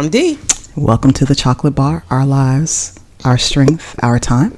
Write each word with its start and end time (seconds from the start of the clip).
I'm 0.00 0.08
Di. 0.08 0.38
Welcome 0.76 1.12
to 1.12 1.26
the 1.26 1.34
Chocolate 1.34 1.74
Bar, 1.74 2.04
our 2.08 2.24
lives, 2.24 2.98
our 3.22 3.36
strength, 3.36 4.02
our 4.02 4.18
time. 4.18 4.52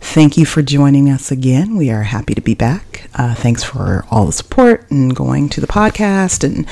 Thank 0.00 0.38
you 0.38 0.46
for 0.46 0.62
joining 0.62 1.10
us 1.10 1.30
again. 1.30 1.76
We 1.76 1.90
are 1.90 2.04
happy 2.04 2.34
to 2.34 2.40
be 2.40 2.54
back. 2.54 3.10
Uh, 3.14 3.34
thanks 3.34 3.62
for 3.62 4.06
all 4.10 4.24
the 4.24 4.32
support 4.32 4.90
and 4.90 5.14
going 5.14 5.50
to 5.50 5.60
the 5.60 5.66
podcast 5.66 6.42
and 6.42 6.66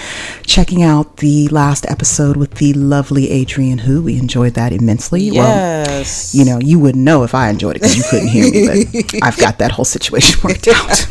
checking 0.46 0.82
out 0.82 1.18
the 1.18 1.48
last 1.48 1.84
episode 1.91 2.38
with 2.38 2.55
the 2.55 2.73
lovely 2.73 3.29
Adrian 3.29 3.77
Who. 3.77 4.05
We 4.05 4.16
enjoyed 4.16 4.55
that 4.55 4.73
immensely. 4.73 5.24
Yes. 5.24 6.34
Well, 6.34 6.42
you 6.42 6.51
know, 6.51 6.59
you 6.59 6.78
wouldn't 6.78 7.05
know 7.05 7.23
if 7.23 7.34
I 7.34 7.51
enjoyed 7.51 7.77
it 7.77 7.83
because 7.83 7.98
you 7.98 8.05
couldn't 8.09 8.28
hear 8.28 8.51
me, 8.51 8.95
but 8.95 9.14
I've 9.23 9.37
got 9.37 9.59
that 9.59 9.73
whole 9.73 9.84
situation 9.84 10.41
worked 10.42 10.69
out. 10.69 11.06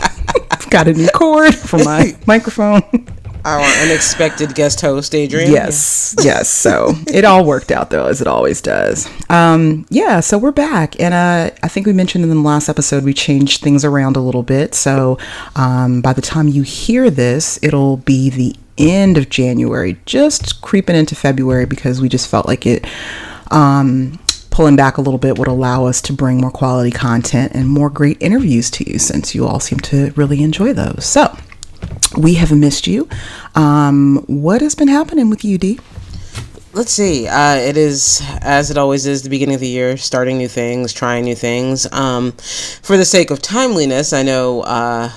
I've 0.50 0.68
got 0.72 0.88
a 0.88 0.94
new 0.94 1.10
cord 1.10 1.54
for 1.54 1.78
my 1.84 2.18
microphone. 2.26 2.82
Our 3.46 3.62
unexpected 3.84 4.56
guest 4.56 4.82
host, 4.82 5.14
Adrian. 5.14 5.52
Yes, 5.52 6.16
yes. 6.24 6.50
So 6.50 6.94
it 7.08 7.26
all 7.26 7.46
worked 7.46 7.72
out 7.72 7.92
though, 7.92 8.08
as 8.08 8.20
it 8.20 8.26
always 8.26 8.60
does. 8.60 9.08
Um, 9.30 9.86
yeah. 9.92 10.20
So 10.20 10.40
we're 10.40 10.52
back, 10.52 11.00
and 11.00 11.14
uh, 11.14 11.56
I 11.62 11.68
think 11.68 11.86
we 11.86 11.94
mentioned 11.94 12.24
in 12.24 12.30
the 12.32 12.36
last 12.38 12.70
episode 12.70 13.04
we 13.04 13.14
changed 13.14 13.62
things 13.62 13.86
around 13.86 14.16
a 14.16 14.20
little 14.20 14.42
bit. 14.42 14.74
So 14.74 15.20
um, 15.56 16.02
by 16.02 16.12
the 16.12 16.24
time 16.24 16.48
you 16.48 16.64
hear 16.64 17.12
this, 17.12 17.60
it'll 17.62 17.98
be 17.98 18.32
the 18.32 18.56
end 18.80 19.16
of 19.16 19.30
January, 19.30 19.98
just 20.08 20.62
creeping 20.62 20.96
into 20.96 21.14
February 21.14 21.68
because 21.68 22.02
we 22.02 22.10
just 22.10 22.28
felt 22.28 22.48
like 22.48 22.66
it. 22.66 22.84
Um, 23.52 24.20
pulling 24.50 24.78
back 24.78 24.98
a 24.98 25.02
little 25.02 25.18
bit 25.18 25.38
would 25.38 25.50
allow 25.50 25.86
us 25.86 26.02
to 26.02 26.14
bring 26.14 26.38
more 26.38 26.50
quality 26.50 26.90
content 26.90 27.52
and 27.54 27.68
more 27.68 27.90
great 27.90 28.18
interviews 28.22 28.72
to 28.72 28.90
you 28.90 28.98
since 28.98 29.36
you 29.36 29.46
all 29.46 29.60
seem 29.60 29.78
to 29.80 30.12
really 30.16 30.42
enjoy 30.42 30.72
those. 30.72 31.06
So, 31.06 31.38
we 32.18 32.36
have 32.36 32.52
missed 32.52 32.88
you. 32.88 33.08
Um, 33.56 34.24
what 34.28 34.62
has 34.62 34.76
been 34.76 34.88
happening 34.88 35.30
with 35.30 35.44
you, 35.44 35.58
D? 35.58 35.80
Let's 36.74 36.92
see. 36.92 37.26
Uh, 37.26 37.56
it 37.56 37.78
is, 37.78 38.22
as 38.42 38.70
it 38.70 38.78
always 38.78 39.06
is, 39.06 39.24
the 39.24 39.30
beginning 39.30 39.56
of 39.56 39.62
the 39.62 39.68
year, 39.68 39.96
starting 39.96 40.38
new 40.38 40.50
things, 40.50 40.92
trying 40.92 41.24
new 41.24 41.36
things. 41.36 41.90
Um, 41.94 42.34
for 42.34 42.98
the 42.98 43.06
sake 43.06 43.32
of 43.32 43.42
timeliness, 43.42 44.12
I 44.12 44.24
know 44.24 44.62
uh, 44.62 45.10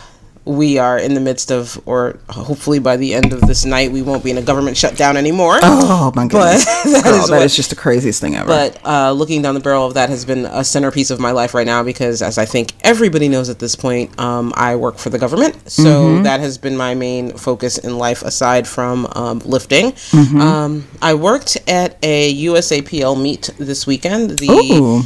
we 0.48 0.78
are 0.78 0.98
in 0.98 1.12
the 1.14 1.20
midst 1.20 1.52
of, 1.52 1.78
or 1.86 2.18
hopefully 2.30 2.78
by 2.78 2.96
the 2.96 3.12
end 3.14 3.32
of 3.34 3.42
this 3.42 3.64
night, 3.66 3.92
we 3.92 4.00
won't 4.02 4.24
be 4.24 4.30
in 4.30 4.38
a 4.38 4.42
government 4.42 4.76
shutdown 4.76 5.16
anymore. 5.16 5.58
Oh 5.62 6.10
my 6.16 6.26
goodness, 6.26 6.64
But 6.64 6.84
that 6.92 7.04
Girl, 7.04 7.14
is 7.22 7.28
that 7.28 7.36
what- 7.36 7.42
is 7.44 7.54
just 7.54 7.70
the 7.70 7.76
craziest 7.76 8.20
thing 8.20 8.34
ever. 8.34 8.46
But 8.48 8.80
uh, 8.84 9.12
looking 9.12 9.42
down 9.42 9.54
the 9.54 9.60
barrel 9.60 9.84
of 9.86 9.94
that 9.94 10.08
has 10.08 10.24
been 10.24 10.46
a 10.46 10.64
centerpiece 10.64 11.10
of 11.10 11.20
my 11.20 11.30
life 11.32 11.52
right 11.54 11.66
now 11.66 11.82
because, 11.82 12.22
as 12.22 12.38
I 12.38 12.46
think 12.46 12.72
everybody 12.80 13.28
knows 13.28 13.50
at 13.50 13.58
this 13.58 13.76
point, 13.76 14.18
um, 14.18 14.52
I 14.56 14.74
work 14.76 14.96
for 14.98 15.10
the 15.10 15.18
government. 15.18 15.70
So 15.70 15.82
Mm-hmm. 16.08 16.22
that 16.24 16.40
has 16.40 16.56
been 16.58 16.76
my 16.76 16.94
main 16.94 17.36
focus 17.36 17.76
in 17.78 17.98
life 17.98 18.22
aside 18.22 18.66
from 18.66 19.06
um, 19.14 19.40
lifting. 19.40 19.92
Mm-hmm. 19.92 20.40
Um, 20.40 20.86
I 21.02 21.14
worked 21.14 21.58
at 21.68 21.98
a 22.02 22.34
USAPL 22.46 23.20
meet 23.20 23.50
this 23.58 23.86
weekend, 23.86 24.38
the 24.38 24.48
Ooh, 24.50 25.02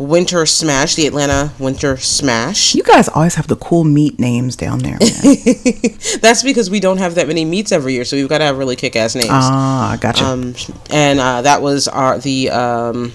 Winter 0.00 0.46
Smash, 0.46 0.94
the 0.94 1.06
Atlanta 1.06 1.52
Winter 1.58 1.98
Smash. 1.98 2.74
you 2.74 2.82
guys 2.82 3.06
always 3.10 3.34
have 3.34 3.48
the 3.48 3.56
cool 3.56 3.84
meet 3.84 4.18
names 4.18 4.56
down 4.56 4.78
there. 4.78 4.96
That's 6.22 6.42
because 6.42 6.70
we 6.70 6.80
don't 6.80 6.96
have 6.96 7.16
that 7.16 7.28
many 7.28 7.44
meets 7.44 7.70
every 7.70 7.92
year, 7.92 8.06
so 8.06 8.16
we've 8.16 8.26
got 8.26 8.38
to 8.38 8.44
have 8.44 8.56
really 8.56 8.76
kick 8.76 8.96
ass 8.96 9.14
names. 9.14 9.28
Ah, 9.30 9.98
gotcha. 10.00 10.24
um, 10.24 10.54
and 10.88 11.20
uh, 11.20 11.42
that 11.42 11.60
was 11.60 11.86
our 11.86 12.18
the 12.18 12.48
um, 12.48 13.12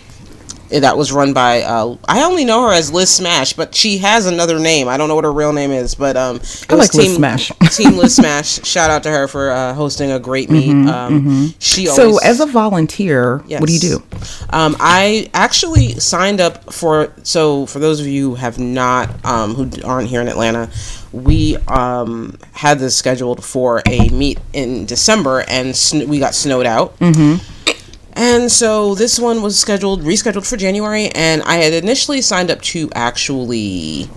that 0.69 0.97
was 0.97 1.11
run 1.11 1.33
by 1.33 1.61
uh, 1.61 1.95
I 2.07 2.23
only 2.23 2.43
know 2.45 2.67
her 2.67 2.73
as 2.73 2.91
Lis 2.91 3.09
Smash, 3.13 3.53
but 3.53 3.73
she 3.75 3.97
has 3.99 4.25
another 4.25 4.59
name. 4.59 4.87
I 4.87 4.97
don't 4.97 5.07
know 5.07 5.15
what 5.15 5.23
her 5.23 5.31
real 5.33 5.53
name 5.53 5.71
is, 5.71 5.95
but 5.95 6.17
um, 6.17 6.37
it 6.37 6.65
I 6.69 6.75
like 6.75 6.93
Lis 6.93 7.15
Smash. 7.15 7.51
Team 7.71 7.97
Lis 7.97 8.15
Smash. 8.17 8.63
Shout 8.65 8.89
out 8.89 9.03
to 9.03 9.09
her 9.11 9.27
for 9.27 9.51
uh, 9.51 9.73
hosting 9.73 10.11
a 10.11 10.19
great 10.19 10.49
meet. 10.49 10.71
um, 10.87 11.53
She 11.59 11.85
Mm-hmm, 11.85 11.95
so, 11.95 12.07
always, 12.07 12.23
as 12.23 12.39
a 12.39 12.45
volunteer, 12.45 13.37
what 13.37 13.67
do 13.67 13.73
you 13.73 13.79
do? 13.79 14.03
um, 14.49 14.75
I 14.79 15.29
actually 15.33 15.89
signed 15.99 16.41
up 16.41 16.73
for. 16.73 17.13
So, 17.23 17.65
for 17.65 17.79
those 17.79 17.99
of 17.99 18.07
you 18.07 18.29
who 18.31 18.35
have 18.35 18.57
not, 18.59 19.23
um, 19.25 19.53
who 19.55 19.69
aren't 19.83 20.07
here 20.09 20.21
in 20.21 20.27
Atlanta, 20.27 20.69
we 21.11 21.57
um, 21.67 22.37
had 22.53 22.79
this 22.79 22.95
scheduled 22.95 23.43
for 23.43 23.81
a 23.87 24.09
meet 24.09 24.39
in 24.53 24.85
December, 24.85 25.43
and 25.47 25.75
sn- 25.75 26.07
we 26.09 26.19
got 26.19 26.33
snowed 26.35 26.65
out. 26.65 26.97
Mm-hmm. 26.99 27.43
And 28.15 28.51
so 28.51 28.95
this 28.95 29.19
one 29.19 29.41
was 29.41 29.59
scheduled, 29.59 30.01
rescheduled 30.03 30.47
for 30.49 30.55
January, 30.57 31.09
and 31.09 31.41
I 31.43 31.55
had 31.57 31.73
initially 31.73 32.21
signed 32.21 32.49
up 32.49 32.61
to 32.63 32.89
actually 32.95 34.09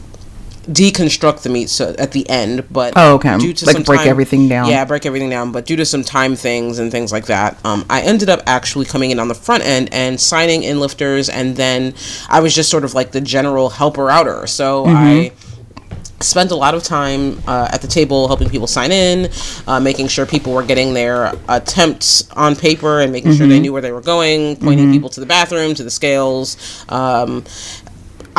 deconstruct 0.71 1.41
the 1.45 1.49
meet 1.49 1.71
so 1.71 1.95
at 1.99 2.13
the 2.13 2.29
end 2.29 2.63
but 2.71 2.93
Oh, 2.95 3.15
okay. 3.15 3.39
due 3.39 3.55
to 3.55 3.65
Like 3.65 3.87
break 3.87 4.01
time- 4.01 4.09
everything 4.09 4.49
down. 4.51 4.69
yeah 4.69 4.85
break 4.85 5.07
everything 5.07 5.31
down 5.31 5.51
but 5.51 5.65
due 5.65 5.77
to 5.77 5.87
some 5.87 6.05
time 6.05 6.37
things 6.37 6.79
and 6.79 6.93
things 6.93 7.11
like 7.11 7.25
that 7.25 7.57
um, 7.65 7.87
i 7.89 8.03
ended 8.03 8.29
up 8.29 8.43
actually 8.47 8.85
coming 8.85 9.11
in 9.11 9.19
on 9.19 9.29
the 9.29 9.35
front 9.35 9.65
end 9.65 9.89
and 9.93 10.21
signing 10.21 10.63
in 10.65 10.79
lifters 10.79 11.31
and 11.31 11.57
then 11.57 11.95
i 12.29 12.39
was 12.41 12.55
just 12.55 12.71
sort 12.71 12.85
of 12.85 12.93
like 12.93 13.13
the 13.13 13.21
general 13.23 13.71
helper 13.71 14.11
outer 14.11 14.47
so 14.47 14.85
Mm-hmm. 14.85 14.97
i 14.97 15.33
spent 16.21 16.51
a 16.51 16.55
lot 16.57 16.75
of 16.75 16.83
time 16.83 17.39
uh, 17.47 17.69
at 17.73 17.81
the 17.81 17.87
table 17.89 18.27
helping 18.27 18.49
people 18.49 18.67
sign 18.67 18.91
in, 18.91 19.31
uh, 19.67 19.79
making 19.79 20.09
sure 20.09 20.27
people 20.27 20.53
were 20.53 20.65
getting 20.65 20.93
their 20.95 21.33
attempts 21.49 22.29
on 22.33 22.57
paper 22.57 23.01
and 23.01 23.13
making 23.13 23.33
sure 23.33 23.39
Mm-hmm. 23.47 23.51
they 23.51 23.61
knew 23.61 23.73
where 23.73 23.83
they 23.83 23.93
were 23.93 24.01
going, 24.01 24.57
pointing 24.57 24.91
people 24.91 25.09
to 25.11 25.21
the 25.21 25.27
bathroom, 25.27 25.75
to 25.75 25.85
the 25.85 25.91
scales. 25.91 26.57
Um, 26.89 27.45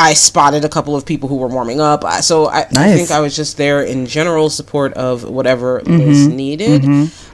I 0.02 0.14
spotted 0.14 0.64
a 0.64 0.70
couple 0.70 0.96
of 0.96 1.06
people 1.06 1.28
who 1.28 1.36
were 1.36 1.50
warming 1.50 1.82
up. 1.82 2.06
So 2.24 2.46
I, 2.46 2.60
I 2.62 2.96
think 2.96 3.12
I 3.12 3.20
was 3.20 3.36
just 3.36 3.58
there 3.58 3.82
in 3.82 4.06
general 4.06 4.50
support 4.50 4.94
of 4.94 5.24
whatever 5.30 5.82
Lis 5.82 6.26
needed. 6.28 6.86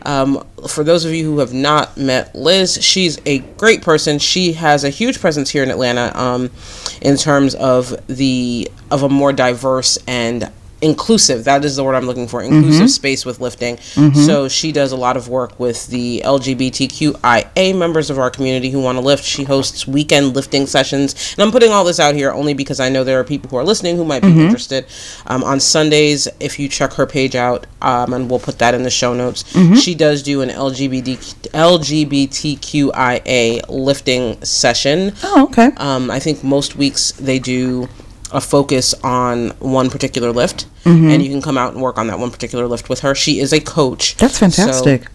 Um, 0.01 0.43
for 0.67 0.83
those 0.83 1.05
of 1.05 1.13
you 1.13 1.25
who 1.25 1.39
have 1.39 1.53
not 1.53 1.95
met 1.95 2.33
Lis, 2.33 2.81
she's 2.81 3.19
a 3.27 3.39
great 3.57 3.83
person. 3.83 4.17
She 4.17 4.53
has 4.53 4.83
a 4.83 4.89
huge 4.89 5.19
presence 5.21 5.51
here 5.51 5.61
in 5.61 5.69
Atlanta 5.69 6.11
um, 6.19 6.49
in 7.01 7.17
terms 7.17 7.53
of 7.53 7.95
the 8.07 8.69
of 8.89 9.03
a 9.03 9.09
more 9.09 9.31
diverse 9.33 9.99
and 10.07 10.51
inclusive. 10.81 11.43
That 11.45 11.63
is 11.65 11.75
the 11.77 11.83
word 11.83 11.95
i'm 11.95 12.05
looking 12.05 12.27
for 12.27 12.41
inclusive 12.41 12.89
space 12.91 13.25
with 13.25 13.39
lifting. 13.39 13.77
So 14.13 14.47
she 14.47 14.71
does 14.71 14.91
a 14.91 14.97
lot 14.97 15.15
of 15.17 15.29
work 15.29 15.57
with 15.59 15.87
the 15.87 16.21
lgbtqia 16.25 17.75
members 17.77 18.09
of 18.09 18.19
our 18.19 18.29
community 18.29 18.69
who 18.69 18.81
want 18.81 18.97
to 18.97 19.01
lift. 19.01 19.23
She 19.23 19.43
hosts 19.45 19.87
weekend 19.87 20.35
lifting 20.35 20.65
sessions. 20.67 21.33
And 21.37 21.43
i'm 21.43 21.51
putting 21.51 21.71
all 21.71 21.83
this 21.83 21.99
out 21.99 22.13
here 22.15 22.31
only 22.31 22.53
because 22.53 22.79
i 22.79 22.89
know 22.89 23.03
there 23.03 23.19
are 23.19 23.23
people 23.23 23.49
who 23.49 23.57
are 23.57 23.63
listening 23.63 23.95
who 23.97 24.05
might 24.05 24.21
be 24.21 24.27
interested. 24.45 24.85
Um, 25.27 25.43
on 25.43 25.59
sundays 25.59 26.27
if 26.39 26.59
you 26.59 26.67
check 26.69 26.93
her 26.93 27.05
page 27.05 27.35
out 27.35 27.65
um, 27.81 28.13
and 28.13 28.29
we'll 28.29 28.39
put 28.39 28.59
that 28.59 28.73
in 28.73 28.83
the 28.83 28.89
show 28.89 29.13
notes 29.13 29.43
she 29.79 29.95
does 29.95 30.21
do 30.23 30.41
an 30.41 30.49
lgbt 30.49 31.49
lgbtqia 32.45 33.61
lifting 33.69 34.43
session. 34.43 35.13
Oh, 35.23 35.45
okay. 35.49 35.71
um, 35.77 36.11
I 36.11 36.19
think 36.19 36.43
most 36.43 36.75
weeks 36.75 37.11
they 37.13 37.39
do 37.39 37.87
a 38.35 38.41
focus 38.41 38.93
on 39.03 39.49
one 39.59 39.89
particular 39.89 40.31
lift, 40.31 40.67
and 40.85 41.23
you 41.23 41.29
can 41.29 41.41
come 41.41 41.57
out 41.57 41.73
and 41.73 41.81
work 41.81 41.97
on 41.97 42.07
that 42.07 42.19
one 42.19 42.29
particular 42.31 42.67
lift 42.67 42.89
with 42.89 42.99
her. 42.99 43.15
She 43.15 43.39
is 43.39 43.53
a 43.53 43.59
coach. 43.59 44.15
That's 44.17 44.37
fantastic. 44.37 45.03
So 45.05 45.09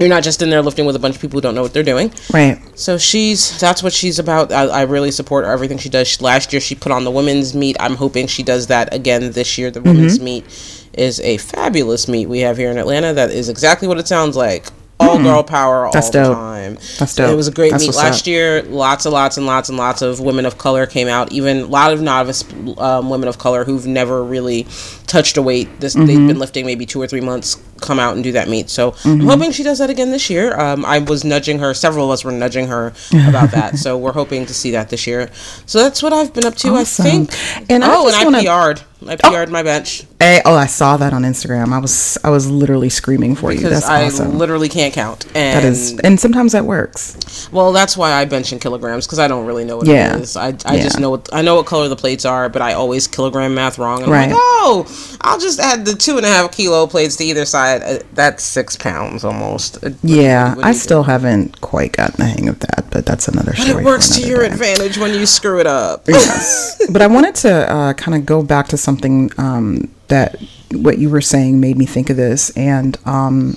you're 0.00 0.08
not 0.08 0.24
just 0.24 0.42
in 0.42 0.50
there 0.50 0.60
lifting 0.60 0.86
with 0.86 0.96
a 0.96 0.98
bunch 0.98 1.14
of 1.14 1.20
people 1.20 1.36
who 1.36 1.40
don't 1.40 1.54
know 1.54 1.62
what 1.62 1.72
they're 1.72 1.84
doing. 1.84 2.12
right. 2.32 2.58
So 2.76 2.98
she's 2.98 3.58
that's 3.60 3.80
what 3.80 3.92
she's 3.92 4.18
about. 4.18 4.50
I, 4.52 4.64
I 4.64 4.82
really 4.82 5.12
support 5.12 5.44
everything 5.44 5.78
she 5.78 5.88
does. 5.88 6.20
Last 6.20 6.52
year 6.52 6.60
she 6.60 6.74
put 6.74 6.90
on 6.90 7.04
the 7.04 7.12
women's 7.12 7.54
meet. 7.54 7.76
I'm 7.78 7.94
hoping 7.94 8.26
she 8.26 8.42
does 8.42 8.66
that 8.66 8.92
again 8.92 9.30
this 9.32 9.56
year. 9.56 9.70
The 9.70 9.80
women's 9.82 10.16
Mm-hmm. 10.16 10.24
meet 10.24 10.88
is 10.94 11.20
a 11.20 11.36
fabulous 11.38 12.08
meet 12.08 12.26
we 12.26 12.40
have 12.40 12.56
here 12.56 12.70
in 12.72 12.78
Atlanta. 12.78 13.12
That 13.12 13.30
is 13.30 13.48
exactly 13.48 13.86
what 13.86 13.98
it 13.98 14.08
sounds 14.08 14.36
like. 14.36 14.66
All 15.00 15.18
girl 15.22 15.42
power 15.42 15.86
all. 15.86 15.92
That's 15.92 16.08
the 16.10 16.22
dope. 16.22 16.36
time. 16.36 16.74
That's 16.98 17.12
So 17.12 17.30
It 17.30 17.34
was 17.36 17.48
a 17.48 17.52
great 17.52 17.72
That's 17.72 17.82
meet 17.82 17.88
what's 17.88 17.98
last 17.98 18.20
up. 18.22 18.26
year. 18.28 18.62
Lots 18.62 19.04
and 19.06 19.12
lots 19.12 19.36
and 19.36 19.46
lots 19.46 19.68
and 19.68 19.76
lots 19.76 20.02
of 20.02 20.20
women 20.20 20.46
of 20.46 20.56
color 20.58 20.86
came 20.86 21.08
out. 21.08 21.32
Even 21.32 21.62
a 21.62 21.66
lot 21.66 21.92
of 21.92 22.00
novice 22.00 22.44
um, 22.78 23.10
women 23.10 23.28
of 23.28 23.38
color 23.38 23.64
who've 23.64 23.86
never 23.86 24.22
really 24.22 24.66
touched 25.06 25.36
a 25.36 25.42
weight. 25.42 25.80
This 25.80 25.94
Mm-hmm. 25.94 26.06
they've 26.06 26.26
been 26.28 26.38
lifting 26.38 26.64
maybe 26.66 26.86
two 26.86 27.00
or 27.02 27.06
three 27.06 27.20
months. 27.20 27.56
Come 27.80 27.98
out 27.98 28.14
and 28.14 28.24
do 28.24 28.32
that 28.32 28.48
meet. 28.48 28.70
So 28.70 28.92
Mm-hmm. 28.92 29.20
I'm 29.22 29.26
hoping 29.28 29.52
she 29.52 29.62
does 29.62 29.78
that 29.78 29.90
again 29.90 30.10
this 30.10 30.30
year. 30.30 30.58
Um, 30.58 30.84
I 30.84 30.98
was 31.00 31.24
nudging 31.24 31.58
her. 31.58 31.74
Several 31.74 32.06
of 32.06 32.10
us 32.12 32.24
were 32.24 32.32
nudging 32.32 32.68
her 32.68 32.92
about 33.28 33.50
that. 33.50 33.76
So 33.84 33.98
we're 33.98 34.12
hoping 34.12 34.46
to 34.46 34.54
see 34.54 34.70
that 34.72 34.88
this 34.88 35.06
year. 35.06 35.30
So 35.66 35.82
that's 35.82 36.02
what 36.02 36.12
I've 36.12 36.32
been 36.32 36.44
up 36.44 36.54
to. 36.56 36.68
Awesome. 36.68 37.06
I 37.06 37.10
think. 37.10 37.70
And 37.70 37.84
I 37.84 37.94
oh, 37.94 38.04
just 38.04 38.16
and 38.24 38.36
I 38.36 38.40
wanna- 38.40 38.74
PR'd. 38.74 38.82
I 39.06 39.16
PR'd 39.16 39.50
my 39.50 39.62
bench 39.62 40.04
Hey, 40.18 40.40
oh, 40.46 40.54
I 40.54 40.64
saw 40.64 40.96
that 40.96 41.12
on 41.12 41.24
Instagram. 41.24 41.74
I 41.74 41.78
was 41.78 42.16
I 42.24 42.30
was 42.30 42.50
literally 42.50 42.88
screaming 42.88 43.34
for 43.36 43.52
you. 43.52 43.58
because 43.58 43.72
That's 43.72 43.84
I 43.86 44.06
awesome. 44.06 44.38
literally 44.38 44.70
can't 44.70 44.94
count. 44.94 45.26
And 45.34 45.58
that 45.58 45.64
is, 45.64 45.98
and 45.98 46.18
sometimes 46.18 46.52
that 46.52 46.64
works. 46.64 47.50
Well, 47.52 47.72
that's 47.72 47.94
why 47.98 48.12
I 48.12 48.24
bench 48.24 48.50
in 48.54 48.58
kilograms 48.60 49.06
because 49.06 49.18
I 49.18 49.28
don't 49.28 49.44
really 49.44 49.64
know 49.66 49.76
what 49.76 49.86
Yeah. 49.86 50.16
it 50.16 50.22
is. 50.22 50.38
I, 50.38 50.54
I 50.64 50.78
just 50.78 50.98
know 50.98 51.10
what 51.10 51.28
I 51.34 51.42
know 51.42 51.56
what 51.56 51.66
color 51.66 51.88
the 51.88 51.96
plates 51.96 52.24
are, 52.24 52.48
but 52.48 52.62
I 52.62 52.72
always 52.72 53.06
kilogram 53.06 53.54
math 53.54 53.76
wrong. 53.78 53.98
And 54.02 54.06
I'm 54.06 54.12
Right. 54.12 54.28
like, 54.30 54.38
oh, 54.38 55.16
I'll 55.20 55.38
just 55.38 55.60
add 55.60 55.84
the 55.84 55.94
two 55.94 56.16
and 56.16 56.24
a 56.24 56.30
half 56.30 56.52
kilo 56.52 56.86
plates 56.86 57.16
to 57.16 57.24
either 57.24 57.44
side. 57.44 57.63
Uh, 57.72 57.98
That's 58.14 58.42
six 58.44 58.76
pounds 58.76 59.24
almost. 59.24 59.76
Uh, 59.76 59.90
what 59.90 60.02
do 60.02 60.08
you- 60.14 60.22
Yeah, 60.22 60.54
I 60.62 60.68
you 60.68 60.72
do? 60.74 60.78
still 60.78 61.02
haven't 61.04 61.60
quite 61.60 61.92
gotten 61.92 62.16
the 62.18 62.24
hang 62.26 62.48
of 62.48 62.58
that, 62.60 62.84
but 62.90 63.04
that's 63.06 63.28
another 63.28 63.52
But 63.56 63.66
story. 63.66 63.82
it 63.82 63.86
works 63.86 64.08
to 64.16 64.26
your 64.26 64.40
day. 64.40 64.46
advantage 64.48 64.98
when 64.98 65.14
you 65.14 65.26
screw 65.26 65.60
it 65.60 65.66
up. 65.66 66.04
yes. 66.08 66.80
But 66.90 67.02
I 67.02 67.06
wanted 67.06 67.34
to 67.36 67.72
uh, 67.72 67.92
kind 67.94 68.14
of 68.16 68.24
go 68.26 68.42
back 68.42 68.68
to 68.68 68.76
something 68.76 69.30
um, 69.38 69.88
that 70.08 70.36
what 70.72 70.98
you 70.98 71.08
were 71.10 71.20
saying 71.20 71.60
made 71.60 71.76
me 71.78 71.86
think 71.86 72.10
of 72.10 72.16
this, 72.16 72.50
and 72.50 72.96
um, 73.06 73.56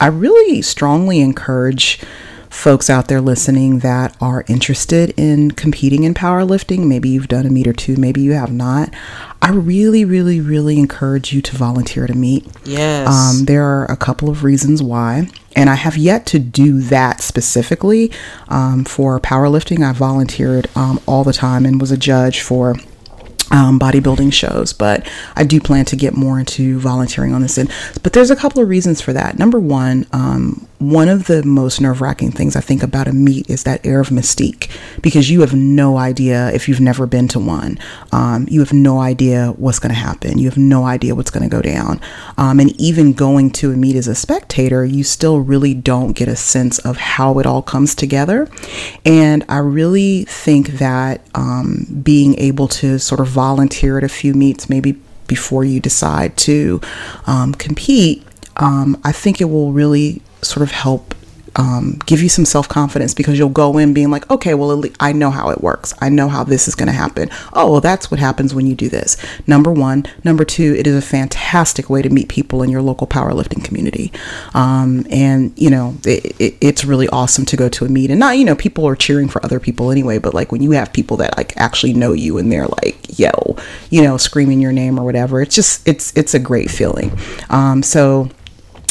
I 0.00 0.06
really 0.06 0.62
strongly 0.62 1.20
encourage 1.20 2.00
folks 2.50 2.90
out 2.90 3.08
there 3.08 3.20
listening 3.20 3.78
that 3.78 4.14
are 4.20 4.44
interested 4.48 5.14
in 5.16 5.52
competing 5.52 6.04
in 6.04 6.12
powerlifting, 6.12 6.86
maybe 6.86 7.08
you've 7.08 7.28
done 7.28 7.46
a 7.46 7.50
meet 7.50 7.66
or 7.66 7.72
two, 7.72 7.96
maybe 7.96 8.20
you 8.20 8.32
have 8.32 8.52
not, 8.52 8.92
I 9.40 9.52
really, 9.52 10.04
really, 10.04 10.40
really 10.40 10.78
encourage 10.78 11.32
you 11.32 11.40
to 11.42 11.56
volunteer 11.56 12.06
to 12.06 12.14
meet. 12.14 12.46
Yes. 12.64 13.08
Um, 13.08 13.46
there 13.46 13.64
are 13.64 13.86
a 13.86 13.96
couple 13.96 14.28
of 14.28 14.44
reasons 14.44 14.82
why. 14.82 15.28
And 15.56 15.70
I 15.70 15.74
have 15.74 15.96
yet 15.96 16.26
to 16.26 16.38
do 16.38 16.80
that 16.82 17.20
specifically 17.22 18.12
um, 18.48 18.84
for 18.84 19.18
powerlifting. 19.18 19.84
I 19.88 19.92
volunteered 19.92 20.68
um, 20.76 21.00
all 21.06 21.24
the 21.24 21.32
time 21.32 21.66
and 21.66 21.80
was 21.80 21.90
a 21.90 21.96
judge 21.96 22.40
for 22.40 22.76
um, 23.50 23.78
bodybuilding 23.78 24.32
shows, 24.32 24.72
but 24.72 25.06
I 25.36 25.44
do 25.44 25.60
plan 25.60 25.84
to 25.86 25.96
get 25.96 26.14
more 26.14 26.38
into 26.38 26.78
volunteering 26.78 27.34
on 27.34 27.42
this 27.42 27.58
end. 27.58 27.72
But 28.02 28.12
there's 28.12 28.30
a 28.30 28.36
couple 28.36 28.62
of 28.62 28.68
reasons 28.68 29.00
for 29.00 29.12
that. 29.12 29.38
Number 29.38 29.58
one, 29.58 30.06
um, 30.12 30.68
one 30.78 31.10
of 31.10 31.26
the 31.26 31.42
most 31.42 31.80
nerve 31.80 32.00
wracking 32.00 32.32
things 32.32 32.56
I 32.56 32.60
think 32.60 32.82
about 32.82 33.06
a 33.06 33.12
meet 33.12 33.50
is 33.50 33.64
that 33.64 33.84
air 33.84 34.00
of 34.00 34.08
mystique 34.08 34.70
because 35.02 35.30
you 35.30 35.42
have 35.42 35.52
no 35.54 35.98
idea 35.98 36.50
if 36.52 36.68
you've 36.68 36.80
never 36.80 37.06
been 37.06 37.28
to 37.28 37.38
one. 37.38 37.78
Um, 38.12 38.46
you 38.48 38.60
have 38.60 38.72
no 38.72 38.98
idea 38.98 39.48
what's 39.58 39.78
going 39.78 39.92
to 39.92 40.00
happen. 40.00 40.38
You 40.38 40.48
have 40.48 40.56
no 40.56 40.84
idea 40.84 41.14
what's 41.14 41.30
going 41.30 41.42
to 41.42 41.54
go 41.54 41.60
down. 41.60 42.00
Um, 42.38 42.60
and 42.60 42.70
even 42.80 43.12
going 43.12 43.50
to 43.52 43.72
a 43.72 43.76
meet 43.76 43.94
as 43.94 44.08
a 44.08 44.14
spectator, 44.14 44.82
you 44.84 45.04
still 45.04 45.40
really 45.40 45.74
don't 45.74 46.12
get 46.12 46.28
a 46.28 46.36
sense 46.36 46.78
of 46.78 46.96
how 46.96 47.38
it 47.38 47.46
all 47.46 47.60
comes 47.60 47.94
together. 47.94 48.48
And 49.04 49.44
I 49.50 49.58
really 49.58 50.24
think 50.24 50.78
that 50.78 51.26
um, 51.34 52.00
being 52.02 52.38
able 52.38 52.68
to 52.68 52.98
sort 52.98 53.20
of 53.20 53.28
volunteer 53.40 53.96
at 53.96 54.04
a 54.04 54.08
few 54.08 54.34
meets, 54.34 54.68
maybe 54.68 54.92
before 55.26 55.64
you 55.64 55.80
decide 55.80 56.36
to 56.36 56.78
um, 57.26 57.54
compete, 57.54 58.22
um, 58.56 59.00
I 59.02 59.12
think 59.12 59.40
it 59.40 59.46
will 59.46 59.72
really 59.72 60.20
sort 60.42 60.62
of 60.62 60.72
help 60.72 61.14
um, 61.56 61.98
give 62.06 62.22
you 62.22 62.28
some 62.28 62.44
self 62.44 62.68
confidence 62.68 63.14
because 63.14 63.38
you'll 63.38 63.48
go 63.48 63.78
in 63.78 63.92
being 63.92 64.10
like, 64.10 64.30
okay, 64.30 64.54
well, 64.54 64.82
I 65.00 65.12
know 65.12 65.30
how 65.30 65.50
it 65.50 65.60
works. 65.60 65.94
I 66.00 66.08
know 66.08 66.28
how 66.28 66.44
this 66.44 66.68
is 66.68 66.74
going 66.74 66.86
to 66.86 66.92
happen. 66.92 67.30
Oh, 67.52 67.72
well, 67.72 67.80
that's 67.80 68.10
what 68.10 68.20
happens 68.20 68.54
when 68.54 68.66
you 68.66 68.74
do 68.74 68.88
this. 68.88 69.16
Number 69.46 69.72
one. 69.72 70.06
Number 70.24 70.44
two, 70.44 70.74
it 70.78 70.86
is 70.86 70.94
a 70.94 71.02
fantastic 71.02 71.90
way 71.90 72.02
to 72.02 72.10
meet 72.10 72.28
people 72.28 72.62
in 72.62 72.70
your 72.70 72.82
local 72.82 73.06
powerlifting 73.06 73.64
community. 73.64 74.12
Um, 74.54 75.06
and, 75.10 75.52
you 75.56 75.70
know, 75.70 75.96
it, 76.04 76.40
it, 76.40 76.56
it's 76.60 76.84
really 76.84 77.08
awesome 77.08 77.44
to 77.46 77.56
go 77.56 77.68
to 77.68 77.84
a 77.84 77.88
meet. 77.88 78.10
And 78.10 78.20
not, 78.20 78.38
you 78.38 78.44
know, 78.44 78.54
people 78.54 78.86
are 78.86 78.96
cheering 78.96 79.28
for 79.28 79.44
other 79.44 79.60
people 79.60 79.90
anyway, 79.90 80.18
but 80.18 80.34
like 80.34 80.52
when 80.52 80.62
you 80.62 80.72
have 80.72 80.92
people 80.92 81.16
that 81.18 81.36
like 81.36 81.56
actually 81.56 81.94
know 81.94 82.12
you 82.12 82.38
and 82.38 82.50
they're 82.50 82.68
like, 82.68 83.18
yo, 83.18 83.56
you 83.90 84.02
know, 84.02 84.16
screaming 84.16 84.60
your 84.60 84.72
name 84.72 84.98
or 84.98 85.04
whatever, 85.04 85.42
it's 85.42 85.54
just, 85.54 85.86
it's, 85.86 86.16
it's 86.16 86.34
a 86.34 86.38
great 86.38 86.70
feeling. 86.70 87.16
Um, 87.48 87.82
so, 87.82 88.30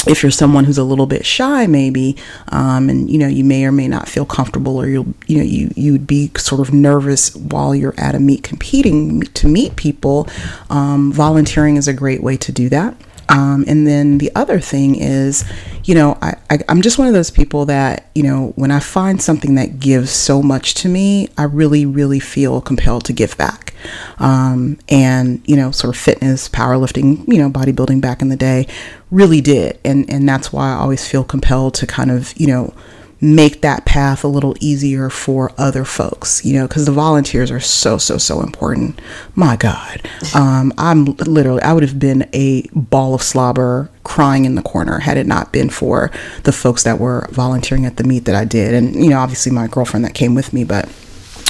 if 0.06 0.22
you're 0.22 0.30
someone 0.30 0.64
who's 0.64 0.78
a 0.78 0.84
little 0.84 1.06
bit 1.06 1.24
shy 1.26 1.66
maybe 1.66 2.16
um, 2.48 2.88
and 2.88 3.10
you 3.10 3.18
know 3.18 3.26
you 3.26 3.44
may 3.44 3.64
or 3.64 3.72
may 3.72 3.88
not 3.88 4.08
feel 4.08 4.24
comfortable 4.24 4.76
or 4.76 4.86
you'll 4.86 5.12
you 5.26 5.38
know 5.38 5.44
you 5.44 5.70
you'd 5.76 6.06
be 6.06 6.30
sort 6.36 6.60
of 6.60 6.72
nervous 6.72 7.34
while 7.36 7.74
you're 7.74 7.94
at 7.98 8.14
a 8.14 8.20
meet 8.20 8.42
competing 8.42 9.22
to 9.22 9.46
meet 9.46 9.76
people 9.76 10.28
um, 10.70 11.12
volunteering 11.12 11.76
is 11.76 11.88
a 11.88 11.92
great 11.92 12.22
way 12.22 12.36
to 12.36 12.52
do 12.52 12.68
that 12.68 12.96
um, 13.30 13.64
and 13.68 13.86
then 13.86 14.18
the 14.18 14.32
other 14.34 14.58
thing 14.58 14.96
is, 14.96 15.44
you 15.84 15.94
know, 15.94 16.18
I, 16.20 16.34
I, 16.50 16.58
am 16.68 16.82
just 16.82 16.98
one 16.98 17.06
of 17.06 17.14
those 17.14 17.30
people 17.30 17.64
that, 17.66 18.10
you 18.14 18.24
know, 18.24 18.52
when 18.56 18.72
I 18.72 18.80
find 18.80 19.22
something 19.22 19.54
that 19.54 19.78
gives 19.78 20.10
so 20.10 20.42
much 20.42 20.74
to 20.74 20.88
me, 20.88 21.28
I 21.38 21.44
really, 21.44 21.86
really 21.86 22.18
feel 22.18 22.60
compelled 22.60 23.04
to 23.04 23.12
give 23.12 23.36
back. 23.36 23.74
Um, 24.18 24.78
and, 24.88 25.40
you 25.46 25.54
know, 25.54 25.70
sort 25.70 25.94
of 25.94 26.00
fitness, 26.00 26.48
powerlifting, 26.48 27.26
you 27.32 27.38
know, 27.38 27.48
bodybuilding 27.48 28.00
back 28.00 28.20
in 28.20 28.30
the 28.30 28.36
day 28.36 28.66
really 29.12 29.40
did. 29.40 29.78
And, 29.84 30.10
and 30.10 30.28
that's 30.28 30.52
why 30.52 30.70
I 30.70 30.74
always 30.74 31.06
feel 31.06 31.22
compelled 31.22 31.74
to 31.74 31.86
kind 31.86 32.10
of, 32.10 32.36
you 32.36 32.48
know, 32.48 32.74
make 33.20 33.60
that 33.60 33.84
path 33.84 34.24
a 34.24 34.28
little 34.28 34.56
easier 34.60 35.10
for 35.10 35.52
other 35.58 35.84
folks, 35.84 36.44
you 36.44 36.54
know, 36.54 36.66
because 36.66 36.86
the 36.86 36.92
volunteers 36.92 37.50
are 37.50 37.60
so, 37.60 37.98
so, 37.98 38.16
so 38.16 38.40
important. 38.40 39.00
My 39.34 39.56
God. 39.56 40.08
Um, 40.32 40.72
I'm 40.78 41.06
literally, 41.16 41.60
I 41.62 41.72
would 41.72 41.82
have 41.82 41.98
been 41.98 42.28
a 42.32 42.62
ball 42.72 43.14
of 43.14 43.22
slobber 43.22 43.90
crying 44.04 44.44
in 44.44 44.54
the 44.54 44.62
corner 44.62 45.00
had 45.00 45.16
it 45.16 45.26
not 45.26 45.52
been 45.52 45.68
for 45.68 46.10
the 46.44 46.52
folks 46.52 46.84
that 46.84 47.00
were 47.00 47.26
volunteering 47.32 47.84
at 47.84 47.96
the 47.96 48.04
meet 48.04 48.26
that 48.26 48.34
I 48.36 48.44
did. 48.44 48.74
And, 48.74 48.94
you 48.94 49.10
know, 49.10 49.18
obviously 49.18 49.50
my 49.50 49.66
girlfriend 49.66 50.04
that 50.04 50.14
came 50.14 50.34
with 50.36 50.52
me, 50.52 50.62
but 50.62 50.88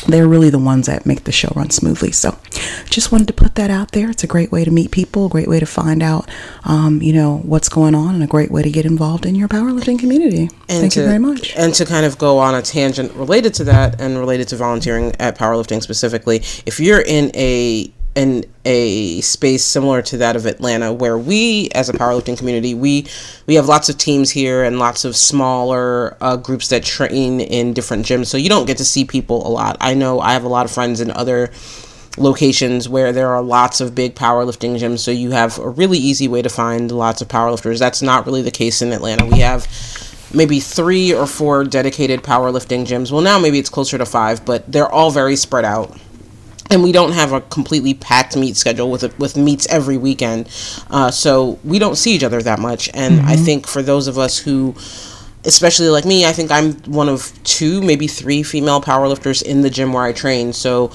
they're 0.06 0.28
really 0.28 0.50
the 0.50 0.58
ones 0.58 0.86
that 0.86 1.06
make 1.06 1.24
the 1.24 1.32
show 1.32 1.52
run 1.54 1.70
smoothly. 1.70 2.12
So, 2.12 2.38
just 2.86 3.12
wanted 3.12 3.26
to 3.28 3.32
put 3.32 3.54
that 3.54 3.70
out 3.70 3.92
there. 3.92 4.10
It's 4.10 4.24
a 4.24 4.26
great 4.26 4.52
way 4.52 4.64
to 4.64 4.70
meet 4.70 4.90
people, 4.90 5.26
a 5.26 5.28
great 5.28 5.48
way 5.48 5.60
to 5.60 5.66
find 5.66 6.02
out, 6.02 6.28
um, 6.64 7.02
you 7.02 7.12
know, 7.12 7.38
what's 7.38 7.68
going 7.68 7.94
on, 7.94 8.14
and 8.14 8.24
a 8.24 8.26
great 8.26 8.50
way 8.50 8.62
to 8.62 8.70
get 8.70 8.86
involved 8.86 9.26
in 9.26 9.34
your 9.34 9.48
powerlifting 9.48 9.98
community. 9.98 10.50
And 10.68 10.80
Thank 10.80 10.92
to, 10.94 11.00
you 11.00 11.06
very 11.06 11.18
much. 11.18 11.54
And 11.56 11.74
to 11.74 11.84
kind 11.84 12.06
of 12.06 12.18
go 12.18 12.38
on 12.38 12.54
a 12.54 12.62
tangent 12.62 13.12
related 13.14 13.54
to 13.54 13.64
that 13.64 14.00
and 14.00 14.18
related 14.18 14.48
to 14.48 14.56
volunteering 14.56 15.14
at 15.18 15.36
powerlifting 15.36 15.82
specifically, 15.82 16.38
if 16.66 16.80
you're 16.80 17.02
in 17.02 17.30
a 17.34 17.92
in 18.14 18.44
a 18.64 19.20
space 19.20 19.64
similar 19.64 20.02
to 20.02 20.16
that 20.16 20.34
of 20.34 20.44
Atlanta 20.44 20.92
where 20.92 21.16
we 21.16 21.68
as 21.74 21.88
a 21.88 21.92
powerlifting 21.92 22.36
community 22.36 22.74
we 22.74 23.06
we 23.46 23.54
have 23.54 23.66
lots 23.66 23.88
of 23.88 23.96
teams 23.98 24.30
here 24.30 24.64
and 24.64 24.78
lots 24.78 25.04
of 25.04 25.14
smaller 25.16 26.16
uh, 26.20 26.36
groups 26.36 26.68
that 26.68 26.82
train 26.82 27.40
in 27.40 27.72
different 27.72 28.04
gyms. 28.04 28.26
So 28.26 28.36
you 28.36 28.48
don't 28.48 28.66
get 28.66 28.78
to 28.78 28.84
see 28.84 29.04
people 29.04 29.46
a 29.46 29.48
lot. 29.48 29.76
I 29.80 29.94
know 29.94 30.20
I 30.20 30.32
have 30.32 30.44
a 30.44 30.48
lot 30.48 30.66
of 30.66 30.72
friends 30.72 31.00
in 31.00 31.10
other 31.12 31.50
locations 32.18 32.88
where 32.88 33.12
there 33.12 33.28
are 33.28 33.40
lots 33.40 33.80
of 33.80 33.94
big 33.94 34.16
powerlifting 34.16 34.76
gyms 34.76 34.98
so 34.98 35.12
you 35.12 35.30
have 35.30 35.58
a 35.58 35.68
really 35.68 35.98
easy 35.98 36.26
way 36.26 36.42
to 36.42 36.48
find 36.48 36.90
lots 36.90 37.22
of 37.22 37.28
powerlifters. 37.28 37.78
That's 37.78 38.02
not 38.02 38.26
really 38.26 38.42
the 38.42 38.50
case 38.50 38.82
in 38.82 38.92
Atlanta. 38.92 39.24
We 39.24 39.38
have 39.38 39.68
maybe 40.34 40.58
three 40.58 41.14
or 41.14 41.26
four 41.26 41.62
dedicated 41.64 42.22
powerlifting 42.22 42.84
gyms. 42.84 43.12
Well 43.12 43.22
now 43.22 43.38
maybe 43.38 43.60
it's 43.60 43.70
closer 43.70 43.96
to 43.98 44.04
five 44.04 44.44
but 44.44 44.70
they're 44.70 44.90
all 44.90 45.12
very 45.12 45.36
spread 45.36 45.64
out 45.64 45.96
and 46.70 46.82
we 46.82 46.92
don't 46.92 47.12
have 47.12 47.32
a 47.32 47.40
completely 47.40 47.94
packed 47.94 48.36
meet 48.36 48.56
schedule 48.56 48.90
with 48.90 49.18
with 49.18 49.36
meets 49.36 49.66
every 49.66 49.98
weekend, 49.98 50.48
uh, 50.90 51.10
so 51.10 51.58
we 51.64 51.78
don't 51.78 51.96
see 51.96 52.12
each 52.14 52.24
other 52.24 52.40
that 52.42 52.58
much. 52.58 52.88
And 52.94 53.18
mm-hmm. 53.18 53.28
I 53.28 53.36
think 53.36 53.66
for 53.66 53.82
those 53.82 54.06
of 54.06 54.18
us 54.18 54.38
who, 54.38 54.74
especially 55.44 55.88
like 55.88 56.04
me, 56.04 56.24
I 56.24 56.32
think 56.32 56.50
I'm 56.50 56.74
one 56.84 57.08
of 57.08 57.32
two, 57.42 57.82
maybe 57.82 58.06
three 58.06 58.42
female 58.42 58.80
powerlifters 58.80 59.42
in 59.42 59.62
the 59.62 59.70
gym 59.70 59.92
where 59.92 60.04
I 60.04 60.12
train. 60.12 60.52
So, 60.52 60.92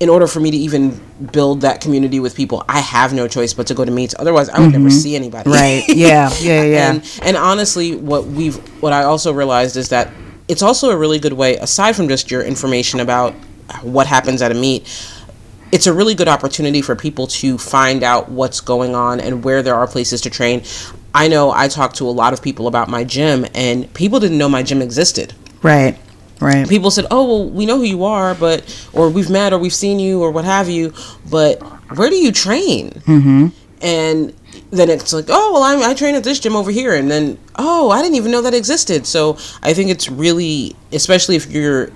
in 0.00 0.08
order 0.08 0.26
for 0.26 0.40
me 0.40 0.50
to 0.50 0.56
even 0.56 1.00
build 1.32 1.60
that 1.60 1.82
community 1.82 2.18
with 2.18 2.34
people, 2.34 2.64
I 2.68 2.80
have 2.80 3.12
no 3.12 3.28
choice 3.28 3.52
but 3.52 3.66
to 3.66 3.74
go 3.74 3.84
to 3.84 3.90
meets. 3.90 4.14
Otherwise, 4.18 4.48
I 4.48 4.58
would 4.58 4.70
mm-hmm. 4.70 4.84
never 4.84 4.90
see 4.90 5.14
anybody. 5.14 5.50
Right? 5.50 5.84
Yeah. 5.88 6.30
Yeah. 6.40 6.62
Yeah. 6.62 6.90
and, 6.90 7.20
and 7.22 7.36
honestly, 7.36 7.94
what 7.94 8.24
we've 8.24 8.56
what 8.82 8.94
I 8.94 9.04
also 9.04 9.32
realized 9.32 9.76
is 9.76 9.90
that 9.90 10.10
it's 10.48 10.62
also 10.62 10.90
a 10.90 10.96
really 10.96 11.18
good 11.18 11.32
way, 11.34 11.56
aside 11.56 11.94
from 11.94 12.08
just 12.08 12.30
your 12.30 12.42
information 12.42 13.00
about 13.00 13.34
what 13.82 14.06
happens 14.06 14.42
at 14.42 14.50
a 14.50 14.54
meet 14.54 14.86
it's 15.74 15.88
a 15.88 15.92
really 15.92 16.14
good 16.14 16.28
opportunity 16.28 16.80
for 16.80 16.94
people 16.94 17.26
to 17.26 17.58
find 17.58 18.04
out 18.04 18.28
what's 18.28 18.60
going 18.60 18.94
on 18.94 19.18
and 19.18 19.42
where 19.42 19.60
there 19.60 19.74
are 19.74 19.88
places 19.88 20.20
to 20.20 20.30
train. 20.30 20.62
I 21.12 21.26
know 21.26 21.50
I 21.50 21.66
talked 21.66 21.96
to 21.96 22.08
a 22.08 22.14
lot 22.14 22.32
of 22.32 22.40
people 22.40 22.68
about 22.68 22.88
my 22.88 23.02
gym, 23.02 23.44
and 23.54 23.92
people 23.92 24.20
didn't 24.20 24.38
know 24.38 24.48
my 24.48 24.62
gym 24.62 24.80
existed. 24.80 25.34
Right. 25.62 25.98
Right. 26.40 26.68
People 26.68 26.92
said, 26.92 27.06
"Oh, 27.10 27.24
well, 27.24 27.50
we 27.50 27.66
know 27.66 27.76
who 27.76 27.82
you 27.82 28.04
are, 28.04 28.36
but 28.36 28.62
or 28.92 29.08
we've 29.08 29.30
met 29.30 29.52
or 29.52 29.58
we've 29.58 29.74
seen 29.74 29.98
you 29.98 30.22
or 30.22 30.30
what 30.30 30.44
have 30.44 30.68
you, 30.68 30.92
but 31.28 31.60
where 31.96 32.08
do 32.08 32.16
you 32.16 32.30
train?" 32.30 32.90
Mm-hmm. 33.06 33.48
And 33.82 34.34
then 34.70 34.90
it's 34.90 35.12
like, 35.12 35.26
"Oh, 35.28 35.52
well, 35.54 35.62
I'm, 35.62 35.82
I 35.82 35.94
train 35.94 36.14
at 36.14 36.22
this 36.22 36.38
gym 36.38 36.54
over 36.54 36.70
here," 36.70 36.94
and 36.94 37.10
then, 37.10 37.38
"Oh, 37.56 37.90
I 37.90 38.00
didn't 38.00 38.16
even 38.16 38.30
know 38.30 38.42
that 38.42 38.54
existed." 38.54 39.06
So 39.06 39.38
I 39.62 39.74
think 39.74 39.90
it's 39.90 40.08
really, 40.08 40.76
especially 40.92 41.34
if 41.34 41.50
you're 41.50 41.90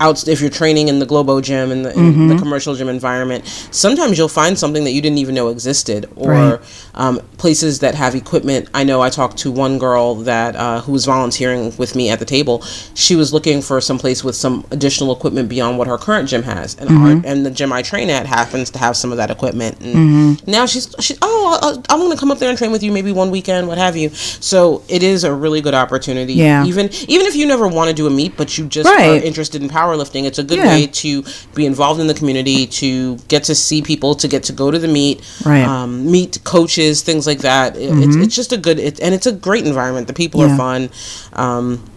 out 0.00 0.26
if 0.28 0.40
you're 0.40 0.50
training 0.50 0.88
in 0.88 0.98
the 0.98 1.06
Globo 1.06 1.40
gym 1.40 1.70
and 1.70 1.84
the, 1.84 1.90
mm-hmm. 1.90 2.28
the, 2.28 2.36
commercial 2.36 2.74
gym 2.74 2.88
environment, 2.88 3.46
sometimes 3.70 4.18
you'll 4.18 4.28
find 4.28 4.58
something 4.58 4.84
that 4.84 4.92
you 4.92 5.00
didn't 5.00 5.18
even 5.18 5.34
know 5.34 5.48
existed, 5.48 6.06
or 6.16 6.30
right. 6.30 6.60
um, 6.94 7.18
places 7.38 7.80
that 7.80 7.94
have 7.94 8.14
equipment. 8.14 8.68
I 8.74 8.84
know 8.84 9.00
I 9.00 9.10
talked 9.10 9.38
to 9.38 9.52
one 9.52 9.78
girl 9.78 10.16
that 10.16 10.56
uh, 10.56 10.80
who 10.80 10.92
was 10.92 11.04
volunteering 11.04 11.76
with 11.76 11.94
me 11.94 12.10
at 12.10 12.18
the 12.18 12.24
table. 12.24 12.62
She 12.94 13.16
was 13.16 13.32
looking 13.32 13.62
for 13.62 13.80
some 13.80 13.98
place 13.98 14.24
with 14.24 14.36
some 14.36 14.66
additional 14.70 15.14
equipment 15.14 15.48
beyond 15.48 15.78
what 15.78 15.86
her 15.86 15.98
current 15.98 16.28
gym 16.28 16.42
has, 16.42 16.76
and 16.76 16.90
mm-hmm. 16.90 17.04
our, 17.04 17.32
and 17.32 17.46
the 17.46 17.50
gym 17.50 17.72
I 17.72 17.82
train 17.82 18.10
at 18.10 18.26
happens 18.26 18.70
to 18.70 18.78
have 18.78 18.96
some 18.96 19.10
of 19.10 19.18
that 19.18 19.30
equipment. 19.30 19.80
And 19.80 19.94
mm-hmm. 19.94 20.50
now 20.50 20.66
she's 20.66 20.94
she's 21.00 21.18
oh 21.22 21.82
I'm 21.88 21.98
going 21.98 22.10
to 22.10 22.16
come 22.18 22.30
up 22.30 22.38
there 22.38 22.48
and 22.48 22.58
train 22.58 22.72
with 22.72 22.82
you 22.82 22.92
maybe 22.92 23.12
one 23.12 23.30
weekend, 23.30 23.68
what 23.68 23.78
have 23.78 23.96
you. 23.96 24.10
So 24.10 24.82
it 24.88 25.02
is 25.02 25.24
a 25.24 25.34
really 25.34 25.60
good 25.60 25.74
opportunity. 25.74 26.34
Yeah. 26.34 26.64
Even 26.64 26.88
even 27.08 27.26
if 27.26 27.36
you 27.36 27.46
never 27.46 27.68
want 27.68 27.88
to 27.90 27.94
do 27.94 28.06
a 28.06 28.10
meet, 28.10 28.36
but 28.36 28.56
you 28.58 28.66
just 28.66 28.88
right. 28.88 29.22
are 29.22 29.24
interested 29.24 29.62
in 29.62 29.68
power 29.68 29.93
powerlifting. 29.94 30.24
It's 30.24 30.38
a 30.38 30.44
good 30.44 30.58
yeah. 30.58 30.68
way 30.68 30.86
to 30.86 31.24
be 31.54 31.66
involved 31.66 32.00
in 32.00 32.06
the 32.06 32.14
community, 32.14 32.66
to 32.66 33.16
get 33.28 33.44
to 33.44 33.54
see 33.54 33.82
people, 33.82 34.14
to 34.16 34.28
get 34.28 34.42
to 34.44 34.52
go 34.52 34.70
to 34.70 34.78
the 34.78 34.88
meet, 34.88 35.22
right. 35.44 35.64
um, 35.64 36.10
meet 36.10 36.42
coaches, 36.44 37.02
things 37.02 37.26
like 37.26 37.38
that. 37.40 37.74
Mm-hmm. 37.74 38.02
It's, 38.02 38.16
it's 38.16 38.36
just 38.36 38.52
a 38.52 38.56
good, 38.56 38.78
it, 38.78 39.00
and 39.00 39.14
it's 39.14 39.26
a 39.26 39.32
great 39.32 39.66
environment. 39.66 40.06
The 40.06 40.14
people 40.14 40.40
yeah. 40.40 40.54
are 40.54 40.56
fun. 40.56 40.90
Um, 41.32 41.90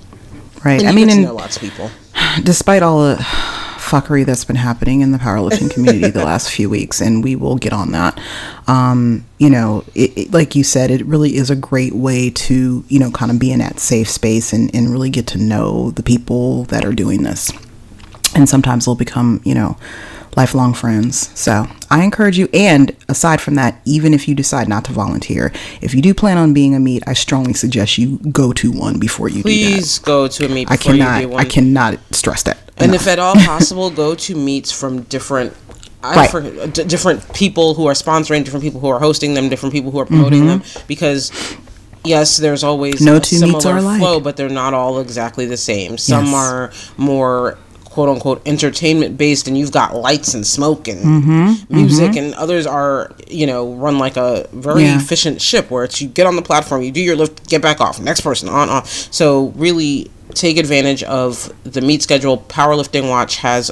right. 0.63 0.83
I 0.85 0.91
mean, 0.91 1.07
know 1.21 1.33
lots 1.33 1.55
of 1.55 1.61
people. 1.61 1.89
Despite 2.43 2.83
all 2.83 3.03
the 3.03 3.15
fuckery 3.17 4.25
that's 4.25 4.43
been 4.43 4.57
happening 4.57 4.99
in 4.99 5.13
the 5.13 5.17
powerlifting 5.17 5.71
community 5.71 6.09
the 6.09 6.25
last 6.25 6.51
few 6.51 6.69
weeks, 6.69 6.99
and 6.99 7.23
we 7.23 7.37
will 7.37 7.55
get 7.55 7.71
on 7.71 7.93
that. 7.93 8.19
Um, 8.67 9.23
you 9.37 9.49
know, 9.49 9.85
it, 9.95 10.17
it, 10.17 10.33
like 10.33 10.55
you 10.55 10.65
said, 10.65 10.91
it 10.91 11.05
really 11.05 11.37
is 11.37 11.49
a 11.49 11.55
great 11.55 11.93
way 11.93 12.29
to, 12.31 12.83
you 12.89 12.99
know, 12.99 13.11
kind 13.11 13.31
of 13.31 13.39
be 13.39 13.51
in 13.51 13.59
that 13.59 13.79
safe 13.79 14.09
space 14.09 14.51
and, 14.51 14.73
and 14.75 14.91
really 14.91 15.09
get 15.09 15.25
to 15.27 15.37
know 15.37 15.91
the 15.91 16.03
people 16.03 16.65
that 16.65 16.83
are 16.83 16.91
doing 16.91 17.23
this. 17.23 17.49
And 18.37 18.47
sometimes 18.47 18.85
they'll 18.85 18.95
become, 18.95 19.41
you 19.43 19.55
know, 19.55 19.77
lifelong 20.37 20.73
friends. 20.73 21.37
So 21.37 21.65
I 21.89 22.03
encourage 22.03 22.37
you. 22.37 22.47
And 22.53 22.95
aside 23.09 23.41
from 23.41 23.55
that, 23.55 23.81
even 23.85 24.13
if 24.13 24.27
you 24.27 24.35
decide 24.35 24.69
not 24.69 24.85
to 24.85 24.93
volunteer, 24.93 25.51
if 25.81 25.95
you 25.95 26.01
do 26.01 26.13
plan 26.13 26.37
on 26.37 26.53
being 26.53 26.75
a 26.75 26.79
meet, 26.79 27.03
I 27.07 27.13
strongly 27.13 27.53
suggest 27.53 27.97
you 27.97 28.19
go 28.31 28.53
to 28.53 28.71
one 28.71 28.99
before 28.99 29.27
you 29.27 29.41
Please 29.41 29.99
go 29.99 30.27
to 30.27 30.45
a 30.45 30.49
meet. 30.49 30.69
I 30.69 30.77
cannot. 30.77 31.33
I 31.33 31.45
cannot 31.45 31.97
stress 32.11 32.43
that. 32.43 32.59
And 32.77 32.91
enough. 32.91 33.01
if 33.01 33.07
at 33.07 33.19
all 33.19 33.33
possible, 33.45 33.89
go 33.89 34.13
to 34.13 34.35
meets 34.35 34.71
from 34.71 35.01
different 35.03 35.53
right. 36.03 36.29
for, 36.29 36.41
d- 36.67 36.83
different 36.83 37.33
people 37.33 37.73
who 37.73 37.87
are 37.87 37.93
sponsoring, 37.93 38.43
different 38.43 38.63
people 38.63 38.79
who 38.79 38.87
are 38.87 38.99
hosting 38.99 39.33
them, 39.33 39.49
different 39.49 39.73
people 39.73 39.89
who 39.89 39.99
are 39.99 40.05
promoting 40.05 40.43
mm-hmm. 40.43 40.59
them, 40.59 40.83
because 40.87 41.31
yes, 42.03 42.37
there's 42.37 42.63
always 42.63 43.01
no 43.01 43.19
two 43.19 43.39
meets 43.41 43.65
are 43.65 43.79
flow, 43.79 44.13
alike. 44.13 44.23
but 44.23 44.37
they're 44.37 44.49
not 44.49 44.73
all 44.73 44.99
exactly 44.99 45.45
the 45.45 45.57
same. 45.57 45.97
Some 45.97 46.25
yes. 46.25 46.35
are 46.35 46.71
more 46.97 47.57
quote 47.97 48.09
unquote 48.09 48.39
entertainment 48.45 49.17
based 49.17 49.47
and 49.47 49.57
you've 49.57 49.71
got 49.71 49.95
lights 49.95 50.35
and 50.35 50.45
smoke 50.45 50.87
and 50.87 51.03
mm-hmm, 51.03 51.75
music 51.75 52.11
mm-hmm. 52.11 52.25
and 52.25 52.35
others 52.35 52.67
are 52.67 53.11
you 53.27 53.47
know 53.47 53.73
run 53.73 53.97
like 53.97 54.15
a 54.15 54.47
very 54.51 54.83
yeah. 54.83 54.97
efficient 54.97 55.41
ship 55.41 55.71
where 55.71 55.83
it's 55.83 55.99
you 55.99 56.07
get 56.07 56.27
on 56.27 56.35
the 56.35 56.41
platform 56.43 56.83
you 56.83 56.91
do 56.91 57.01
your 57.01 57.15
lift 57.15 57.49
get 57.49 57.59
back 57.59 57.81
off 57.81 57.99
next 57.99 58.21
person 58.21 58.47
on 58.49 58.69
off 58.69 58.87
so 58.87 59.47
really 59.55 60.11
take 60.35 60.57
advantage 60.57 61.01
of 61.05 61.51
the 61.63 61.81
meet 61.81 62.03
schedule 62.03 62.37
powerlifting 62.37 63.09
watch 63.09 63.37
has 63.37 63.71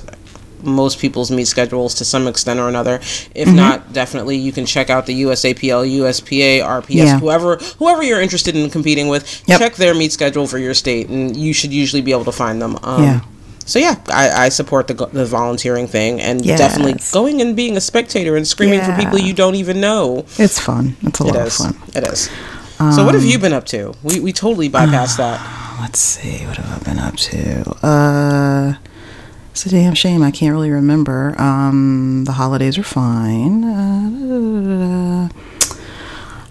most 0.63 0.98
people's 0.98 1.29
meet 1.29 1.46
schedules 1.46 1.94
to 1.94 2.03
some 2.03 2.27
extent 2.27 2.60
or 2.60 2.67
another. 2.67 2.96
If 2.96 3.48
mm-hmm. 3.48 3.55
not, 3.55 3.94
definitely 3.94 4.38
you 4.38 4.51
can 4.51 4.65
check 4.65 4.89
out 4.89 5.05
the 5.05 5.22
USAPL, 5.22 5.86
USPA, 6.00 6.62
RPS, 6.62 6.89
yeah. 6.89 7.20
whoever 7.20 7.58
whoever 7.77 8.01
you're 8.01 8.20
interested 8.20 8.55
in 8.55 8.72
competing 8.72 9.08
with. 9.08 9.44
Yep. 9.48 9.60
Check 9.60 9.75
their 9.75 9.94
meet 9.94 10.12
schedule 10.12 10.48
for 10.48 10.58
your 10.58 10.74
state, 10.74 11.08
and 11.08 11.38
you 11.38 11.53
should 11.53 11.72
usually 11.72 12.01
be 12.01 12.13
able 12.13 12.25
to 12.25 12.32
find 12.32 12.60
them. 12.60 12.79
Um, 12.82 13.03
yeah 13.03 13.22
so 13.65 13.79
yeah, 13.79 13.95
I, 14.07 14.45
I 14.45 14.50
support 14.50 14.88
the 14.88 14.93
the 14.93 15.25
volunteering 15.25 15.88
thing 15.88 16.22
and 16.22 16.45
yes. 16.45 16.60
definitely 16.60 16.95
going 17.12 17.41
and 17.41 17.55
being 17.55 17.75
a 17.75 17.81
spectator 17.81 18.36
and 18.36 18.48
screaming 18.48 18.79
yeah. 18.79 18.95
for 18.95 19.01
people 19.01 19.19
you 19.19 19.34
don't 19.34 19.55
even 19.55 19.81
know. 19.81 20.25
It's 20.38 20.60
fun. 20.60 20.95
It's 21.01 21.19
a 21.19 21.24
lot 21.24 21.36
of 21.36 21.53
fun. 21.53 21.75
It 21.95 22.07
is. 22.07 22.29
Um, 22.79 22.91
so 22.91 23.05
what 23.05 23.15
have 23.15 23.24
you 23.24 23.39
been 23.39 23.53
up 23.53 23.65
to? 23.67 23.93
We 24.03 24.19
we 24.19 24.34
totally 24.34 24.69
bypassed 24.69 25.19
uh, 25.19 25.38
that. 25.38 25.77
Let's 25.81 26.00
see. 26.00 26.45
What 26.45 26.57
have 26.57 26.81
I 26.81 26.84
been 26.86 27.00
up 27.00 27.15
to? 27.15 27.86
Uh, 27.86 28.74
it's 29.51 29.65
a 29.65 29.69
damn 29.69 29.95
shame. 29.95 30.22
I 30.22 30.31
can't 30.31 30.53
really 30.53 30.72
remember. 30.72 31.39
Um, 31.41 32.24
the 32.25 32.34
holidays 32.34 32.77
are 32.77 32.84
fine. 32.84 33.63
Uh, 33.63 35.29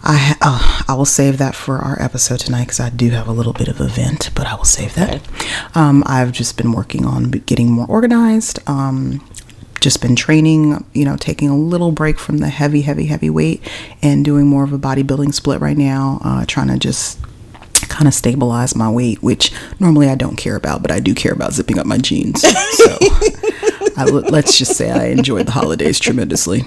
I 0.06 0.36
oh, 0.42 0.84
I 0.86 0.94
will 0.94 1.06
save 1.06 1.38
that 1.38 1.54
for 1.54 1.78
our 1.78 2.00
episode 2.00 2.40
tonight 2.40 2.64
because 2.64 2.78
I 2.78 2.90
do 2.90 3.10
have 3.10 3.26
a 3.26 3.32
little 3.32 3.54
bit 3.54 3.68
of 3.68 3.80
a 3.80 3.88
vent, 3.88 4.30
but 4.34 4.46
I 4.46 4.54
will 4.54 4.64
save 4.64 4.94
that. 4.94 5.14
Okay. 5.14 5.48
Um, 5.74 6.04
I've 6.06 6.30
just 6.30 6.58
been 6.58 6.72
working 6.72 7.06
on 7.06 7.30
getting 7.30 7.70
more 7.70 7.86
organized. 7.86 8.58
Um, 8.68 9.26
just 9.80 10.02
been 10.02 10.14
training, 10.14 10.84
you 10.92 11.04
know, 11.04 11.16
taking 11.16 11.48
a 11.48 11.56
little 11.56 11.90
break 11.90 12.18
from 12.18 12.38
the 12.38 12.48
heavy, 12.48 12.82
heavy, 12.82 13.06
heavy 13.06 13.30
weight 13.30 13.62
and 14.02 14.24
doing 14.24 14.46
more 14.46 14.64
of 14.64 14.72
a 14.72 14.78
bodybuilding 14.78 15.32
split 15.32 15.60
right 15.60 15.76
now. 15.76 16.20
Uh, 16.22 16.44
trying 16.46 16.68
to 16.68 16.78
just 16.78 17.18
kind 17.88 18.06
of 18.06 18.14
stabilize 18.14 18.76
my 18.76 18.90
weight, 18.90 19.22
which 19.22 19.52
normally 19.80 20.08
I 20.08 20.14
don't 20.14 20.36
care 20.36 20.56
about, 20.56 20.82
but 20.82 20.90
I 20.90 21.00
do 21.00 21.14
care 21.14 21.32
about 21.32 21.54
zipping 21.54 21.78
up 21.78 21.86
my 21.86 21.98
jeans. 21.98 22.42
So 22.42 22.98
I, 23.96 24.04
let's 24.04 24.58
just 24.58 24.76
say 24.76 24.90
I 24.90 25.06
enjoyed 25.06 25.46
the 25.46 25.52
holidays 25.52 25.98
tremendously. 25.98 26.64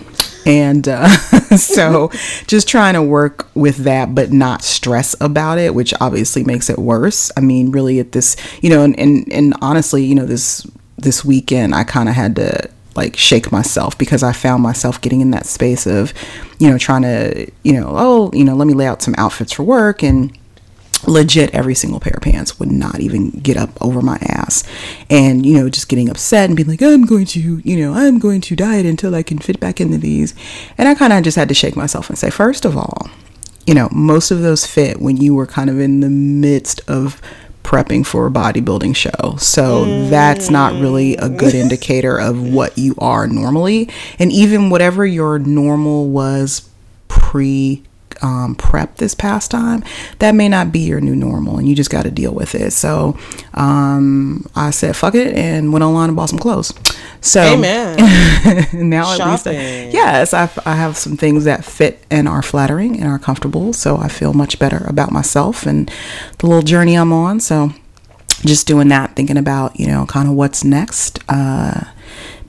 And 0.47 0.87
uh, 0.87 1.07
so 1.57 2.09
just 2.47 2.69
trying 2.69 2.93
to 2.93 3.03
work 3.03 3.47
with 3.53 3.77
that, 3.79 4.15
but 4.15 4.31
not 4.31 4.63
stress 4.63 5.13
about 5.19 5.57
it, 5.57 5.75
which 5.75 5.93
obviously 5.99 6.43
makes 6.45 6.69
it 6.69 6.79
worse. 6.79 7.31
I 7.35 7.41
mean, 7.41 7.71
really 7.71 7.99
at 7.99 8.13
this, 8.13 8.37
you 8.61 8.69
know, 8.69 8.83
and, 8.83 8.97
and, 8.97 9.31
and 9.31 9.53
honestly, 9.61 10.05
you 10.05 10.15
know, 10.15 10.25
this, 10.25 10.65
this 10.97 11.25
weekend, 11.25 11.75
I 11.75 11.83
kind 11.83 12.07
of 12.07 12.15
had 12.15 12.37
to 12.37 12.69
like 12.95 13.17
shake 13.17 13.51
myself 13.51 13.97
because 13.97 14.23
I 14.23 14.31
found 14.31 14.63
myself 14.63 15.01
getting 15.01 15.19
in 15.19 15.31
that 15.31 15.45
space 15.45 15.85
of, 15.85 16.13
you 16.59 16.69
know, 16.69 16.77
trying 16.77 17.01
to, 17.01 17.51
you 17.63 17.73
know, 17.73 17.93
oh, 17.95 18.31
you 18.33 18.45
know, 18.45 18.55
let 18.55 18.67
me 18.67 18.73
lay 18.73 18.87
out 18.87 19.01
some 19.01 19.15
outfits 19.17 19.51
for 19.51 19.63
work 19.63 20.01
and 20.01 20.35
legit 21.05 21.53
every 21.53 21.75
single 21.75 21.99
pair 21.99 22.13
of 22.15 22.23
pants 22.23 22.59
would 22.59 22.71
not 22.71 22.99
even 22.99 23.29
get 23.29 23.57
up 23.57 23.69
over 23.81 24.01
my 24.01 24.17
ass 24.21 24.63
and 25.09 25.45
you 25.45 25.53
know 25.53 25.69
just 25.69 25.89
getting 25.89 26.09
upset 26.09 26.49
and 26.49 26.55
being 26.55 26.67
like 26.67 26.81
i'm 26.81 27.05
going 27.05 27.25
to 27.25 27.59
you 27.59 27.77
know 27.77 27.93
i'm 27.93 28.17
going 28.17 28.41
to 28.41 28.55
diet 28.55 28.85
until 28.85 29.13
i 29.13 29.21
can 29.21 29.37
fit 29.37 29.59
back 29.59 29.79
into 29.79 29.97
these 29.97 30.33
and 30.77 30.87
i 30.87 30.95
kind 30.95 31.13
of 31.13 31.23
just 31.23 31.37
had 31.37 31.47
to 31.47 31.53
shake 31.53 31.75
myself 31.75 32.09
and 32.09 32.17
say 32.17 32.29
first 32.29 32.65
of 32.65 32.75
all 32.75 33.07
you 33.65 33.73
know 33.73 33.89
most 33.91 34.31
of 34.31 34.41
those 34.41 34.65
fit 34.65 34.99
when 34.99 35.17
you 35.17 35.35
were 35.35 35.45
kind 35.45 35.69
of 35.69 35.79
in 35.79 35.99
the 35.99 36.09
midst 36.09 36.81
of 36.89 37.21
prepping 37.67 38.05
for 38.05 38.25
a 38.25 38.31
bodybuilding 38.31 38.95
show. 38.95 39.35
So 39.37 39.83
mm. 39.83 40.09
that's 40.09 40.49
not 40.49 40.79
really 40.79 41.17
a 41.17 41.27
good 41.27 41.53
indicator 41.53 42.17
of 42.17 42.41
what 42.41 42.77
you 42.77 42.95
are 42.97 43.27
normally. 43.27 43.89
And 44.19 44.31
even 44.31 44.69
whatever 44.69 45.05
your 45.05 45.37
normal 45.37 46.07
was 46.07 46.69
pre 47.09 47.83
um, 48.21 48.55
prep 48.55 48.95
this 48.95 49.13
past 49.13 49.51
time, 49.51 49.83
that 50.19 50.35
may 50.35 50.49
not 50.49 50.71
be 50.71 50.79
your 50.79 51.01
new 51.01 51.15
normal, 51.15 51.57
and 51.57 51.67
you 51.67 51.75
just 51.75 51.89
got 51.89 52.03
to 52.03 52.11
deal 52.11 52.33
with 52.33 52.55
it. 52.55 52.71
So 52.71 53.17
um, 53.53 54.45
I 54.55 54.71
said, 54.71 54.95
"Fuck 54.95 55.15
it," 55.15 55.35
and 55.35 55.71
went 55.71 55.83
online 55.83 56.09
and 56.09 56.15
bought 56.15 56.29
some 56.29 56.39
clothes. 56.39 56.73
So 57.21 57.41
Amen. 57.41 57.97
now 58.89 59.11
at 59.11 59.31
least, 59.31 59.47
I, 59.47 59.51
yes, 59.51 60.33
I, 60.33 60.49
I 60.65 60.75
have 60.75 60.97
some 60.97 61.17
things 61.17 61.45
that 61.45 61.65
fit 61.65 62.05
and 62.09 62.27
are 62.27 62.41
flattering 62.41 62.99
and 62.99 63.09
are 63.09 63.19
comfortable. 63.19 63.73
So 63.73 63.97
I 63.97 64.07
feel 64.07 64.33
much 64.33 64.59
better 64.59 64.85
about 64.87 65.11
myself 65.11 65.65
and 65.65 65.91
the 66.39 66.47
little 66.47 66.61
journey 66.61 66.95
I'm 66.95 67.11
on. 67.11 67.39
So 67.39 67.71
just 68.45 68.67
doing 68.67 68.87
that, 68.89 69.15
thinking 69.15 69.37
about 69.37 69.79
you 69.79 69.87
know 69.87 70.05
kind 70.05 70.27
of 70.27 70.35
what's 70.35 70.63
next. 70.63 71.19
Uh, 71.27 71.85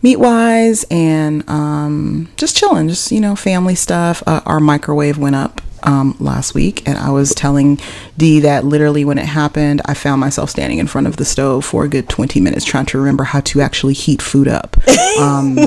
meet 0.03 0.17
wise 0.17 0.85
and 0.91 1.49
um, 1.49 2.29
just 2.37 2.57
chilling, 2.57 2.89
just 2.89 3.11
you 3.13 3.21
know, 3.21 3.37
family 3.37 3.75
stuff. 3.75 4.23
Uh, 4.27 4.41
our 4.47 4.61
microwave 4.61 5.19
went 5.19 5.37
up 5.37 5.61
um, 5.83 6.17
last 6.19 6.55
week, 6.55 6.87
and 6.87 6.99
I 6.99 7.11
was 7.11 7.35
telling 7.35 7.79
Di 8.17 8.41
that 8.41 8.65
literally 8.65 9.05
when 9.05 9.19
it 9.19 9.27
happened, 9.27 9.83
I 9.85 9.95
found 9.95 10.21
myself 10.21 10.51
standing 10.51 10.79
in 10.79 10.87
front 10.87 11.07
of 11.07 11.17
the 11.17 11.25
stove 11.25 11.65
for 11.65 11.85
a 11.85 11.89
good 11.89 12.09
20 12.09 12.41
minutes 12.41 12.65
trying 12.65 12.87
to 12.87 12.99
remember 12.99 13.25
how 13.25 13.41
to 13.41 13.61
actually 13.61 13.95
heat 13.95 14.21
food 14.23 14.49
up. 14.49 14.77
Um, 15.19 15.59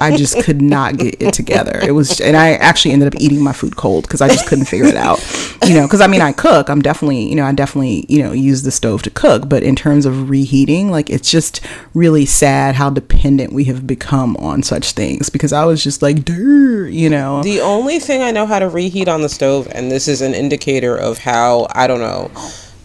I 0.00 0.14
just 0.16 0.42
could 0.44 0.62
not 0.62 0.96
get 0.96 1.20
it 1.20 1.34
together. 1.34 1.80
It 1.82 1.92
was, 1.92 2.20
and 2.20 2.36
I 2.36 2.52
actually 2.52 2.92
ended 2.92 3.12
up 3.12 3.20
eating 3.20 3.42
my 3.42 3.52
food 3.52 3.76
cold 3.76 4.04
because 4.04 4.20
I 4.20 4.28
just 4.28 4.46
couldn't 4.46 4.66
figure 4.66 4.86
it 4.86 4.96
out. 4.96 5.18
You 5.66 5.74
know, 5.74 5.86
because 5.86 6.00
I 6.00 6.06
mean, 6.06 6.20
I 6.20 6.32
cook. 6.32 6.68
I'm 6.68 6.80
definitely, 6.80 7.28
you 7.28 7.34
know, 7.34 7.44
I 7.44 7.52
definitely, 7.52 8.06
you 8.08 8.22
know, 8.22 8.32
use 8.32 8.62
the 8.62 8.70
stove 8.70 9.02
to 9.02 9.10
cook. 9.10 9.48
But 9.48 9.62
in 9.62 9.76
terms 9.76 10.06
of 10.06 10.30
reheating, 10.30 10.90
like 10.90 11.10
it's 11.10 11.30
just 11.30 11.60
really 11.92 12.24
sad 12.24 12.76
how 12.76 12.90
dependent 12.90 13.52
we 13.52 13.64
have 13.64 13.86
become 13.86 14.36
on 14.36 14.62
such 14.62 14.92
things. 14.92 15.28
Because 15.28 15.52
I 15.52 15.64
was 15.64 15.82
just 15.82 16.02
like, 16.02 16.28
you 16.28 17.10
know. 17.10 17.42
The 17.42 17.60
only 17.60 17.98
thing 17.98 18.22
I 18.22 18.30
know 18.30 18.46
how 18.46 18.58
to 18.58 18.68
reheat 18.68 19.08
on 19.08 19.22
the 19.22 19.28
stove, 19.28 19.66
and 19.74 19.90
this 19.90 20.08
is 20.08 20.20
an 20.20 20.34
indicator 20.34 20.96
of 20.96 21.18
how 21.18 21.66
I 21.70 21.86
don't 21.86 22.00
know, 22.00 22.30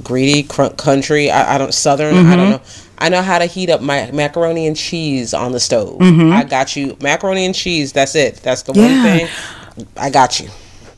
greedy 0.04 0.44
cr- 0.44 0.70
country. 0.77 1.30
I, 1.30 1.56
I, 1.56 1.58
don't 1.58 1.74
southern. 1.74 2.15
Mm-hmm. 2.15 2.32
I 2.32 2.36
don't 2.36 2.50
know. 2.51 2.62
I 2.98 3.10
know 3.10 3.22
how 3.22 3.39
to 3.39 3.46
heat 3.46 3.70
up 3.70 3.82
my 3.82 4.10
macaroni 4.12 4.68
and 4.68 4.75
cheese 4.75 5.34
on 5.34 5.51
the 5.51 5.60
stove. 5.60 6.00
Mm-hmm. 6.00 6.32
I 6.32 6.44
got 6.44 6.75
you 6.75 6.98
macaroni 7.01 7.46
and 7.46 7.54
cheese. 7.54 7.92
That's 7.92 8.15
it. 8.15 8.36
That's 8.38 8.62
the 8.62 8.74
yeah. 8.74 8.82
one 8.82 9.04
thing. 9.04 9.86
I 9.98 10.10
got 10.10 10.39
you. 10.39 10.50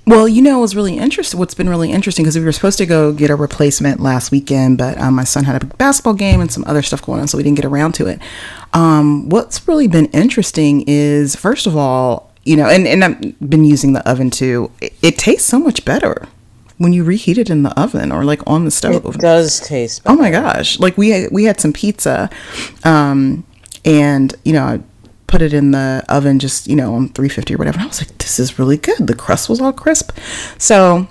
Well, 0.07 0.25
you 0.25 0.41
know, 0.41 0.59
it 0.59 0.61
was 0.61 0.73
really 0.73 0.97
interesting. 0.97 1.37
What's 1.37 1.53
been 1.53 1.67
really 1.67 1.91
interesting 1.91 2.23
because 2.23 2.37
we 2.37 2.45
were 2.45 2.53
supposed 2.53 2.77
to 2.77 2.85
go 2.85 3.11
get 3.11 3.29
a 3.29 3.35
replacement 3.35 3.99
last 3.99 4.31
weekend, 4.31 4.77
but 4.77 4.97
um, 4.99 5.15
my 5.15 5.25
son 5.25 5.43
had 5.43 5.61
a 5.61 5.65
basketball 5.65 6.13
game 6.13 6.39
and 6.39 6.49
some 6.49 6.63
other 6.65 6.81
stuff 6.81 7.01
going 7.01 7.19
on, 7.19 7.27
so 7.27 7.37
we 7.37 7.43
didn't 7.43 7.57
get 7.57 7.65
around 7.65 7.91
to 7.95 8.07
it. 8.07 8.21
Um, 8.71 9.27
what's 9.27 9.67
really 9.67 9.89
been 9.89 10.05
interesting 10.07 10.85
is, 10.87 11.35
first 11.35 11.67
of 11.67 11.75
all, 11.75 12.26
you 12.47 12.55
know, 12.55 12.67
and, 12.67 12.87
and 12.87 13.03
I've 13.03 13.49
been 13.49 13.65
using 13.65 13.93
the 13.93 14.07
oven 14.09 14.29
too. 14.29 14.71
It, 14.81 14.93
it 15.01 15.17
tastes 15.17 15.47
so 15.47 15.59
much 15.59 15.83
better 15.83 16.27
when 16.77 16.93
you 16.93 17.03
reheat 17.03 17.37
it 17.37 17.49
in 17.49 17.63
the 17.63 17.79
oven 17.79 18.11
or 18.11 18.23
like 18.23 18.41
on 18.47 18.65
the 18.65 18.71
stove. 18.71 19.15
It 19.15 19.21
does 19.21 19.59
taste. 19.59 20.03
Better. 20.03 20.15
Oh 20.15 20.21
my 20.21 20.31
gosh! 20.31 20.79
Like 20.79 20.97
we 20.97 21.09
had, 21.09 21.31
we 21.31 21.43
had 21.43 21.59
some 21.59 21.73
pizza, 21.73 22.29
um, 22.83 23.45
and 23.85 24.33
you 24.43 24.53
know. 24.53 24.63
I 24.63 24.81
put 25.27 25.41
it 25.41 25.53
in 25.53 25.71
the 25.71 26.05
oven 26.07 26.39
just 26.39 26.67
you 26.67 26.75
know 26.77 26.95
on 26.95 27.09
350 27.09 27.53
or 27.53 27.57
whatever 27.57 27.75
and 27.79 27.83
i 27.83 27.87
was 27.87 27.99
like 27.99 28.17
this 28.19 28.39
is 28.39 28.57
really 28.57 28.77
good 28.77 29.07
the 29.07 29.13
crust 29.13 29.49
was 29.49 29.59
all 29.59 29.73
crisp 29.73 30.17
so 30.57 31.05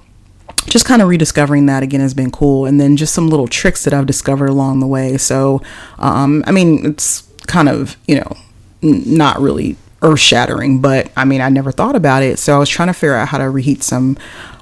just 0.68 0.86
kind 0.86 1.02
of 1.02 1.08
rediscovering 1.08 1.66
that 1.66 1.82
again 1.82 2.00
has 2.00 2.14
been 2.14 2.30
cool 2.30 2.64
and 2.64 2.80
then 2.80 2.96
just 2.96 3.12
some 3.12 3.28
little 3.28 3.46
tricks 3.46 3.84
that 3.84 3.92
i've 3.92 4.06
discovered 4.06 4.48
along 4.48 4.80
the 4.80 4.86
way 4.86 5.18
so 5.18 5.60
um, 5.98 6.42
i 6.46 6.50
mean 6.50 6.86
it's 6.86 7.30
kind 7.46 7.68
of 7.68 7.98
you 8.06 8.14
know 8.14 8.36
not 8.80 9.38
really 9.38 9.76
earth 10.02 10.20
shattering 10.20 10.80
but 10.80 11.10
i 11.16 11.24
mean 11.24 11.40
i 11.40 11.48
never 11.48 11.72
thought 11.72 11.96
about 11.96 12.22
it 12.22 12.38
so 12.38 12.54
i 12.54 12.58
was 12.58 12.68
trying 12.68 12.88
to 12.88 12.94
figure 12.94 13.14
out 13.14 13.28
how 13.28 13.38
to 13.38 13.44
reheat 13.44 13.82
some 13.82 14.16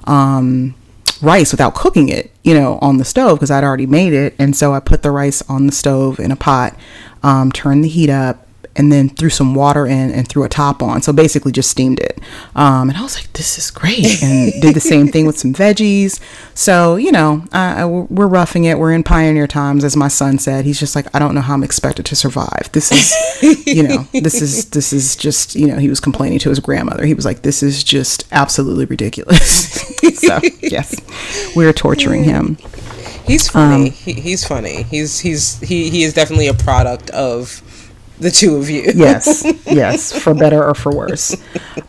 um, 0.05 0.73
rice 1.21 1.51
without 1.51 1.75
cooking 1.75 2.09
it, 2.09 2.31
you 2.43 2.53
know, 2.53 2.77
on 2.81 2.97
the 2.97 3.05
stove 3.05 3.37
because 3.37 3.51
I'd 3.51 3.63
already 3.63 3.87
made 3.87 4.13
it. 4.13 4.35
And 4.39 4.55
so 4.55 4.73
I 4.73 4.79
put 4.79 5.03
the 5.03 5.11
rice 5.11 5.41
on 5.49 5.67
the 5.67 5.73
stove 5.73 6.19
in 6.19 6.31
a 6.31 6.35
pot, 6.35 6.77
um, 7.23 7.51
turned 7.51 7.83
the 7.83 7.89
heat 7.89 8.09
up, 8.09 8.44
and 8.75 8.91
then 8.91 9.09
threw 9.09 9.29
some 9.29 9.55
water 9.55 9.85
in 9.85 10.11
and 10.11 10.27
threw 10.27 10.43
a 10.43 10.49
top 10.49 10.83
on. 10.83 11.01
So 11.01 11.13
basically 11.13 11.51
just 11.51 11.69
steamed 11.69 11.99
it. 11.99 12.19
Um, 12.55 12.89
and 12.89 12.97
I 12.97 13.01
was 13.01 13.15
like, 13.15 13.31
this 13.33 13.57
is 13.57 13.71
great. 13.71 14.05
And 14.25 14.59
did 14.61 14.75
the 14.75 14.79
same 14.79 15.07
thing 15.07 15.25
with 15.25 15.37
some 15.37 15.53
veggies. 15.53 16.19
So, 16.55 16.95
you 16.95 17.11
know, 17.11 17.43
uh, 17.51 17.87
we're 18.09 18.27
roughing 18.27 18.63
it. 18.63 18.79
We're 18.79 18.93
in 18.93 19.03
pioneer 19.03 19.45
times, 19.45 19.83
as 19.83 19.95
my 19.95 20.07
son 20.07 20.39
said. 20.39 20.65
He's 20.65 20.79
just 20.79 20.95
like, 20.95 21.13
I 21.13 21.19
don't 21.19 21.35
know 21.35 21.41
how 21.41 21.53
I'm 21.53 21.63
expected 21.63 22.05
to 22.07 22.15
survive. 22.15 22.69
This 22.71 22.91
is, 22.91 23.67
you 23.67 23.83
know, 23.83 24.07
this 24.13 24.41
is, 24.41 24.69
this 24.71 24.93
is 24.93 25.15
just, 25.15 25.55
you 25.55 25.67
know, 25.67 25.77
he 25.77 25.89
was 25.89 25.99
complaining 25.99 26.39
to 26.39 26.49
his 26.49 26.59
grandmother. 26.59 27.05
He 27.05 27.13
was 27.13 27.25
like, 27.25 27.43
this 27.43 27.61
is 27.61 27.83
just 27.83 28.25
absolutely 28.31 28.85
ridiculous. 28.85 29.71
so, 30.15 30.39
yes, 30.61 30.95
we're 31.55 31.73
torturing 31.73 32.23
him. 32.23 32.57
He's 33.25 33.47
funny. 33.47 33.87
Um, 33.87 33.91
he, 33.91 34.13
he's 34.13 34.45
funny. 34.45 34.83
He's 34.83 35.19
he's 35.19 35.59
he 35.59 35.89
he 35.89 36.03
is 36.03 36.13
definitely 36.13 36.47
a 36.47 36.53
product 36.53 37.09
of 37.09 37.63
the 38.19 38.31
two 38.31 38.55
of 38.57 38.69
you. 38.69 38.91
yes, 38.95 39.43
yes, 39.65 40.17
for 40.17 40.33
better 40.33 40.63
or 40.63 40.73
for 40.73 40.95
worse. 40.95 41.35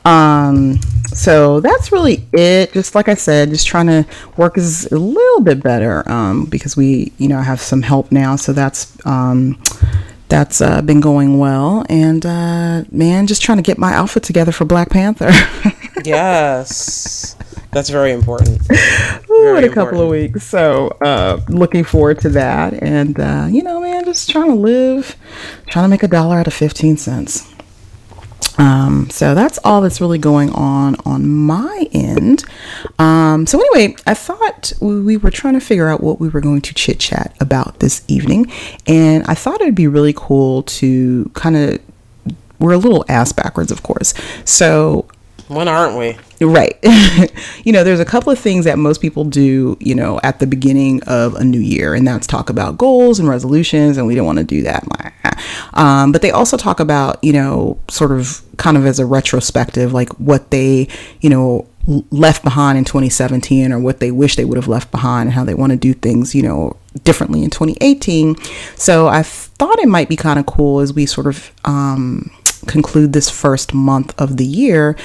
Um, 0.04 0.80
so 1.08 1.60
that's 1.60 1.92
really 1.92 2.26
it. 2.32 2.72
Just 2.72 2.94
like 2.94 3.08
I 3.08 3.14
said, 3.14 3.50
just 3.50 3.66
trying 3.66 3.86
to 3.86 4.06
work 4.36 4.58
is 4.58 4.90
a 4.92 4.98
little 4.98 5.40
bit 5.40 5.62
better 5.62 6.08
um, 6.10 6.46
because 6.46 6.76
we, 6.76 7.12
you 7.18 7.28
know, 7.28 7.40
have 7.40 7.60
some 7.60 7.82
help 7.82 8.10
now. 8.10 8.36
So 8.36 8.52
that's 8.52 8.96
um, 9.06 9.60
that's 10.28 10.60
uh, 10.60 10.82
been 10.82 11.00
going 11.00 11.38
well. 11.38 11.84
And 11.88 12.24
uh, 12.26 12.84
man, 12.90 13.26
just 13.26 13.42
trying 13.42 13.58
to 13.58 13.62
get 13.62 13.78
my 13.78 13.92
outfit 13.92 14.22
together 14.22 14.52
for 14.52 14.64
Black 14.64 14.90
Panther. 14.90 15.30
yes. 16.04 17.36
That's 17.76 17.90
very 17.90 18.12
important. 18.12 18.58
Ooh, 19.30 19.54
in 19.54 19.64
a 19.64 19.68
couple 19.68 20.00
of 20.00 20.08
weeks. 20.08 20.44
So, 20.44 20.88
uh, 21.02 21.42
looking 21.50 21.84
forward 21.84 22.18
to 22.20 22.30
that. 22.30 22.72
And, 22.72 23.20
uh, 23.20 23.48
you 23.50 23.62
know, 23.62 23.82
man, 23.82 24.06
just 24.06 24.30
trying 24.30 24.46
to 24.46 24.54
live, 24.54 25.14
trying 25.66 25.84
to 25.84 25.88
make 25.90 26.02
a 26.02 26.08
dollar 26.08 26.38
out 26.38 26.46
of 26.46 26.54
15 26.54 26.96
cents. 26.96 27.52
Um, 28.56 29.10
so 29.10 29.34
that's 29.34 29.58
all 29.62 29.82
that's 29.82 30.00
really 30.00 30.16
going 30.16 30.48
on 30.52 30.96
on 31.04 31.28
my 31.28 31.86
end. 31.92 32.44
Um, 32.98 33.46
so 33.46 33.60
anyway, 33.60 33.94
I 34.06 34.14
thought 34.14 34.72
we 34.80 35.18
were 35.18 35.30
trying 35.30 35.52
to 35.52 35.60
figure 35.60 35.90
out 35.90 36.02
what 36.02 36.18
we 36.18 36.30
were 36.30 36.40
going 36.40 36.62
to 36.62 36.72
chit 36.72 36.98
chat 36.98 37.36
about 37.40 37.80
this 37.80 38.02
evening, 38.08 38.50
and 38.86 39.22
I 39.26 39.34
thought 39.34 39.60
it'd 39.60 39.74
be 39.74 39.86
really 39.86 40.14
cool 40.16 40.62
to 40.62 41.30
kind 41.34 41.58
of 41.58 41.78
we're 42.58 42.72
a 42.72 42.78
little 42.78 43.04
ass 43.10 43.32
backwards, 43.32 43.70
of 43.70 43.82
course. 43.82 44.14
So 44.46 45.06
when 45.48 45.68
aren't 45.68 45.96
we? 45.96 46.16
Right. 46.44 46.76
you 47.64 47.72
know, 47.72 47.84
there's 47.84 48.00
a 48.00 48.04
couple 48.04 48.32
of 48.32 48.38
things 48.38 48.64
that 48.64 48.78
most 48.78 49.00
people 49.00 49.24
do, 49.24 49.76
you 49.80 49.94
know, 49.94 50.20
at 50.22 50.38
the 50.38 50.46
beginning 50.46 51.02
of 51.04 51.34
a 51.34 51.44
new 51.44 51.60
year, 51.60 51.94
and 51.94 52.06
that's 52.06 52.26
talk 52.26 52.50
about 52.50 52.78
goals 52.78 53.18
and 53.18 53.28
resolutions, 53.28 53.96
and 53.96 54.06
we 54.06 54.14
don't 54.14 54.26
want 54.26 54.38
to 54.38 54.44
do 54.44 54.62
that. 54.62 54.84
Um, 55.74 56.12
but 56.12 56.22
they 56.22 56.30
also 56.30 56.56
talk 56.56 56.80
about, 56.80 57.22
you 57.22 57.32
know, 57.32 57.78
sort 57.88 58.12
of 58.12 58.42
kind 58.56 58.76
of 58.76 58.86
as 58.86 58.98
a 58.98 59.06
retrospective, 59.06 59.92
like 59.92 60.08
what 60.18 60.50
they, 60.50 60.88
you 61.20 61.30
know, 61.30 61.66
left 62.10 62.42
behind 62.42 62.76
in 62.76 62.84
2017 62.84 63.72
or 63.72 63.78
what 63.78 64.00
they 64.00 64.10
wish 64.10 64.36
they 64.36 64.44
would 64.44 64.56
have 64.56 64.68
left 64.68 64.90
behind 64.90 65.28
and 65.28 65.34
how 65.34 65.44
they 65.44 65.54
want 65.54 65.70
to 65.70 65.76
do 65.76 65.94
things, 65.94 66.34
you 66.34 66.42
know, 66.42 66.76
differently 67.04 67.44
in 67.44 67.50
2018. 67.50 68.34
So 68.74 69.06
I 69.06 69.22
thought 69.22 69.78
it 69.78 69.88
might 69.88 70.08
be 70.08 70.16
kind 70.16 70.38
of 70.38 70.46
cool 70.46 70.80
as 70.80 70.92
we 70.92 71.06
sort 71.06 71.28
of 71.28 71.52
um, 71.64 72.30
conclude 72.66 73.12
this 73.12 73.30
first 73.30 73.72
month 73.72 74.20
of 74.20 74.36
the 74.36 74.44
year 74.44 74.96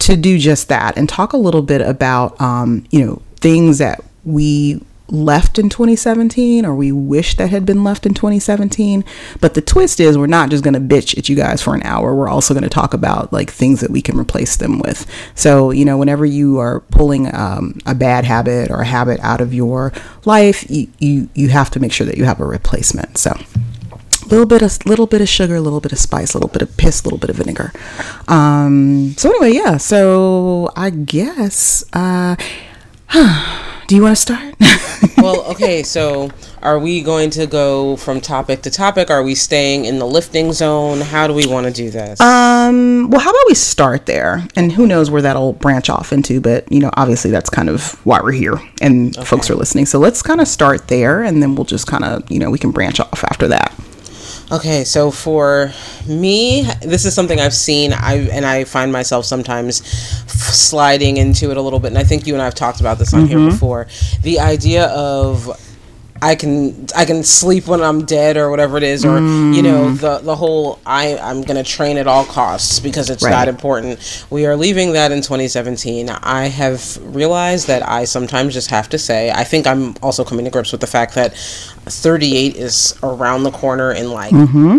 to 0.00 0.16
do 0.16 0.38
just 0.38 0.68
that 0.68 0.96
and 0.96 1.08
talk 1.08 1.32
a 1.32 1.36
little 1.36 1.62
bit 1.62 1.80
about, 1.80 2.40
um, 2.40 2.84
you 2.90 3.04
know, 3.04 3.22
things 3.40 3.78
that 3.78 4.02
we 4.24 4.80
left 5.10 5.58
in 5.58 5.68
2017 5.68 6.66
or 6.66 6.74
we 6.74 6.92
wish 6.92 7.36
that 7.36 7.48
had 7.48 7.64
been 7.64 7.82
left 7.82 8.04
in 8.04 8.12
2017 8.12 9.02
but 9.40 9.54
the 9.54 9.62
twist 9.62 10.00
is 10.00 10.18
we're 10.18 10.26
not 10.26 10.50
just 10.50 10.62
going 10.62 10.74
to 10.74 10.80
bitch 10.80 11.16
at 11.16 11.28
you 11.30 11.36
guys 11.36 11.62
for 11.62 11.74
an 11.74 11.82
hour. 11.82 12.14
We're 12.14 12.28
also 12.28 12.52
going 12.52 12.64
to 12.64 12.68
talk 12.68 12.92
about 12.92 13.32
like 13.32 13.50
things 13.50 13.80
that 13.80 13.90
we 13.90 14.02
can 14.02 14.18
replace 14.18 14.56
them 14.56 14.78
with. 14.80 15.06
So 15.34 15.70
you 15.70 15.84
know 15.84 15.96
whenever 15.96 16.26
you 16.26 16.58
are 16.58 16.80
pulling 16.80 17.34
um, 17.34 17.78
a 17.86 17.94
bad 17.94 18.24
habit 18.24 18.70
or 18.70 18.80
a 18.80 18.86
habit 18.86 19.18
out 19.20 19.40
of 19.40 19.54
your 19.54 19.92
life 20.24 20.68
you, 20.70 20.88
you 20.98 21.28
you 21.34 21.48
have 21.48 21.70
to 21.70 21.80
make 21.80 21.92
sure 21.92 22.06
that 22.06 22.18
you 22.18 22.24
have 22.24 22.40
a 22.40 22.44
replacement. 22.44 23.16
So 23.16 23.32
little 24.26 24.46
bit 24.46 24.62
of 24.62 24.84
little 24.86 25.06
bit 25.06 25.20
of 25.20 25.28
sugar, 25.28 25.56
a 25.56 25.60
little 25.60 25.80
bit 25.80 25.92
of 25.92 25.98
spice, 25.98 26.34
a 26.34 26.38
little 26.38 26.50
bit 26.50 26.62
of 26.62 26.76
piss, 26.76 27.02
a 27.02 27.04
little 27.04 27.18
bit 27.18 27.30
of 27.30 27.36
vinegar. 27.36 27.72
Um, 28.26 29.14
so 29.16 29.30
anyway, 29.30 29.52
yeah. 29.52 29.76
So 29.76 30.70
I 30.76 30.90
guess. 30.90 31.84
Uh, 31.92 32.36
do 33.88 33.96
you 33.96 34.02
want 34.02 34.16
to 34.16 34.20
start? 34.20 34.54
well, 35.16 35.42
okay. 35.50 35.82
So 35.82 36.30
are 36.60 36.78
we 36.78 37.02
going 37.02 37.30
to 37.30 37.46
go 37.46 37.96
from 37.96 38.20
topic 38.20 38.60
to 38.62 38.70
topic? 38.70 39.10
Are 39.10 39.22
we 39.22 39.34
staying 39.34 39.86
in 39.86 39.98
the 39.98 40.06
lifting 40.06 40.52
zone? 40.52 41.00
How 41.00 41.26
do 41.26 41.32
we 41.32 41.46
want 41.46 41.66
to 41.66 41.72
do 41.72 41.88
this? 41.88 42.20
Um. 42.20 43.08
Well, 43.10 43.20
how 43.20 43.30
about 43.30 43.42
we 43.48 43.54
start 43.54 44.04
there, 44.04 44.46
and 44.56 44.70
who 44.70 44.86
knows 44.86 45.10
where 45.10 45.22
that'll 45.22 45.54
branch 45.54 45.88
off 45.88 46.12
into? 46.12 46.38
But 46.38 46.70
you 46.70 46.80
know, 46.80 46.90
obviously, 46.98 47.30
that's 47.30 47.48
kind 47.48 47.70
of 47.70 47.94
why 48.04 48.20
we're 48.20 48.32
here, 48.32 48.60
and 48.82 49.16
okay. 49.16 49.24
folks 49.24 49.48
are 49.50 49.54
listening. 49.54 49.86
So 49.86 49.98
let's 49.98 50.20
kind 50.20 50.42
of 50.42 50.48
start 50.48 50.88
there, 50.88 51.22
and 51.22 51.42
then 51.42 51.54
we'll 51.54 51.64
just 51.64 51.86
kind 51.86 52.04
of 52.04 52.30
you 52.30 52.38
know 52.38 52.50
we 52.50 52.58
can 52.58 52.72
branch 52.72 53.00
off 53.00 53.24
after 53.24 53.48
that. 53.48 53.74
Okay, 54.50 54.84
so 54.84 55.10
for 55.10 55.72
me, 56.06 56.62
this 56.80 57.04
is 57.04 57.14
something 57.14 57.38
I've 57.38 57.52
seen, 57.52 57.92
I 57.92 58.28
and 58.32 58.46
I 58.46 58.64
find 58.64 58.90
myself 58.90 59.26
sometimes 59.26 59.82
f- 59.82 60.30
sliding 60.30 61.18
into 61.18 61.50
it 61.50 61.58
a 61.58 61.60
little 61.60 61.80
bit, 61.80 61.88
and 61.88 61.98
I 61.98 62.04
think 62.04 62.26
you 62.26 62.32
and 62.32 62.40
I 62.40 62.46
have 62.46 62.54
talked 62.54 62.80
about 62.80 62.98
this 62.98 63.12
on 63.12 63.24
mm-hmm. 63.24 63.38
here 63.38 63.50
before. 63.50 63.88
The 64.22 64.40
idea 64.40 64.86
of 64.86 65.46
I 66.20 66.34
can 66.34 66.86
I 66.96 67.04
can 67.04 67.22
sleep 67.22 67.66
when 67.66 67.80
I'm 67.80 68.04
dead 68.04 68.36
or 68.36 68.50
whatever 68.50 68.76
it 68.76 68.82
is, 68.82 69.04
or 69.04 69.18
mm. 69.18 69.54
you 69.54 69.62
know 69.62 69.86
mm. 69.86 70.00
the 70.00 70.18
the 70.18 70.34
whole 70.34 70.78
I 70.84 71.16
I'm 71.18 71.42
gonna 71.42 71.62
train 71.62 71.96
at 71.96 72.06
all 72.06 72.24
costs 72.24 72.80
because 72.80 73.10
it's 73.10 73.22
right. 73.22 73.30
that 73.30 73.48
important. 73.48 74.26
We 74.30 74.46
are 74.46 74.56
leaving 74.56 74.92
that 74.94 75.12
in 75.12 75.20
2017. 75.20 76.08
I 76.10 76.46
have 76.48 76.98
realized 77.14 77.66
that 77.68 77.88
I 77.88 78.04
sometimes 78.04 78.54
just 78.54 78.70
have 78.70 78.88
to 78.90 78.98
say 78.98 79.30
I 79.30 79.44
think 79.44 79.66
I'm 79.66 79.94
also 80.02 80.24
coming 80.24 80.44
to 80.44 80.50
grips 80.50 80.72
with 80.72 80.80
the 80.80 80.86
fact 80.86 81.14
that 81.14 81.36
38 81.36 82.56
is 82.56 82.98
around 83.02 83.44
the 83.44 83.52
corner 83.52 83.92
in 83.92 84.10
like. 84.10 84.32
Mm-hmm. 84.32 84.78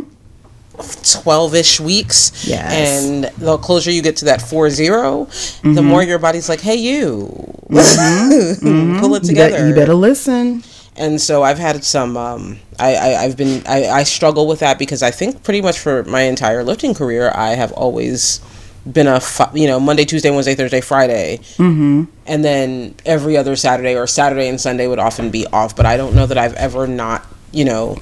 12-ish 0.79 1.81
weeks 1.81 2.47
yes. 2.47 2.71
and 2.71 3.25
the 3.37 3.57
closer 3.57 3.91
you 3.91 4.01
get 4.01 4.15
to 4.15 4.23
that 4.23 4.39
4-0 4.39 4.79
mm-hmm. 5.27 5.73
the 5.73 5.81
more 5.81 6.01
your 6.03 6.19
body's 6.19 6.47
like 6.47 6.61
hey 6.61 6.75
you 6.75 7.27
mm-hmm. 7.69 8.99
pull 9.01 9.13
it 9.15 9.23
together 9.25 9.57
you, 9.57 9.57
bet, 9.57 9.67
you 9.67 9.75
better 9.75 9.93
listen 9.93 10.63
and 10.99 11.19
so 11.19 11.43
I've 11.43 11.57
had 11.57 11.83
some. 11.83 12.17
Um, 12.17 12.59
I, 12.77 12.95
I 12.95 13.07
have 13.23 13.37
been 13.37 13.63
I, 13.65 13.87
I 13.89 14.03
struggle 14.03 14.47
with 14.47 14.59
that 14.59 14.77
because 14.77 15.01
I 15.01 15.11
think 15.11 15.43
pretty 15.43 15.61
much 15.61 15.79
for 15.79 16.03
my 16.03 16.21
entire 16.21 16.63
lifting 16.63 16.93
career 16.93 17.31
I 17.33 17.55
have 17.55 17.71
always 17.71 18.41
been 18.89 19.07
a 19.07 19.21
you 19.53 19.67
know 19.67 19.79
Monday 19.79 20.05
Tuesday 20.05 20.29
Wednesday 20.29 20.55
Thursday 20.55 20.81
Friday, 20.81 21.39
mm-hmm. 21.57 22.03
and 22.27 22.45
then 22.45 22.95
every 23.05 23.37
other 23.37 23.55
Saturday 23.55 23.95
or 23.95 24.07
Saturday 24.07 24.47
and 24.47 24.59
Sunday 24.59 24.87
would 24.87 24.99
often 24.99 25.31
be 25.31 25.47
off. 25.47 25.75
But 25.75 25.85
I 25.85 25.97
don't 25.97 26.13
know 26.13 26.25
that 26.25 26.37
I've 26.37 26.55
ever 26.55 26.85
not 26.85 27.25
you 27.51 27.65
know 27.65 27.97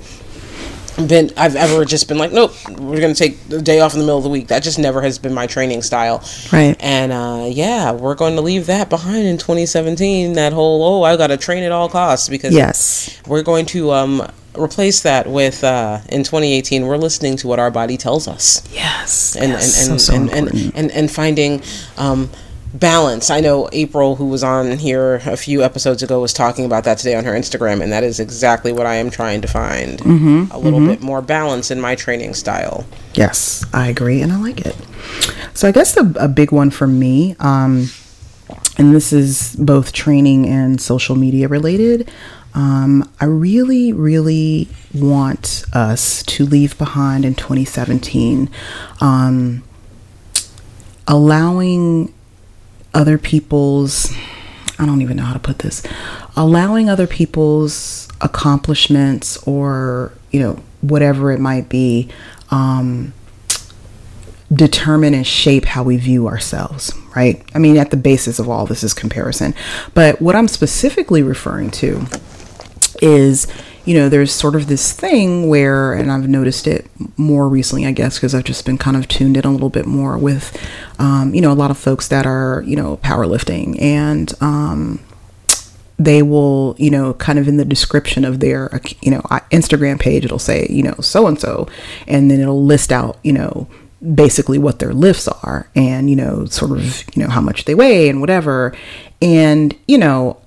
been 1.06 1.32
I've 1.38 1.56
ever 1.56 1.86
just 1.86 2.08
been 2.08 2.18
like, 2.18 2.32
nope, 2.32 2.54
we're 2.80 3.02
gonna 3.02 3.14
take 3.14 3.42
the 3.50 3.62
day 3.62 3.80
off 3.80 3.94
in 3.94 4.00
the 4.00 4.06
middle 4.06 4.18
of 4.18 4.24
the 4.24 4.30
week. 4.30 4.48
That 4.48 4.64
just 4.64 4.80
never 4.80 5.02
has 5.02 5.20
been 5.20 5.34
my 5.34 5.48
training 5.48 5.82
style. 5.82 6.24
Right. 6.52 6.76
And 6.80 7.12
uh, 7.12 7.48
yeah, 7.50 7.92
we're 7.92 8.16
going 8.16 8.36
to 8.36 8.42
leave 8.42 8.66
that 8.68 8.90
behind 8.90 9.26
in 9.26 9.38
2017. 9.38 10.34
That 10.34 10.54
whole 10.54 10.84
oh, 10.84 11.04
I 11.04 11.18
got 11.18 11.28
to 11.28 11.38
train 11.38 11.64
at 11.64 11.72
all 11.72 11.90
costs 11.90 12.30
because 12.30 12.54
yes, 12.54 13.22
we're 13.28 13.44
going 13.44 13.66
to 13.68 13.92
um, 13.92 14.32
replace 14.58 15.02
that 15.02 15.28
with 15.28 15.64
uh, 15.64 16.00
in 16.10 16.24
2018. 16.24 16.86
We're 16.86 16.98
listening 16.98 17.38
to 17.38 17.48
what 17.48 17.60
our 17.60 17.72
body 17.72 17.98
tells 17.98 18.28
us. 18.28 18.68
Yes. 18.74 19.36
And 19.36 19.52
yes, 19.52 19.88
and, 19.88 20.02
so, 20.02 20.14
and, 20.16 20.30
so 20.30 20.36
and, 20.36 20.50
and, 20.50 20.76
and 20.76 20.92
and 20.92 21.12
finding. 21.12 21.62
Um, 21.98 22.30
balance. 22.74 23.30
I 23.30 23.40
know 23.40 23.70
April, 23.72 24.16
who 24.16 24.28
was 24.28 24.44
on 24.44 24.78
here 24.78 25.16
a 25.26 25.38
few 25.38 25.64
episodes 25.64 26.04
ago, 26.04 26.22
was 26.22 26.34
talking 26.34 26.66
about 26.66 26.84
that 26.84 26.98
today 26.98 27.16
on 27.16 27.24
her 27.26 27.34
Instagram, 27.34 27.82
and 27.82 27.92
that 27.92 28.04
is 28.04 28.20
exactly 28.20 28.72
what 28.72 28.86
I 28.86 28.96
am 28.96 29.10
trying 29.10 29.42
to 29.42 29.48
find 29.48 30.00
mm-hmm, 30.00 30.52
a 30.52 30.58
little 30.58 30.80
mm-hmm. 30.80 30.90
bit 30.90 31.02
more 31.02 31.22
balance 31.22 31.72
in 31.72 31.80
my 31.80 31.96
training 31.96 32.34
style. 32.34 32.86
Yes, 33.14 33.66
I 33.74 33.88
agree, 33.88 34.22
and 34.22 34.32
I 34.32 34.38
like 34.38 34.66
it. 34.66 34.76
So, 35.54 35.68
I 35.68 35.72
guess 35.72 35.98
a, 35.98 36.12
a 36.20 36.28
big 36.28 36.52
one 36.52 36.70
for 36.70 36.88
me, 36.88 37.36
um, 37.40 37.90
and 38.78 38.94
this 38.94 39.12
is 39.12 39.56
both 39.58 39.94
training 39.94 40.48
and 40.48 40.80
social 40.80 41.16
media 41.16 41.48
related. 41.48 42.10
Um, 42.54 43.10
I 43.20 43.26
really, 43.26 43.94
really 43.94 44.68
want 44.94 45.64
us 45.74 46.24
to 46.24 46.46
leave 46.46 46.78
behind 46.78 47.24
in 47.24 47.36
2017 47.36 48.50
um, 49.00 49.64
allowing 51.08 52.14
other 52.94 53.18
people's 53.18 54.14
I 54.80 54.86
don't 54.86 55.02
even 55.02 55.18
know 55.18 55.24
how 55.24 55.34
to 55.34 55.40
put 55.40 55.60
this 55.60 55.84
allowing 56.36 56.90
other 56.90 57.08
people's 57.08 58.08
accomplishments 58.22 59.38
or 59.48 60.12
you 60.32 60.40
know 60.40 60.60
whatever 60.82 61.32
it 61.32 61.40
might 61.40 61.70
be 61.70 62.10
um, 62.52 63.14
determine 64.54 65.14
and 65.14 65.28
shape 65.28 65.66
how 65.66 65.84
we 65.84 65.98
view 65.98 66.28
ourselves 66.28 66.94
right? 67.18 67.44
I 67.56 67.58
mean 67.58 67.78
at 67.78 67.90
the 67.90 67.98
basis 67.98 68.38
of 68.38 68.48
all 68.48 68.68
this 68.68 68.84
is 68.84 68.94
comparison. 68.94 69.56
But 69.96 70.22
what 70.22 70.36
I'm 70.36 70.48
specifically 70.48 71.24
referring 71.24 71.72
to 71.72 72.06
is 73.02 73.48
you 73.88 73.94
know, 73.94 74.10
there's 74.10 74.34
sort 74.34 74.54
of 74.54 74.68
this 74.68 74.92
thing 74.92 75.48
where, 75.48 75.94
and 75.94 76.12
I've 76.12 76.28
noticed 76.28 76.68
it 76.68 76.92
more 77.16 77.48
recently, 77.48 77.86
I 77.86 77.94
guess, 77.94 78.18
because 78.18 78.36
I've 78.36 78.44
just 78.44 78.66
been 78.66 78.78
kind 78.78 78.98
of 78.98 79.08
tuned 79.08 79.38
in 79.38 79.46
a 79.46 79.52
little 79.52 79.70
bit 79.70 79.86
more 79.86 80.18
with, 80.18 80.62
um, 81.00 81.34
you 81.34 81.40
know, 81.40 81.54
a 81.54 81.56
lot 81.56 81.72
of 81.72 81.78
folks 81.78 82.10
that 82.10 82.26
are, 82.26 82.62
you 82.68 82.76
know, 82.76 82.98
powerlifting 82.98 83.82
and, 83.82 84.34
um, 84.42 85.00
they 85.98 86.22
will, 86.22 86.76
you 86.78 86.92
know, 86.92 87.14
kind 87.14 87.40
of 87.40 87.48
in 87.48 87.56
the 87.56 87.64
description 87.64 88.26
of 88.26 88.42
their, 88.42 88.70
you 89.02 89.10
know, 89.10 89.22
Instagram 89.52 89.98
page, 89.98 90.26
it'll 90.26 90.38
say, 90.38 90.68
you 90.70 90.84
know, 90.84 90.96
so 91.00 91.26
and 91.26 91.40
so, 91.40 91.66
and 92.08 92.30
then 92.30 92.42
it'll 92.42 92.66
list 92.66 92.92
out, 92.92 93.18
you 93.24 93.32
know, 93.32 93.70
basically 94.14 94.58
what 94.58 94.80
their 94.80 94.94
lifts 94.94 95.30
are 95.30 95.70
and, 95.76 96.10
you 96.10 96.16
know, 96.18 96.44
sort 96.44 96.72
of, 96.72 97.06
you 97.16 97.24
know, 97.24 97.30
how 97.30 97.42
much 97.42 97.64
they 97.64 97.74
weigh 97.74 98.10
and 98.10 98.20
whatever. 98.20 98.76
And, 99.22 99.74
you 99.88 99.98
know, 99.98 100.38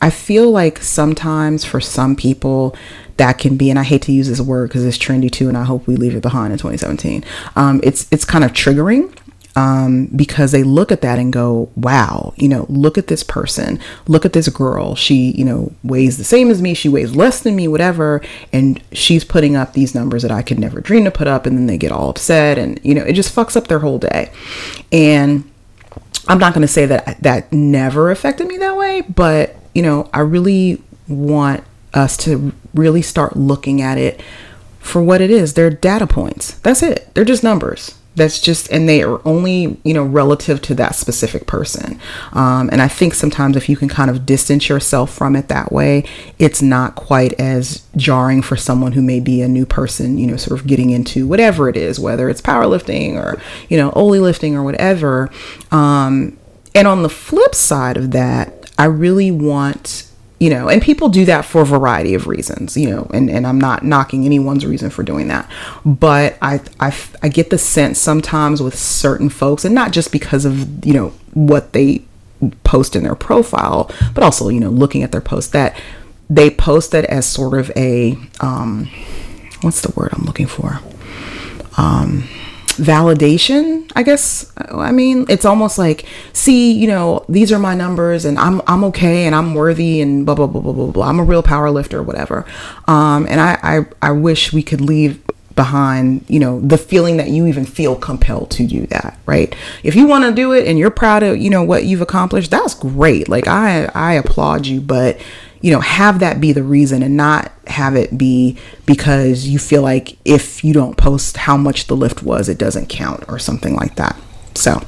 I 0.00 0.10
feel 0.10 0.50
like 0.50 0.82
sometimes 0.82 1.64
for 1.64 1.80
some 1.80 2.16
people 2.16 2.74
that 3.16 3.38
can 3.38 3.56
be, 3.56 3.68
and 3.68 3.78
I 3.78 3.82
hate 3.82 4.02
to 4.02 4.12
use 4.12 4.28
this 4.28 4.40
word 4.40 4.68
because 4.68 4.84
it's 4.84 4.96
trendy 4.96 5.30
too, 5.30 5.48
and 5.48 5.56
I 5.56 5.64
hope 5.64 5.86
we 5.86 5.96
leave 5.96 6.14
it 6.14 6.22
behind 6.22 6.52
in 6.52 6.58
2017. 6.58 7.24
Um, 7.56 7.80
it's 7.82 8.06
it's 8.10 8.24
kind 8.24 8.44
of 8.44 8.52
triggering 8.52 9.14
um, 9.56 10.06
because 10.06 10.52
they 10.52 10.62
look 10.62 10.92
at 10.92 11.02
that 11.02 11.18
and 11.18 11.32
go, 11.32 11.70
wow, 11.76 12.32
you 12.36 12.48
know, 12.48 12.66
look 12.68 12.96
at 12.96 13.08
this 13.08 13.22
person, 13.22 13.78
look 14.06 14.24
at 14.24 14.32
this 14.32 14.48
girl. 14.48 14.94
She, 14.94 15.32
you 15.32 15.44
know, 15.44 15.72
weighs 15.82 16.18
the 16.18 16.24
same 16.24 16.50
as 16.50 16.62
me, 16.62 16.74
she 16.74 16.88
weighs 16.88 17.14
less 17.14 17.42
than 17.42 17.56
me, 17.56 17.68
whatever. 17.68 18.22
And 18.52 18.82
she's 18.92 19.24
putting 19.24 19.56
up 19.56 19.72
these 19.72 19.94
numbers 19.94 20.22
that 20.22 20.30
I 20.30 20.42
could 20.42 20.58
never 20.58 20.80
dream 20.80 21.04
to 21.04 21.10
put 21.10 21.26
up. 21.26 21.46
And 21.46 21.58
then 21.58 21.66
they 21.66 21.78
get 21.78 21.92
all 21.92 22.10
upset 22.10 22.58
and, 22.58 22.80
you 22.82 22.94
know, 22.94 23.02
it 23.02 23.14
just 23.14 23.34
fucks 23.34 23.56
up 23.56 23.68
their 23.68 23.80
whole 23.80 23.98
day. 23.98 24.32
And 24.92 25.50
I'm 26.28 26.38
not 26.38 26.54
going 26.54 26.62
to 26.62 26.68
say 26.68 26.86
that 26.86 27.20
that 27.22 27.52
never 27.52 28.10
affected 28.10 28.46
me 28.46 28.56
that 28.58 28.76
way, 28.76 29.02
but, 29.02 29.56
you 29.74 29.82
know, 29.82 30.08
I 30.12 30.20
really 30.20 30.82
want 31.08 31.64
us 31.92 32.16
to 32.18 32.52
really 32.74 33.02
start 33.02 33.36
looking 33.36 33.82
at 33.82 33.98
it 33.98 34.22
for 34.78 35.02
what 35.02 35.20
it 35.20 35.30
is. 35.30 35.54
They're 35.54 35.70
data 35.70 36.06
points. 36.06 36.54
That's 36.60 36.82
it. 36.82 37.12
They're 37.14 37.24
just 37.24 37.42
numbers 37.42 37.94
that's 38.16 38.40
just 38.40 38.70
and 38.70 38.88
they 38.88 39.02
are 39.02 39.20
only 39.26 39.78
you 39.84 39.94
know 39.94 40.02
relative 40.02 40.60
to 40.60 40.74
that 40.74 40.94
specific 40.94 41.46
person 41.46 41.98
um, 42.32 42.68
and 42.72 42.82
i 42.82 42.88
think 42.88 43.14
sometimes 43.14 43.56
if 43.56 43.68
you 43.68 43.76
can 43.76 43.88
kind 43.88 44.10
of 44.10 44.26
distance 44.26 44.68
yourself 44.68 45.12
from 45.12 45.36
it 45.36 45.48
that 45.48 45.70
way 45.70 46.04
it's 46.38 46.60
not 46.60 46.96
quite 46.96 47.32
as 47.34 47.86
jarring 47.96 48.42
for 48.42 48.56
someone 48.56 48.92
who 48.92 49.02
may 49.02 49.20
be 49.20 49.40
a 49.42 49.48
new 49.48 49.64
person 49.64 50.18
you 50.18 50.26
know 50.26 50.36
sort 50.36 50.58
of 50.58 50.66
getting 50.66 50.90
into 50.90 51.26
whatever 51.26 51.68
it 51.68 51.76
is 51.76 52.00
whether 52.00 52.28
it's 52.28 52.42
powerlifting 52.42 53.14
or 53.14 53.40
you 53.68 53.76
know 53.76 53.92
only 53.94 54.18
lifting 54.18 54.56
or 54.56 54.64
whatever 54.64 55.30
um, 55.70 56.36
and 56.74 56.88
on 56.88 57.02
the 57.02 57.08
flip 57.08 57.54
side 57.54 57.96
of 57.96 58.10
that 58.10 58.59
i 58.80 58.86
really 58.86 59.30
want 59.30 60.10
you 60.38 60.48
know 60.48 60.68
and 60.70 60.80
people 60.80 61.10
do 61.10 61.26
that 61.26 61.44
for 61.44 61.60
a 61.60 61.66
variety 61.66 62.14
of 62.14 62.26
reasons 62.26 62.76
you 62.76 62.88
know 62.90 63.06
and, 63.12 63.28
and 63.30 63.46
i'm 63.46 63.60
not 63.60 63.84
knocking 63.84 64.24
anyone's 64.24 64.64
reason 64.64 64.88
for 64.90 65.02
doing 65.02 65.28
that. 65.28 65.48
But 65.84 66.38
I, 66.40 66.60
I 66.80 66.96
i 67.22 67.28
get 67.28 67.50
the 67.50 67.58
sense 67.58 67.98
sometimes 67.98 68.62
with 68.62 68.76
certain 68.76 69.28
folks 69.28 69.64
and 69.66 69.74
not 69.74 69.92
just 69.92 70.10
because 70.10 70.46
of 70.46 70.84
you 70.84 70.94
know 70.94 71.12
what 71.34 71.74
they 71.74 72.02
post 72.64 72.96
in 72.96 73.02
their 73.02 73.14
profile 73.14 73.90
but 74.14 74.24
also 74.24 74.48
you 74.48 74.60
know 74.60 74.70
looking 74.70 75.02
at 75.02 75.12
their 75.12 75.20
post 75.20 75.52
that 75.52 75.78
they 76.30 76.48
post 76.48 76.94
it 76.94 77.04
as 77.04 77.26
sort 77.26 77.58
of 77.58 77.70
a 77.76 78.16
um 78.40 78.88
what's 79.60 79.82
the 79.82 79.92
word 79.94 80.10
i'm 80.14 80.24
looking 80.24 80.46
for? 80.46 80.80
Um 81.76 82.24
validation 82.80 83.90
i 83.94 84.02
guess. 84.02 84.50
I 84.56 84.92
mean 84.92 85.26
it's 85.28 85.44
almost 85.44 85.78
like 85.78 86.06
see 86.32 86.72
you 86.72 86.86
know 86.86 87.24
these 87.28 87.52
are 87.52 87.58
my 87.58 87.74
numbers 87.74 88.24
and 88.24 88.38
i'm 88.38 88.62
i'm 88.66 88.84
okay 88.84 89.26
and 89.26 89.34
i'm 89.34 89.54
worthy 89.54 90.00
and 90.00 90.24
blah 90.24 90.34
blah 90.34 90.46
blah 90.46 90.60
blah 90.60 90.72
blah 90.72 90.86
blah. 90.86 91.06
I'm 91.06 91.20
a 91.20 91.24
real 91.24 91.42
power 91.42 91.70
lifter 91.70 92.02
whatever. 92.02 92.46
Um 92.88 93.26
and 93.28 93.40
i 93.40 93.58
i, 93.62 93.84
I 94.00 94.12
wish 94.12 94.52
we 94.52 94.62
could 94.62 94.80
leave 94.80 95.22
behind 95.56 96.24
you 96.28 96.40
know 96.40 96.60
the 96.60 96.78
feeling 96.78 97.18
that 97.18 97.28
you 97.28 97.46
even 97.46 97.66
feel 97.66 97.94
compelled 97.94 98.50
to 98.52 98.66
do 98.66 98.86
that 98.86 99.18
right? 99.26 99.54
If 99.82 99.94
you 99.94 100.06
want 100.06 100.24
to 100.24 100.32
do 100.32 100.52
it 100.52 100.66
and 100.66 100.78
you're 100.78 100.90
proud 100.90 101.22
of 101.22 101.36
you 101.38 101.50
know 101.50 101.62
what 101.62 101.84
you've 101.84 102.00
accomplished 102.00 102.50
that's 102.50 102.74
great. 102.74 103.28
Like 103.28 103.46
i 103.46 103.84
i 103.94 104.14
applaud 104.14 104.66
you 104.66 104.80
but 104.80 105.20
you 105.60 105.70
know, 105.70 105.80
have 105.80 106.20
that 106.20 106.40
be 106.40 106.52
the 106.52 106.62
reason 106.62 107.02
and 107.02 107.16
not 107.16 107.52
have 107.66 107.94
it 107.94 108.16
be 108.16 108.56
because 108.86 109.46
you 109.46 109.58
feel 109.58 109.82
like 109.82 110.16
if 110.24 110.64
you 110.64 110.72
don't 110.72 110.96
post 110.96 111.36
how 111.36 111.56
much 111.56 111.86
the 111.86 111.96
lift 111.96 112.22
was, 112.22 112.48
it 112.48 112.58
doesn't 112.58 112.88
count 112.88 113.24
or 113.28 113.38
something 113.38 113.74
like 113.74 113.96
that. 113.96 114.18
So 114.54 114.82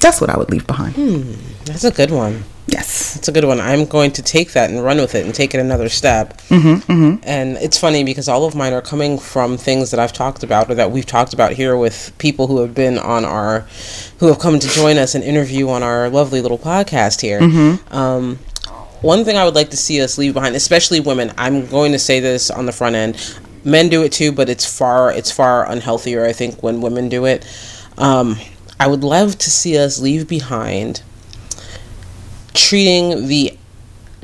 that's 0.00 0.20
what 0.20 0.30
I 0.30 0.38
would 0.38 0.50
leave 0.50 0.66
behind. 0.66 0.94
Hmm, 0.94 1.32
that's 1.64 1.84
a 1.84 1.90
good 1.90 2.10
one. 2.10 2.44
Yes. 2.66 3.14
That's 3.14 3.28
a 3.28 3.32
good 3.32 3.44
one. 3.44 3.60
I'm 3.60 3.84
going 3.84 4.10
to 4.12 4.22
take 4.22 4.52
that 4.52 4.70
and 4.70 4.82
run 4.82 4.96
with 4.96 5.14
it 5.14 5.26
and 5.26 5.34
take 5.34 5.54
it 5.54 5.60
another 5.60 5.90
step. 5.90 6.38
Mm-hmm, 6.48 6.90
mm-hmm. 6.90 7.22
And 7.22 7.58
it's 7.58 7.78
funny 7.78 8.04
because 8.04 8.26
all 8.26 8.46
of 8.46 8.54
mine 8.54 8.72
are 8.72 8.80
coming 8.80 9.18
from 9.18 9.58
things 9.58 9.90
that 9.90 10.00
I've 10.00 10.14
talked 10.14 10.42
about 10.42 10.70
or 10.70 10.74
that 10.74 10.90
we've 10.90 11.04
talked 11.04 11.34
about 11.34 11.52
here 11.52 11.76
with 11.76 12.16
people 12.18 12.46
who 12.46 12.60
have 12.60 12.74
been 12.74 12.98
on 12.98 13.24
our, 13.24 13.66
who 14.18 14.28
have 14.28 14.38
come 14.38 14.58
to 14.58 14.68
join 14.68 14.96
us 14.96 15.14
and 15.14 15.22
interview 15.22 15.68
on 15.68 15.82
our 15.82 16.08
lovely 16.08 16.40
little 16.40 16.58
podcast 16.58 17.20
here. 17.20 17.40
Mm-hmm. 17.40 17.94
Um, 17.94 18.38
one 19.04 19.24
thing 19.24 19.36
I 19.36 19.44
would 19.44 19.54
like 19.54 19.70
to 19.70 19.76
see 19.76 20.00
us 20.00 20.16
leave 20.18 20.34
behind, 20.34 20.56
especially 20.56 21.00
women, 21.00 21.32
I'm 21.36 21.66
going 21.66 21.92
to 21.92 21.98
say 21.98 22.20
this 22.20 22.50
on 22.50 22.66
the 22.66 22.72
front 22.72 22.96
end. 22.96 23.38
Men 23.64 23.88
do 23.88 24.02
it 24.02 24.12
too, 24.12 24.32
but 24.32 24.48
it's 24.48 24.64
far 24.66 25.10
it's 25.12 25.30
far 25.30 25.66
unhealthier. 25.66 26.26
I 26.26 26.32
think 26.32 26.62
when 26.62 26.80
women 26.80 27.08
do 27.08 27.24
it. 27.26 27.46
Um, 27.98 28.36
I 28.80 28.86
would 28.88 29.04
love 29.04 29.38
to 29.38 29.50
see 29.50 29.78
us 29.78 30.00
leave 30.00 30.26
behind 30.28 31.02
treating 32.54 33.28
the 33.28 33.56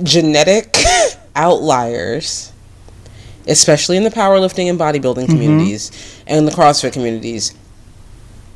genetic 0.02 0.76
outliers, 1.36 2.52
especially 3.46 3.96
in 3.96 4.04
the 4.04 4.10
powerlifting 4.10 4.68
and 4.68 4.78
bodybuilding 4.78 5.24
Mm-hmm. 5.26 5.32
communities 5.32 6.22
and 6.26 6.46
the 6.46 6.52
CrossFit 6.52 6.92
communities, 6.92 7.54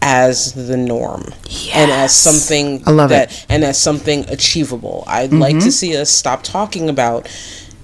as 0.07 0.53
the 0.53 0.77
norm 0.77 1.25
and 1.73 1.91
as 1.91 2.15
something 2.15 2.87
I 2.87 2.91
love 2.91 3.09
that 3.09 3.31
it. 3.31 3.35
Mm-hmm. 3.35 3.53
and 3.53 3.65
as 3.65 3.81
something 3.81 4.29
achievable. 4.29 5.03
I'd 5.07 5.33
like 5.33 5.59
to 5.61 5.73
see 5.73 5.97
us 5.97 6.11
stop 6.11 6.43
talking 6.43 6.91
about 6.91 7.27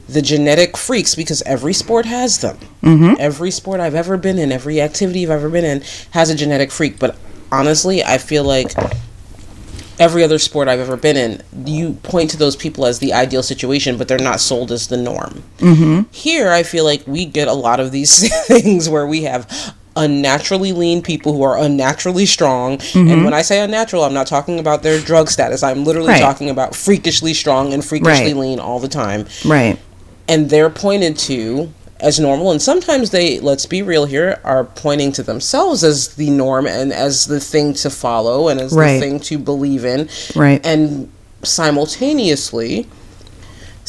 the 0.06 0.20
genetic 0.20 0.76
freaks 0.76 1.14
because 1.14 1.40
every 1.42 1.72
sport 1.72 2.04
has 2.04 2.40
them. 2.40 2.58
Mm-hmm. 2.82 3.14
Every 3.18 3.50
sport 3.50 3.80
I've 3.80 3.94
ever 3.94 4.18
been 4.18 4.38
in, 4.38 4.52
every 4.52 4.82
activity 4.82 5.24
I've 5.24 5.30
ever 5.30 5.48
been 5.48 5.64
in 5.64 5.82
has 6.10 6.28
a 6.28 6.34
genetic 6.34 6.70
freak. 6.70 6.98
But 6.98 7.16
honestly, 7.50 8.04
I 8.04 8.18
feel 8.18 8.44
like 8.44 8.74
every 9.98 10.22
other 10.22 10.38
sport 10.38 10.68
I've 10.68 10.80
ever 10.80 10.98
been 10.98 11.16
in, 11.16 11.42
you 11.64 11.94
point 12.02 12.30
to 12.30 12.36
those 12.36 12.54
people 12.54 12.84
as 12.84 12.98
the 12.98 13.14
ideal 13.14 13.42
situation, 13.42 13.96
but 13.96 14.08
they're 14.08 14.18
not 14.18 14.40
sold 14.40 14.72
as 14.72 14.88
the 14.88 14.96
norm. 14.98 15.42
Mm-hmm. 15.58 16.10
Here, 16.10 16.50
I 16.50 16.64
feel 16.64 16.84
like 16.84 17.06
we 17.06 17.24
get 17.24 17.48
a 17.48 17.54
lot 17.54 17.80
of 17.80 17.92
these 17.92 18.28
things 18.46 18.90
where 18.90 19.06
we 19.06 19.22
have 19.22 19.74
unnaturally 19.96 20.72
lean 20.72 21.02
people 21.02 21.32
who 21.32 21.42
are 21.42 21.58
unnaturally 21.58 22.26
strong. 22.26 22.78
Mm-hmm. 22.78 23.10
And 23.10 23.24
when 23.24 23.34
I 23.34 23.42
say 23.42 23.60
unnatural, 23.60 24.04
I'm 24.04 24.14
not 24.14 24.26
talking 24.26 24.58
about 24.58 24.82
their 24.82 25.00
drug 25.00 25.28
status. 25.30 25.62
I'm 25.62 25.84
literally 25.84 26.08
Right. 26.10 26.20
talking 26.20 26.48
about 26.48 26.74
freakishly 26.74 27.34
strong 27.34 27.72
and 27.72 27.84
freakishly 27.84 28.32
Right. 28.32 28.36
lean 28.36 28.60
all 28.60 28.78
the 28.78 28.88
time. 28.88 29.26
Right. 29.44 29.78
And 30.28 30.48
they're 30.48 30.70
pointed 30.70 31.18
to 31.18 31.70
as 31.98 32.18
normal 32.18 32.50
and 32.50 32.62
sometimes 32.62 33.10
they 33.10 33.38
let's 33.40 33.66
be 33.66 33.82
real 33.82 34.06
here 34.06 34.40
are 34.42 34.64
pointing 34.64 35.12
to 35.12 35.22
themselves 35.22 35.84
as 35.84 36.08
the 36.14 36.30
norm 36.30 36.66
and 36.66 36.94
as 36.94 37.26
the 37.26 37.38
thing 37.38 37.74
to 37.74 37.90
follow 37.90 38.48
and 38.48 38.58
as 38.58 38.72
Right. 38.72 38.94
the 38.94 39.00
thing 39.00 39.20
to 39.20 39.36
believe 39.36 39.84
in 39.84 40.08
Right. 40.34 40.64
and 40.64 41.10
simultaneously 41.42 42.86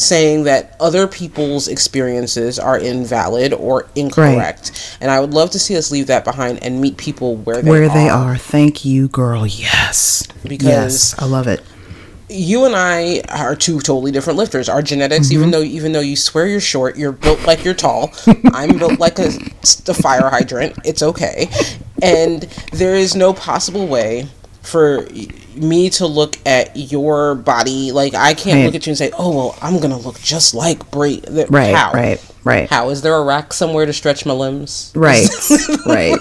saying 0.02 0.44
that 0.46 0.76
other 0.80 1.08
people's 1.08 1.68
experiences 1.68 2.58
are 2.58 2.78
invalid 2.78 3.54
or 3.54 3.88
incorrect. 3.96 4.98
And 5.00 5.12
I 5.12 5.20
would 5.20 5.34
love 5.34 5.52
to 5.52 5.60
see 5.60 5.78
us 5.78 5.92
leave 5.92 6.08
that 6.08 6.24
behind 6.26 6.64
and 6.64 6.82
meet 6.82 6.98
people 6.98 7.36
where 7.38 7.62
they 7.62 7.70
Where 7.70 7.84
are. 7.86 7.94
they 7.94 8.10
are. 8.10 8.36
Thank 8.38 8.84
you, 8.84 9.08
girl. 9.08 9.46
Yes. 9.46 10.28
Because- 10.44 10.68
yes, 11.14 11.16
I 11.20 11.26
love 11.26 11.48
it. 11.48 11.62
You 12.34 12.64
and 12.64 12.74
I 12.78 13.22
are 13.28 13.58
two 13.58 13.82
totally 13.82 14.12
different 14.14 14.38
lifters. 14.40 14.70
Our 14.70 14.82
genetics, 14.82 15.28
Mm-hmm. 15.28 15.34
even 15.38 15.52
though 15.52 15.62
even 15.64 15.92
though 15.92 16.00
you 16.00 16.16
swear 16.16 16.48
you're 16.48 16.62
short, 16.62 16.96
you're 16.96 17.12
built 17.12 17.46
like 17.46 17.66
you're 17.66 17.74
tall. 17.74 18.14
I'm 18.54 18.78
built 18.78 19.00
like 19.00 19.20
a, 19.20 19.28
a 19.88 19.94
fire 19.94 20.30
hydrant. 20.30 20.78
It's 20.86 21.04
okay, 21.04 21.50
and 22.02 22.44
there 22.72 22.96
is 22.96 23.16
no 23.18 23.34
possible 23.34 23.86
way 23.86 24.30
for 24.62 25.06
me 25.56 25.90
to 25.92 26.08
look 26.08 26.38
at 26.46 26.76
your 26.76 27.36
body 27.36 27.92
like 27.92 28.14
I 28.14 28.34
can't 28.34 28.58
Right. 28.58 28.66
look 28.66 28.76
at 28.76 28.86
you 28.86 28.92
and 28.92 28.98
say, 28.98 29.12
"Oh 29.18 29.36
well, 29.36 29.56
I'm 29.62 29.80
gonna 29.80 29.98
look 29.98 30.20
just 30.22 30.54
like 30.54 30.90
Bri." 30.92 31.22
Right, 31.50 31.74
How? 31.76 31.92
right, 31.94 32.20
right. 32.44 32.70
How 32.70 32.90
is 32.90 33.02
there 33.02 33.16
a 33.16 33.24
rack 33.24 33.54
somewhere 33.54 33.86
to 33.86 33.94
stretch 33.94 34.26
my 34.26 34.34
limbs? 34.34 34.92
Right. 34.96 35.28
right. 35.86 36.18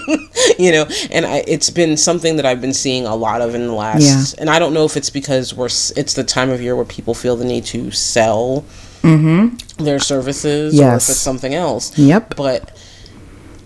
you 0.59 0.73
know 0.73 0.87
and 1.11 1.25
I, 1.27 1.45
it's 1.47 1.71
been 1.71 1.97
something 1.97 2.37
that 2.37 2.45
i've 2.45 2.61
been 2.61 2.75
seeing 2.75 3.07
a 3.07 3.15
lot 3.15 3.41
of 3.41 3.55
in 3.55 3.67
the 3.67 3.73
last 3.73 4.03
Yeah. 4.03 4.41
and 4.41 4.51
i 4.51 4.59
don't 4.59 4.75
know 4.75 4.85
if 4.85 4.97
it's 4.97 5.09
because 5.11 5.55
we're 5.55 5.67
it's 5.67 6.15
the 6.15 6.25
time 6.25 6.51
of 6.51 6.61
year 6.61 6.77
where 6.77 6.85
people 6.85 7.15
feel 7.15 7.37
the 7.37 7.45
need 7.45 7.65
to 7.67 7.91
sell 7.91 8.65
their 9.03 9.99
services 9.99 10.75
yes. 10.75 10.83
or 10.83 10.87
if 10.87 11.03
Mm-hmm. 11.03 11.11
It's 11.13 11.19
something 11.21 11.55
else 11.55 11.97
Yep. 11.99 12.35
but 12.37 12.77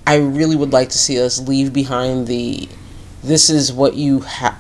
i 0.06 0.16
really 0.16 0.56
would 0.56 0.72
like 0.72 0.90
to 0.90 0.98
see 0.98 1.20
us 1.20 1.40
leave 1.40 1.72
behind 1.72 2.26
the 2.28 2.68
this 3.22 3.50
is 3.50 3.72
what 3.72 3.94
you 3.94 4.20
have 4.20 4.58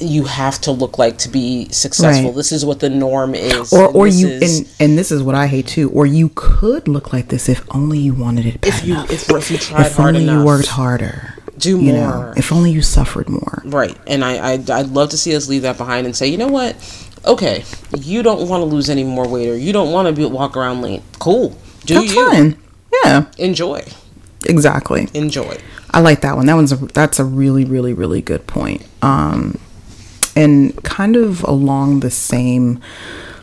you 0.00 0.24
have 0.24 0.60
to 0.62 0.72
look 0.72 0.98
like 0.98 1.18
to 1.18 1.28
be 1.28 1.68
successful. 1.70 2.26
Right. 2.30 2.34
This 2.36 2.52
is 2.52 2.64
what 2.64 2.80
the 2.80 2.90
norm 2.90 3.34
is. 3.34 3.72
or 3.72 3.86
or 3.88 4.06
you 4.06 4.28
is- 4.28 4.58
and 4.60 4.68
and 4.80 4.98
this 4.98 5.10
is 5.12 5.22
what 5.22 5.34
I 5.34 5.46
hate 5.46 5.66
too. 5.66 5.90
Or 5.90 6.06
you 6.06 6.30
could 6.34 6.88
look 6.88 7.12
like 7.12 7.28
this 7.28 7.48
if 7.48 7.64
only 7.74 7.98
you 7.98 8.14
wanted 8.14 8.46
it. 8.46 8.60
Bad 8.60 8.68
if 8.74 8.84
you 8.84 8.94
enough. 8.94 9.10
if, 9.10 9.30
if 9.30 9.50
you 9.50 9.58
tried 9.58 9.86
if 9.86 9.96
hard 9.96 10.14
only 10.16 10.24
enough, 10.24 10.38
you 10.40 10.44
worked 10.44 10.68
harder. 10.68 11.34
do 11.58 11.70
You 11.80 11.92
more. 11.92 11.94
know, 11.94 12.34
if 12.36 12.52
only 12.52 12.70
you 12.72 12.82
suffered 12.82 13.28
more. 13.28 13.62
Right. 13.64 13.96
And 14.06 14.24
I, 14.24 14.36
I, 14.36 14.52
I'd 14.54 14.88
love 14.88 15.10
to 15.10 15.16
see 15.18 15.34
us 15.36 15.48
leave 15.48 15.62
that 15.62 15.78
behind 15.78 16.06
and 16.06 16.14
say, 16.16 16.26
you 16.28 16.36
know 16.38 16.48
what? 16.48 16.74
Okay, 17.26 17.64
you 17.98 18.22
don't 18.22 18.48
want 18.48 18.60
to 18.60 18.64
lose 18.66 18.90
any 18.90 19.02
more 19.04 19.26
weight 19.26 19.48
or 19.48 19.56
you 19.56 19.72
don't 19.72 19.92
want 19.92 20.06
to 20.08 20.12
be, 20.12 20.26
walk 20.26 20.56
around 20.58 20.82
lean. 20.82 21.02
Cool. 21.20 21.56
Do 21.86 21.94
That's 21.94 22.14
you. 22.14 22.30
fine. 22.30 22.58
Yeah, 23.04 23.26
Enjoy. 23.38 23.82
exactly. 24.46 25.08
Enjoy. 25.14 25.56
I 25.90 26.00
like 26.00 26.20
that 26.22 26.36
one. 26.36 26.46
That 26.46 26.54
one's 26.54 26.72
a, 26.72 26.76
that's 26.76 27.18
a 27.18 27.24
really, 27.24 27.64
really, 27.64 27.92
really 27.92 28.20
good 28.20 28.46
point. 28.46 28.84
Um, 29.00 29.58
and 30.36 30.82
kind 30.84 31.16
of 31.16 31.42
along 31.44 32.00
the 32.00 32.10
same 32.10 32.80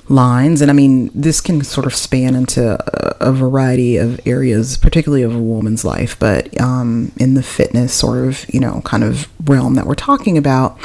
lines, 0.10 0.62
and 0.62 0.70
I 0.70 0.74
mean, 0.74 1.10
this 1.16 1.40
can 1.42 1.64
sort 1.64 1.88
of 1.88 1.96
span 1.96 2.36
into 2.36 2.74
a, 2.74 3.30
a 3.30 3.32
variety 3.32 3.98
of 3.98 4.20
areas, 4.28 4.78
particularly 4.78 5.24
of 5.24 5.34
a 5.34 5.40
woman's 5.40 5.86
life, 5.86 6.20
but 6.20 6.60
um, 6.60 7.12
in 7.18 7.34
the 7.34 7.44
fitness 7.44 7.94
sort 7.94 8.28
of, 8.28 8.46
you 8.54 8.60
know, 8.60 8.82
kind 8.84 9.04
of 9.04 9.30
realm 9.48 9.76
that 9.76 9.86
we're 9.86 9.96
talking 9.96 10.38
about, 10.38 10.78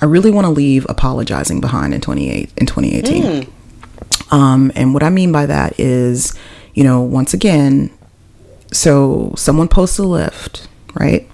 I 0.00 0.06
really 0.06 0.30
want 0.30 0.46
to 0.46 0.50
leave 0.50 0.86
apologizing 0.88 1.60
behind 1.60 1.92
in 1.94 2.00
28 2.00 2.50
in 2.56 2.66
2018. 2.66 3.52
Um, 4.30 4.72
and 4.74 4.94
what 4.94 5.02
I 5.02 5.10
mean 5.10 5.30
by 5.32 5.46
that 5.46 5.78
is, 5.78 6.34
you 6.74 6.84
know, 6.84 7.02
once 7.02 7.34
again, 7.34 7.90
so 8.72 9.34
someone 9.36 9.68
posts 9.68 9.98
a 9.98 10.04
lift, 10.04 10.66
right? 10.94 11.28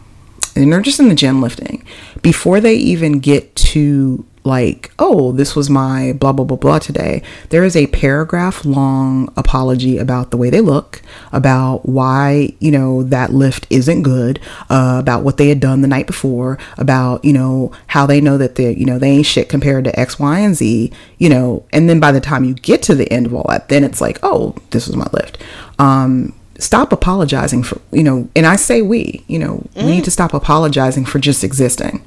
And 0.56 0.72
they're 0.72 0.80
just 0.80 0.98
in 0.98 1.08
the 1.08 1.14
gym 1.14 1.40
lifting. 1.40 1.86
Before 2.22 2.60
they 2.60 2.74
even 2.74 3.20
get 3.20 3.54
to 3.56 4.24
like, 4.48 4.90
oh, 4.98 5.32
this 5.32 5.54
was 5.54 5.68
my 5.68 6.12
blah 6.14 6.32
blah 6.32 6.44
blah 6.44 6.56
blah 6.56 6.78
today, 6.78 7.22
there 7.50 7.64
is 7.64 7.76
a 7.76 7.86
paragraph 7.88 8.64
long 8.64 9.32
apology 9.36 9.98
about 9.98 10.30
the 10.30 10.36
way 10.36 10.48
they 10.48 10.60
look, 10.60 11.02
about 11.32 11.86
why, 11.86 12.54
you 12.58 12.70
know, 12.70 13.02
that 13.02 13.32
lift 13.32 13.66
isn't 13.70 14.02
good, 14.02 14.40
uh, 14.70 14.96
about 14.98 15.22
what 15.22 15.36
they 15.36 15.48
had 15.48 15.60
done 15.60 15.82
the 15.82 15.88
night 15.88 16.06
before, 16.06 16.58
about, 16.78 17.24
you 17.24 17.32
know, 17.32 17.70
how 17.88 18.06
they 18.06 18.20
know 18.20 18.38
that 18.38 18.54
they, 18.54 18.74
you 18.74 18.86
know, 18.86 18.98
they 18.98 19.10
ain't 19.10 19.26
shit 19.26 19.48
compared 19.48 19.84
to 19.84 20.00
X, 20.00 20.18
Y, 20.18 20.38
and 20.38 20.56
Z, 20.56 20.90
you 21.18 21.28
know, 21.28 21.64
and 21.72 21.88
then 21.88 22.00
by 22.00 22.10
the 22.10 22.20
time 22.20 22.44
you 22.44 22.54
get 22.54 22.82
to 22.84 22.94
the 22.94 23.10
end 23.12 23.26
of 23.26 23.34
all 23.34 23.46
that, 23.48 23.68
then 23.68 23.84
it's 23.84 24.00
like, 24.00 24.18
oh, 24.22 24.54
this 24.70 24.86
was 24.86 24.96
my 24.96 25.06
lift. 25.12 25.38
Um, 25.78 26.34
stop 26.58 26.92
apologizing 26.92 27.62
for 27.62 27.80
you 27.92 28.02
know 28.02 28.28
and 28.34 28.46
i 28.46 28.56
say 28.56 28.82
we 28.82 29.24
you 29.28 29.38
know 29.38 29.64
we 29.76 29.84
need 29.84 30.04
to 30.04 30.10
stop 30.10 30.34
apologizing 30.34 31.04
for 31.04 31.18
just 31.18 31.44
existing 31.44 32.04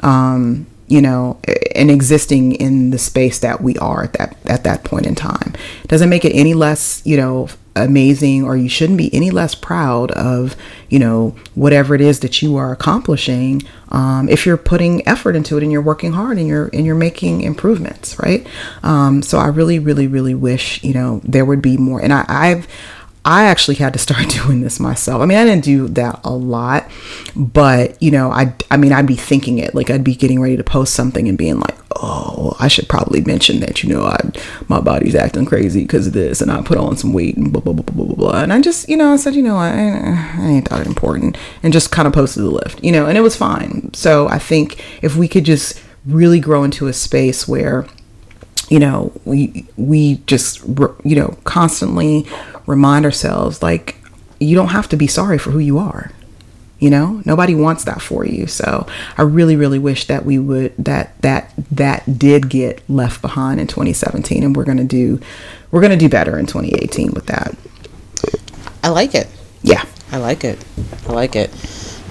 um 0.00 0.66
you 0.92 1.00
know 1.00 1.38
and 1.74 1.90
existing 1.90 2.52
in 2.56 2.90
the 2.90 2.98
space 2.98 3.38
that 3.38 3.62
we 3.62 3.76
are 3.78 4.04
at 4.04 4.12
that 4.12 4.36
at 4.46 4.64
that 4.64 4.84
point 4.84 5.06
in 5.06 5.14
time. 5.14 5.54
Doesn't 5.86 6.10
make 6.10 6.24
it 6.26 6.32
any 6.32 6.52
less 6.52 7.00
you 7.06 7.16
know 7.16 7.48
amazing 7.74 8.44
or 8.44 8.54
you 8.54 8.68
shouldn't 8.68 8.98
be 8.98 9.12
any 9.14 9.30
less 9.30 9.54
proud 9.54 10.10
of 10.10 10.54
you 10.90 10.98
know 10.98 11.34
whatever 11.54 11.94
it 11.94 12.02
is 12.02 12.20
that 12.20 12.42
you 12.42 12.56
are 12.56 12.70
accomplishing 12.70 13.62
um, 13.88 14.28
if 14.28 14.44
you're 14.44 14.58
putting 14.58 15.06
effort 15.08 15.34
into 15.34 15.56
it 15.56 15.62
and 15.62 15.72
you're 15.72 15.80
working 15.80 16.12
hard 16.12 16.36
and 16.36 16.46
you're 16.46 16.68
and 16.74 16.84
you're 16.84 16.94
making 16.94 17.40
improvements 17.40 18.18
right? 18.18 18.46
Um, 18.82 19.22
so 19.22 19.38
i 19.38 19.46
really 19.46 19.78
really 19.78 20.06
really 20.06 20.34
wish 20.34 20.84
you 20.84 20.92
know 20.92 21.22
there 21.24 21.46
would 21.46 21.62
be 21.62 21.78
more. 21.78 22.02
And 22.02 22.12
I, 22.12 22.26
i've 22.28 22.68
I 23.24 23.44
actually 23.44 23.76
had 23.76 23.92
to 23.92 23.98
start 23.98 24.28
doing 24.28 24.62
this 24.62 24.80
myself. 24.80 25.22
I 25.22 25.26
mean, 25.26 25.38
I 25.38 25.44
didn't 25.44 25.64
do 25.64 25.88
that 25.88 26.20
a 26.24 26.32
lot, 26.32 26.90
but 27.36 28.00
you 28.02 28.10
know, 28.10 28.30
I 28.30 28.54
I 28.70 28.76
mean, 28.76 28.92
I'd 28.92 29.06
be 29.06 29.16
thinking 29.16 29.58
it 29.58 29.74
like 29.74 29.90
I'd 29.90 30.04
be 30.04 30.14
getting 30.14 30.40
ready 30.40 30.56
to 30.56 30.64
post 30.64 30.94
something 30.94 31.28
and 31.28 31.38
being 31.38 31.60
like, 31.60 31.76
"Oh, 31.96 32.56
I 32.58 32.68
should 32.68 32.88
probably 32.88 33.20
mention 33.20 33.60
that, 33.60 33.82
you 33.82 33.90
know, 33.94 34.04
I 34.04 34.18
my 34.68 34.80
body's 34.80 35.14
acting 35.14 35.46
crazy 35.46 35.82
because 35.82 36.06
of 36.06 36.12
this 36.12 36.40
and 36.40 36.50
I 36.50 36.62
put 36.62 36.78
on 36.78 36.96
some 36.96 37.12
weight 37.12 37.36
and 37.36 37.52
blah 37.52 37.62
blah 37.62 37.74
blah 37.74 37.84
blah 37.84 38.06
blah 38.06 38.14
blah." 38.14 38.42
And 38.42 38.52
I 38.52 38.60
just, 38.60 38.88
you 38.88 38.96
know, 38.96 39.12
I 39.12 39.16
said, 39.16 39.34
"You 39.34 39.42
know, 39.42 39.56
I 39.56 39.68
I 39.70 40.46
ain't 40.48 40.68
thought 40.68 40.80
it 40.80 40.86
important." 40.86 41.36
And 41.62 41.72
just 41.72 41.92
kind 41.92 42.08
of 42.08 42.14
posted 42.14 42.42
the 42.42 42.50
lift. 42.50 42.82
You 42.82 42.92
know, 42.92 43.06
and 43.06 43.16
it 43.16 43.22
was 43.22 43.36
fine. 43.36 43.92
So, 43.94 44.28
I 44.28 44.38
think 44.38 44.84
if 45.02 45.16
we 45.16 45.28
could 45.28 45.44
just 45.44 45.80
really 46.04 46.40
grow 46.40 46.64
into 46.64 46.88
a 46.88 46.92
space 46.92 47.46
where 47.46 47.86
you 48.68 48.78
know 48.78 49.12
we 49.24 49.66
we 49.76 50.16
just 50.26 50.64
you 51.04 51.14
know 51.14 51.36
constantly 51.44 52.26
remind 52.66 53.04
ourselves 53.04 53.62
like 53.62 53.96
you 54.40 54.54
don't 54.54 54.68
have 54.68 54.88
to 54.88 54.96
be 54.96 55.06
sorry 55.06 55.38
for 55.38 55.50
who 55.50 55.58
you 55.58 55.78
are 55.78 56.10
you 56.78 56.90
know 56.90 57.22
nobody 57.24 57.54
wants 57.54 57.84
that 57.84 58.02
for 58.02 58.24
you 58.26 58.46
so 58.46 58.86
i 59.16 59.22
really 59.22 59.54
really 59.56 59.78
wish 59.78 60.06
that 60.06 60.24
we 60.24 60.38
would 60.38 60.74
that 60.76 61.20
that 61.22 61.52
that 61.70 62.18
did 62.18 62.48
get 62.48 62.82
left 62.90 63.22
behind 63.22 63.60
in 63.60 63.66
2017 63.66 64.42
and 64.42 64.56
we're 64.56 64.64
going 64.64 64.78
to 64.78 64.84
do 64.84 65.20
we're 65.70 65.80
going 65.80 65.92
to 65.92 65.96
do 65.96 66.08
better 66.08 66.38
in 66.38 66.46
2018 66.46 67.12
with 67.12 67.26
that 67.26 67.56
I 68.82 68.88
like 68.88 69.14
it. 69.14 69.28
yeah 69.62 69.84
I 70.12 70.18
like 70.18 70.44
it. 70.44 70.62
I 71.08 71.12
like 71.12 71.36
it. 71.36 71.50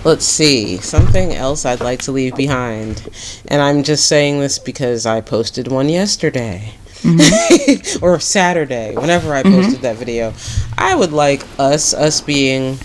Let's 0.03 0.25
see. 0.25 0.77
Something 0.77 1.33
else 1.33 1.65
I'd 1.65 1.81
like 1.81 2.01
to 2.01 2.11
leave 2.11 2.35
behind. 2.35 3.07
And 3.47 3.61
I'm 3.61 3.83
just 3.83 4.07
saying 4.07 4.39
this 4.39 4.57
because 4.57 5.05
I 5.05 5.21
posted 5.21 5.67
one 5.67 5.87
yesterday. 5.87 6.73
or 8.01 8.19
Saturday, 8.19 8.95
whenever 8.95 9.33
I 9.33 9.43
posted 9.43 9.81
that 9.81 9.95
video. 9.97 10.33
I 10.77 10.95
would 10.95 11.11
like 11.11 11.43
us, 11.59 11.93
us 11.93 12.21
being 12.21 12.77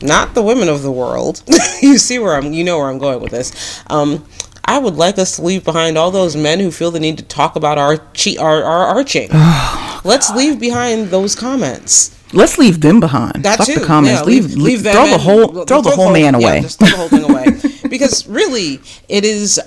not 0.00 0.34
the 0.34 0.42
women 0.42 0.68
of 0.68 0.82
the 0.82 0.92
world. 0.92 1.42
you 1.82 1.98
see 1.98 2.18
where 2.18 2.34
I'm 2.34 2.52
you 2.52 2.64
know 2.64 2.78
where 2.78 2.88
I'm 2.88 2.98
going 2.98 3.20
with 3.20 3.32
this. 3.32 3.82
Um 3.88 4.24
I 4.64 4.78
would 4.78 4.96
like 4.96 5.18
us 5.18 5.36
to 5.36 5.42
leave 5.42 5.64
behind 5.64 5.96
all 5.96 6.10
those 6.10 6.36
men 6.36 6.60
who 6.60 6.70
feel 6.70 6.90
the 6.90 7.00
need 7.00 7.16
to 7.18 7.24
talk 7.24 7.56
about 7.56 7.78
our 7.78 7.96
cheat 8.12 8.38
our, 8.38 8.62
our 8.62 8.84
arching. 8.86 9.30
Let's 10.04 10.30
leave 10.34 10.60
behind 10.60 11.08
those 11.08 11.34
comments. 11.34 12.14
let's 12.32 12.58
leave 12.58 12.80
them 12.82 13.00
behind 13.00 13.42
That 13.44 13.56
Fuck 13.58 13.66
too. 13.66 13.80
the 13.80 13.86
comments 13.86 14.20
Yeah, 14.20 14.26
leave, 14.26 14.54
leave, 14.54 14.82
them 14.82 14.92
throw 14.94 15.06
the 15.08 15.18
whole 15.18 15.64
throw 15.64 15.80
the 15.80 15.90
whole 15.90 16.12
man 16.12 16.34
yeah, 16.38 16.46
away 16.48 16.60
just 16.60 16.78
throw 16.78 16.88
the 16.88 16.96
whole 16.96 17.08
thing 17.08 17.24
away. 17.30 17.88
because 17.88 18.26
really, 18.28 18.80
it 19.08 19.24
is. 19.24 19.58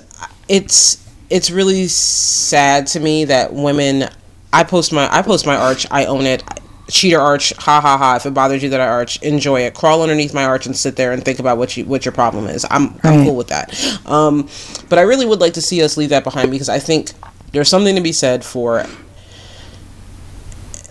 It's 0.48 1.01
it's 1.32 1.50
really 1.50 1.88
sad 1.88 2.86
to 2.88 3.00
me 3.00 3.24
that 3.24 3.52
women. 3.52 4.08
I 4.52 4.64
post 4.64 4.92
my 4.92 5.08
I 5.10 5.22
post 5.22 5.46
my 5.46 5.56
arch. 5.56 5.86
I 5.90 6.04
own 6.04 6.26
it. 6.26 6.44
Cheater 6.90 7.20
arch, 7.20 7.54
ha 7.56 7.80
ha 7.80 7.96
ha! 7.96 8.16
If 8.16 8.26
it 8.26 8.34
bothers 8.34 8.62
you 8.62 8.68
that 8.70 8.80
I 8.80 8.86
arch, 8.86 9.22
enjoy 9.22 9.62
it. 9.62 9.72
Crawl 9.72 10.02
underneath 10.02 10.34
my 10.34 10.44
arch 10.44 10.66
and 10.66 10.76
sit 10.76 10.96
there 10.96 11.12
and 11.12 11.24
think 11.24 11.38
about 11.38 11.56
what 11.56 11.74
you 11.76 11.86
what 11.86 12.04
your 12.04 12.12
problem 12.12 12.46
is. 12.48 12.66
I'm 12.70 12.98
I'm 13.02 13.24
cool 13.24 13.36
with 13.36 13.48
that. 13.48 13.72
Um, 14.04 14.48
but 14.90 14.98
I 14.98 15.02
really 15.02 15.24
would 15.24 15.40
like 15.40 15.54
to 15.54 15.62
see 15.62 15.82
us 15.82 15.96
leave 15.96 16.10
that 16.10 16.24
behind 16.24 16.50
because 16.50 16.68
I 16.68 16.78
think 16.78 17.12
there's 17.52 17.68
something 17.68 17.94
to 17.94 18.02
be 18.02 18.12
said 18.12 18.44
for 18.44 18.84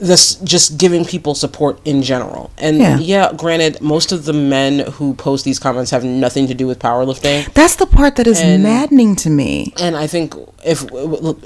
this 0.01 0.35
just 0.35 0.77
giving 0.79 1.05
people 1.05 1.35
support 1.35 1.79
in 1.85 2.01
general. 2.01 2.49
And 2.57 2.79
Yeah. 2.79 2.97
yeah. 2.97 3.31
granted, 3.37 3.79
most 3.81 4.11
of 4.11 4.25
the 4.25 4.33
men 4.33 4.79
who 4.79 5.13
post 5.13 5.45
these 5.45 5.59
comments 5.59 5.91
have 5.91 6.03
nothing 6.03 6.47
to 6.47 6.55
do 6.55 6.65
with 6.65 6.79
powerlifting. 6.79 7.51
that's 7.53 7.75
the 7.75 7.85
part 7.85 8.15
that 8.15 8.25
is 8.27 8.39
And- 8.39 8.63
maddening 8.63 9.15
to 9.17 9.29
me 9.29 9.73
And 9.79 9.95
I 9.95 10.07
think 10.07 10.33
if 10.65 10.83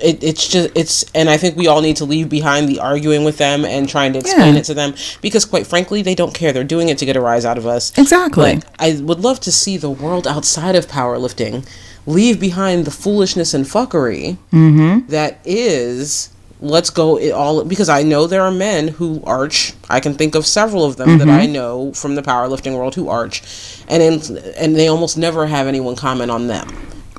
it, 0.01 0.23
it's 0.23 0.47
just 0.47 0.69
it's 0.73 1.05
and 1.13 1.29
I 1.29 1.37
think 1.37 1.57
we 1.57 1.67
all 1.67 1.81
need 1.81 1.97
to 1.97 2.05
leave 2.05 2.29
behind 2.29 2.69
the 2.69 2.79
arguing 2.79 3.23
with 3.25 3.37
them 3.37 3.65
and 3.65 3.87
trying 3.89 4.13
to 4.13 4.19
explain 4.19 4.53
Yeah. 4.53 4.61
it 4.61 4.65
to 4.65 4.73
them 4.73 4.93
because 5.21 5.43
quite 5.45 5.67
frankly 5.67 6.01
they 6.01 6.15
don't 6.15 6.33
care. 6.33 6.53
They're 6.53 6.63
doing 6.63 6.87
it 6.89 6.97
to 6.99 7.05
get 7.05 7.15
a 7.17 7.21
rise 7.21 7.45
out 7.45 7.57
of 7.57 7.67
us. 7.67 7.91
Exactly. 7.97 8.55
But 8.55 8.65
I 8.79 8.93
would 9.01 9.19
love 9.19 9.39
to 9.41 9.51
see 9.51 9.75
the 9.77 9.89
world 9.89 10.25
outside 10.27 10.75
of 10.75 10.87
powerlifting 10.87 11.65
leave 12.07 12.39
behind 12.39 12.85
the 12.85 12.91
foolishness 12.91 13.53
and 13.53 13.65
fuckery 13.65 14.37
mm-hmm. 14.53 15.07
that 15.07 15.39
is 15.43 16.29
let's 16.61 16.89
go 16.89 17.17
it 17.17 17.31
all 17.31 17.63
because 17.63 17.89
I 17.89 18.03
know 18.03 18.27
there 18.27 18.41
are 18.41 18.51
men 18.51 18.87
who 18.87 19.21
arch. 19.23 19.73
I 19.89 19.99
can 19.99 20.13
think 20.13 20.35
of 20.35 20.45
several 20.45 20.83
of 20.85 20.97
them 20.97 21.17
that 21.19 21.29
I 21.29 21.43
mm-hmm. 21.43 21.53
know 21.53 21.93
from 21.93 22.15
the 22.15 22.21
powerlifting 22.21 22.75
world 22.77 22.95
who 22.95 23.09
arch, 23.09 23.41
and 23.87 24.01
in, 24.01 24.37
and 24.57 24.75
they 24.75 24.87
almost 24.87 25.17
never 25.17 25.47
have 25.47 25.67
anyone 25.67 25.95
comment 25.95 26.31
on 26.31 26.47
them. 26.47 26.67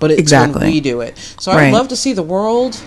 But 0.01 0.11
it's 0.11 0.21
Exactly. 0.21 0.61
when 0.61 0.71
we 0.73 0.81
do 0.81 1.01
it. 1.01 1.17
So 1.39 1.53
Right. 1.53 1.69
I'd 1.69 1.73
love 1.73 1.89
to 1.89 1.97
see 1.97 2.13
the 2.13 2.23
world 2.23 2.79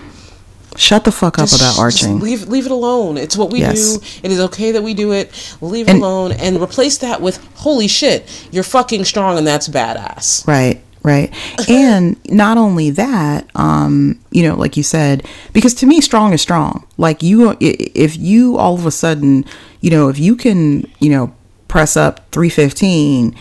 shut 0.76 1.04
the 1.04 1.10
fuck 1.10 1.36
up 1.38 1.48
just- 1.48 1.60
about 1.60 1.78
arching 1.78 2.20
leave 2.20 2.48
leave 2.48 2.66
it 2.66 2.72
alone. 2.72 3.18
It's 3.18 3.36
what 3.36 3.50
we 3.50 3.60
Yes. 3.60 3.96
do. 3.96 4.00
It 4.22 4.30
is 4.30 4.38
okay 4.40 4.70
that 4.72 4.82
we 4.82 4.94
do 4.94 5.12
it. 5.12 5.30
Leave 5.60 5.88
it 5.88 5.96
alone 5.96 6.32
and 6.32 6.62
replace 6.62 6.98
that 6.98 7.20
with 7.20 7.40
holy 7.56 7.88
shit, 7.88 8.26
you're 8.52 8.62
fucking 8.62 9.04
strong 9.04 9.36
and 9.36 9.46
that's 9.46 9.68
badass. 9.68 10.46
Right, 10.46 10.80
right. 11.02 11.32
and 11.68 12.18
not 12.30 12.58
only 12.58 12.90
that, 12.90 13.48
um, 13.54 14.20
you 14.30 14.42
know, 14.42 14.54
like 14.54 14.76
you 14.76 14.82
said, 14.82 15.26
because 15.52 15.74
to 15.74 15.86
me, 15.86 16.00
strong 16.00 16.32
is 16.32 16.42
strong. 16.42 16.86
Like 16.98 17.22
you, 17.22 17.56
if 17.60 18.16
you 18.16 18.56
all 18.56 18.74
of 18.74 18.86
a 18.86 18.90
sudden, 18.90 19.44
you 19.80 19.90
know, 19.90 20.08
if 20.08 20.18
you 20.18 20.36
can, 20.36 20.90
you 20.98 21.10
know, 21.10 21.34
press 21.68 21.96
up 21.96 22.30
315, 22.32 23.34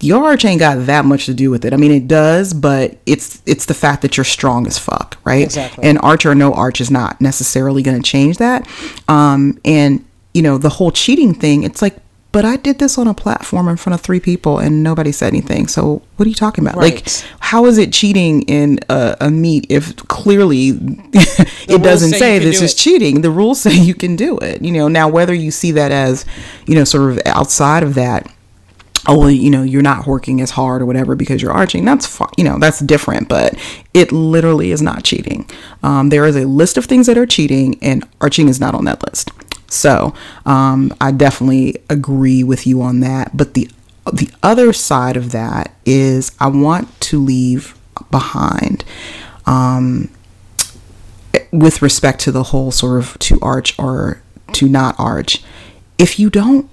your 0.00 0.24
arch 0.24 0.44
ain't 0.44 0.60
got 0.60 0.86
that 0.86 1.04
much 1.04 1.26
to 1.26 1.34
do 1.34 1.50
with 1.50 1.64
it. 1.64 1.72
I 1.72 1.76
mean, 1.76 1.90
it 1.90 2.06
does, 2.06 2.52
but 2.52 2.98
it's 3.06 3.42
it's 3.46 3.66
the 3.66 3.74
fact 3.74 4.02
that 4.02 4.16
you're 4.16 4.24
strong 4.24 4.66
as 4.66 4.78
fuck, 4.78 5.16
right? 5.24 5.44
Exactly. 5.44 5.84
And 5.84 5.98
arch 6.02 6.26
or 6.26 6.34
no 6.34 6.52
arch 6.52 6.80
is 6.80 6.90
not 6.90 7.20
necessarily 7.20 7.82
going 7.82 8.00
to 8.00 8.02
change 8.02 8.36
that. 8.38 8.68
Um, 9.08 9.58
and 9.64 10.04
you 10.34 10.42
know, 10.42 10.58
the 10.58 10.68
whole 10.68 10.90
cheating 10.90 11.32
thing, 11.32 11.62
it's 11.62 11.80
like 11.80 11.96
but 12.36 12.44
I 12.44 12.56
did 12.56 12.80
this 12.80 12.98
on 12.98 13.08
a 13.08 13.14
platform 13.14 13.66
in 13.66 13.78
front 13.78 13.94
of 13.94 14.02
three 14.02 14.20
people 14.20 14.58
and 14.58 14.82
nobody 14.82 15.10
said 15.10 15.28
anything. 15.28 15.68
So 15.68 16.02
what 16.16 16.26
are 16.26 16.28
you 16.28 16.34
talking 16.34 16.62
about? 16.62 16.76
Right. 16.76 16.96
Like, 16.96 17.08
how 17.40 17.64
is 17.64 17.78
it 17.78 17.94
cheating 17.94 18.42
in 18.42 18.78
a, 18.90 19.16
a 19.22 19.30
meet 19.30 19.64
if 19.70 19.96
clearly 20.08 20.68
it 20.74 21.82
doesn't 21.82 22.10
say 22.10 22.18
say, 22.18 22.38
this 22.40 22.58
do 22.58 22.64
is 22.66 22.74
it. 22.74 22.76
cheating? 22.76 23.22
The 23.22 23.30
rules 23.30 23.60
say 23.62 23.74
you 23.74 23.94
can 23.94 24.16
do 24.16 24.36
it. 24.36 24.60
You 24.60 24.72
know, 24.72 24.86
now 24.86 25.08
whether 25.08 25.32
you 25.32 25.50
see 25.50 25.70
that 25.72 25.92
as, 25.92 26.26
you 26.66 26.74
know, 26.74 26.84
sort 26.84 27.10
of 27.10 27.22
outside 27.24 27.82
of 27.82 27.94
that, 27.94 28.30
oh 29.08 29.18
well 29.18 29.30
you 29.30 29.50
know 29.50 29.62
you're 29.62 29.82
not 29.82 30.06
working 30.06 30.40
as 30.40 30.50
hard 30.50 30.82
or 30.82 30.86
whatever 30.86 31.14
because 31.14 31.40
you're 31.40 31.52
arching 31.52 31.84
that's 31.84 32.06
fine 32.06 32.28
you 32.36 32.42
know 32.42 32.58
that's 32.58 32.80
different 32.80 33.28
but 33.28 33.54
it 33.94 34.10
literally 34.10 34.72
is 34.72 34.82
not 34.82 35.04
cheating 35.04 35.48
um, 35.84 36.08
there 36.08 36.24
is 36.26 36.34
a 36.34 36.44
list 36.44 36.76
of 36.76 36.86
things 36.86 37.06
that 37.06 37.16
are 37.16 37.26
cheating 37.26 37.78
and 37.80 38.04
arching 38.20 38.48
is 38.48 38.58
not 38.58 38.74
on 38.74 38.84
that 38.84 39.00
list 39.06 39.30
so 39.68 40.14
um, 40.44 40.92
i 41.00 41.10
definitely 41.10 41.76
agree 41.90 42.42
with 42.42 42.66
you 42.66 42.82
on 42.82 43.00
that. 43.00 43.36
But 43.36 43.54
the 43.54 43.70
the 44.12 44.30
other 44.42 44.72
side 44.72 45.16
of 45.16 45.32
that 45.32 45.74
is 45.84 46.30
i 46.38 46.46
want 46.46 47.00
to 47.00 47.18
leave 47.22 47.76
behind 48.10 48.84
um, 49.46 50.08
with 51.52 51.82
respect 51.82 52.20
to 52.20 52.32
the 52.32 52.44
whole 52.44 52.70
sort 52.70 52.98
of 52.98 53.18
to 53.20 53.38
arch 53.40 53.78
or 53.78 54.20
to 54.52 54.68
not 54.68 54.94
arch. 54.98 55.42
If 55.98 56.18
you 56.18 56.30
don't 56.30 56.68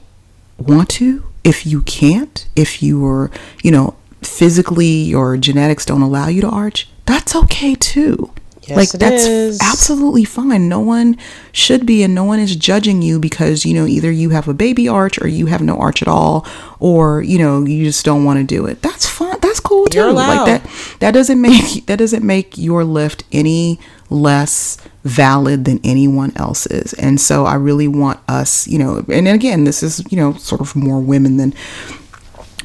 want 0.57 0.89
to 0.89 1.23
if 1.43 1.65
you 1.65 1.81
can't 1.81 2.47
if 2.55 2.81
you're 2.81 3.29
you 3.63 3.71
know 3.71 3.95
physically 4.21 4.85
your 4.85 5.35
genetics 5.37 5.85
don't 5.85 6.01
allow 6.01 6.27
you 6.27 6.41
to 6.41 6.47
arch 6.47 6.87
that's 7.05 7.35
okay 7.35 7.75
too 7.75 8.31
Yes, 8.67 8.77
like 8.77 8.89
that's 8.91 9.25
is. 9.25 9.59
absolutely 9.61 10.23
fine. 10.23 10.69
No 10.69 10.79
one 10.79 11.17
should 11.51 11.85
be 11.85 12.03
and 12.03 12.15
no 12.15 12.23
one 12.23 12.39
is 12.39 12.55
judging 12.55 13.01
you 13.01 13.19
because 13.19 13.65
you 13.65 13.73
know 13.73 13.85
either 13.85 14.11
you 14.11 14.29
have 14.29 14.47
a 14.47 14.53
baby 14.53 14.87
arch 14.87 15.21
or 15.21 15.27
you 15.27 15.47
have 15.47 15.61
no 15.61 15.77
arch 15.77 16.01
at 16.01 16.07
all 16.07 16.45
or 16.79 17.21
you 17.21 17.37
know 17.37 17.65
you 17.65 17.85
just 17.85 18.05
don't 18.05 18.23
want 18.23 18.39
to 18.39 18.45
do 18.45 18.65
it. 18.65 18.81
That's 18.81 19.07
fine. 19.07 19.39
That's 19.41 19.59
cool 19.59 19.85
too. 19.87 20.11
Like 20.11 20.45
that 20.45 20.97
that 20.99 21.11
doesn't 21.11 21.41
make 21.41 21.85
that 21.87 21.97
doesn't 21.97 22.25
make 22.25 22.57
your 22.57 22.83
lift 22.83 23.23
any 23.31 23.79
less 24.09 24.77
valid 25.03 25.65
than 25.65 25.79
anyone 25.83 26.31
else's. 26.37 26.93
And 26.93 27.19
so 27.19 27.45
i 27.45 27.55
really 27.55 27.87
want 27.87 28.19
us 28.27 28.67
you 28.67 28.77
know 28.77 29.03
and 29.09 29.27
again 29.27 29.63
this 29.63 29.83
is 29.83 30.03
you 30.11 30.17
know 30.17 30.33
sort 30.33 30.61
of 30.61 30.75
more 30.75 30.99
women 30.99 31.37
than 31.37 31.53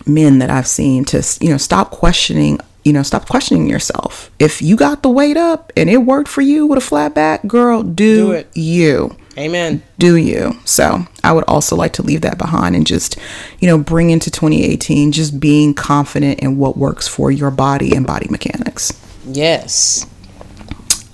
men 0.06 0.38
that 0.38 0.50
i've 0.50 0.66
seen 0.66 1.04
to 1.04 1.22
you 1.40 1.50
know 1.50 1.56
stop 1.56 1.90
questioning 1.90 2.58
you 2.88 2.92
know 2.94 3.02
stop 3.02 3.28
questioning 3.28 3.68
yourself 3.68 4.30
if 4.38 4.62
you 4.62 4.74
got 4.76 5.02
the 5.02 5.10
weight 5.10 5.36
up 5.36 5.70
and 5.76 5.90
it 5.90 5.98
worked 5.98 6.28
for 6.28 6.40
you 6.40 6.66
with 6.66 6.78
a 6.78 6.86
flat 6.90 7.14
back 7.14 7.46
girl 7.46 7.82
do, 7.82 8.16
Do 8.26 8.32
it. 8.32 8.48
you 8.54 9.14
Amen. 9.36 9.82
do 9.98 10.16
you 10.16 10.54
so 10.64 11.06
i 11.22 11.30
would 11.30 11.44
also 11.46 11.76
like 11.76 11.92
to 11.92 12.02
leave 12.02 12.22
that 12.22 12.38
behind 12.38 12.74
and 12.74 12.86
just 12.86 13.18
you 13.60 13.68
know 13.68 13.76
bring 13.76 14.08
into 14.10 14.30
2018 14.30 15.12
just 15.12 15.38
being 15.38 15.74
confident 15.74 16.40
in 16.40 16.56
what 16.56 16.76
works 16.78 17.06
for 17.06 17.30
your 17.30 17.50
body 17.50 17.94
and 17.94 18.06
body 18.06 18.26
mechanics 18.30 18.92
Yes. 19.30 20.06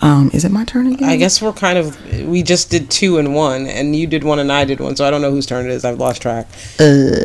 um 0.00 0.30
is 0.32 0.44
it 0.44 0.52
my 0.52 0.64
turn 0.64 0.87
again 0.87 1.08
I 1.08 1.16
guess 1.16 1.42
we're 1.42 1.52
kind 1.52 1.76
of 1.76 1.98
we 2.28 2.42
just 2.44 2.70
did 2.70 2.88
two 2.90 3.18
and 3.18 3.34
one, 3.34 3.66
and 3.66 3.96
you 3.96 4.06
did 4.06 4.22
one 4.22 4.38
and 4.38 4.50
I 4.52 4.64
did 4.64 4.78
one, 4.80 4.94
so 4.96 5.04
I 5.04 5.10
don't 5.10 5.20
know 5.22 5.30
whose 5.32 5.46
turn 5.46 5.66
it 5.66 5.72
is. 5.72 5.84
I've 5.84 5.98
lost 5.98 6.22
track. 6.22 6.46
Uh, 6.78 7.24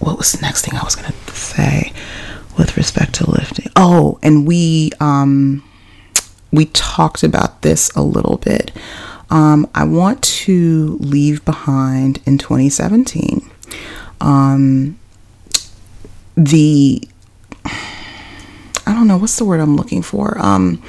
what 0.00 0.18
was 0.18 0.32
the 0.32 0.38
next 0.42 0.64
thing 0.64 0.78
I 0.78 0.82
was 0.84 0.96
gonna 0.96 1.12
say 1.32 1.91
with 2.62 2.76
respect 2.76 3.14
to 3.16 3.28
lifting? 3.28 3.70
Oh, 3.74 4.20
and 4.22 4.46
we 4.46 4.92
um 5.00 5.64
we 6.52 6.66
talked 6.66 7.24
about 7.24 7.62
this 7.62 7.90
a 7.96 8.02
little 8.02 8.36
bit. 8.36 8.70
Um, 9.30 9.68
I 9.74 9.84
want 9.84 10.22
to 10.22 10.98
leave 11.00 11.44
behind 11.44 12.20
in 12.26 12.38
2017 12.38 13.50
um, 14.20 14.98
the 16.36 17.02
I 17.64 18.94
don't 18.94 19.08
know 19.08 19.16
what's 19.16 19.36
the 19.36 19.44
word 19.44 19.58
I'm 19.58 19.76
looking 19.76 20.02
for. 20.02 20.38
Um, 20.38 20.82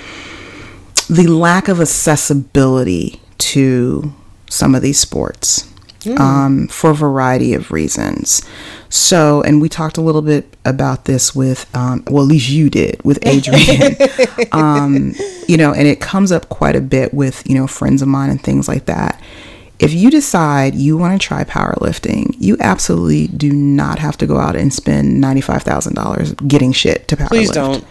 the 1.10 1.28
lack 1.28 1.68
of 1.68 1.82
accessibility 1.82 3.20
to 3.40 4.14
some 4.50 4.76
of 4.76 4.82
these 4.84 5.00
sports 5.00 5.73
um, 6.18 6.68
for 6.68 6.92
a 6.92 6.96
variety 6.96 7.54
of 7.54 7.72
reasons. 7.72 8.42
So, 8.90 9.42
and 9.42 9.62
we 9.62 9.70
talked 9.70 9.98
a 9.98 10.02
little 10.02 10.22
bit 10.22 10.56
about 10.66 11.06
this 11.06 11.36
with, 11.36 11.66
um, 11.76 12.04
well, 12.10 12.24
at 12.24 12.30
least 12.30 12.50
you 12.50 12.70
did 12.70 13.04
with 13.04 13.20
Adrian. 13.26 13.96
um, 14.52 15.14
you 15.48 15.58
know, 15.58 15.74
and 15.74 15.88
it 15.88 16.00
comes 16.00 16.32
up 16.32 16.50
quite 16.50 16.76
a 16.76 16.82
bit 16.82 17.14
with, 17.14 17.48
you 17.50 17.56
know, 17.56 17.68
friends 17.68 18.02
of 18.02 18.08
mine 18.08 18.30
and 18.30 18.42
things 18.42 18.68
like 18.68 18.86
that. 18.86 19.20
If 19.80 19.92
you 19.94 20.12
decide 20.12 20.76
you 20.76 20.96
want 20.96 21.20
to 21.20 21.28
try 21.28 21.44
powerlifting, 21.44 22.36
you 22.38 22.56
absolutely 22.60 23.28
do 23.28 23.52
not 23.52 24.00
have 24.00 24.16
to 24.18 24.28
go 24.28 24.38
out 24.38 24.56
and 24.56 24.72
spend 24.72 25.22
$95,000 25.22 26.48
getting 26.48 26.72
shit 26.72 27.08
to 27.08 27.18
powerlift 27.18 27.28
Please 27.30 27.50
don't. 27.50 27.84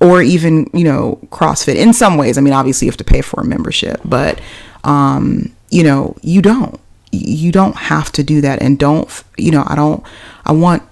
or 0.00 0.22
even 0.22 0.68
you 0.72 0.82
know 0.84 1.18
CrossFit. 1.26 1.76
In 1.76 1.92
some 1.92 2.16
ways, 2.16 2.38
I 2.38 2.40
mean, 2.40 2.54
obviously 2.54 2.86
you 2.86 2.90
have 2.90 2.96
to 2.96 3.04
pay 3.04 3.20
for 3.20 3.42
a 3.42 3.44
membership, 3.44 4.00
but 4.04 4.40
um, 4.82 5.54
you 5.70 5.84
know 5.84 6.16
you 6.22 6.40
don't. 6.40 6.79
You 7.12 7.52
don't 7.52 7.76
have 7.76 8.12
to 8.12 8.22
do 8.22 8.40
that, 8.40 8.62
and 8.62 8.78
don't 8.78 9.08
you 9.36 9.50
know? 9.50 9.64
I 9.66 9.74
don't. 9.74 10.02
I 10.44 10.52
want 10.52 10.82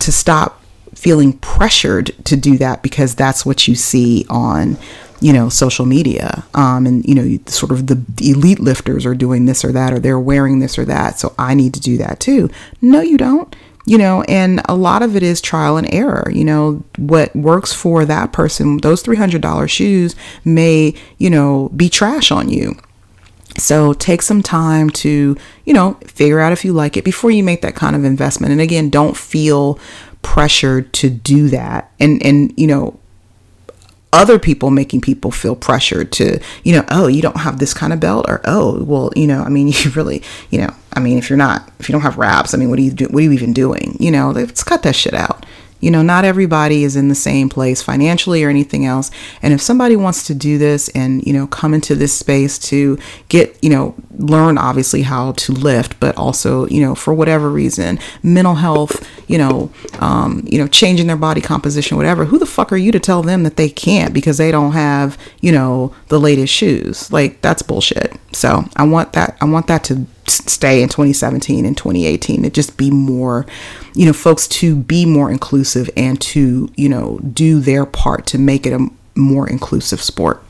to 0.00 0.12
stop 0.12 0.62
feeling 0.94 1.34
pressured 1.38 2.12
to 2.24 2.36
do 2.36 2.56
that 2.58 2.82
because 2.82 3.14
that's 3.14 3.44
what 3.44 3.66
you 3.66 3.74
see 3.74 4.24
on 4.30 4.78
you 5.20 5.32
know 5.32 5.48
social 5.48 5.86
media 5.86 6.44
um 6.54 6.86
and 6.86 7.04
you 7.04 7.14
know 7.14 7.38
sort 7.46 7.72
of 7.72 7.86
the 7.86 8.02
elite 8.20 8.60
lifters 8.60 9.06
are 9.06 9.14
doing 9.14 9.46
this 9.46 9.64
or 9.64 9.72
that 9.72 9.92
or 9.92 9.98
they're 9.98 10.20
wearing 10.20 10.58
this 10.58 10.78
or 10.78 10.84
that 10.84 11.18
so 11.18 11.34
i 11.38 11.54
need 11.54 11.72
to 11.74 11.80
do 11.80 11.96
that 11.96 12.20
too 12.20 12.48
no 12.80 13.00
you 13.00 13.16
don't 13.16 13.56
you 13.86 13.98
know 13.98 14.22
and 14.28 14.60
a 14.66 14.74
lot 14.74 15.02
of 15.02 15.14
it 15.16 15.22
is 15.22 15.40
trial 15.40 15.76
and 15.76 15.92
error 15.92 16.30
you 16.32 16.44
know 16.44 16.82
what 16.96 17.34
works 17.34 17.72
for 17.72 18.04
that 18.04 18.32
person 18.32 18.78
those 18.78 19.02
$300 19.02 19.68
shoes 19.68 20.14
may 20.44 20.94
you 21.18 21.30
know 21.30 21.70
be 21.76 21.88
trash 21.88 22.30
on 22.30 22.48
you 22.48 22.76
so 23.56 23.92
take 23.92 24.22
some 24.22 24.42
time 24.42 24.90
to, 24.90 25.36
you 25.64 25.72
know, 25.72 25.94
figure 26.06 26.40
out 26.40 26.52
if 26.52 26.64
you 26.64 26.72
like 26.72 26.96
it 26.96 27.04
before 27.04 27.30
you 27.30 27.42
make 27.42 27.62
that 27.62 27.74
kind 27.74 27.94
of 27.94 28.04
investment. 28.04 28.52
And 28.52 28.60
again, 28.60 28.90
don't 28.90 29.16
feel 29.16 29.78
pressured 30.22 30.92
to 30.94 31.10
do 31.10 31.48
that. 31.50 31.92
And 32.00 32.24
and 32.24 32.52
you 32.56 32.66
know, 32.66 32.98
other 34.12 34.38
people 34.38 34.70
making 34.70 35.00
people 35.00 35.30
feel 35.30 35.56
pressured 35.56 36.12
to, 36.12 36.40
you 36.62 36.72
know, 36.72 36.84
oh, 36.90 37.06
you 37.06 37.22
don't 37.22 37.38
have 37.38 37.58
this 37.58 37.74
kind 37.74 37.92
of 37.92 38.00
belt 38.00 38.26
or 38.28 38.40
oh, 38.44 38.82
well, 38.82 39.12
you 39.14 39.26
know, 39.26 39.42
I 39.42 39.48
mean, 39.48 39.68
you 39.74 39.90
really, 39.90 40.22
you 40.50 40.60
know, 40.60 40.74
I 40.92 41.00
mean, 41.00 41.18
if 41.18 41.30
you're 41.30 41.36
not 41.36 41.70
if 41.78 41.88
you 41.88 41.92
don't 41.92 42.02
have 42.02 42.18
wraps, 42.18 42.54
I 42.54 42.56
mean, 42.56 42.70
what 42.70 42.78
are 42.78 42.82
you 42.82 42.90
do 42.90 43.06
what 43.06 43.20
are 43.20 43.22
you 43.22 43.32
even 43.32 43.52
doing? 43.52 43.96
You 44.00 44.10
know, 44.10 44.30
let's 44.30 44.64
cut 44.64 44.82
that 44.82 44.96
shit 44.96 45.14
out. 45.14 45.46
You 45.84 45.90
know, 45.90 46.02
not 46.02 46.24
everybody 46.24 46.82
is 46.82 46.96
in 46.96 47.08
the 47.08 47.14
same 47.14 47.50
place 47.50 47.82
financially 47.82 48.42
or 48.42 48.48
anything 48.48 48.86
else. 48.86 49.10
And 49.42 49.52
if 49.52 49.60
somebody 49.60 49.96
wants 49.96 50.26
to 50.28 50.34
do 50.34 50.56
this 50.56 50.88
and, 50.90 51.22
you 51.26 51.32
know, 51.34 51.46
come 51.46 51.74
into 51.74 51.94
this 51.94 52.16
space 52.16 52.58
to 52.70 52.98
get, 53.28 53.62
you 53.62 53.68
know, 53.68 53.94
learn 54.16 54.56
obviously 54.56 55.02
how 55.02 55.32
to 55.32 55.52
lift, 55.52 56.00
but 56.00 56.16
also, 56.16 56.66
you 56.68 56.80
know, 56.80 56.94
for 56.94 57.12
whatever 57.12 57.50
reason, 57.50 57.98
mental 58.22 58.54
health, 58.54 59.06
you 59.28 59.36
know, 59.36 59.70
um, 60.00 60.42
you 60.46 60.58
know, 60.58 60.66
changing 60.66 61.06
their 61.06 61.16
body 61.16 61.42
composition, 61.42 61.98
whatever, 61.98 62.24
who 62.24 62.38
the 62.38 62.46
fuck 62.46 62.72
are 62.72 62.78
you 62.78 62.90
to 62.90 62.98
tell 62.98 63.22
them 63.22 63.42
that 63.42 63.56
they 63.56 63.68
can't 63.68 64.14
because 64.14 64.38
they 64.38 64.50
don't 64.50 64.72
have, 64.72 65.18
you 65.42 65.52
know, 65.52 65.94
the 66.08 66.18
latest 66.18 66.52
shoes? 66.52 67.12
Like 67.12 67.42
that's 67.42 67.62
bullshit. 67.62 68.14
So 68.32 68.64
I 68.76 68.84
want 68.84 69.12
that 69.12 69.36
I 69.40 69.44
want 69.44 69.66
that 69.66 69.84
to 69.84 70.06
stay 70.26 70.82
in 70.82 70.88
2017 70.88 71.64
and 71.66 71.76
2018 71.76 72.42
to 72.42 72.50
just 72.50 72.76
be 72.76 72.90
more 72.90 73.46
you 73.94 74.06
know 74.06 74.12
folks 74.12 74.46
to 74.48 74.74
be 74.76 75.04
more 75.04 75.30
inclusive 75.30 75.88
and 75.96 76.20
to 76.20 76.70
you 76.76 76.88
know 76.88 77.18
do 77.32 77.60
their 77.60 77.84
part 77.86 78.26
to 78.26 78.38
make 78.38 78.66
it 78.66 78.72
a 78.72 78.88
more 79.14 79.48
inclusive 79.48 80.00
sport 80.02 80.42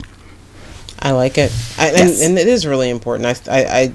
I 0.99 1.11
like 1.11 1.37
it, 1.37 1.51
I, 1.77 1.91
Yes. 1.91 2.21
and, 2.21 2.31
and 2.31 2.39
it 2.39 2.47
is 2.47 2.65
really 2.65 2.89
important. 2.89 3.47
I, 3.47 3.59
I, 3.59 3.79
I, 3.79 3.93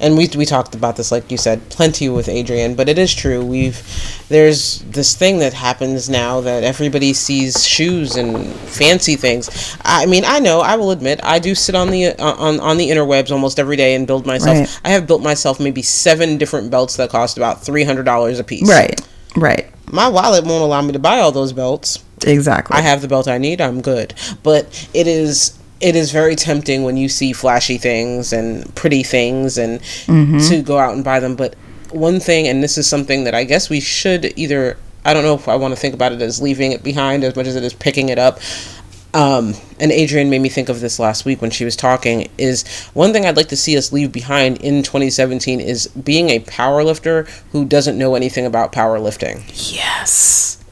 and 0.00 0.16
we 0.16 0.28
we 0.36 0.44
talked 0.46 0.74
about 0.74 0.96
this, 0.96 1.10
like 1.12 1.30
you 1.30 1.36
said, 1.36 1.68
plenty 1.70 2.08
with 2.08 2.28
Adrian. 2.28 2.74
But 2.74 2.88
it 2.88 2.98
is 2.98 3.14
true. 3.14 3.44
We've 3.44 3.80
there's 4.28 4.80
this 4.80 5.14
thing 5.16 5.38
that 5.40 5.52
happens 5.52 6.08
now 6.08 6.40
that 6.40 6.62
everybody 6.64 7.12
sees 7.12 7.66
shoes 7.66 8.16
and 8.16 8.46
fancy 8.52 9.16
things. 9.16 9.76
I 9.84 10.06
mean, 10.06 10.24
I 10.26 10.38
know. 10.38 10.60
I 10.60 10.76
will 10.76 10.90
admit, 10.90 11.20
I 11.22 11.38
do 11.38 11.54
sit 11.54 11.74
on 11.74 11.90
the 11.90 12.06
uh, 12.08 12.34
on 12.34 12.60
on 12.60 12.76
the 12.76 12.88
interwebs 12.90 13.30
almost 13.30 13.58
every 13.58 13.76
day 13.76 13.94
and 13.94 14.06
build 14.06 14.26
myself. 14.26 14.58
Right. 14.58 14.80
I 14.84 14.90
have 14.90 15.06
built 15.06 15.22
myself 15.22 15.60
maybe 15.60 15.82
seven 15.82 16.38
different 16.38 16.70
belts 16.70 16.96
that 16.96 17.10
cost 17.10 17.36
about 17.36 17.62
three 17.62 17.84
hundred 17.84 18.04
dollars 18.04 18.38
a 18.38 18.44
piece. 18.44 18.68
right 18.68 19.00
right 19.36 19.70
My 19.92 20.08
wallet 20.08 20.44
won't 20.44 20.62
allow 20.62 20.82
me 20.82 20.92
to 20.92 20.98
buy 20.98 21.20
all 21.20 21.32
those 21.32 21.52
belts. 21.52 22.02
exactly 22.26 22.76
I 22.76 22.80
have 22.80 23.00
the 23.00 23.08
belt 23.08 23.28
I 23.28 23.38
need, 23.38 23.60
I'm 23.60 23.80
good. 23.80 24.14
But 24.42 24.88
it 24.94 25.06
is 25.06 25.56
it 25.80 25.96
is 25.96 26.12
very 26.12 26.36
tempting 26.36 26.82
when 26.84 26.96
you 26.96 27.08
see 27.08 27.32
flashy 27.32 27.78
things 27.78 28.32
and 28.32 28.74
pretty 28.74 29.02
things 29.02 29.56
and 29.58 29.80
to 30.48 30.62
go 30.62 30.78
out 30.78 30.94
and 30.94 31.02
buy 31.02 31.20
them. 31.20 31.36
But 31.36 31.54
one 31.90 32.20
thing, 32.20 32.46
and 32.46 32.62
this 32.62 32.76
is 32.78 32.86
something 32.86 33.24
that 33.24 33.34
I 33.34 33.44
guess 33.44 33.70
we 33.70 33.80
should 33.80 34.32
either 34.38 34.76
I 35.04 35.14
don't 35.14 35.24
know 35.24 35.34
if 35.34 35.48
I 35.48 35.56
want 35.56 35.72
to 35.74 35.80
think 35.80 35.94
about 35.94 36.12
it 36.12 36.20
as 36.20 36.42
leaving 36.42 36.72
it 36.72 36.82
behind 36.82 37.24
as 37.24 37.34
much 37.34 37.46
as 37.46 37.56
it 37.56 37.64
is 37.64 37.72
picking 37.72 38.10
it 38.10 38.18
up. 38.18 38.38
um, 39.14 39.54
and 39.80 39.90
Adrienne 39.90 40.28
made 40.28 40.40
me 40.42 40.50
think 40.50 40.68
of 40.68 40.80
this 40.80 40.98
last 40.98 41.24
week 41.24 41.40
when 41.40 41.50
she 41.50 41.64
was 41.64 41.74
talking. 41.74 42.28
Is 42.36 42.68
one 42.92 43.12
thing 43.14 43.24
I'd 43.24 43.36
like 43.36 43.48
to 43.48 43.56
see 43.56 43.76
us 43.78 43.92
leave 43.92 44.12
behind 44.12 44.58
in 44.60 44.82
2017 44.82 45.58
is 45.58 45.86
being 45.88 46.28
a 46.28 46.40
power 46.40 46.84
lifter 46.84 47.26
who 47.52 47.64
doesn't 47.64 47.96
know 47.96 48.14
anything 48.14 48.44
about 48.44 48.72
powerlifting. 48.72 49.42
Yes. 49.74 50.62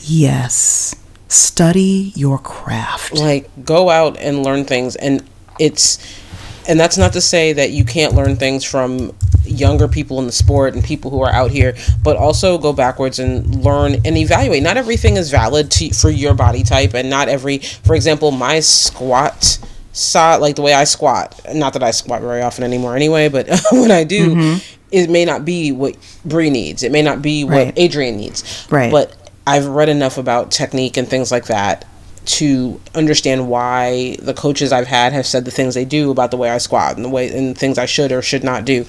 Yes. 0.00 0.94
Study 1.28 2.12
your 2.16 2.38
craft. 2.38 3.14
Like, 3.14 3.50
go 3.64 3.90
out 3.90 4.18
and 4.18 4.42
learn 4.42 4.64
things. 4.64 4.96
And 4.96 5.22
it's, 5.58 5.98
and 6.68 6.78
that's 6.78 6.96
not 6.96 7.12
to 7.14 7.20
say 7.20 7.52
that 7.52 7.70
you 7.70 7.84
can't 7.84 8.14
learn 8.14 8.36
things 8.36 8.64
from 8.64 9.14
younger 9.44 9.88
people 9.88 10.18
in 10.18 10.26
the 10.26 10.32
sport 10.32 10.74
and 10.74 10.84
people 10.84 11.10
who 11.10 11.22
are 11.22 11.32
out 11.32 11.50
here, 11.50 11.74
but 12.02 12.16
also 12.16 12.58
go 12.58 12.72
backwards 12.72 13.18
and 13.18 13.64
learn 13.64 13.94
and 14.04 14.16
evaluate. 14.16 14.62
Not 14.62 14.76
everything 14.76 15.16
is 15.16 15.30
valid 15.30 15.70
to, 15.72 15.90
for 15.94 16.10
your 16.10 16.34
body 16.34 16.62
type, 16.62 16.94
and 16.94 17.08
not 17.10 17.28
every, 17.28 17.58
for 17.58 17.94
example, 17.94 18.30
my 18.30 18.60
squat 18.60 19.58
saw 19.92 20.36
like 20.36 20.56
the 20.56 20.62
way 20.62 20.74
I 20.74 20.84
squat. 20.84 21.40
Not 21.52 21.72
that 21.72 21.82
I 21.82 21.90
squat 21.90 22.20
very 22.20 22.42
often 22.42 22.64
anymore, 22.64 22.94
anyway, 22.94 23.28
but 23.28 23.48
when 23.72 23.90
I 23.90 24.04
do, 24.04 24.34
mm-hmm. 24.34 24.78
it 24.92 25.10
may 25.10 25.24
not 25.24 25.44
be 25.44 25.72
what 25.72 25.96
Bri 26.24 26.50
needs. 26.50 26.82
It 26.82 26.92
may 26.92 27.02
not 27.02 27.22
be 27.22 27.44
what 27.44 27.52
right. 27.52 27.78
Adrienne 27.78 28.16
needs. 28.16 28.66
Right. 28.70 28.90
But 28.90 29.14
I've 29.48 29.66
read 29.66 29.88
enough 29.88 30.18
about 30.18 30.50
technique 30.50 30.98
and 30.98 31.08
things 31.08 31.32
like 31.32 31.46
that 31.46 31.86
to 32.26 32.78
understand 32.94 33.48
why 33.48 34.18
the 34.20 34.34
coaches 34.34 34.72
I've 34.72 34.86
had 34.86 35.14
have 35.14 35.24
said 35.24 35.46
the 35.46 35.50
things 35.50 35.74
they 35.74 35.86
do 35.86 36.10
about 36.10 36.30
the 36.30 36.36
way 36.36 36.50
I 36.50 36.58
squat 36.58 36.96
and 36.96 37.04
the 37.04 37.08
way 37.08 37.34
and 37.34 37.56
things 37.56 37.78
I 37.78 37.86
should 37.86 38.12
or 38.12 38.20
should 38.20 38.44
not 38.44 38.66
do. 38.66 38.84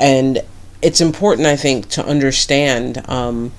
And 0.00 0.40
it's 0.82 1.00
important, 1.00 1.46
I 1.46 1.54
think, 1.54 1.88
to 1.90 2.04
understand 2.04 3.08
um, 3.08 3.52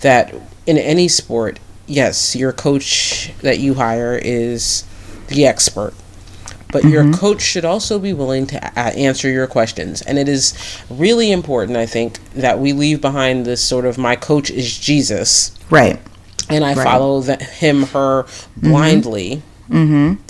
that 0.00 0.34
in 0.66 0.76
any 0.76 1.08
sport, 1.08 1.58
yes, 1.86 2.36
your 2.36 2.52
coach 2.52 3.32
that 3.40 3.58
you 3.58 3.72
hire 3.72 4.20
is 4.22 4.84
the 5.28 5.46
expert, 5.46 5.94
but 6.76 6.82
mm-hmm. 6.82 6.92
your 6.92 7.12
coach 7.14 7.40
should 7.40 7.64
also 7.64 7.98
be 7.98 8.12
willing 8.12 8.46
to 8.46 8.58
a- 8.58 8.94
answer 8.98 9.30
your 9.30 9.46
questions. 9.46 10.02
And 10.02 10.18
it 10.18 10.28
is 10.28 10.52
really 10.90 11.32
important, 11.32 11.78
I 11.78 11.86
think, 11.86 12.22
that 12.34 12.58
we 12.58 12.74
leave 12.74 13.00
behind 13.00 13.46
this 13.46 13.62
sort 13.62 13.86
of 13.86 13.96
my 13.96 14.14
coach 14.14 14.50
is 14.50 14.78
Jesus. 14.78 15.58
Right. 15.70 15.98
And 16.50 16.62
I 16.62 16.74
right. 16.74 16.84
follow 16.84 17.22
the, 17.22 17.36
him, 17.36 17.84
her 17.84 18.24
mm-hmm. 18.24 18.68
blindly. 18.68 19.42
Mm-hmm 19.70 20.22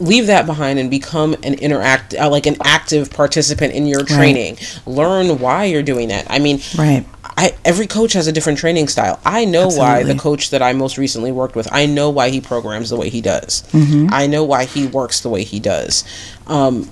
leave 0.00 0.28
that 0.28 0.46
behind 0.46 0.78
and 0.78 0.92
become 0.92 1.34
an 1.42 1.54
interact 1.54 2.14
uh, 2.14 2.30
like 2.30 2.46
an 2.46 2.56
active 2.62 3.10
participant 3.10 3.74
in 3.74 3.84
your 3.84 4.04
training 4.04 4.54
right. 4.54 4.80
learn 4.86 5.40
why 5.40 5.64
you're 5.64 5.82
doing 5.82 6.06
that 6.06 6.24
i 6.30 6.38
mean 6.38 6.60
right 6.78 7.04
I, 7.38 7.54
every 7.64 7.86
coach 7.86 8.14
has 8.14 8.26
a 8.26 8.32
different 8.32 8.58
training 8.58 8.88
style. 8.88 9.20
I 9.24 9.44
know 9.44 9.66
Absolutely. 9.66 9.86
why 9.86 10.02
the 10.02 10.16
coach 10.16 10.50
that 10.50 10.60
I 10.60 10.72
most 10.72 10.98
recently 10.98 11.30
worked 11.30 11.54
with, 11.54 11.68
I 11.70 11.86
know 11.86 12.10
why 12.10 12.30
he 12.30 12.40
programs 12.40 12.90
the 12.90 12.96
way 12.96 13.10
he 13.10 13.20
does. 13.20 13.62
Mm-hmm. 13.70 14.08
I 14.12 14.26
know 14.26 14.42
why 14.42 14.64
he 14.64 14.88
works 14.88 15.20
the 15.20 15.28
way 15.28 15.44
he 15.44 15.60
does. 15.60 16.02
Um, 16.48 16.90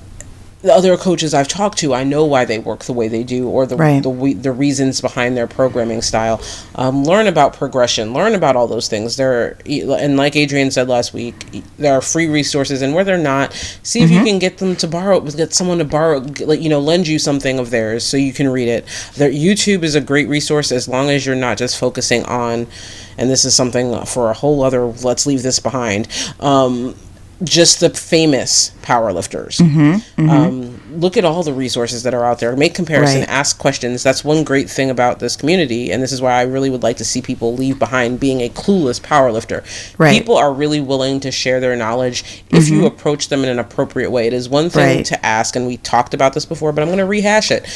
the 0.66 0.74
other 0.74 0.96
coaches 0.96 1.32
I've 1.32 1.48
talked 1.48 1.78
to, 1.78 1.94
I 1.94 2.04
know 2.04 2.24
why 2.24 2.44
they 2.44 2.58
work 2.58 2.84
the 2.84 2.92
way 2.92 3.08
they 3.08 3.22
do, 3.22 3.48
or 3.48 3.66
the 3.66 3.76
right. 3.76 4.02
the, 4.02 4.34
the 4.34 4.52
reasons 4.52 5.00
behind 5.00 5.36
their 5.36 5.46
programming 5.46 6.02
style. 6.02 6.42
Um, 6.74 7.04
learn 7.04 7.28
about 7.28 7.54
progression. 7.54 8.12
Learn 8.12 8.34
about 8.34 8.56
all 8.56 8.66
those 8.66 8.88
things. 8.88 9.16
There, 9.16 9.56
and 9.66 10.16
like 10.16 10.36
Adrienne 10.36 10.70
said 10.70 10.88
last 10.88 11.14
week, 11.14 11.62
there 11.78 11.94
are 11.94 12.02
free 12.02 12.26
resources, 12.26 12.82
and 12.82 12.94
where 12.94 13.04
they're 13.04 13.16
not, 13.16 13.52
see 13.82 14.00
if 14.00 14.10
mm-hmm. 14.10 14.18
you 14.18 14.24
can 14.24 14.38
get 14.38 14.58
them 14.58 14.74
to 14.76 14.88
borrow. 14.88 15.20
Get 15.20 15.54
someone 15.54 15.78
to 15.78 15.84
borrow, 15.84 16.18
like 16.18 16.60
you 16.60 16.68
know, 16.68 16.80
lend 16.80 17.06
you 17.06 17.18
something 17.18 17.58
of 17.58 17.70
theirs 17.70 18.04
so 18.04 18.16
you 18.16 18.32
can 18.32 18.48
read 18.48 18.68
it. 18.68 18.84
There, 19.14 19.30
YouTube 19.30 19.84
is 19.84 19.94
a 19.94 20.00
great 20.00 20.28
resource 20.28 20.72
as 20.72 20.88
long 20.88 21.10
as 21.10 21.24
you're 21.24 21.36
not 21.36 21.58
just 21.58 21.78
focusing 21.78 22.24
on. 22.24 22.66
And 23.18 23.30
this 23.30 23.46
is 23.46 23.54
something 23.54 24.04
for 24.04 24.30
a 24.30 24.34
whole 24.34 24.62
other. 24.62 24.84
Let's 24.84 25.26
leave 25.26 25.42
this 25.42 25.58
behind. 25.58 26.08
Um, 26.38 26.94
just 27.43 27.80
the 27.80 27.91
famous 27.91 28.70
powerlifters. 28.82 29.61
Mm-hmm, 29.61 30.22
mm-hmm. 30.22 30.30
Um, 30.30 31.01
look 31.01 31.16
at 31.16 31.24
all 31.24 31.43
the 31.43 31.53
resources 31.53 32.03
that 32.05 32.14
are 32.14 32.24
out 32.24 32.39
there. 32.39 32.57
Make 32.57 32.74
comparison. 32.74 33.20
Right. 33.20 33.28
Ask 33.28 33.59
questions. 33.59 34.03
That's 34.03 34.24
one 34.24 34.43
great 34.43 34.70
thing 34.70 34.89
about 34.89 35.18
this 35.18 35.37
community, 35.37 35.93
and 35.93 36.03
this 36.03 36.12
is 36.12 36.22
why 36.22 36.32
I 36.32 36.43
really 36.43 36.70
would 36.70 36.82
like 36.82 36.97
to 36.99 37.05
see 37.05 37.20
people 37.20 37.55
leave 37.55 37.78
behind 37.78 38.20
being 38.20 38.41
a 38.41 38.49
clueless 38.49 39.01
powerlifter. 39.01 39.64
Right. 39.99 40.16
People 40.16 40.37
are 40.37 40.53
really 40.53 40.80
willing 40.80 41.20
to 41.20 41.30
share 41.30 41.61
their 41.61 41.76
knowledge 41.76 42.45
if 42.51 42.64
mm-hmm. 42.64 42.74
you 42.74 42.87
approach 42.87 43.28
them 43.28 43.43
in 43.45 43.51
an 43.51 43.59
appropriate 43.59 44.11
way. 44.11 44.26
It 44.26 44.32
is 44.32 44.49
one 44.49 44.70
thing 44.70 44.99
right. 44.99 45.07
to 45.07 45.26
ask, 45.26 45.57
and 45.57 45.66
we 45.66 45.76
talked 45.78 46.14
about 46.14 46.32
this 46.32 46.47
before, 46.47 46.72
but 46.72 46.82
I'm 46.82 46.89
going 46.89 46.99
to 46.99 47.05
rehash 47.05 47.51
it. 47.51 47.66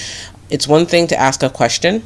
It's 0.49 0.67
one 0.67 0.87
thing 0.87 1.07
to 1.09 1.17
ask 1.19 1.43
a 1.43 1.51
question. 1.51 2.03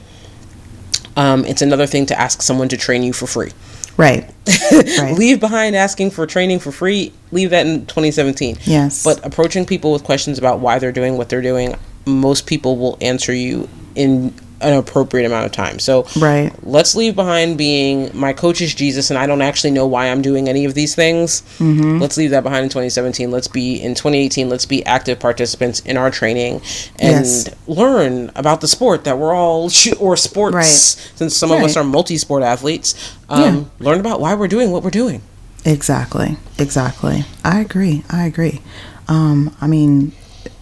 Um, 1.17 1.45
it's 1.45 1.63
another 1.63 1.87
thing 1.87 2.07
to 2.07 2.21
ask 2.21 2.43
someone 2.43 2.69
to 2.71 2.77
train 2.77 3.05
you 3.05 3.13
for 3.13 3.27
free. 3.27 3.53
Right. 3.97 4.30
right. 4.99 5.14
leave 5.16 5.40
behind 5.40 5.76
asking 5.76 6.11
for 6.11 6.26
training 6.26 6.59
for 6.59 6.72
free. 6.72 7.12
Leave 7.32 7.51
that 7.51 7.66
in 7.66 7.86
2017. 7.86 8.59
Yes. 8.64 9.05
But 9.05 9.24
approaching 9.24 9.64
people 9.66 9.92
with 9.92 10.05
questions 10.05 10.38
about 10.38 10.61
why 10.61 10.78
they're 10.78 10.92
doing 10.92 11.16
what 11.16 11.28
they're 11.28 11.42
doing, 11.42 11.76
most 12.07 12.47
people 12.47 12.76
will 12.76 12.99
answer 13.01 13.32
you 13.32 13.68
in 13.95 14.34
an 14.65 14.73
appropriate 14.73 15.27
amount 15.27 15.47
of 15.47 15.53
time. 15.53 15.79
So 15.79 16.07
right. 16.19 16.53
let's 16.62 16.95
leave 16.95 17.15
behind 17.15 17.59
being 17.59 18.11
my 18.17 18.33
coach 18.33 18.61
is 18.61 18.75
Jesus 18.75 19.11
and 19.11 19.19
I 19.19 19.27
don't 19.27 19.43
actually 19.43 19.71
know 19.71 19.87
why 19.87 20.07
I'm 20.07 20.23
doing 20.23 20.49
any 20.49 20.65
of 20.65 20.75
these 20.75 20.95
things. 20.95 21.43
Mm-hmm. 21.59 21.99
Let's 21.99 22.17
leave 22.17 22.31
that 22.31 22.43
behind 22.43 22.65
in 22.65 22.71
2017. 22.71 23.31
Let's 23.31 23.49
be 23.49 23.81
in 23.81 23.95
2018. 23.95 24.49
Let's 24.49 24.67
be 24.67 24.85
active 24.87 25.21
participants 25.21 25.81
in 25.81 25.97
our 25.97 26.11
training 26.11 26.62
and 26.99 27.25
yes. 27.25 27.49
learn 27.67 28.31
about 28.35 28.61
the 28.61 28.69
sport 28.69 29.05
that 29.05 29.19
we're 29.19 29.35
all 29.35 29.71
or 30.01 30.17
sports 30.17 30.55
right. 30.55 30.65
since 30.65 31.37
some 31.37 31.51
right. 31.51 31.59
of 31.59 31.65
us 31.65 31.77
are 31.77 31.85
multi-sport 31.85 32.43
athletes. 32.43 33.15
Um, 33.29 33.43
yeah. 33.43 33.65
Learn 33.87 34.01
about 34.01 34.21
why 34.21 34.35
we're 34.35 34.49
doing 34.49 34.71
what 34.71 34.83
we're 34.83 34.91
doing. 34.91 35.23
Exactly. 35.65 36.37
Exactly. 36.59 37.25
I 37.45 37.61
agree. 37.61 38.05
I 38.11 38.25
agree. 38.25 38.61
Um, 39.09 39.55
I 39.61 39.67
mean, 39.67 40.12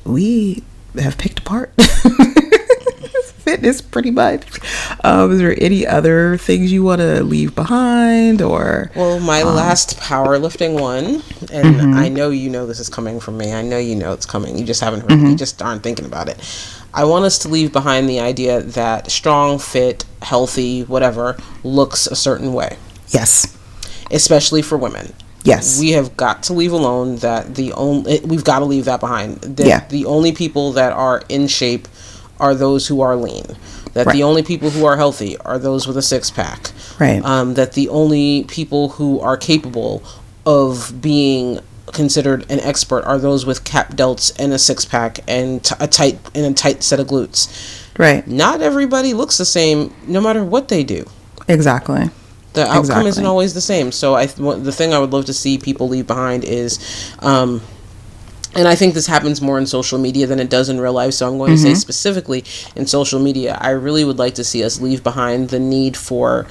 we 0.05 0.63
have 0.99 1.19
picked 1.19 1.41
apart 1.41 1.73
fitness 3.53 3.83
pretty 3.83 4.11
much. 4.11 4.61
Um, 5.05 5.33
is 5.33 5.39
there 5.39 5.55
any 5.61 5.87
other 5.87 6.39
things 6.39 6.73
you 6.73 6.83
want 6.83 7.01
to 7.01 7.23
leave 7.23 7.55
behind 7.55 8.41
or? 8.41 8.91
Well, 8.97 9.21
my 9.21 9.43
um, 9.43 9.55
last 9.55 9.99
powerlifting 9.99 10.81
one, 10.81 11.05
and 11.53 11.77
mm-hmm. 11.77 11.95
I 11.95 12.09
know 12.09 12.31
you 12.31 12.49
know 12.49 12.67
this 12.67 12.81
is 12.81 12.89
coming 12.89 13.21
from 13.21 13.37
me. 13.37 13.53
I 13.53 13.63
know 13.63 13.79
you 13.79 13.95
know 13.95 14.13
it's 14.13 14.25
coming. 14.25 14.59
You 14.59 14.65
just 14.65 14.81
haven't 14.81 15.01
heard. 15.01 15.11
Mm-hmm. 15.11 15.27
You 15.27 15.37
just 15.37 15.61
aren't 15.61 15.83
thinking 15.83 16.07
about 16.07 16.29
it. 16.29 16.39
I 16.95 17.05
want 17.05 17.25
us 17.25 17.39
to 17.41 17.49
leave 17.49 17.73
behind 17.73 18.09
the 18.09 18.21
idea 18.21 18.63
that 18.63 19.11
strong, 19.11 19.59
fit, 19.59 20.05
healthy, 20.23 20.83
whatever 20.85 21.37
looks 21.63 22.07
a 22.07 22.17
certain 22.17 22.55
way. 22.55 22.77
Yes. 23.09 23.57
Especially 24.11 24.63
for 24.63 24.79
women. 24.79 25.13
Yes. 25.45 25.81
We 25.81 25.91
have 25.91 26.17
got 26.17 26.45
to 26.45 26.53
leave 26.53 26.73
alone 26.73 27.17
that 27.17 27.55
the 27.55 27.73
only 27.73 28.21
we've 28.21 28.45
got 28.45 28.61
to 28.61 28.65
leave 28.65 28.85
that 28.85 29.01
behind. 29.01 29.41
The, 29.41 29.67
yeah. 29.67 29.87
the 29.89 30.07
only 30.07 30.33
people 30.33 30.73
that 30.73 30.93
are 30.93 31.23
in 31.29 31.49
shape 31.49 31.89
are 32.43 32.55
those 32.55 32.89
who 32.89 33.01
are 33.01 33.17
lean. 33.17 33.47
That 33.95 34.07
right. 34.07 34.13
the 34.13 34.23
only 34.23 34.43
people 34.43 34.71
who 34.71 34.85
are 34.85 34.97
healthy 34.97 35.39
are 35.39 35.59
those 35.59 35.87
with 35.87 35.97
a 35.97 36.03
six 36.03 36.31
pack. 36.31 36.73
Right. 36.99 37.25
Um, 37.25 37.55
that 37.55 37.75
the 37.75 37.89
only 37.89 38.45
people 38.45 38.91
who 38.91 39.21
are 39.21 39.37
capable 39.37 40.03
of 40.45 41.01
being 41.01 41.61
considered 41.93 42.51
an 42.51 42.59
expert 42.61 43.05
are 43.05 43.19
those 43.19 43.47
with 43.47 43.65
cap 43.65 43.95
delts 43.95 44.33
and 44.39 44.53
a 44.53 44.59
six 44.59 44.85
pack 44.85 45.21
and 45.29 45.63
t- 45.63 45.75
a 45.79 45.87
tight 45.87 46.19
and 46.35 46.47
a 46.47 46.55
tight 46.55 46.83
set 46.83 46.99
of 46.99 47.07
glutes. 47.07 47.49
Right. 47.99 48.27
Not 48.27 48.61
everybody 48.61 49.15
looks 49.15 49.39
the 49.39 49.45
same, 49.45 49.95
no 50.07 50.21
matter 50.21 50.45
what 50.45 50.69
they 50.69 50.83
do. 50.83 51.07
Exactly. 51.49 52.11
The 52.55 52.63
outcome 52.63 52.81
exactly. 52.81 53.09
isn't 53.09 53.27
always 53.27 53.55
the 53.55 53.61
same. 53.61 53.93
So 53.93 54.15
I, 54.15 54.27
the 54.27 54.73
thing 54.73 54.93
I 54.93 54.99
would 54.99 55.13
love 55.13 55.27
to 55.27 55.35
see 55.35 55.59
people 55.59 55.89
leave 55.89 56.07
behind 56.07 56.45
is. 56.45 57.15
Um, 57.21 57.61
and 58.55 58.69
I 58.69 58.75
think 58.75 58.95
this 58.95 59.07
happens 59.07 59.41
more 59.41 59.59
in 59.59 59.67
social 59.67 59.99
media 59.99 60.27
than 60.27 60.39
it 60.39 60.51
does 60.51 60.69
in 60.69 60.81
real 60.81 60.93
life. 60.93 61.15
So 61.15 61.27
I'm 61.27 61.39
going 61.39 61.53
mm-hmm. 61.53 61.57
to 61.57 61.63
say 61.63 61.69
mm-hmm. 61.71 61.77
specifically 61.77 62.45
in 62.77 62.87
social 62.87 63.21
media, 63.21 63.59
I 63.61 63.71
really 63.71 64.05
would 64.05 64.19
like 64.19 64.35
to 64.35 64.45
see 64.45 64.63
us 64.65 64.81
leave 64.81 65.03
behind 65.03 65.49
the 65.49 65.59
need 65.59 65.97
for 65.97 66.47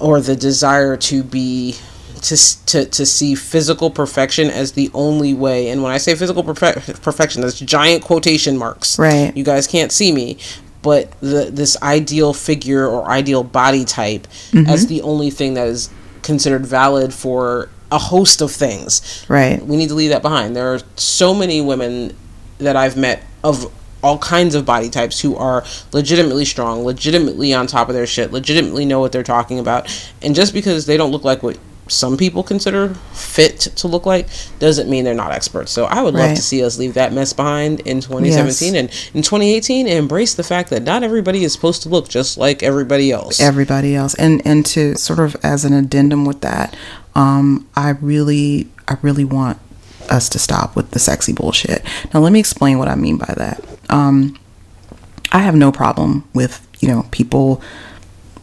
or 0.00 0.20
the 0.20 0.36
desire 0.36 0.96
to 0.96 1.22
be 1.22 1.76
to, 2.22 2.66
to, 2.66 2.84
to 2.84 3.06
see 3.06 3.34
physical 3.34 3.90
perfection 3.90 4.50
as 4.50 4.72
the 4.72 4.90
only 4.92 5.34
way. 5.34 5.68
And 5.68 5.82
when 5.82 5.92
I 5.92 5.98
say 5.98 6.14
physical 6.16 6.42
perfe- 6.42 7.00
perfection, 7.00 7.42
that's 7.42 7.60
giant 7.60 8.02
quotation 8.02 8.58
marks. 8.58 8.98
Right. 8.98 9.36
You 9.36 9.44
guys 9.44 9.68
can't 9.68 9.92
see 9.92 10.10
me, 10.10 10.38
but 10.82 11.12
the 11.20 11.50
this 11.52 11.80
ideal 11.82 12.32
figure 12.32 12.86
or 12.86 13.08
ideal 13.08 13.44
body 13.44 13.84
type 13.84 14.26
mm-hmm. 14.50 14.68
as 14.68 14.88
the 14.88 15.02
only 15.02 15.30
thing 15.30 15.54
that 15.54 15.68
is 15.68 15.90
considered 16.22 16.66
valid 16.66 17.14
for 17.14 17.68
a 17.90 17.98
host 17.98 18.40
of 18.40 18.50
things. 18.50 19.24
Right. 19.28 19.64
We 19.64 19.76
need 19.76 19.88
to 19.88 19.94
leave 19.94 20.10
that 20.10 20.22
behind. 20.22 20.54
There 20.54 20.74
are 20.74 20.80
so 20.96 21.34
many 21.34 21.60
women 21.60 22.16
that 22.58 22.76
I've 22.76 22.96
met 22.96 23.22
of 23.42 23.72
all 24.02 24.18
kinds 24.18 24.54
of 24.54 24.64
body 24.64 24.90
types 24.90 25.20
who 25.20 25.36
are 25.36 25.64
legitimately 25.92 26.44
strong, 26.44 26.84
legitimately 26.84 27.52
on 27.52 27.66
top 27.66 27.88
of 27.88 27.94
their 27.94 28.06
shit, 28.06 28.32
legitimately 28.32 28.84
know 28.84 29.00
what 29.00 29.12
they're 29.12 29.22
talking 29.22 29.58
about. 29.58 29.88
And 30.22 30.34
just 30.34 30.52
because 30.52 30.86
they 30.86 30.96
don't 30.96 31.10
look 31.10 31.24
like 31.24 31.42
what 31.42 31.58
some 31.88 32.16
people 32.16 32.42
consider 32.42 32.90
fit 33.12 33.60
to 33.60 33.88
look 33.88 34.06
like 34.06 34.28
doesn't 34.58 34.88
mean 34.88 35.04
they're 35.04 35.14
not 35.14 35.32
experts. 35.32 35.72
So 35.72 35.84
I 35.86 36.02
would 36.02 36.14
love 36.14 36.28
Right. 36.28 36.36
to 36.36 36.42
see 36.42 36.62
us 36.64 36.78
leave 36.78 36.94
that 36.94 37.12
mess 37.12 37.32
behind 37.32 37.80
in 37.80 38.00
2017 38.00 38.76
and 38.76 38.88
in 39.14 39.22
2018 39.22 39.86
embrace 39.86 40.34
the 40.34 40.42
fact 40.42 40.70
that 40.70 40.82
not 40.84 41.02
everybody 41.02 41.44
is 41.44 41.52
supposed 41.52 41.82
to 41.82 41.88
look 41.88 42.08
just 42.08 42.38
like 42.38 42.62
everybody 42.62 43.10
else. 43.10 43.40
everybody 43.40 43.94
else 43.96 44.14
and 44.14 44.40
and 44.44 44.64
to 44.66 44.94
sort 44.96 45.18
of 45.18 45.36
as 45.42 45.64
an 45.64 45.72
addendum 45.72 46.24
with 46.24 46.40
that 46.42 46.76
um 47.14 47.66
i 47.74 47.90
really 48.00 48.68
i 48.86 48.96
really 49.02 49.24
want 49.24 49.58
us 50.10 50.28
to 50.28 50.38
stop 50.38 50.76
with 50.76 50.90
the 50.92 50.98
sexy 50.98 51.32
bullshit 51.32 51.82
now 52.14 52.20
let 52.20 52.32
me 52.32 52.38
explain 52.40 52.78
what 52.78 52.88
i 52.88 52.94
mean 52.94 53.16
by 53.16 53.32
that 53.36 53.62
um 53.90 54.36
i 55.32 55.38
have 55.38 55.54
no 55.54 55.70
problem 55.72 56.28
with 56.34 56.66
you 56.80 56.88
know 56.88 57.06
people 57.10 57.60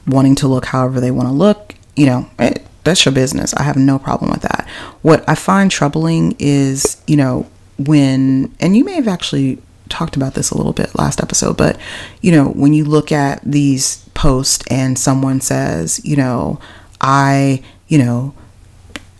wanting 0.07 0.35
to 0.35 0.47
look 0.47 0.65
however 0.65 0.99
they 0.99 1.11
want 1.11 1.27
to 1.27 1.33
look 1.33 1.73
you 1.95 2.05
know 2.05 2.29
it, 2.39 2.65
that's 2.85 3.05
your 3.05 3.13
business 3.13 3.53
i 3.55 3.63
have 3.63 3.75
no 3.75 3.99
problem 3.99 4.31
with 4.31 4.41
that 4.41 4.67
what 5.01 5.27
i 5.27 5.35
find 5.35 5.69
troubling 5.69 6.35
is 6.39 7.01
you 7.07 7.17
know 7.17 7.45
when 7.77 8.53
and 8.59 8.77
you 8.77 8.83
may 8.83 8.93
have 8.93 9.07
actually 9.07 9.61
talked 9.89 10.15
about 10.15 10.33
this 10.33 10.49
a 10.49 10.57
little 10.57 10.73
bit 10.73 10.97
last 10.97 11.21
episode 11.21 11.57
but 11.57 11.77
you 12.21 12.31
know 12.31 12.45
when 12.49 12.73
you 12.73 12.85
look 12.85 13.11
at 13.11 13.41
these 13.43 13.97
posts 14.13 14.63
and 14.71 14.97
someone 14.97 15.41
says 15.41 16.03
you 16.05 16.15
know 16.15 16.59
i 17.01 17.61
you 17.87 17.97
know 17.97 18.33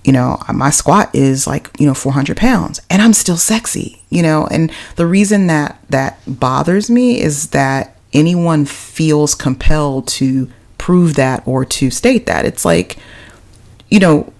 you 0.05 0.13
know, 0.13 0.37
my 0.53 0.69
squat 0.69 1.09
is 1.15 1.47
like, 1.47 1.69
you 1.79 1.87
know, 1.87 1.95
400 1.95 2.37
pounds 2.37 2.79
and 2.91 3.01
I'm 3.01 3.13
still 3.13 3.37
sexy, 3.37 4.03
you 4.11 4.21
know, 4.21 4.47
and 4.51 4.71
the 4.97 5.07
reason 5.07 5.47
that 5.47 5.81
that 5.89 6.19
bothers 6.27 6.91
me 6.91 7.19
is 7.19 7.49
that 7.49 7.97
anyone 8.13 8.65
feels 8.65 9.33
compelled 9.33 10.07
to 10.07 10.47
prove 10.77 11.15
that 11.15 11.45
or 11.47 11.65
to 11.65 11.89
state 11.89 12.27
that. 12.27 12.45
It's 12.45 12.63
like, 12.63 12.97
you 13.89 13.99
know, 13.99 14.31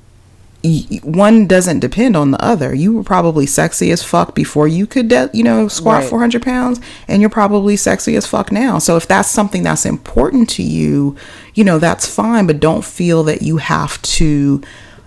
one 1.03 1.45
doesn't 1.45 1.79
depend 1.79 2.15
on 2.15 2.31
the 2.31 2.43
other. 2.43 2.73
You 2.73 2.93
were 2.93 3.03
probably 3.03 3.45
sexy 3.45 3.91
as 3.91 4.01
fuck 4.01 4.33
before 4.33 4.67
you 4.67 4.87
could, 4.87 5.09
de- 5.09 5.29
you 5.31 5.43
know, 5.43 5.67
squat 5.67 6.01
Right. 6.01 6.09
400 6.09 6.41
pounds, 6.41 6.81
and 7.07 7.21
you're 7.21 7.29
probably 7.29 7.75
sexy 7.75 8.15
as 8.15 8.25
fuck 8.25 8.51
now. 8.51 8.79
So 8.79 8.97
if 8.97 9.07
that's 9.07 9.29
something 9.29 9.61
that's 9.61 9.85
important 9.85 10.49
to 10.51 10.63
you, 10.63 11.15
you 11.53 11.63
know, 11.63 11.77
that's 11.77 12.07
fine, 12.07 12.47
but 12.47 12.59
don't 12.59 12.83
feel 12.83 13.23
that 13.25 13.43
you 13.43 13.57
have 13.57 14.01
to, 14.03 14.61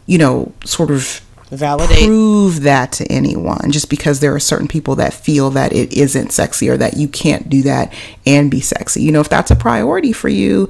you 0.06 0.18
know, 0.18 0.52
sort 0.64 0.92
of 0.92 1.20
Validate. 1.50 2.04
prove 2.06 2.62
that 2.62 2.92
to 2.92 3.06
anyone 3.10 3.72
just 3.72 3.90
because 3.90 4.20
there 4.20 4.34
are 4.34 4.40
certain 4.40 4.68
people 4.68 4.94
that 4.96 5.12
feel 5.12 5.50
that 5.50 5.72
it 5.72 5.92
isn't 5.92 6.30
sexy 6.30 6.68
or 6.68 6.76
that 6.76 6.96
you 6.96 7.08
can't 7.08 7.48
do 7.48 7.62
that 7.62 7.92
and 8.24 8.48
be 8.48 8.60
sexy. 8.60 9.02
You 9.02 9.10
know, 9.10 9.20
if 9.20 9.28
that's 9.28 9.50
a 9.50 9.56
priority 9.56 10.12
for 10.12 10.28
you 10.28 10.68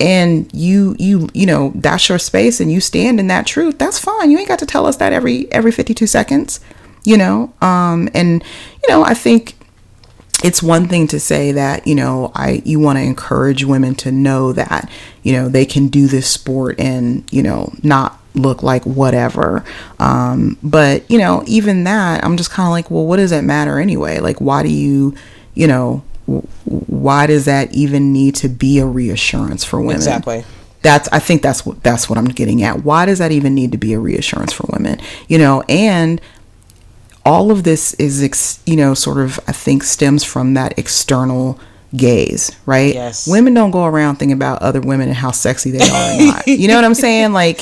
and 0.00 0.52
you 0.52 0.96
you 0.98 1.28
you 1.34 1.46
know, 1.46 1.72
that's 1.74 2.08
your 2.08 2.18
space 2.18 2.60
and 2.60 2.72
you 2.72 2.80
stand 2.80 3.20
in 3.20 3.26
that 3.28 3.46
truth, 3.46 3.78
that's 3.78 3.98
fine. 3.98 4.30
You 4.30 4.38
ain't 4.38 4.48
got 4.48 4.58
to 4.60 4.66
tell 4.66 4.86
us 4.86 4.96
that 4.96 5.12
every 5.12 5.50
every 5.52 5.72
52 5.72 6.06
seconds, 6.06 6.60
you 7.04 7.16
know? 7.16 7.52
Um 7.60 8.08
and 8.14 8.42
you 8.82 8.88
know, 8.88 9.04
I 9.04 9.14
think 9.14 9.56
it's 10.42 10.62
one 10.62 10.88
thing 10.88 11.06
to 11.06 11.20
say 11.20 11.52
that 11.52 11.86
you 11.86 11.94
know 11.94 12.32
i 12.34 12.62
you 12.64 12.80
want 12.80 12.96
to 12.96 13.02
encourage 13.02 13.64
women 13.64 13.94
to 13.94 14.10
know 14.10 14.52
that 14.52 14.90
you 15.22 15.32
know 15.32 15.48
they 15.48 15.66
can 15.66 15.88
do 15.88 16.06
this 16.06 16.28
sport 16.28 16.78
and 16.80 17.30
you 17.30 17.42
know 17.42 17.72
not 17.82 18.18
look 18.34 18.62
like 18.62 18.84
whatever 18.84 19.64
um 19.98 20.56
but 20.62 21.08
you 21.10 21.18
know 21.18 21.42
even 21.46 21.84
that 21.84 22.24
i'm 22.24 22.36
just 22.36 22.50
kind 22.50 22.66
of 22.66 22.70
like 22.70 22.90
well 22.90 23.04
what 23.04 23.16
does 23.16 23.32
it 23.32 23.42
matter 23.42 23.78
anyway 23.78 24.18
like 24.18 24.40
why 24.40 24.62
do 24.62 24.70
you 24.70 25.14
you 25.54 25.66
know 25.66 26.02
why 26.64 27.26
does 27.26 27.44
that 27.46 27.74
even 27.74 28.12
need 28.12 28.34
to 28.36 28.48
be 28.48 28.78
a 28.78 28.86
reassurance 28.86 29.64
for 29.64 29.80
women? 29.80 29.96
Exactly. 29.96 30.44
that's 30.82 31.08
i 31.12 31.18
think 31.18 31.42
that's 31.42 31.66
what 31.66 31.82
that's 31.82 32.08
what 32.08 32.18
i'm 32.18 32.26
getting 32.26 32.62
at. 32.62 32.84
Why 32.84 33.06
does 33.06 33.18
that 33.18 33.32
even 33.32 33.54
need 33.54 33.72
to 33.72 33.78
be 33.78 33.92
a 33.92 33.98
reassurance 33.98 34.52
for 34.52 34.66
women? 34.72 35.00
You 35.28 35.38
know 35.38 35.62
and 35.68 36.20
all 37.24 37.50
of 37.50 37.64
this 37.64 37.94
is 37.94 38.22
ex, 38.22 38.62
you 38.66 38.76
know 38.76 38.94
sort 38.94 39.18
of 39.18 39.38
i 39.46 39.52
think 39.52 39.82
stems 39.82 40.24
from 40.24 40.54
that 40.54 40.78
external 40.78 41.58
gaze 41.96 42.52
right 42.66 42.94
Yes. 42.94 43.26
women 43.26 43.52
don't 43.54 43.70
go 43.72 43.84
around 43.84 44.16
thinking 44.16 44.32
about 44.36 44.62
other 44.62 44.80
women 44.80 45.08
and 45.08 45.16
how 45.16 45.30
sexy 45.32 45.70
they 45.72 45.80
are 45.80 46.12
or 46.20 46.26
not 46.26 46.46
you 46.46 46.68
know 46.68 46.76
what 46.76 46.84
i'm 46.84 46.94
saying 46.94 47.32
like 47.32 47.60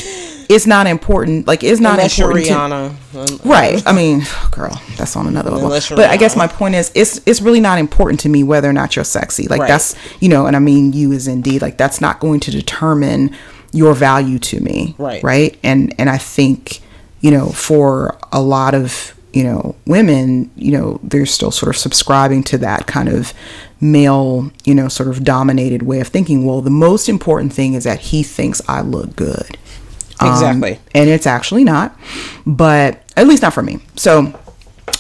it's 0.50 0.66
not 0.66 0.86
important 0.86 1.46
like 1.46 1.62
it's 1.62 1.80
not 1.80 1.94
Unless 1.94 2.18
you're 2.18 2.30
important 2.36 2.96
to, 3.12 3.48
Right. 3.48 3.82
I 3.86 3.92
mean, 3.92 4.22
girl, 4.50 4.80
that's 4.96 5.14
on 5.14 5.26
another 5.26 5.50
level. 5.50 5.68
But 5.68 6.08
I 6.08 6.16
guess 6.16 6.36
my 6.36 6.46
point 6.46 6.74
is, 6.74 6.90
it's 6.94 7.20
it's 7.26 7.42
really 7.42 7.60
not 7.60 7.78
important 7.78 8.20
to 8.20 8.30
me 8.30 8.42
whether 8.44 8.66
or 8.68 8.72
not 8.72 8.96
you're 8.96 9.04
sexy. 9.04 9.46
Like 9.46 9.60
Right. 9.60 9.68
that's 9.68 9.94
you 10.20 10.30
know, 10.30 10.46
and 10.46 10.56
I 10.56 10.58
mean 10.58 10.94
you 10.94 11.12
is 11.12 11.28
indeed 11.28 11.60
like 11.60 11.76
that's 11.76 12.00
not 12.00 12.18
going 12.20 12.40
to 12.40 12.50
determine 12.50 13.36
your 13.72 13.92
value 13.92 14.38
to 14.38 14.60
me. 14.60 14.94
Right. 14.96 15.22
Right. 15.22 15.58
And 15.62 15.94
and 15.98 16.08
I 16.08 16.16
think 16.16 16.80
you 17.20 17.30
know 17.30 17.48
for 17.50 18.16
a 18.32 18.40
lot 18.40 18.74
of 18.74 19.12
you 19.38 19.44
know 19.44 19.76
women, 19.86 20.50
you 20.56 20.72
know, 20.72 20.98
they're 21.04 21.24
still 21.26 21.52
sort 21.52 21.70
of 21.74 21.76
subscribing 21.76 22.42
to 22.44 22.58
that 22.58 22.88
kind 22.88 23.08
of 23.08 23.32
male, 23.80 24.50
you 24.64 24.74
know, 24.74 24.88
sort 24.88 25.08
of 25.08 25.22
dominated 25.22 25.82
way 25.82 26.00
of 26.00 26.08
thinking. 26.08 26.44
Well, 26.44 26.60
the 26.60 26.70
most 26.88 27.08
important 27.08 27.52
thing 27.52 27.74
is 27.74 27.84
that 27.84 28.00
he 28.00 28.24
thinks 28.24 28.60
I 28.68 28.80
look 28.80 29.14
good. 29.14 29.56
Um, 30.20 30.32
Exactly. 30.32 30.80
and 30.96 31.08
it's 31.08 31.28
actually 31.28 31.62
not, 31.62 31.96
but 32.44 33.00
at 33.16 33.28
least 33.28 33.42
not 33.42 33.54
for 33.54 33.62
me. 33.62 33.78
So 33.94 34.36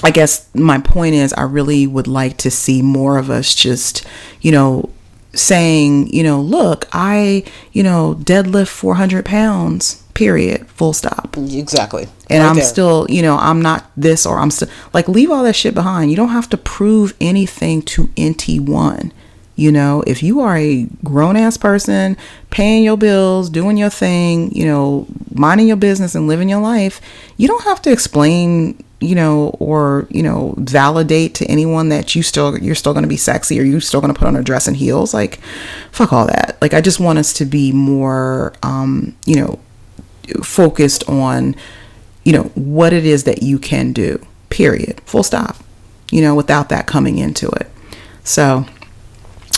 I 0.04 0.12
guess 0.12 0.48
my 0.54 0.78
point 0.78 1.16
is, 1.16 1.32
I 1.32 1.42
really 1.42 1.88
would 1.88 2.06
like 2.06 2.36
to 2.38 2.50
see 2.52 2.82
more 2.82 3.18
of 3.18 3.28
us 3.28 3.52
just, 3.56 4.06
you 4.40 4.52
know, 4.52 4.90
saying, 5.34 6.12
you 6.12 6.22
know, 6.22 6.40
look, 6.40 6.86
I, 6.92 7.42
you 7.72 7.82
know, 7.82 8.14
deadlift 8.20 8.68
400 8.68 9.24
pounds, 9.24 10.04
period, 10.18 10.66
full 10.68 10.92
stop. 10.92 11.36
Exactly. 11.36 12.08
And 12.28 12.42
Right 12.42 12.48
I'm 12.50 12.56
there. 12.56 12.64
still, 12.64 13.06
you 13.08 13.22
know, 13.22 13.36
I'm 13.38 13.62
not 13.62 13.90
this 13.96 14.26
or 14.26 14.38
I'm 14.40 14.50
still 14.50 14.68
like 14.92 15.06
leave 15.08 15.30
all 15.30 15.44
that 15.44 15.54
shit 15.54 15.74
behind. 15.74 16.10
You 16.10 16.16
don't 16.16 16.30
have 16.30 16.48
to 16.50 16.56
prove 16.56 17.14
anything 17.20 17.82
to 17.82 18.08
NT1. 18.16 19.12
You 19.54 19.72
know, 19.72 20.02
if 20.06 20.22
you 20.22 20.40
are 20.40 20.56
a 20.56 20.86
grown 21.04 21.36
ass 21.36 21.56
person, 21.56 22.16
paying 22.50 22.82
your 22.84 22.96
bills, 22.96 23.48
doing 23.50 23.76
your 23.76 23.90
thing, 23.90 24.50
you 24.52 24.64
know, 24.66 25.06
minding 25.34 25.68
your 25.68 25.76
business 25.76 26.14
and 26.14 26.26
living 26.28 26.48
your 26.48 26.60
life, 26.60 27.00
you 27.36 27.48
don't 27.48 27.64
have 27.64 27.82
to 27.82 27.90
explain, 27.90 28.82
you 29.00 29.16
know, 29.16 29.48
or, 29.58 30.06
you 30.10 30.22
know, 30.22 30.54
validate 30.58 31.34
to 31.36 31.44
anyone 31.46 31.88
that 31.88 32.14
you 32.14 32.22
still 32.22 32.56
you're 32.58 32.76
still 32.76 32.92
going 32.92 33.02
to 33.02 33.08
be 33.08 33.16
sexy 33.16 33.58
or 33.58 33.64
you're 33.64 33.80
still 33.80 34.00
going 34.00 34.12
to 34.14 34.18
put 34.18 34.28
on 34.28 34.36
a 34.36 34.42
dress 34.44 34.66
and 34.68 34.76
heels. 34.76 35.12
Like 35.14 35.40
fuck 35.90 36.12
all 36.12 36.26
that. 36.26 36.56
Like 36.60 36.72
I 36.74 36.80
just 36.80 37.00
want 37.00 37.18
us 37.18 37.32
to 37.34 37.44
be 37.44 37.72
more 37.72 38.52
um, 38.62 39.16
you 39.26 39.36
know, 39.36 39.58
focused 40.42 41.08
on 41.08 41.54
you 42.24 42.32
know 42.32 42.44
what 42.54 42.92
it 42.92 43.04
is 43.06 43.24
that 43.24 43.42
you 43.42 43.58
can 43.58 43.92
do 43.92 44.24
period. 44.50 45.00
Full 45.02 45.22
stop 45.22 45.56
you 46.10 46.20
know 46.22 46.34
without 46.34 46.68
that 46.70 46.86
coming 46.86 47.18
into 47.18 47.48
it. 47.50 47.68
So 48.24 48.64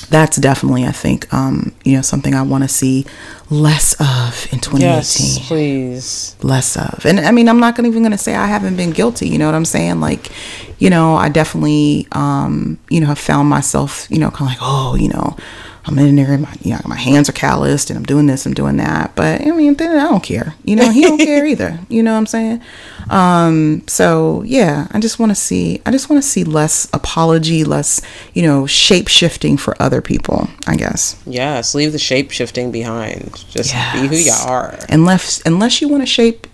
that's 0.08 0.38
definitely 0.38 0.84
i 0.84 0.90
think 0.90 1.32
um 1.32 1.72
you 1.84 1.94
know 1.94 2.00
something 2.02 2.34
i 2.34 2.42
want 2.42 2.64
to 2.64 2.68
see 2.68 3.04
less 3.50 3.92
of 4.00 4.48
in 4.52 4.58
2018 4.58 4.80
Yes, 4.80 5.46
please. 5.46 6.36
less 6.42 6.76
of. 6.76 7.04
And 7.04 7.20
i 7.20 7.30
mean 7.30 7.48
i'm 7.48 7.60
not 7.60 7.76
gonna 7.76 7.88
even 7.88 8.02
gonna 8.02 8.18
say 8.18 8.34
i 8.34 8.46
haven't 8.46 8.76
been 8.76 8.90
guilty 8.90 9.28
you 9.28 9.38
know 9.38 9.46
what 9.46 9.54
i'm 9.54 9.64
saying? 9.66 10.00
Like 10.00 10.30
you 10.78 10.90
know 10.90 11.14
i 11.16 11.28
definitely 11.28 12.08
um 12.12 12.78
you 12.88 13.00
know 13.00 13.06
have 13.08 13.18
found 13.18 13.48
myself 13.48 14.06
you 14.10 14.18
know 14.18 14.30
kind 14.30 14.42
of 14.50 14.56
like 14.56 14.58
oh 14.62 14.96
you 14.96 15.08
know 15.10 15.36
i'm 15.86 15.98
in 15.98 16.16
there 16.16 16.36
my 16.38 16.52
you 16.62 16.72
know 16.72 16.80
my 16.86 16.96
hands 16.96 17.28
are 17.28 17.32
calloused 17.32 17.90
and 17.90 17.96
i'm 17.96 18.04
doing 18.04 18.26
this 18.26 18.44
i'm 18.46 18.52
doing 18.54 18.76
that 18.76 19.14
but 19.16 19.40
i 19.40 19.50
mean 19.50 19.74
then 19.74 19.96
i 19.98 20.02
don't 20.08 20.22
care 20.22 20.54
you 20.64 20.76
know 20.76 20.90
he 20.90 21.02
don't 21.02 21.18
care 21.18 21.44
either 21.52 21.78
you 21.88 22.02
know 22.02 22.12
what 22.12 22.18
i'm 22.18 22.26
saying 22.26 22.60
um 23.08 23.82
so 23.86 24.42
yeah 24.42 24.86
i 24.92 25.00
just 25.00 25.18
want 25.18 25.30
to 25.30 25.34
see 25.34 25.80
i 25.86 25.90
just 25.90 26.08
want 26.10 26.22
to 26.22 26.28
see 26.28 26.44
less 26.44 26.86
apology 26.92 27.64
less 27.64 28.00
you 28.34 28.42
know 28.42 28.66
shape 28.66 29.08
shifting 29.08 29.56
for 29.56 29.74
other 29.82 30.00
people 30.00 30.48
i 30.66 30.76
guess 30.76 31.20
Yes, 31.26 31.74
leave 31.74 31.92
the 31.92 31.98
shape 31.98 32.30
shifting 32.30 32.70
behind. 32.72 33.44
Just 33.50 33.72
be 33.92 34.06
who 34.06 34.16
you 34.16 34.24
Yes. 34.26 34.44
are. 34.46 34.78
unless 34.88 35.40
unless 35.46 35.80
you 35.80 35.88
want 35.88 36.02
to 36.02 36.06
shape 36.06 36.46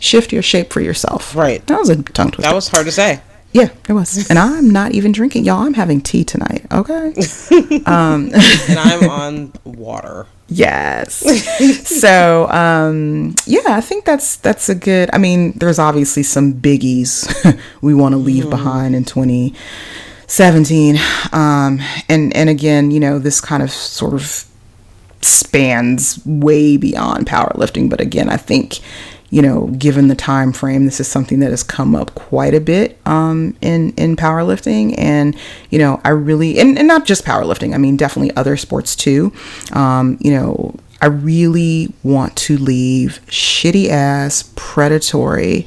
shift 0.00 0.32
your 0.32 0.42
shape 0.42 0.72
for 0.72 0.80
yourself 0.80 1.34
Right. 1.36 1.64
that 1.66 1.78
was 1.78 1.88
a 1.88 2.02
tongue 2.02 2.30
twister 2.30 2.42
That 2.50 2.54
was 2.54 2.68
hard 2.68 2.86
to 2.86 2.92
say. 2.92 3.20
Yeah. 3.52 3.68
It 3.88 3.92
was. 3.92 4.28
And 4.30 4.38
i'm 4.38 4.70
not 4.70 4.92
even 4.92 5.12
drinking. 5.12 5.44
Y'all 5.44 5.62
i'm 5.66 5.74
having 5.74 6.00
tea 6.00 6.24
tonight 6.24 6.64
okay? 6.72 7.12
Um, 7.86 8.30
And 8.68 8.78
I'm 8.78 9.08
on 9.22 9.52
water. 9.64 10.26
yes. 10.48 11.22
So 12.02 12.48
um 12.50 13.34
yeah 13.46 13.60
i 13.76 13.80
think 13.80 14.04
that's 14.04 14.36
that's 14.36 14.68
a 14.68 14.74
good 14.74 15.08
i 15.12 15.18
mean 15.18 15.52
there's 15.56 15.78
obviously 15.78 16.22
some 16.22 16.52
biggies 16.54 17.26
we 17.80 17.94
want 17.94 18.12
to 18.12 18.18
leave 18.18 18.48
behind 18.50 18.94
in 18.94 19.04
2017 19.04 20.98
um 21.32 21.80
and 22.08 22.34
and 22.36 22.48
again 22.48 22.90
you 22.90 23.00
know 23.00 23.18
this 23.18 23.40
kind 23.40 23.62
of 23.62 23.70
sort 23.70 24.14
of 24.14 24.44
spans 25.20 26.18
way 26.26 26.76
beyond 26.76 27.26
powerlifting 27.26 27.88
but 27.88 28.00
again 28.00 28.28
i 28.28 28.36
think 28.36 28.80
you 29.32 29.40
know 29.42 29.66
given 29.78 30.06
the 30.08 30.14
time 30.14 30.52
frame 30.52 30.84
this 30.84 31.00
is 31.00 31.08
something 31.08 31.40
that 31.40 31.50
has 31.50 31.62
come 31.64 31.96
up 31.96 32.14
quite 32.14 32.54
a 32.54 32.60
bit 32.60 32.98
um 33.06 33.56
in 33.62 33.92
in 33.94 34.14
powerlifting 34.14 34.94
and 34.98 35.34
you 35.70 35.78
know 35.78 36.00
i 36.04 36.10
really 36.10 36.58
and, 36.60 36.78
and 36.78 36.86
not 36.86 37.06
just 37.06 37.24
powerlifting 37.24 37.74
i 37.74 37.78
mean 37.78 37.96
definitely 37.96 38.30
other 38.36 38.56
sports 38.56 38.94
too 38.94 39.32
um 39.72 40.16
you 40.20 40.30
know 40.30 40.74
I 41.00 41.06
really 41.06 41.92
want 42.04 42.36
to 42.36 42.56
leave 42.56 43.20
shitty 43.26 43.88
ass, 43.88 44.48
predatory 44.54 45.66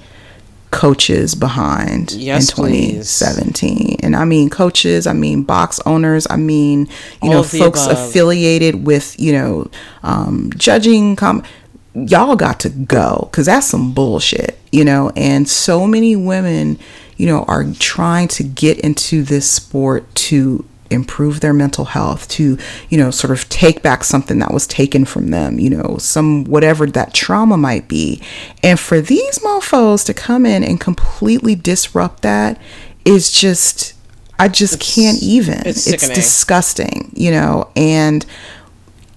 coaches 0.72 1.36
behind 1.36 2.14
yes, 2.14 2.50
in 2.52 2.56
2017. 2.56 3.78
Please. 3.78 3.98
And 4.02 4.16
I 4.16 4.24
mean 4.24 4.50
coaches, 4.50 5.06
I 5.06 5.12
mean 5.12 5.44
box 5.44 5.82
owners, 5.86 6.26
I 6.30 6.38
mean, 6.38 6.88
you 7.22 7.30
All 7.30 7.32
know, 7.32 7.44
folks 7.44 7.86
above. 7.86 7.98
affiliated 8.10 8.86
with, 8.86 9.20
you 9.20 9.34
know, 9.34 9.70
um, 10.04 10.52
judging. 10.56 11.18
Com- 11.18 11.44
y'all 11.96 12.36
got 12.36 12.60
to 12.62 12.70
go 12.70 13.28
because 13.32 13.46
that's 13.46 13.68
some 13.68 13.94
bullshit, 13.94 14.58
you 14.72 14.84
know. 14.84 15.12
And 15.16 15.48
so 15.48 15.88
many 15.88 16.16
women, 16.16 16.78
you 17.18 17.26
know, 17.26 17.44
are 17.48 17.66
trying 17.80 18.28
to 18.30 18.44
get 18.44 18.80
into 18.80 19.24
this 19.24 19.50
sport 19.50 20.14
to 20.16 20.66
improve 20.92 21.40
their 21.40 21.54
mental 21.54 21.86
health 21.86 22.28
to 22.28 22.60
you 22.90 22.98
know 22.98 23.10
sort 23.10 23.32
of 23.32 23.50
take 23.50 23.82
back 23.82 24.04
something 24.04 24.38
that 24.38 24.54
was 24.54 24.68
taken 24.68 25.04
from 25.04 25.32
them 25.32 25.58
you 25.58 25.68
know 25.68 25.98
some 25.98 26.44
whatever 26.44 26.86
that 26.86 27.14
trauma 27.14 27.58
might 27.58 27.88
be. 27.88 28.22
And 28.62 28.80
for 28.80 29.02
these 29.02 29.40
mofos 29.40 30.06
to 30.06 30.14
come 30.14 30.46
in 30.46 30.64
and 30.64 30.80
completely 30.80 31.56
disrupt 31.56 32.22
that 32.22 32.62
is 33.04 33.32
just 33.32 33.94
i 34.38 34.48
just 34.48 34.76
it's, 34.76 34.96
can't 34.96 35.24
even. 35.24 35.62
it's, 35.66 35.88
it's 35.88 36.08
disgusting 36.10 37.12
you 37.16 37.32
know? 37.32 37.70
And 37.76 38.26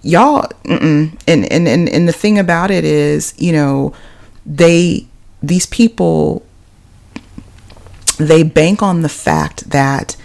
y'all 0.09 0.51
and, 0.65 1.17
and 1.27 1.53
and 1.53 1.89
and 1.89 2.09
the 2.09 2.13
thing 2.13 2.39
about 2.39 2.71
it 2.71 2.85
is 2.85 3.35
you 3.37 3.53
know 3.53 3.93
they 4.47 5.07
these 5.43 5.67
people 5.67 6.43
they 8.17 8.43
bank 8.43 8.83
on 8.83 9.03
the 9.03 9.09
fact 9.09 9.71
that 9.71 10.17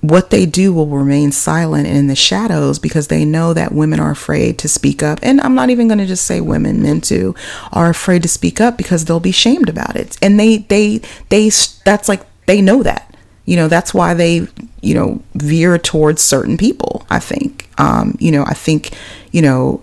what 0.00 0.28
they 0.28 0.44
do 0.44 0.70
will 0.70 0.86
remain 0.86 1.32
silent 1.32 1.86
and 1.86 1.96
in 1.96 2.06
the 2.08 2.16
shadows 2.16 2.78
because 2.78 3.08
they 3.08 3.24
know 3.24 3.54
that 3.54 3.72
women 3.72 3.98
are 3.98 4.10
afraid 4.10 4.58
to 4.58 4.68
speak 4.68 5.02
up. 5.02 5.18
And 5.22 5.40
I'm 5.40 5.54
not 5.54 5.70
even 5.70 5.88
going 5.88 5.96
to 5.96 6.04
just 6.04 6.26
say 6.26 6.42
women, 6.42 6.82
men 6.82 7.00
too, 7.00 7.34
are 7.72 7.88
afraid 7.88 8.22
to 8.24 8.28
speak 8.28 8.60
up 8.60 8.76
because 8.76 9.06
they'll 9.06 9.18
be 9.18 9.32
shamed 9.32 9.70
about 9.70 9.96
it. 9.96 10.18
And 10.20 10.38
they, 10.38 10.58
they, 10.58 11.00
they, 11.30 11.48
that's 11.86 12.06
like, 12.06 12.20
they 12.44 12.60
know 12.60 12.82
that. 12.82 13.13
You 13.44 13.56
know, 13.56 13.68
that's 13.68 13.92
why 13.92 14.14
they, 14.14 14.46
you 14.80 14.94
know, 14.94 15.22
veer 15.34 15.78
towards 15.78 16.22
certain 16.22 16.56
people, 16.56 17.06
I 17.10 17.18
think. 17.18 17.68
Um, 17.78 18.16
you 18.18 18.30
know, 18.30 18.44
I 18.46 18.54
think, 18.54 18.96
you 19.32 19.42
know, 19.42 19.82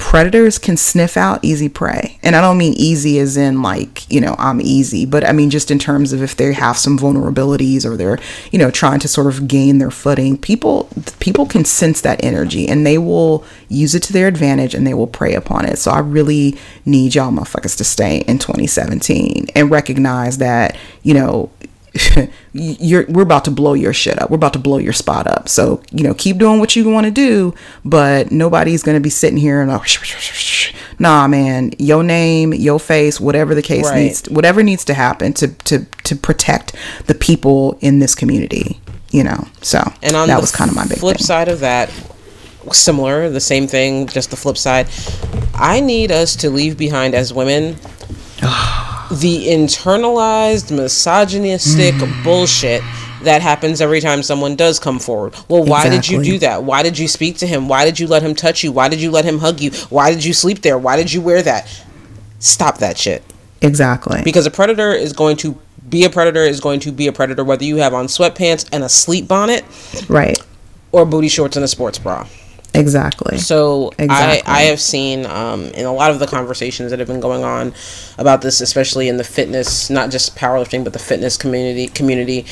predators 0.00 0.58
can 0.58 0.78
sniff 0.78 1.14
out 1.16 1.38
easy 1.44 1.68
prey. 1.68 2.18
And 2.22 2.34
I 2.34 2.40
don't 2.40 2.56
mean 2.56 2.72
easy 2.72 3.18
as 3.18 3.36
in 3.36 3.60
like, 3.60 4.10
you 4.10 4.18
know, 4.18 4.34
I'm 4.38 4.58
easy, 4.60 5.04
but 5.04 5.24
I 5.24 5.32
mean 5.32 5.50
just 5.50 5.70
in 5.70 5.78
terms 5.78 6.14
of 6.14 6.22
if 6.22 6.34
they 6.34 6.54
have 6.54 6.78
some 6.78 6.98
vulnerabilities 6.98 7.84
or 7.84 7.98
they're, 7.98 8.18
you 8.50 8.58
know, 8.58 8.70
trying 8.70 8.98
to 9.00 9.08
sort 9.08 9.26
of 9.26 9.46
gain 9.46 9.76
their 9.76 9.90
footing. 9.90 10.38
People 10.38 10.88
people 11.20 11.44
can 11.44 11.66
sense 11.66 12.00
that 12.00 12.24
energy 12.24 12.66
and 12.66 12.86
they 12.86 12.96
will 12.96 13.44
use 13.68 13.94
it 13.94 14.02
to 14.04 14.12
their 14.12 14.26
advantage 14.26 14.74
and 14.74 14.86
they 14.86 14.94
will 14.94 15.06
prey 15.06 15.34
upon 15.34 15.66
it. 15.66 15.78
So 15.78 15.90
I 15.90 15.98
really 15.98 16.56
need 16.86 17.14
y'all 17.14 17.30
motherfuckers 17.30 17.76
to 17.76 17.84
stay 17.84 18.22
in 18.22 18.38
2017 18.38 19.48
and 19.54 19.70
recognize 19.70 20.38
that, 20.38 20.76
you 21.02 21.12
know, 21.12 21.50
you're 22.52 23.04
we're 23.08 23.22
about 23.22 23.44
to 23.44 23.50
blow 23.50 23.74
your 23.74 23.92
shit 23.92 24.20
up. 24.20 24.30
We're 24.30 24.36
about 24.36 24.52
to 24.52 24.58
blow 24.58 24.78
your 24.78 24.92
spot 24.92 25.26
up. 25.26 25.48
So, 25.48 25.82
you 25.90 26.04
know, 26.04 26.14
keep 26.14 26.38
doing 26.38 26.60
what 26.60 26.76
you 26.76 26.88
want 26.88 27.06
to 27.06 27.10
do, 27.10 27.54
but 27.84 28.30
nobody's 28.30 28.82
going 28.82 28.96
to 28.96 29.00
be 29.00 29.10
sitting 29.10 29.38
here 29.38 29.60
and 29.60 29.70
oh, 29.70 29.78
like, 29.78 30.74
nah, 30.98 31.26
man, 31.26 31.72
your 31.78 32.02
name, 32.02 32.54
your 32.54 32.78
face, 32.78 33.20
whatever 33.20 33.54
the 33.54 33.62
case 33.62 33.86
right. 33.86 34.04
needs, 34.04 34.28
whatever 34.30 34.62
needs 34.62 34.84
to 34.84 34.94
happen 34.94 35.32
to 35.34 35.48
to 35.48 35.84
to 36.04 36.16
protect 36.16 36.74
the 37.06 37.14
people 37.14 37.76
in 37.80 37.98
this 37.98 38.14
community, 38.14 38.80
you 39.10 39.24
know. 39.24 39.48
So, 39.62 39.82
and 40.02 40.14
on 40.14 40.28
that 40.28 40.40
was 40.40 40.52
kind 40.52 40.70
of 40.70 40.76
my 40.76 40.86
big 40.86 40.98
flip 40.98 41.16
thing. 41.16 41.26
side 41.26 41.48
of 41.48 41.60
that, 41.60 41.90
similar, 42.70 43.28
the 43.30 43.40
same 43.40 43.66
thing, 43.66 44.06
just 44.06 44.30
the 44.30 44.36
flip 44.36 44.56
side. 44.56 44.88
I 45.54 45.80
need 45.80 46.12
us 46.12 46.36
to 46.36 46.50
leave 46.50 46.78
behind 46.78 47.14
as 47.14 47.32
women 47.32 47.76
the 49.10 49.48
internalized 49.48 50.74
misogynistic 50.74 51.94
mm. 51.94 52.24
bullshit 52.24 52.82
that 53.22 53.42
happens 53.42 53.80
every 53.80 54.00
time 54.00 54.22
someone 54.22 54.56
does 54.56 54.78
come 54.78 54.98
forward. 54.98 55.34
Well, 55.48 55.64
why 55.64 55.86
exactly. 55.86 55.98
did 55.98 56.08
you 56.08 56.32
do 56.32 56.38
that? 56.40 56.64
Why 56.64 56.82
did 56.82 56.98
you 56.98 57.08
speak 57.08 57.38
to 57.38 57.46
him? 57.46 57.68
Why 57.68 57.84
did 57.84 57.98
you 57.98 58.06
let 58.06 58.22
him 58.22 58.34
touch 58.34 58.64
you? 58.64 58.72
Why 58.72 58.88
did 58.88 59.00
you 59.00 59.10
let 59.10 59.24
him 59.24 59.38
hug 59.38 59.60
you? 59.60 59.70
Why 59.90 60.10
did 60.10 60.24
you 60.24 60.32
sleep 60.32 60.62
there? 60.62 60.78
Why 60.78 60.96
did 60.96 61.12
you 61.12 61.20
wear 61.20 61.42
that? 61.42 61.68
Stop 62.38 62.78
that 62.78 62.96
shit. 62.96 63.22
Exactly. 63.60 64.22
Because 64.24 64.46
a 64.46 64.50
predator 64.50 64.92
is 64.92 65.12
going 65.12 65.36
to 65.38 65.58
be 65.88 66.04
a 66.04 66.10
predator 66.10 66.42
is 66.42 66.60
going 66.60 66.80
to 66.80 66.92
be 66.92 67.08
a 67.08 67.12
predator 67.12 67.44
whether 67.44 67.64
you 67.64 67.76
have 67.76 67.92
on 67.92 68.06
sweatpants 68.06 68.68
and 68.72 68.84
a 68.84 68.88
sleep 68.88 69.28
bonnet. 69.28 69.64
Right. 70.08 70.40
Or 70.92 71.04
booty 71.04 71.28
shorts 71.28 71.56
and 71.56 71.64
a 71.64 71.68
sports 71.68 71.98
bra. 71.98 72.26
Exactly. 72.74 73.38
So 73.38 73.92
exactly. 73.98 74.42
I, 74.46 74.58
I 74.58 74.62
have 74.62 74.80
seen 74.80 75.26
um, 75.26 75.64
in 75.66 75.86
a 75.86 75.92
lot 75.92 76.10
of 76.10 76.18
the 76.18 76.26
conversations 76.26 76.90
that 76.90 76.98
have 76.98 77.08
been 77.08 77.20
going 77.20 77.44
on 77.44 77.74
about 78.18 78.42
this, 78.42 78.60
especially 78.60 79.08
in 79.08 79.16
the 79.16 79.24
fitness, 79.24 79.90
not 79.90 80.10
just 80.10 80.36
powerlifting, 80.36 80.84
but 80.84 80.92
the 80.92 80.98
fitness 80.98 81.36
community 81.36 81.88
community. 81.88 82.46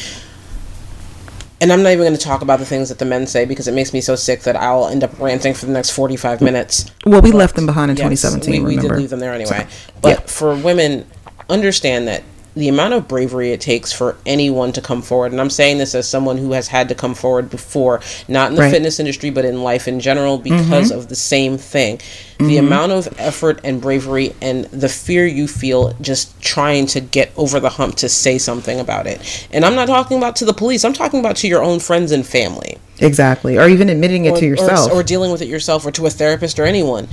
And 1.60 1.72
I'm 1.72 1.82
not 1.82 1.90
even 1.90 2.04
going 2.04 2.16
to 2.16 2.20
talk 2.20 2.42
about 2.42 2.60
the 2.60 2.64
things 2.64 2.88
that 2.88 2.98
the 2.98 3.04
men 3.04 3.26
say 3.26 3.44
because 3.44 3.66
it 3.66 3.74
makes 3.74 3.92
me 3.92 4.00
so 4.00 4.14
sick 4.14 4.42
that 4.42 4.54
I'll 4.54 4.86
end 4.86 5.02
up 5.02 5.18
ranting 5.18 5.54
for 5.54 5.66
the 5.66 5.72
next 5.72 5.90
45 5.90 6.40
minutes. 6.40 6.90
Well, 7.04 7.20
we 7.20 7.32
but, 7.32 7.38
left 7.38 7.56
them 7.56 7.66
behind 7.66 7.90
in 7.90 7.96
yes, 7.96 8.22
2017. 8.22 8.64
We, 8.64 8.76
we 8.76 8.80
did 8.80 8.92
leave 8.92 9.10
them 9.10 9.18
there 9.18 9.34
anyway. 9.34 9.66
So, 9.68 9.92
but 10.00 10.08
yeah. 10.08 10.26
for 10.26 10.54
women, 10.54 11.04
understand 11.48 12.06
that 12.06 12.22
the 12.59 12.68
amount 12.68 12.92
of 12.92 13.06
bravery 13.06 13.52
it 13.52 13.61
takes 13.61 13.92
for 13.92 14.16
anyone 14.26 14.72
to 14.72 14.80
come 14.80 15.00
forward 15.00 15.30
and 15.30 15.40
i'm 15.40 15.48
saying 15.48 15.78
this 15.78 15.94
as 15.94 16.09
someone 16.09 16.36
who 16.36 16.52
has 16.52 16.68
had 16.68 16.88
to 16.88 16.94
come 16.94 17.14
forward 17.14 17.48
before 17.48 18.00
not 18.26 18.50
in 18.50 18.56
the 18.56 18.62
right. 18.62 18.70
fitness 18.70 18.98
industry 18.98 19.30
but 19.30 19.44
in 19.44 19.62
life 19.62 19.86
in 19.86 20.00
general 20.00 20.38
because 20.38 20.90
mm-hmm. 20.90 20.98
of 20.98 21.09
the 21.09 21.14
same 21.14 21.56
thing 21.56 21.96
mm-hmm. 21.98 22.48
the 22.48 22.56
amount 22.56 22.90
of 22.90 23.09
effort 23.18 23.61
and 23.62 23.80
bravery 23.80 24.34
and 24.42 24.64
the 24.66 24.88
fear 24.88 25.24
you 25.24 25.46
feel 25.46 25.92
just 26.00 26.40
trying 26.42 26.84
to 26.84 27.00
get 27.00 27.30
over 27.36 27.61
the 27.61 27.70
hump 27.70 27.94
to 27.94 28.09
say 28.09 28.36
something 28.38 28.80
about 28.80 29.06
it 29.06 29.48
and 29.52 29.64
i'm 29.64 29.76
not 29.76 29.86
talking 29.86 30.18
about 30.18 30.34
to 30.34 30.44
the 30.44 30.54
police 30.54 30.84
i'm 30.84 30.92
talking 30.92 31.20
about 31.20 31.36
to 31.36 31.46
your 31.46 31.62
own 31.62 31.78
friends 31.78 32.11
and 32.11 32.26
family 32.26 32.76
exactly 32.98 33.56
or 33.56 33.68
even 33.68 33.88
admitting 33.88 34.24
it 34.24 34.32
or, 34.32 34.36
to 34.38 34.46
yourself 34.46 34.90
or, 34.90 35.00
or 35.00 35.02
dealing 35.04 35.30
with 35.30 35.40
it 35.40 35.48
yourself 35.48 35.86
or 35.86 35.92
to 35.92 36.04
a 36.06 36.11
therapist 36.11 36.59
or 36.59 36.64
anyone 36.64 37.06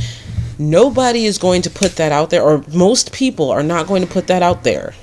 nobody 0.58 1.26
is 1.26 1.38
going 1.38 1.62
to 1.62 1.70
put 1.70 1.98
that 1.98 2.12
out 2.12 2.32
there 2.32 2.42
or 2.42 2.64
most 2.74 3.14
people 3.14 3.52
are 3.52 3.62
not 3.62 3.86
going 3.86 4.02
to 4.02 4.08
put 4.08 4.26
that 4.26 4.42
out 4.42 4.64
there 4.64 4.94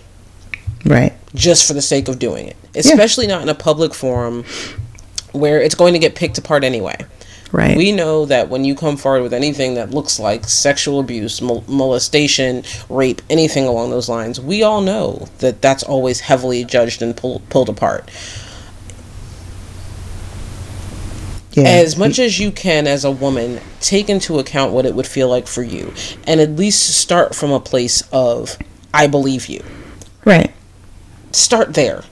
Right. 0.84 1.12
Just 1.34 1.66
for 1.66 1.74
the 1.74 1.82
sake 1.82 2.08
of 2.08 2.18
doing 2.18 2.48
it. 2.48 2.56
Especially 2.74 3.26
yeah. 3.26 3.34
not 3.34 3.42
in 3.42 3.48
a 3.48 3.54
public 3.54 3.94
forum 3.94 4.44
where 5.32 5.60
it's 5.60 5.74
going 5.74 5.92
to 5.94 5.98
get 5.98 6.14
picked 6.14 6.38
apart 6.38 6.64
anyway. 6.64 6.96
Right. 7.52 7.76
We 7.76 7.92
know 7.92 8.24
that 8.26 8.48
when 8.48 8.64
you 8.64 8.74
come 8.74 8.96
forward 8.96 9.22
with 9.22 9.34
anything 9.34 9.74
that 9.74 9.90
looks 9.90 10.18
like 10.18 10.48
sexual 10.48 11.00
abuse, 11.00 11.42
mol- 11.42 11.64
molestation, 11.68 12.64
rape, 12.88 13.20
anything 13.28 13.66
along 13.66 13.90
those 13.90 14.08
lines, 14.08 14.40
we 14.40 14.62
all 14.62 14.80
know 14.80 15.28
that 15.38 15.60
that's 15.60 15.82
always 15.82 16.20
heavily 16.20 16.64
judged 16.64 17.02
and 17.02 17.14
pull- 17.14 17.42
pulled 17.50 17.68
apart. 17.68 18.10
Yeah. 21.52 21.64
As 21.64 21.98
much 21.98 22.18
as 22.18 22.38
you 22.38 22.50
can 22.50 22.86
as 22.86 23.04
a 23.04 23.10
woman, 23.10 23.60
take 23.80 24.08
into 24.08 24.38
account 24.38 24.72
what 24.72 24.86
it 24.86 24.94
would 24.94 25.06
feel 25.06 25.28
like 25.28 25.46
for 25.46 25.62
you 25.62 25.92
and 26.26 26.40
at 26.40 26.52
least 26.52 26.98
start 26.98 27.34
from 27.34 27.50
a 27.50 27.60
place 27.60 28.02
of 28.10 28.56
I 28.94 29.06
believe 29.06 29.46
you. 29.46 29.62
Right 30.24 30.50
start 31.34 31.74
there. 31.74 32.04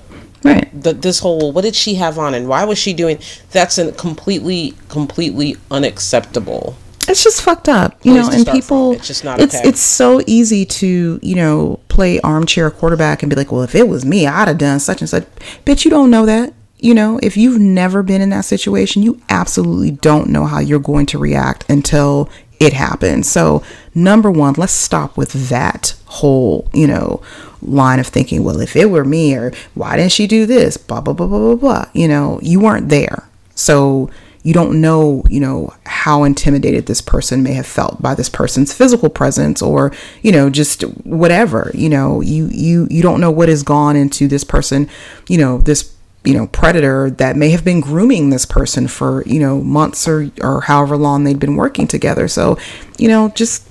Right. 0.43 0.71
The, 0.83 0.95
this 0.95 1.19
whole 1.19 1.53
what 1.53 1.63
did 1.63 1.75
she 1.75 1.95
have 1.97 2.19
on 2.19 2.33
and 2.33 2.49
why 2.49 2.65
was 2.65 2.79
she 2.79 2.95
doing 2.95 3.19
that's 3.51 3.77
a 3.77 3.93
completely 3.93 4.75
completely 4.89 5.57
unacceptable. 5.71 6.77
It's 7.09 7.25
just 7.25 7.43
fucked 7.43 7.69
up, 7.69 7.99
you 8.05 8.15
know. 8.15 8.31
And 8.31 8.47
people, 8.47 8.93
it's 8.93 9.07
just 9.07 9.25
not. 9.25 9.41
It's 9.41 9.55
okay. 9.55 9.69
it's 9.69 9.81
so 9.81 10.23
easy 10.27 10.65
to 10.65 11.19
you 11.23 11.35
know 11.35 11.81
play 11.89 12.21
armchair 12.21 12.71
quarterback 12.71 13.23
and 13.23 13.31
be 13.31 13.37
like, 13.37 13.51
well, 13.51 13.63
if 13.63 13.75
it 13.75 13.89
was 13.89 14.05
me, 14.05 14.27
I'd 14.27 14.49
have 14.49 14.59
done 14.59 14.81
such 14.81 15.01
and 15.01 15.09
such. 15.09 15.25
Bitch, 15.65 15.85
you 15.85 15.91
don't 15.91 16.11
know 16.11 16.25
that. 16.27 16.55
You 16.79 16.95
know, 16.95 17.19
if 17.23 17.37
you've 17.37 17.61
never 17.61 18.03
been 18.03 18.23
in 18.23 18.31
that 18.31 18.45
situation, 18.45 19.03
you 19.03 19.21
absolutely 19.29 19.91
don't 19.91 20.31
know 20.31 20.47
how 20.47 20.61
you're 20.61 20.79
going 20.79 21.07
to 21.07 21.19
react 21.19 21.69
until 21.69 22.31
it 22.59 22.73
happens. 22.75 23.29
So, 23.29 23.63
number 23.95 24.31
one, 24.31 24.55
let's 24.57 24.73
stop 24.73 25.17
with 25.17 25.49
that 25.49 25.95
whole, 26.07 26.71
you 26.73 26.87
know, 26.87 27.23
line 27.63 28.01
of 28.01 28.07
thinking. 28.07 28.45
Well, 28.45 28.61
if 28.61 28.77
it 28.77 28.91
were 28.91 29.05
me, 29.05 29.35
or 29.35 29.53
why 29.75 29.97
didn't 29.97 30.13
she 30.13 30.27
do 30.27 30.47
this? 30.47 30.77
Blah, 30.77 31.01
blah, 31.01 31.15
blah, 31.15 31.27
blah, 31.27 31.39
blah, 31.39 31.55
blah. 31.55 31.85
You 31.93 32.09
know, 32.09 32.39
you 32.43 32.61
weren't 32.61 32.89
there. 32.89 33.29
So, 33.55 34.11
you 34.43 34.55
don't 34.55 34.81
know, 34.81 35.23
you 35.29 35.41
know, 35.41 35.75
how 35.85 36.25
intimidated 36.25 36.87
this 36.87 37.03
person 37.03 37.43
may 37.43 37.53
have 37.53 37.67
felt 37.67 38.01
by 38.01 38.15
this 38.15 38.31
person's 38.31 38.73
physical 38.73 39.11
presence 39.11 39.61
or, 39.61 39.93
you 40.23 40.33
know, 40.33 40.49
just 40.49 40.83
whatever, 41.05 41.71
you 41.75 41.91
know, 41.91 42.23
you, 42.23 42.49
you, 42.51 42.87
you 42.91 43.03
don't 43.03 43.21
know 43.21 43.31
what 43.31 43.51
has 43.51 43.63
gone 43.63 43.97
into 43.97 44.27
this 44.29 44.45
person, 44.45 44.89
you 45.29 45.37
know, 45.37 45.59
this 45.59 45.95
you 46.25 46.35
know 46.35 46.47
predator 46.49 47.11
that 47.11 47.37
may 47.37 47.51
have 47.51 47.65
been 47.65 47.81
grooming 47.81 48.31
this 48.31 48.45
person 48.45 48.87
for 48.87 49.23
you 49.25 49.41
know 49.41 49.61
months 49.61 50.07
or 50.07 50.31
or 50.43 50.63
however 50.63 50.97
long 50.97 51.25
they'd 51.25 51.39
been 51.39 51.57
working 51.57 51.87
together. 51.87 52.29
So 52.29 52.59
you 52.99 53.09
know 53.09 53.31
just 53.31 53.67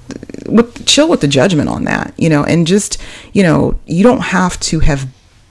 with, 0.47 0.85
chill 0.85 1.07
with 1.07 1.21
the 1.21 1.27
judgment 1.27 1.69
on 1.69 1.83
that 1.83 2.13
you 2.17 2.29
know 2.29 2.43
and 2.43 2.65
just 2.65 2.99
you 3.33 3.43
know 3.43 3.79
you 3.85 4.03
don't 4.03 4.21
have 4.21 4.59
to 4.61 4.79
have 4.79 5.07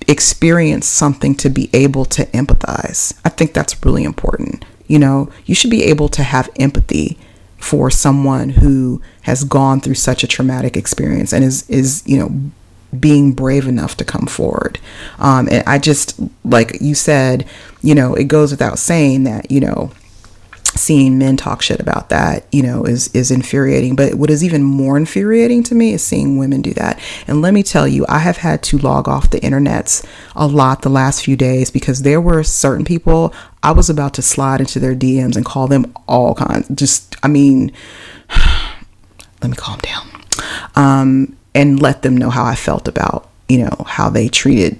experienced 0.09 0.92
something 0.92 1.34
to 1.36 1.51
be 1.51 1.68
able 1.72 2.05
to 2.07 2.24
empathize. 2.26 3.18
I 3.24 3.28
think 3.28 3.53
that's 3.53 3.84
really 3.84 4.05
important. 4.05 4.64
You 4.86 4.99
know 4.99 5.30
you 5.46 5.55
should 5.55 5.70
be 5.70 5.84
able 5.84 6.09
to 6.11 6.22
have 6.22 6.51
empathy 6.57 7.18
for 7.59 7.90
someone 7.90 8.51
who 8.51 9.03
has 9.22 9.44
gone 9.44 9.80
through 9.80 9.94
such 9.94 10.22
a 10.22 10.28
traumatic 10.28 10.76
experience 10.76 11.32
and 11.32 11.44
is 11.44 11.68
is 11.68 12.03
you 12.07 12.18
know 12.18 12.51
being 12.99 13.32
brave 13.32 13.66
enough 13.66 13.97
to 13.97 14.05
come 14.05 14.26
forward. 14.26 14.78
Um, 15.18 15.49
and 15.51 15.62
I 15.66 15.78
just 15.78 16.18
like 16.45 16.78
you 16.80 16.95
said, 16.95 17.47
you 17.82 17.95
know, 17.95 18.14
it 18.14 18.24
goes 18.24 18.51
without 18.51 18.78
saying 18.78 19.24
that 19.24 19.51
you 19.51 19.61
know 19.61 19.91
seeing 20.74 21.18
men 21.18 21.36
talk 21.36 21.62
shit 21.62 21.80
about 21.80 22.09
that, 22.11 22.47
you 22.53 22.62
know, 22.62 22.84
is 22.84 23.09
is 23.09 23.30
infuriating. 23.30 23.97
But 23.97 24.14
what 24.14 24.30
is 24.30 24.45
even 24.45 24.62
more 24.62 24.97
infuriating 24.97 25.62
to 25.64 25.74
me 25.74 25.93
is 25.93 26.05
seeing 26.05 26.39
women 26.39 26.62
do 26.62 26.72
that. 26.74 26.99
And 27.26 27.43
let 27.43 27.55
me 27.55 27.62
tell 27.62 27.86
you, 27.86 28.05
I 28.09 28.18
have 28.18 28.39
had 28.39 28.62
to 28.64 28.78
log 28.78 29.09
off 29.09 29.30
the 29.30 29.41
internets 29.41 30.07
a 30.36 30.47
lot 30.47 30.82
the 30.82 30.89
last 30.89 31.24
few 31.24 31.36
days 31.36 31.70
because 31.70 32.03
there 32.03 32.20
were 32.20 32.43
certain 32.43 32.84
people 32.84 33.34
I 33.62 33.72
was 33.72 33.91
about 33.91 34.14
to 34.14 34.22
slide 34.22 34.61
into 34.61 34.78
their 34.78 34.95
DMs 34.95 35.36
and 35.36 35.45
call 35.45 35.66
them 35.66 35.93
all 36.07 36.34
kinds. 36.34 36.68
Just, 36.68 37.16
I 37.22 37.28
mean, 37.28 37.72
let 39.43 39.51
me 39.51 39.57
calm 39.57 39.80
down. 39.80 40.09
Um, 40.76 41.36
and 41.59 41.82
let 41.82 42.02
them 42.02 42.16
know 42.16 42.30
how 42.30 42.44
I 42.44 42.54
felt 42.54 42.86
about, 42.86 43.28
you 43.48 43.59
know, 43.59 43.84
how 43.84 44.09
they 44.09 44.28
treated 44.28 44.78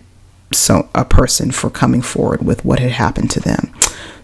so 0.53 0.89
a 0.95 1.05
person 1.05 1.51
for 1.51 1.69
coming 1.69 2.01
forward 2.01 2.47
with 2.47 2.65
what 2.65 2.79
had 2.79 2.93
happened 2.93 3.33
to 3.33 3.41
them. 3.41 3.73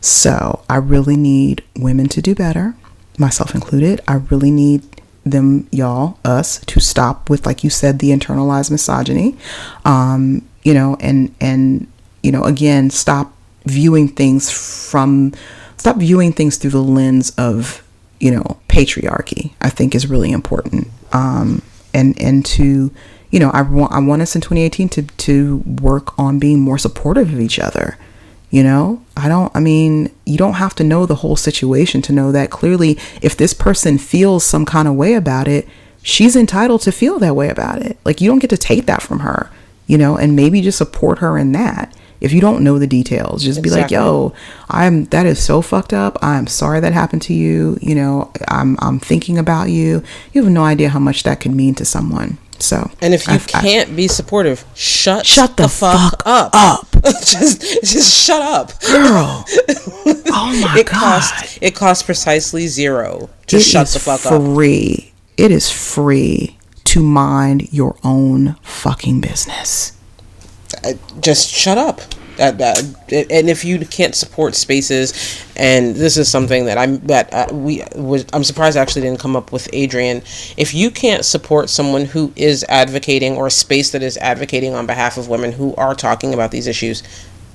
So 0.00 0.62
I 0.70 0.76
really 0.76 1.16
need 1.16 1.64
women 1.76 2.09
to 2.11 2.22
do 2.22 2.32
better, 2.32 2.76
myself 3.18 3.57
included. 3.57 4.00
I 4.07 4.14
really 4.30 4.52
need 4.52 4.82
them, 5.24 5.66
y'all, 5.72 6.16
us, 6.24 6.61
to 6.66 6.78
stop 6.78 7.28
with, 7.28 7.44
like 7.44 7.64
you 7.64 7.70
said, 7.70 7.98
the 7.98 8.11
internalized 8.11 8.70
misogyny. 8.70 9.36
Um, 9.84 10.46
you 10.62 10.74
know, 10.74 10.96
and 11.00 11.34
and 11.40 11.88
you 12.22 12.30
know, 12.30 12.44
again, 12.44 12.88
stop 12.88 13.32
viewing 13.66 14.07
things 14.07 14.48
from 14.90 15.32
stop 15.76 15.96
viewing 15.96 16.32
things 16.32 16.57
through 16.57 16.70
the 16.70 16.82
lens 16.82 17.32
of 17.36 17.82
you 18.20 18.30
know 18.30 18.61
patriarchy. 18.68 19.55
I 19.61 19.70
think 19.70 19.94
is 19.96 20.07
really 20.07 20.30
important. 20.30 20.86
Um, 21.12 21.61
and 21.95 22.20
and 22.20 22.45
to 22.47 22.92
you 23.30 23.40
know, 23.40 23.51
I 23.51 23.62
want 23.62 23.92
I 23.92 23.99
want 23.99 24.22
us 24.22 24.36
in 24.36 24.40
2018 24.40 24.88
to 24.90 25.03
to 25.03 25.57
work 25.80 26.16
on 26.18 26.38
being 26.38 26.61
more 26.61 26.78
supportive 26.78 27.32
of 27.32 27.40
each 27.40 27.59
other. 27.59 27.99
You 28.51 28.62
know, 28.62 29.03
I 29.16 29.28
don't, 29.28 29.51
I 29.57 29.59
mean, 29.59 30.14
you 30.24 30.38
don't 30.38 30.53
have 30.53 30.76
to 30.76 30.84
know 30.84 31.07
the 31.07 31.16
whole 31.16 31.34
situation 31.34 32.01
to 32.03 32.12
know 32.12 32.30
that 32.30 32.51
clearly 32.51 32.97
if 33.20 33.36
this 33.36 33.53
person 33.53 33.99
feels 33.99 34.45
some 34.45 34.64
kind 34.64 34.86
of 34.86 34.95
way 34.95 35.14
about 35.14 35.49
it, 35.49 35.66
she's 36.05 36.36
entitled 36.36 36.82
to 36.82 36.92
feel 36.92 37.18
that 37.18 37.34
way 37.34 37.49
about 37.49 37.82
it. 37.82 37.99
Like, 38.05 38.20
you 38.20 38.30
don't 38.30 38.38
get 38.38 38.51
to 38.51 38.57
take 38.57 38.86
that 38.86 39.03
from 39.03 39.20
her, 39.20 39.51
you 39.88 39.99
know, 39.99 40.16
and 40.16 40.36
maybe 40.36 40.61
just 40.61 40.78
support 40.78 41.18
her 41.18 41.36
in 41.36 41.51
that. 41.51 41.92
If 42.24 42.32
you 42.32 42.40
don't 42.40 42.64
know 42.64 42.78
the 42.78 42.86
details, 42.86 43.42
just 43.44 43.58
exactly. 43.58 43.76
be 43.76 43.82
like, 43.82 43.90
"Yo, 43.90 44.32
I'm 44.70 45.04
that 45.06 45.26
is 45.26 45.38
so 45.38 45.60
fucked 45.60 45.92
up. 45.92 46.16
I'm 46.22 46.46
sorry 46.46 46.80
that 46.80 46.94
happened 46.94 47.20
to 47.22 47.34
you. 47.34 47.76
You 47.82 47.94
know, 47.94 48.32
I'm 48.48 48.78
I'm 48.80 48.98
thinking 48.98 49.36
about 49.38 49.70
you. 49.70 50.02
You 50.32 50.42
have 50.42 50.50
no 50.50 50.64
idea 50.64 50.88
how 50.88 50.98
much 50.98 51.22
that 51.24 51.40
could 51.40 51.52
mean 51.54 51.74
to 51.74 51.84
someone." 51.84 52.38
So, 52.58 52.90
and 53.02 53.12
if 53.12 53.26
you 53.26 53.34
I've, 53.34 53.46
can't 53.46 53.90
I've, 53.90 53.96
be 53.96 54.08
supportive, 54.08 54.64
shut 54.74 55.26
shut 55.26 55.58
the, 55.58 55.64
the 55.64 55.68
fuck, 55.68 56.22
fuck, 56.22 56.22
up. 56.24 56.50
up. 56.54 56.86
just 57.20 57.60
just 57.82 58.24
shut 58.24 58.40
up, 58.40 58.80
girl. 58.80 59.44
oh 60.28 60.60
my 60.62 60.76
it 60.78 60.86
god! 60.86 61.20
Cost, 61.20 61.58
it 61.60 61.74
costs 61.74 62.02
precisely 62.02 62.66
zero. 62.68 63.28
Just 63.46 63.68
it 63.68 63.70
shut 63.70 63.88
the 63.88 63.98
fuck 63.98 64.20
free. 64.20 64.30
up. 64.30 64.54
Free. 64.54 65.12
It 65.36 65.50
is 65.50 65.70
free 65.70 66.56
to 66.84 67.02
mind 67.02 67.70
your 67.72 67.96
own 68.02 68.56
fucking 68.62 69.20
business. 69.20 69.92
Uh, 70.85 70.93
just 71.20 71.49
shut 71.49 71.78
up. 71.78 72.01
Uh, 72.39 72.43
uh, 72.43 72.51
that, 72.51 73.09
that, 73.09 73.30
and 73.30 73.49
if 73.49 73.64
you 73.64 73.78
can't 73.87 74.14
support 74.14 74.57
spaces, 74.57 75.45
and 75.57 75.95
this 75.95 76.16
is 76.16 76.28
something 76.28 76.64
that 76.64 76.76
I'm 76.76 76.99
that 77.07 77.32
uh, 77.32 77.47
we 77.55 77.85
was 77.95 78.26
I'm 78.32 78.43
surprised 78.43 78.76
I 78.76 78.82
actually 78.82 79.03
didn't 79.03 79.20
come 79.20 79.37
up 79.37 79.53
with 79.53 79.68
Adrian. 79.72 80.18
If 80.57 80.74
you 80.74 80.91
can't 80.91 81.24
support 81.24 81.70
someone 81.70 82.07
who 82.07 82.32
is 82.35 82.64
advocating 82.68 83.37
or 83.37 83.47
a 83.47 83.53
space 83.53 83.93
that 83.93 84.03
is 84.03 84.16
advocating 84.16 84.74
on 84.74 84.85
behalf 84.85 85.16
of 85.16 85.28
women 85.28 85.53
who 85.53 85.76
are 85.76 85.95
talking 85.95 86.35
about 86.35 86.51
these 86.51 86.66
issues, 86.66 87.05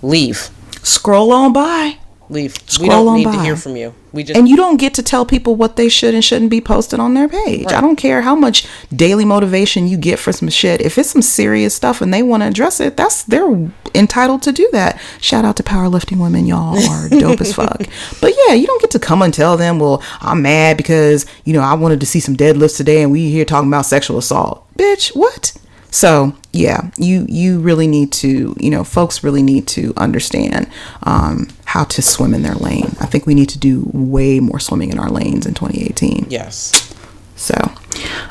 leave. 0.01 0.49
Scroll 0.81 1.33
on 1.33 1.51
by 1.51 1.97
leave. 2.29 2.55
Scroll 2.67 2.87
we 2.87 2.89
don't 2.89 3.15
need 3.17 3.25
by. 3.25 3.35
to 3.35 3.41
hear 3.41 3.55
from 3.55 3.75
you. 3.75 3.93
We 4.11 4.23
just 4.23 4.37
and 4.37 4.47
you 4.47 4.55
don't 4.55 4.77
get 4.77 4.93
to 4.95 5.03
tell 5.03 5.25
people 5.25 5.55
what 5.55 5.75
they 5.75 5.89
should 5.89 6.13
and 6.13 6.23
shouldn't 6.23 6.49
be 6.49 6.61
posted 6.61 6.99
on 6.99 7.13
their 7.13 7.27
page. 7.27 7.65
Right. 7.65 7.75
I 7.75 7.81
don't 7.81 7.95
care 7.95 8.21
how 8.21 8.35
much 8.35 8.67
daily 8.95 9.25
motivation 9.25 9.87
you 9.87 9.97
get 9.97 10.19
for 10.19 10.31
some 10.31 10.49
shit. 10.49 10.81
If 10.81 10.97
it's 10.97 11.09
some 11.09 11.21
serious 11.21 11.75
stuff 11.75 12.01
and 12.01 12.13
they 12.13 12.23
want 12.23 12.41
to 12.41 12.47
address 12.47 12.79
it, 12.79 12.97
that's 12.97 13.23
they're 13.23 13.69
entitled 13.93 14.41
to 14.43 14.51
do 14.51 14.67
that. 14.71 14.99
Shout 15.21 15.45
out 15.45 15.57
to 15.57 15.63
powerlifting 15.63 16.21
women, 16.21 16.45
y'all 16.45 16.77
are 16.89 17.09
dope 17.09 17.41
as 17.41 17.53
fuck. 17.53 17.81
But 18.21 18.33
yeah, 18.47 18.53
you 18.53 18.65
don't 18.65 18.81
get 18.81 18.91
to 18.91 18.99
come 18.99 19.21
and 19.21 19.33
tell 19.33 19.57
them, 19.57 19.79
well, 19.79 20.03
I'm 20.21 20.41
mad 20.41 20.77
because 20.77 21.25
you 21.45 21.53
know 21.53 21.61
I 21.61 21.73
wanted 21.73 21.99
to 21.99 22.05
see 22.05 22.19
some 22.19 22.35
deadlifts 22.35 22.77
today, 22.77 23.03
and 23.03 23.11
we 23.11 23.29
here 23.29 23.45
talking 23.45 23.69
about 23.69 23.85
sexual 23.85 24.17
assault. 24.17 24.65
Bitch, 24.77 25.15
what? 25.15 25.53
So 25.91 26.35
yeah, 26.51 26.91
you 26.97 27.25
you 27.27 27.59
really 27.59 27.87
need 27.87 28.11
to, 28.13 28.55
you 28.59 28.69
know, 28.69 28.83
folks 28.83 29.23
really 29.23 29.43
need 29.43 29.67
to 29.69 29.93
understand 29.97 30.69
um, 31.03 31.47
how 31.65 31.83
to 31.85 32.01
swim 32.01 32.33
in 32.33 32.43
their 32.43 32.55
lane. 32.55 32.95
I 32.99 33.05
think 33.05 33.25
we 33.25 33.35
need 33.35 33.49
to 33.49 33.59
do 33.59 33.89
way 33.93 34.39
more 34.39 34.59
swimming 34.59 34.91
in 34.91 34.99
our 34.99 35.09
lanes 35.09 35.45
in 35.45 35.53
2018. 35.53 36.27
Yes. 36.29 36.93
So, 37.35 37.55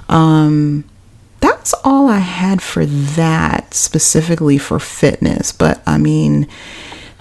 um, 0.09 0.85
that's 1.41 1.75
all 1.85 2.09
I 2.09 2.19
had 2.19 2.61
for 2.61 2.85
that 2.87 3.75
specifically 3.75 4.59
for 4.59 4.79
fitness. 4.79 5.53
But 5.53 5.83
I 5.87 5.99
mean, 5.99 6.49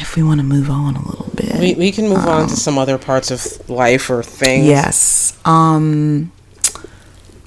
if 0.00 0.16
we 0.16 0.22
want 0.22 0.40
to 0.40 0.46
move 0.46 0.70
on 0.70 0.96
a 0.96 1.06
little 1.06 1.30
bit, 1.34 1.58
we, 1.58 1.74
we 1.74 1.92
can 1.92 2.08
move 2.08 2.18
um, 2.18 2.28
on 2.28 2.46
to 2.46 2.52
um, 2.52 2.56
some 2.56 2.78
other 2.78 2.98
parts 2.98 3.30
of 3.30 3.68
life 3.68 4.08
or 4.10 4.22
things. 4.22 4.66
Yes. 4.66 5.38
Um, 5.44 6.30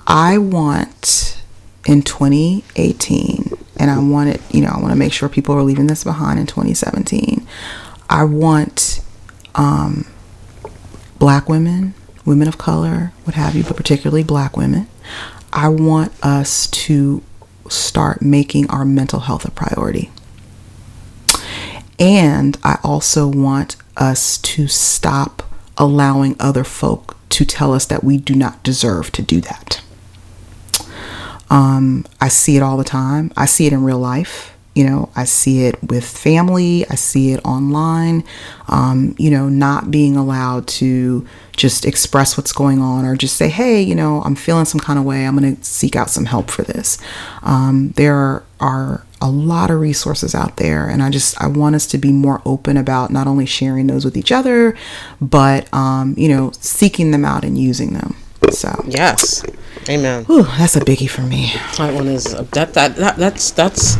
I 0.05 0.37
want 0.37 1.36
in 1.87 2.03
2018 2.03 3.53
and 3.77 3.89
I 3.89 3.99
want 3.99 4.29
it, 4.29 4.41
you 4.53 4.61
know, 4.61 4.69
I 4.69 4.79
want 4.79 4.91
to 4.91 4.97
make 4.97 5.13
sure 5.13 5.29
people 5.29 5.55
are 5.55 5.63
leaving 5.63 5.87
this 5.87 6.03
behind 6.03 6.39
in 6.39 6.45
2017. 6.45 7.47
I 8.09 8.23
want 8.23 9.01
um, 9.55 10.05
black 11.17 11.47
women, 11.47 11.93
women 12.25 12.47
of 12.47 12.57
color, 12.57 13.13
what 13.23 13.35
have 13.35 13.55
you, 13.55 13.63
but 13.63 13.77
particularly 13.77 14.23
black 14.23 14.57
women. 14.57 14.87
I 15.53 15.69
want 15.69 16.11
us 16.23 16.67
to 16.67 17.23
start 17.69 18.21
making 18.21 18.69
our 18.69 18.83
mental 18.83 19.21
health 19.21 19.45
a 19.45 19.51
priority. 19.51 20.11
And 21.99 22.57
I 22.63 22.79
also 22.83 23.27
want 23.27 23.75
us 23.95 24.37
to 24.39 24.67
stop 24.67 25.43
allowing 25.77 26.35
other 26.39 26.63
folk 26.63 27.15
to 27.29 27.45
tell 27.45 27.73
us 27.73 27.85
that 27.85 28.03
we 28.03 28.17
do 28.17 28.35
not 28.35 28.63
deserve 28.63 29.11
to 29.13 29.21
do 29.21 29.39
that. 29.41 29.81
Um, 31.49 32.05
I 32.19 32.27
see 32.27 32.57
it 32.57 32.63
all 32.63 32.77
the 32.77 32.83
time. 32.83 33.31
I 33.37 33.45
see 33.45 33.67
it 33.67 33.73
in 33.73 33.83
real 33.83 33.99
life. 33.99 34.53
You 34.75 34.83
know, 34.83 35.09
I 35.15 35.23
see 35.23 35.65
it 35.65 35.81
with 35.81 36.05
family. 36.05 36.85
I 36.87 36.95
see 36.95 37.31
it 37.31 37.43
online. 37.43 38.23
Um, 38.67 39.15
you 39.17 39.31
know, 39.31 39.49
not 39.49 39.89
being 39.89 40.15
allowed 40.15 40.67
to 40.67 41.25
just 41.55 41.83
express 41.83 42.37
what's 42.37 42.51
going 42.51 42.79
on 42.79 43.03
or 43.03 43.15
just 43.15 43.37
say, 43.37 43.49
hey, 43.49 43.81
you 43.81 43.95
know, 43.95 44.21
I'm 44.21 44.35
feeling 44.35 44.65
some 44.65 44.79
kind 44.79 44.99
of 44.99 45.05
way. 45.05 45.25
I'm 45.25 45.35
going 45.35 45.55
to 45.55 45.63
seek 45.63 45.95
out 45.95 46.11
some 46.11 46.25
help 46.25 46.51
for 46.51 46.61
this. 46.61 46.99
Um, 47.41 47.89
there 47.95 48.43
are, 48.59 49.03
a 49.19 49.31
lot 49.31 49.71
of 49.71 49.79
resources 49.79 50.35
out 50.35 50.57
there 50.57 50.87
and 50.87 51.01
i 51.01 51.09
just 51.09 51.41
i 51.41 51.47
want 51.47 51.73
us 51.73 51.87
to 51.87 51.97
be 51.97 52.11
more 52.11 52.39
open 52.45 52.77
about 52.77 53.09
not 53.09 53.25
only 53.25 53.47
sharing 53.47 53.87
those 53.87 54.05
with 54.05 54.15
each 54.15 54.31
other 54.31 54.77
but 55.19 55.67
um, 55.73 56.13
you 56.15 56.29
know 56.29 56.51
seeking 56.53 57.09
them 57.09 57.25
out 57.25 57.43
and 57.43 57.57
using 57.57 57.93
them 57.93 58.15
so 58.51 58.83
yes, 58.87 59.43
amen. 59.89 60.25
Whew, 60.25 60.43
that's 60.43 60.75
a 60.75 60.81
biggie 60.81 61.09
for 61.09 61.21
me. 61.21 61.53
That 61.77 61.93
one 61.93 62.07
is 62.07 62.25
that 62.25 62.73
that, 62.73 62.95
that 62.95 63.15
that's 63.17 63.51
that's 63.51 63.95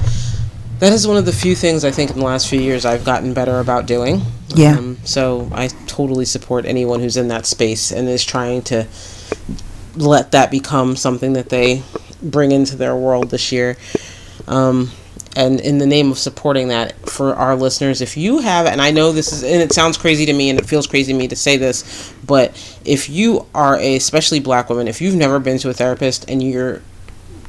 that 0.79 0.93
is 0.93 1.07
one 1.07 1.17
of 1.17 1.25
the 1.25 1.31
few 1.31 1.55
things 1.55 1.83
I 1.83 1.91
think 1.91 2.11
in 2.11 2.19
the 2.19 2.25
last 2.25 2.49
few 2.49 2.59
years 2.61 2.85
I've 2.85 3.03
gotten 3.03 3.33
better 3.33 3.59
about 3.59 3.87
doing. 3.87 4.21
Yeah. 4.49 4.77
Um, 4.77 4.97
so 5.03 5.49
I 5.51 5.67
totally 5.87 6.25
support 6.25 6.65
anyone 6.65 6.99
who's 6.99 7.17
in 7.17 7.27
that 7.29 7.45
space 7.45 7.91
and 7.91 8.07
is 8.07 8.23
trying 8.23 8.61
to 8.63 8.87
let 9.95 10.31
that 10.31 10.51
become 10.51 10.95
something 10.95 11.33
that 11.33 11.49
they 11.49 11.81
bring 12.21 12.51
into 12.51 12.75
their 12.75 12.95
world 12.95 13.31
this 13.31 13.51
year. 13.51 13.77
Um, 14.47 14.91
and 15.37 15.59
in 15.61 15.77
the 15.77 15.85
name 15.85 16.11
of 16.11 16.17
supporting 16.17 16.69
that 16.69 16.93
for 17.07 17.35
our 17.35 17.55
listeners 17.55 18.01
if 18.01 18.17
you 18.17 18.39
have 18.39 18.65
and 18.65 18.81
i 18.81 18.89
know 18.89 19.11
this 19.11 19.31
is 19.31 19.43
and 19.43 19.61
it 19.61 19.71
sounds 19.71 19.95
crazy 19.95 20.25
to 20.25 20.33
me 20.33 20.49
and 20.49 20.57
it 20.57 20.65
feels 20.65 20.87
crazy 20.87 21.13
to 21.13 21.17
me 21.17 21.27
to 21.27 21.35
say 21.35 21.55
this 21.55 22.11
but 22.25 22.51
if 22.83 23.07
you 23.07 23.45
are 23.53 23.77
a 23.77 23.95
especially 23.95 24.39
black 24.39 24.67
woman 24.67 24.87
if 24.87 24.99
you've 24.99 25.15
never 25.15 25.39
been 25.39 25.59
to 25.59 25.69
a 25.69 25.73
therapist 25.73 26.27
and 26.29 26.41
you're 26.41 26.81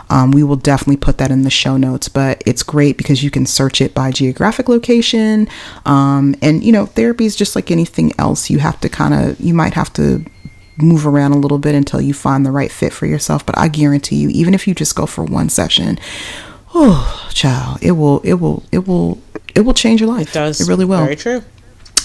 Um, 0.10 0.32
we 0.32 0.42
will 0.42 0.56
definitely 0.56 0.98
put 0.98 1.20
that 1.20 1.30
in 1.30 1.44
the 1.44 1.52
show 1.52 1.78
notes, 1.78 2.10
but 2.10 2.42
it's 2.48 2.64
great 2.64 2.98
because 2.98 3.24
you 3.24 3.30
can 3.30 3.46
search 3.46 3.80
it 3.80 3.94
by 3.94 4.10
geographic 4.10 4.68
location. 4.68 5.48
Um, 5.86 6.34
and, 6.42 6.64
you 6.64 6.72
know, 6.72 6.88
therapy 6.88 7.26
is 7.26 7.36
just 7.36 7.56
like 7.56 7.70
anything 7.70 8.12
else. 8.18 8.50
You 8.50 8.58
have 8.58 8.80
to 8.80 8.90
kind 8.90 9.14
of, 9.14 9.40
you 9.40 9.54
might 9.54 9.76
have 9.76 9.94
to 9.94 10.26
move 10.78 11.06
around 11.06 11.34
a 11.34 11.38
little 11.38 11.60
bit 11.60 11.76
until 11.76 12.02
you 12.02 12.16
find 12.16 12.44
the 12.44 12.50
right 12.50 12.72
fit 12.72 12.92
for 12.92 13.06
yourself. 13.06 13.46
But 13.46 13.56
I 13.56 13.68
guarantee 13.68 14.16
you, 14.16 14.30
even 14.30 14.56
if 14.56 14.68
you 14.68 14.74
just 14.74 14.96
go 14.96 15.06
for 15.06 15.24
one 15.24 15.50
session, 15.50 16.00
oh 16.74 17.30
child 17.34 17.78
it 17.82 17.92
will 17.92 18.20
it 18.22 18.36
will 18.36 18.64
it 18.72 18.88
will 18.88 19.20
it 19.56 19.62
will 19.62 19.74
change 19.74 20.02
your 20.02 20.10
life. 20.10 20.30
It 20.30 20.34
does. 20.34 20.62
It 20.62 20.68
really 20.68 20.86
will. 20.86 21.04
Very 21.04 21.16
true. 21.16 21.44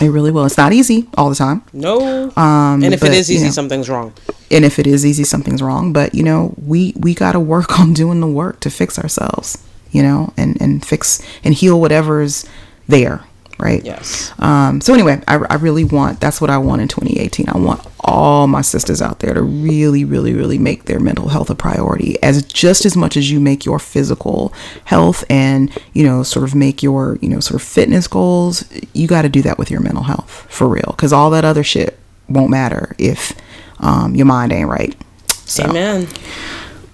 It 0.00 0.08
really 0.10 0.30
will. 0.30 0.44
It's 0.44 0.58
not 0.58 0.72
easy 0.72 1.08
all 1.16 1.28
the 1.30 1.34
time. 1.34 1.62
No. 1.72 2.30
Um 2.36 2.82
and 2.82 2.92
if 2.94 3.00
but, 3.00 3.10
it 3.10 3.16
is 3.16 3.30
easy 3.30 3.40
you 3.40 3.46
know, 3.46 3.52
something's 3.52 3.88
wrong. 3.88 4.12
And 4.50 4.64
if 4.64 4.78
it 4.78 4.86
is 4.86 5.04
easy 5.04 5.24
something's 5.24 5.62
wrong. 5.62 5.92
But 5.92 6.14
you 6.14 6.22
know 6.22 6.54
we 6.58 6.92
we 6.96 7.14
got 7.14 7.32
to 7.32 7.40
work 7.40 7.78
on 7.80 7.92
doing 7.94 8.20
the 8.20 8.26
work 8.26 8.60
to 8.60 8.70
fix 8.70 8.98
ourselves 8.98 9.58
you 9.90 10.02
know 10.02 10.32
and 10.36 10.60
and 10.60 10.84
fix 10.84 11.22
and 11.42 11.54
heal 11.54 11.80
whatever's 11.80 12.44
there 12.86 13.24
right? 13.58 13.84
Yes. 13.84 14.32
Um, 14.38 14.80
so 14.80 14.94
anyway, 14.94 15.22
I, 15.28 15.36
I 15.50 15.54
really 15.54 15.84
want 15.84 16.20
that's 16.20 16.40
what 16.40 16.50
I 16.50 16.58
want 16.58 16.82
in 16.82 16.88
2018. 16.88 17.48
I 17.48 17.58
want 17.58 17.84
all 18.00 18.46
my 18.46 18.62
sisters 18.62 19.02
out 19.02 19.20
there 19.20 19.34
to 19.34 19.42
really, 19.42 20.04
really, 20.04 20.32
really 20.32 20.58
make 20.58 20.84
their 20.84 21.00
mental 21.00 21.28
health 21.28 21.50
a 21.50 21.54
priority 21.54 22.20
as 22.22 22.42
just 22.42 22.86
as 22.86 22.96
much 22.96 23.16
as 23.16 23.30
you 23.30 23.40
make 23.40 23.64
your 23.64 23.78
physical 23.78 24.52
health 24.84 25.24
and 25.28 25.76
you 25.92 26.04
know 26.04 26.22
sort 26.22 26.44
of 26.44 26.54
make 26.54 26.82
your 26.82 27.18
you 27.20 27.28
know 27.28 27.40
sort 27.40 27.60
of 27.60 27.66
fitness 27.66 28.06
goals. 28.06 28.64
You 28.94 29.06
got 29.06 29.22
to 29.22 29.28
do 29.28 29.42
that 29.42 29.58
with 29.58 29.70
your 29.70 29.80
mental 29.80 30.04
health 30.04 30.46
for 30.48 30.68
real, 30.68 30.94
because 30.96 31.12
all 31.12 31.30
that 31.30 31.44
other 31.44 31.64
shit 31.64 31.98
won't 32.28 32.50
matter 32.50 32.94
if 32.98 33.32
um, 33.80 34.14
your 34.14 34.26
mind 34.26 34.52
ain't 34.52 34.68
right. 34.68 34.94
So. 35.28 35.64
Amen. 35.64 36.08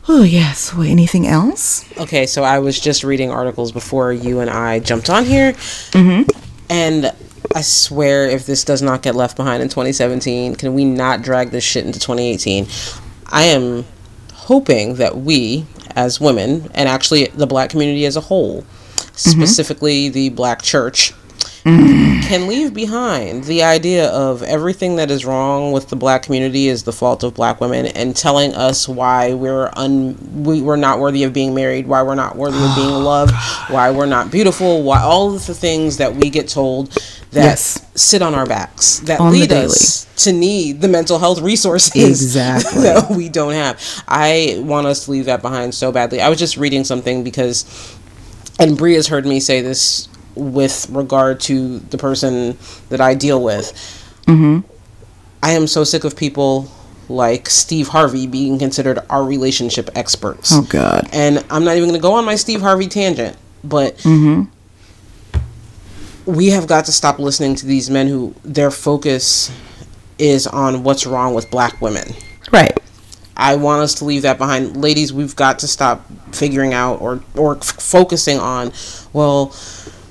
Oh, 0.07 0.23
yes. 0.23 0.75
Well, 0.75 0.87
anything 0.87 1.27
else? 1.27 1.91
Okay, 1.99 2.27
so 2.27 2.43
I 2.45 2.59
was 2.59 2.79
just 2.79 3.05
reading 3.05 3.31
articles 3.31 3.73
before 3.73 4.13
you 4.13 4.41
and 4.41 4.51
I 4.51 4.79
jumped 4.79 5.09
on 5.09 5.25
here. 5.25 5.53
Mm-hmm. 5.53 6.29
And 6.69 7.13
I 7.55 7.61
swear, 7.61 8.27
if 8.29 8.47
this 8.47 8.65
does 8.65 8.83
not 8.83 9.03
get 9.03 9.15
left 9.15 9.37
behind 9.37 9.63
in 9.63 9.69
2017, 9.69 10.57
can 10.57 10.75
we 10.75 10.85
not 10.85 11.23
drag 11.23 11.51
this 11.51 11.65
shit 11.65 11.85
into 11.85 11.99
2018? 11.99 12.67
I 13.27 13.45
am 13.45 13.85
hoping 14.33 14.97
that 14.97 15.17
we, 15.19 15.67
as 15.95 16.21
women, 16.21 16.71
and 16.75 16.89
actually 16.89 17.27
the 17.27 17.47
black 17.47 17.71
community 17.71 18.07
as 18.07 18.17
a 18.17 18.21
whole, 18.21 18.63
mm-hmm. 18.63 19.15
specifically 19.15 20.09
the 20.09 20.31
black 20.31 20.63
church, 20.63 21.13
can 22.35 22.49
leave 22.49 22.75
behind 22.75 23.45
the 23.45 23.63
idea 23.63 24.09
of 24.09 24.43
everything 24.43 24.97
that 24.97 25.09
is 25.09 25.25
wrong 25.25 25.71
with 25.71 25.89
the 25.89 25.95
black 25.95 26.25
community 26.25 26.67
is 26.67 26.83
the 26.83 26.93
fault 26.93 27.23
of 27.23 27.33
black 27.33 27.61
women 27.61 27.87
and 27.87 28.17
telling 28.17 28.53
us 28.55 28.89
why 28.89 29.33
we're 29.33 29.71
un 29.77 30.17
we, 30.43 30.61
we're 30.61 30.75
not 30.75 30.99
worthy 30.99 31.23
of 31.23 31.33
being 31.33 31.55
married, 31.55 31.87
why 31.87 32.03
we're 32.03 32.17
not 32.17 32.35
worthy 32.35 32.59
of 32.59 32.75
being 32.75 32.91
loved, 32.91 33.33
why 33.69 33.89
we're 33.93 34.07
not 34.07 34.33
beautiful, 34.33 34.83
why 34.83 35.01
all 35.01 35.33
of 35.35 35.47
the 35.47 35.55
things 35.55 35.99
that 35.99 36.17
we 36.17 36.29
get 36.29 36.49
told 36.49 36.91
that 37.31 37.45
yes. 37.45 37.87
sit 37.95 38.21
on 38.21 38.35
our 38.35 38.47
backs 38.47 38.99
that 39.01 39.21
on 39.21 39.33
lead 39.33 39.53
us 39.53 40.05
to 40.25 40.33
need 40.33 40.81
the 40.81 40.89
mental 40.89 41.21
health 41.21 41.41
resources 41.41 41.95
exactly 42.09 42.83
that 42.83 43.11
we 43.11 43.29
don't 43.29 43.53
have. 43.53 43.81
I 44.09 44.57
want 44.59 44.89
us 44.89 45.05
to 45.05 45.13
leave 45.13 45.27
that 45.27 45.41
behind 45.41 45.73
so 45.73 45.93
badly. 45.93 46.21
I 46.21 46.29
was 46.29 46.39
just 46.41 46.57
reading 46.57 46.83
something 46.83 47.23
because 47.23 47.65
and 48.59 48.77
Bri 48.77 48.95
has 48.95 49.07
heard 49.07 49.25
me 49.25 49.39
say 49.39 49.61
this 49.61 50.09
with 50.35 50.89
regard 50.91 51.41
to 51.41 51.79
the 51.79 51.99
person 51.99 52.57
that 52.89 53.01
I 53.01 53.15
deal 53.15 53.43
with. 53.43 53.73
Mm-hmm. 54.27 54.69
I 55.43 55.51
am 55.53 55.67
so 55.67 55.85
sick 55.85 56.05
of 56.05 56.17
people 56.17 56.71
like 57.09 57.49
Steve 57.49 57.89
Harvey 57.89 58.27
being 58.27 58.59
considered 58.59 58.99
our 59.11 59.25
relationship 59.25 59.91
experts. 59.95 60.51
Oh 60.53 60.63
God! 60.63 61.09
And 61.13 61.45
I'm 61.51 61.65
not 61.65 61.77
even 61.77 61.89
going 61.89 61.99
to 61.99 62.03
go 62.03 62.15
on 62.15 62.25
my 62.25 62.35
Steve 62.35 62.61
Harvey 62.61 62.89
tangent, 62.89 63.37
but 63.63 63.99
mm-hmm. 63.99 64.51
we 66.25 66.49
have 66.49 66.67
got 66.67 66.87
to 66.87 66.93
stop 66.93 67.19
listening 67.19 67.55
to 67.57 67.67
these 67.67 67.91
men 67.91 68.09
who 68.09 68.35
their 68.43 68.71
focus 68.71 69.53
is 70.19 70.47
on 70.47 70.83
what's 70.83 71.07
wrong 71.07 71.35
with 71.35 71.51
black 71.51 71.81
women. 71.81 72.15
Right. 72.53 72.73
I 73.37 73.57
want 73.57 73.83
us 73.83 73.95
to 73.97 74.05
leave 74.05 74.23
that 74.23 74.39
behind, 74.39 74.77
ladies. 74.77 75.13
We've 75.13 75.35
got 75.35 75.59
to 75.59 75.69
stop 75.69 76.07
figuring 76.33 76.73
out 76.73 77.01
or 77.01 77.23
or 77.37 77.57
f- 77.57 77.65
focusing 77.65 78.39
on, 78.39 78.73
well 79.13 79.55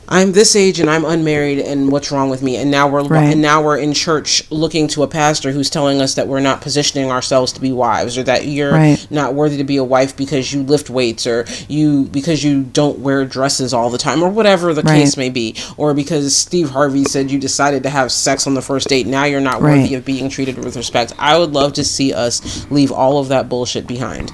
I'm 0.07 0.33
this 0.33 0.55
age 0.55 0.79
and 0.79 0.89
I'm 0.89 1.05
unmarried 1.05 1.59
and 1.59 1.91
what's 1.91 2.11
wrong 2.11 2.29
with 2.29 2.41
me 2.41 2.57
and 2.57 2.69
now 2.69 2.87
we're 2.87 3.03
right. 3.03 3.31
and 3.31 3.41
now 3.41 3.61
we're 3.61 3.77
in 3.77 3.93
church 3.93 4.49
looking 4.51 4.87
to 4.89 5.03
a 5.03 5.07
pastor 5.07 5.51
who's 5.51 5.69
telling 5.69 6.01
us 6.01 6.15
that 6.15 6.27
we're 6.27 6.39
not 6.39 6.61
positioning 6.61 7.09
ourselves 7.09 7.53
to 7.53 7.61
be 7.61 7.71
wives 7.71 8.17
or 8.17 8.23
that 8.23 8.45
you're 8.45 8.73
right. 8.73 9.07
not 9.09 9.33
worthy 9.33 9.57
to 9.57 9.63
be 9.63 9.77
a 9.77 9.83
wife 9.83 10.15
because 10.15 10.53
you 10.53 10.63
lift 10.63 10.89
weights 10.89 11.25
or 11.25 11.45
you 11.67 12.03
because 12.05 12.43
you 12.43 12.63
don't 12.63 12.99
wear 12.99 13.25
dresses 13.25 13.73
all 13.73 13.89
the 13.89 13.97
time 13.97 14.21
or 14.21 14.29
whatever 14.29 14.73
the 14.73 14.81
right. 14.83 14.99
case 14.99 15.17
may 15.17 15.29
be 15.29 15.55
or 15.77 15.93
because 15.93 16.35
Steve 16.35 16.71
Harvey 16.71 17.05
said 17.05 17.31
you 17.31 17.39
decided 17.39 17.83
to 17.83 17.89
have 17.89 18.11
sex 18.11 18.45
on 18.45 18.53
the 18.53 18.61
first 18.61 18.89
date 18.89 19.07
now 19.07 19.23
you're 19.23 19.41
not 19.41 19.61
worthy 19.61 19.95
of 19.95 20.05
being 20.05 20.29
treated 20.29 20.57
with 20.57 20.75
respect. 20.75 21.13
I 21.17 21.37
would 21.37 21.51
love 21.51 21.73
to 21.73 21.83
see 21.83 22.13
us 22.13 22.69
leave 22.69 22.91
all 22.91 23.19
of 23.19 23.29
that 23.29 23.49
bullshit 23.49 23.87
behind. 23.87 24.31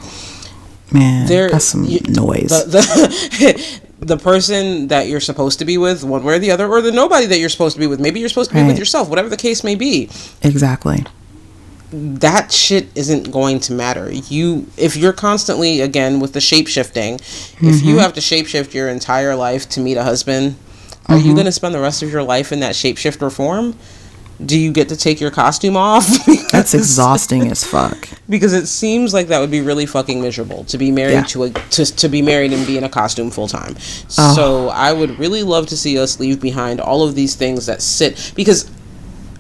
Man, 0.92 1.28
there, 1.28 1.52
that's 1.52 1.66
some 1.66 1.84
you, 1.86 2.00
noise. 2.08 2.50
The, 2.50 2.66
the 2.66 3.82
the 4.00 4.18
person 4.18 4.88
that 4.88 5.08
you're 5.08 5.20
supposed 5.20 5.60
to 5.60 5.66
be 5.66 5.78
with, 5.78 6.04
one 6.04 6.24
way 6.24 6.36
or 6.36 6.40
the 6.40 6.52
other, 6.52 6.68
or 6.68 6.82
the 6.82 6.92
nobody 6.92 7.26
that 7.26 7.40
you're 7.40 7.50
supposed 7.50 7.76
to 7.76 7.80
be 7.80 7.88
with. 7.88 8.00
Maybe 8.00 8.20
you're 8.20 8.30
supposed 8.30 8.52
to 8.52 8.56
be 8.56 8.64
with 8.64 8.80
yourself, 8.80 9.10
whatever 9.10 9.30
the 9.30 9.38
case 9.38 9.64
may 9.64 9.76
be. 9.76 10.10
Exactly. 10.42 11.06
That 11.92 12.52
shit 12.52 12.88
isn't 12.96 13.32
going 13.32 13.60
to 13.62 13.74
matter. 13.74 14.12
You, 14.12 14.68
if 14.78 14.96
you're 14.96 15.14
constantly 15.14 15.82
again 15.82 16.20
with 16.20 16.34
the 16.34 16.42
shape 16.42 16.68
shifting, 16.68 17.18
mm-hmm. 17.18 17.68
if 17.68 17.82
you 17.84 17.96
mm-hmm. 17.96 18.00
have 18.00 18.14
to 18.14 18.22
shapeshift 18.22 18.74
your 18.74 18.90
entire 18.90 19.36
life 19.36 19.68
to 19.70 19.80
meet 19.80 19.98
a 19.98 20.04
husband, 20.04 20.56
are 21.08 21.16
mm-hmm. 21.16 21.28
you 21.28 21.34
going 21.34 21.46
to 21.46 21.52
spend 21.52 21.74
the 21.74 21.80
rest 21.80 22.04
of 22.04 22.12
your 22.12 22.24
life 22.24 22.52
in 22.52 22.60
that 22.60 22.76
shapeshifter 22.76 23.32
form? 23.32 23.76
Do 24.46 24.58
you 24.58 24.72
get 24.72 24.90
to 24.90 24.96
take 24.96 25.20
your 25.20 25.32
costume 25.32 25.76
off? 25.76 26.08
That's 26.52 26.74
exhausting 26.74 27.52
as 27.52 27.64
fuck. 27.64 28.08
Because 28.30 28.54
it 28.54 28.68
seems 28.68 29.12
like 29.12 29.30
that 29.30 29.40
would 29.40 29.50
be 29.50 29.62
really 29.62 29.88
fucking 29.88 30.22
miserable 30.22 30.64
to 30.66 30.78
be 30.78 30.92
married 30.92 31.14
yeah. 31.14 31.24
to 31.24 31.46
a 31.46 31.50
to, 31.50 31.84
to 31.84 32.08
be 32.08 32.22
married 32.22 32.54
and 32.54 32.68
be 32.68 32.78
in 32.78 32.84
a 32.84 32.90
costume 32.90 33.32
full 33.32 33.48
time. 33.48 33.74
Oh. 33.76 34.36
So 34.36 34.70
I 34.70 34.94
would 34.94 35.18
really 35.18 35.42
love 35.42 35.66
to 35.70 35.78
see 35.78 35.98
us 35.98 36.20
leave 36.20 36.40
behind 36.40 36.80
all 36.80 37.02
of 37.02 37.16
these 37.16 37.34
things 37.34 37.66
that 37.66 37.82
sit 37.82 38.32
because 38.36 38.70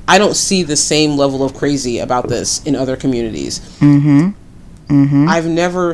I 0.08 0.18
don't 0.18 0.34
see 0.34 0.64
the 0.64 0.76
same 0.76 1.18
level 1.18 1.44
of 1.44 1.54
crazy 1.54 2.00
about 2.00 2.30
this 2.30 2.64
in 2.66 2.76
other 2.76 2.98
communities. 2.98 3.60
Mm-hmm. 3.78 4.30
Mm-hmm. 4.88 5.30
I've 5.30 5.46
never, 5.46 5.92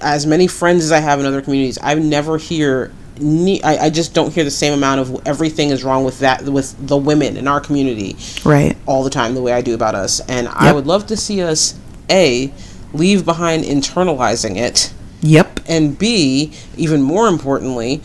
as 0.00 0.24
many 0.24 0.46
friends 0.46 0.84
as 0.84 0.90
I 0.90 1.00
have 1.00 1.20
in 1.20 1.26
other 1.26 1.42
communities, 1.42 1.76
I've 1.82 2.02
never 2.02 2.38
hear 2.38 2.92
ne- 3.20 3.62
I, 3.62 3.86
I 3.86 3.90
just 3.90 4.14
don't 4.14 4.32
hear 4.32 4.44
the 4.44 4.50
same 4.50 4.72
amount 4.72 5.00
of 5.00 5.20
everything 5.26 5.70
is 5.70 5.84
wrong 5.84 6.04
with 6.04 6.18
that 6.20 6.44
with 6.44 6.74
the 6.86 6.96
women 6.96 7.36
in 7.36 7.46
our 7.48 7.60
community 7.60 8.16
right 8.44 8.76
all 8.86 9.02
the 9.04 9.10
time 9.10 9.34
the 9.34 9.42
way 9.42 9.52
I 9.52 9.60
do 9.62 9.74
about 9.74 9.94
us 9.94 10.20
and 10.20 10.46
yep. 10.46 10.54
I 10.56 10.72
would 10.72 10.86
love 10.86 11.06
to 11.08 11.16
see 11.16 11.42
us 11.42 11.78
a 12.10 12.52
leave 12.92 13.24
behind 13.24 13.64
internalizing 13.64 14.56
it 14.56 14.92
yep 15.20 15.60
and 15.68 15.98
b 15.98 16.52
even 16.76 17.02
more 17.02 17.28
importantly 17.28 18.00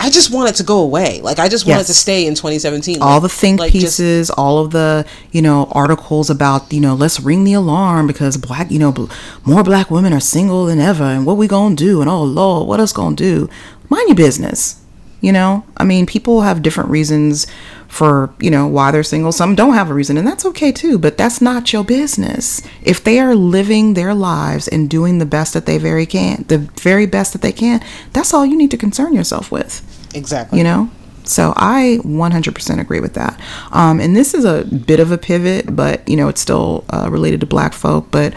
I 0.00 0.10
just 0.10 0.32
want 0.32 0.48
it 0.48 0.54
to 0.56 0.62
go 0.62 0.78
away. 0.78 1.20
Like 1.22 1.40
I 1.40 1.48
just 1.48 1.66
want 1.66 1.78
Yes. 1.80 1.90
it 1.90 1.92
to 1.92 1.98
stay 1.98 2.26
in 2.26 2.34
2017. 2.36 3.02
all 3.02 3.14
Like- 3.14 3.22
the 3.22 3.28
think 3.28 3.58
like, 3.58 3.72
just- 3.72 3.98
pieces, 3.98 4.30
all 4.30 4.58
of 4.60 4.70
the 4.70 5.04
you 5.32 5.42
know 5.42 5.66
articles 5.72 6.30
about 6.30 6.72
you 6.72 6.80
know 6.80 6.94
let's 6.94 7.18
ring 7.18 7.42
the 7.42 7.52
alarm 7.54 8.06
because 8.06 8.36
black 8.36 8.70
you 8.70 8.78
know 8.78 8.92
bl- 8.92 9.06
more 9.44 9.64
black 9.64 9.90
women 9.90 10.12
are 10.12 10.20
single 10.20 10.66
than 10.66 10.78
ever 10.78 11.02
and 11.02 11.26
what 11.26 11.36
we 11.36 11.48
gonna 11.48 11.74
do 11.74 12.00
and 12.00 12.08
oh 12.08 12.22
lord 12.22 12.68
what 12.68 12.78
us 12.78 12.92
gonna 12.92 13.16
do? 13.16 13.50
Mind 13.88 14.08
your 14.08 14.16
business. 14.16 14.82
You 15.20 15.32
know, 15.32 15.64
I 15.76 15.82
mean, 15.82 16.06
people 16.06 16.42
have 16.42 16.62
different 16.62 16.90
reasons 16.90 17.48
for 17.88 18.32
you 18.38 18.52
know 18.52 18.68
why 18.68 18.92
they're 18.92 19.02
single. 19.02 19.32
Some 19.32 19.56
don't 19.56 19.74
have 19.74 19.90
a 19.90 19.94
reason, 19.94 20.16
and 20.16 20.24
that's 20.26 20.44
okay 20.46 20.70
too. 20.70 20.96
But 20.96 21.18
that's 21.18 21.40
not 21.40 21.72
your 21.72 21.82
business. 21.82 22.62
If 22.82 23.02
they 23.02 23.18
are 23.18 23.34
living 23.34 23.94
their 23.94 24.14
lives 24.14 24.68
and 24.68 24.88
doing 24.88 25.18
the 25.18 25.26
best 25.26 25.54
that 25.54 25.66
they 25.66 25.76
very 25.76 26.06
can, 26.06 26.44
the 26.46 26.58
very 26.58 27.06
best 27.06 27.32
that 27.32 27.42
they 27.42 27.50
can, 27.50 27.82
that's 28.12 28.32
all 28.32 28.46
you 28.46 28.56
need 28.56 28.70
to 28.70 28.76
concern 28.76 29.12
yourself 29.12 29.50
with 29.50 29.82
exactly. 30.14 30.58
you 30.58 30.64
know 30.64 30.90
so 31.24 31.52
i 31.56 31.98
100% 32.02 32.80
agree 32.80 33.00
with 33.00 33.14
that 33.14 33.38
um, 33.72 34.00
and 34.00 34.16
this 34.16 34.34
is 34.34 34.44
a 34.44 34.64
bit 34.64 35.00
of 35.00 35.12
a 35.12 35.18
pivot 35.18 35.74
but 35.74 36.06
you 36.08 36.16
know 36.16 36.28
it's 36.28 36.40
still 36.40 36.84
uh, 36.90 37.08
related 37.10 37.40
to 37.40 37.46
black 37.46 37.72
folk 37.72 38.10
but 38.10 38.34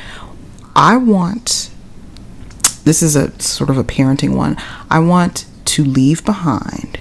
i 0.75 0.97
want 0.97 1.70
this 2.83 3.01
is 3.03 3.15
a 3.15 3.39
sort 3.41 3.69
of 3.69 3.77
a 3.77 3.83
parenting 3.83 4.35
one 4.35 4.55
i 4.89 4.99
want 4.99 5.45
to 5.65 5.83
leave 5.83 6.23
behind 6.25 6.99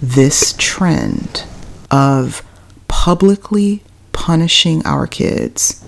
this 0.00 0.54
trend 0.58 1.44
of 1.90 2.42
publicly 2.88 3.82
punishing 4.12 4.84
our 4.86 5.06
kids 5.06 5.84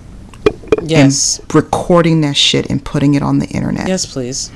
Yes. 0.83 1.39
recording 1.53 2.21
that 2.21 2.35
shit 2.35 2.67
and 2.69 2.83
putting 2.83 3.13
it 3.13 3.21
on 3.21 3.37
the 3.39 3.45
internet 3.47 3.87
Yes, 3.87 4.05
please. 4.11 4.51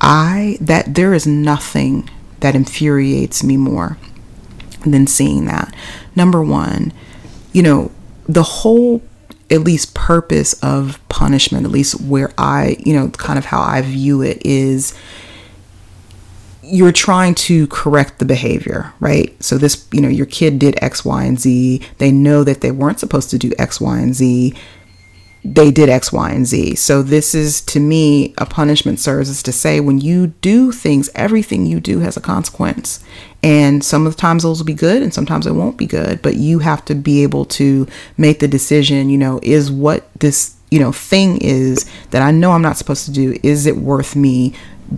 I 0.00 0.58
that 0.60 0.94
there 0.94 1.14
is 1.14 1.26
nothing 1.26 2.08
that 2.40 2.54
infuriates 2.54 3.42
me 3.42 3.56
more 3.56 3.96
than 4.84 5.06
seeing 5.06 5.46
that. 5.46 5.74
Number 6.14 6.42
one, 6.42 6.92
you 7.52 7.62
know, 7.62 7.90
the 8.28 8.42
whole 8.42 9.02
at 9.50 9.60
least 9.60 9.94
purpose 9.94 10.52
of 10.62 11.00
punishment, 11.08 11.64
at 11.64 11.70
least 11.70 12.00
where 12.00 12.32
I, 12.36 12.76
you 12.80 12.92
know, 12.92 13.08
kind 13.10 13.38
of 13.38 13.46
how 13.46 13.60
I 13.60 13.80
view 13.82 14.22
it 14.22 14.44
is 14.44 14.94
you're 16.62 16.92
trying 16.92 17.34
to 17.34 17.66
correct 17.68 18.18
the 18.18 18.24
behavior, 18.26 18.92
right? 19.00 19.34
So 19.42 19.56
this, 19.56 19.86
you 19.90 20.02
know, 20.02 20.08
your 20.08 20.26
kid 20.26 20.58
did 20.58 20.78
X, 20.82 21.04
Y, 21.04 21.24
and 21.24 21.40
Z. 21.40 21.80
They 21.96 22.12
know 22.12 22.44
that 22.44 22.60
they 22.60 22.70
weren't 22.70 23.00
supposed 23.00 23.30
to 23.30 23.38
do 23.38 23.52
X, 23.58 23.80
Y, 23.80 23.98
and 23.98 24.14
Z 24.14 24.54
they 25.54 25.70
did 25.70 25.88
X, 25.88 26.12
Y, 26.12 26.30
and 26.30 26.46
Z. 26.46 26.74
So 26.74 27.02
this 27.02 27.34
is 27.34 27.60
to 27.62 27.80
me 27.80 28.34
a 28.38 28.44
punishment 28.44 29.00
serves 29.00 29.30
as 29.30 29.42
to 29.44 29.52
say 29.52 29.80
when 29.80 29.98
you 29.98 30.28
do 30.42 30.72
things, 30.72 31.08
everything 31.14 31.64
you 31.64 31.80
do 31.80 32.00
has 32.00 32.16
a 32.16 32.20
consequence. 32.20 33.02
And 33.42 33.82
some 33.82 34.06
of 34.06 34.14
the 34.14 34.20
times 34.20 34.42
those 34.42 34.58
will 34.58 34.66
be 34.66 34.74
good 34.74 35.02
and 35.02 35.14
sometimes 35.14 35.46
it 35.46 35.52
won't 35.52 35.78
be 35.78 35.86
good. 35.86 36.20
But 36.22 36.36
you 36.36 36.58
have 36.58 36.84
to 36.86 36.94
be 36.94 37.22
able 37.22 37.44
to 37.46 37.86
make 38.16 38.40
the 38.40 38.48
decision, 38.48 39.08
you 39.08 39.18
know, 39.18 39.40
is 39.42 39.70
what 39.70 40.12
this, 40.18 40.56
you 40.70 40.80
know, 40.80 40.92
thing 40.92 41.38
is 41.40 41.90
that 42.10 42.20
I 42.20 42.30
know 42.30 42.52
I'm 42.52 42.62
not 42.62 42.76
supposed 42.76 43.06
to 43.06 43.12
do, 43.12 43.38
is 43.42 43.66
it 43.66 43.76
worth 43.76 44.14
me 44.16 44.54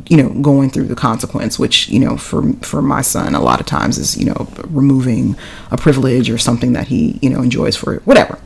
you 0.09 0.16
know 0.16 0.28
going 0.40 0.70
through 0.70 0.86
the 0.86 0.94
consequence 0.94 1.59
which 1.59 1.88
you 1.88 1.98
know 1.98 2.16
for 2.16 2.53
for 2.62 2.80
my 2.80 3.03
son 3.03 3.34
a 3.34 3.40
lot 3.40 3.59
of 3.59 3.66
times 3.66 3.98
is 3.98 4.16
you 4.16 4.24
know 4.24 4.46
removing 4.68 5.34
a 5.72 5.76
privilege 5.76 6.30
or 6.30 6.38
something 6.38 6.74
that 6.74 6.86
he 6.86 7.18
you 7.20 7.28
know 7.28 7.42
enjoys 7.42 7.74
for 7.74 7.96
whatever 8.05 8.38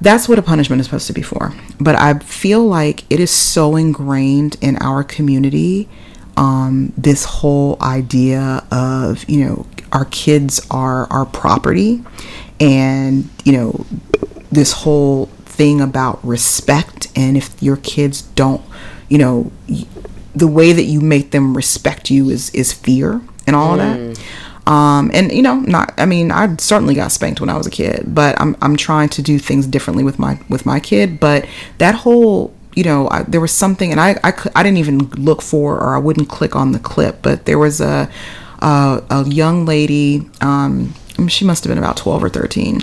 that's 0.00 0.28
what 0.28 0.38
a 0.38 0.42
punishment 0.42 0.80
is 0.80 0.86
supposed 0.86 1.06
to 1.08 1.12
be 1.12 1.22
for. 1.22 1.52
But 1.78 1.94
I 1.94 2.18
feel 2.18 2.66
like 2.66 3.04
it 3.10 3.20
is 3.20 3.30
so 3.30 3.76
ingrained 3.76 4.56
in 4.60 4.76
our 4.78 5.04
community. 5.04 5.88
Um, 6.36 6.92
this 6.96 7.24
whole 7.24 7.76
idea 7.82 8.64
of, 8.70 9.28
you 9.28 9.44
know, 9.44 9.66
our 9.92 10.06
kids 10.06 10.66
are 10.70 11.06
our 11.12 11.26
property 11.26 12.02
and, 12.58 13.28
you 13.44 13.52
know, 13.52 13.86
this 14.50 14.72
whole 14.72 15.26
thing 15.44 15.80
about 15.80 16.24
respect. 16.24 17.08
And 17.14 17.36
if 17.36 17.62
your 17.62 17.76
kids 17.76 18.22
don't, 18.22 18.62
you 19.08 19.18
know, 19.18 19.52
the 20.34 20.46
way 20.46 20.72
that 20.72 20.84
you 20.84 21.00
make 21.00 21.32
them 21.32 21.56
respect 21.56 22.10
you 22.10 22.30
is, 22.30 22.50
is 22.54 22.72
fear 22.72 23.20
and 23.46 23.54
all 23.56 23.72
of 23.72 23.78
that. 23.78 24.22
Um, 24.66 25.10
and 25.12 25.32
you 25.32 25.42
know, 25.42 25.56
not. 25.56 25.92
I 25.96 26.06
mean, 26.06 26.30
I 26.30 26.54
certainly 26.56 26.94
got 26.94 27.12
spanked 27.12 27.40
when 27.40 27.50
I 27.50 27.56
was 27.56 27.66
a 27.66 27.70
kid, 27.70 28.14
but 28.14 28.40
I'm 28.40 28.56
I'm 28.62 28.76
trying 28.76 29.08
to 29.10 29.22
do 29.22 29.38
things 29.38 29.66
differently 29.66 30.04
with 30.04 30.18
my 30.18 30.38
with 30.48 30.66
my 30.66 30.78
kid. 30.80 31.18
But 31.18 31.46
that 31.78 31.94
whole, 31.94 32.54
you 32.74 32.84
know, 32.84 33.08
I, 33.10 33.22
there 33.24 33.40
was 33.40 33.52
something, 33.52 33.90
and 33.90 34.00
I 34.00 34.16
I, 34.22 34.32
I 34.54 34.62
didn't 34.62 34.78
even 34.78 34.98
look 35.10 35.42
for 35.42 35.76
or 35.76 35.94
I 35.94 35.98
wouldn't 35.98 36.28
click 36.28 36.54
on 36.54 36.72
the 36.72 36.78
clip, 36.78 37.22
but 37.22 37.46
there 37.46 37.58
was 37.58 37.80
a 37.80 38.08
a, 38.60 39.02
a 39.10 39.28
young 39.28 39.64
lady. 39.64 40.28
Um, 40.40 40.94
she 41.28 41.44
must 41.44 41.64
have 41.64 41.70
been 41.70 41.78
about 41.78 41.96
twelve 41.96 42.22
or 42.22 42.28
thirteen, 42.28 42.82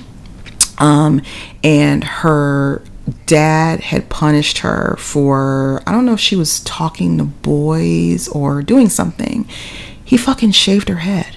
um, 0.79 1.21
and 1.63 2.03
her 2.03 2.81
dad 3.25 3.79
had 3.79 4.09
punished 4.09 4.59
her 4.59 4.95
for 4.97 5.81
I 5.87 5.91
don't 5.91 6.05
know 6.05 6.13
if 6.13 6.19
she 6.19 6.35
was 6.35 6.59
talking 6.61 7.17
to 7.17 7.23
boys 7.23 8.27
or 8.29 8.61
doing 8.61 8.89
something. 8.89 9.47
He 10.03 10.17
fucking 10.17 10.51
shaved 10.51 10.89
her 10.89 10.97
head. 10.97 11.36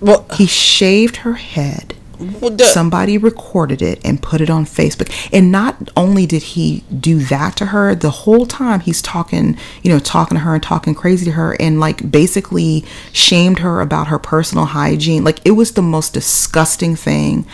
Well, 0.00 0.26
He 0.36 0.46
shaved 0.46 1.16
her 1.18 1.34
head. 1.34 1.94
well, 2.40 2.56
Somebody 2.58 3.16
recorded 3.16 3.80
it 3.80 3.98
and 4.04 4.22
put 4.22 4.40
it 4.40 4.50
on 4.50 4.66
Facebook. 4.66 5.10
And 5.32 5.50
not 5.50 5.76
only 5.96 6.26
did 6.26 6.42
he 6.42 6.84
do 6.98 7.18
that 7.20 7.56
to 7.56 7.66
her, 7.66 7.94
the 7.94 8.10
whole 8.10 8.44
time 8.46 8.80
he's 8.80 9.00
talking, 9.00 9.56
you 9.82 9.90
know, 9.90 9.98
talking 9.98 10.36
to 10.36 10.40
her 10.40 10.54
and 10.54 10.62
talking 10.62 10.94
crazy 10.94 11.24
to 11.26 11.32
her 11.32 11.56
and 11.58 11.80
like 11.80 12.10
basically 12.10 12.84
shamed 13.12 13.60
her 13.60 13.80
about 13.80 14.08
her 14.08 14.18
personal 14.18 14.66
hygiene. 14.66 15.24
Like 15.24 15.40
it 15.46 15.52
was 15.52 15.72
the 15.72 15.82
most 15.82 16.12
disgusting 16.12 16.94
thing. 16.94 17.46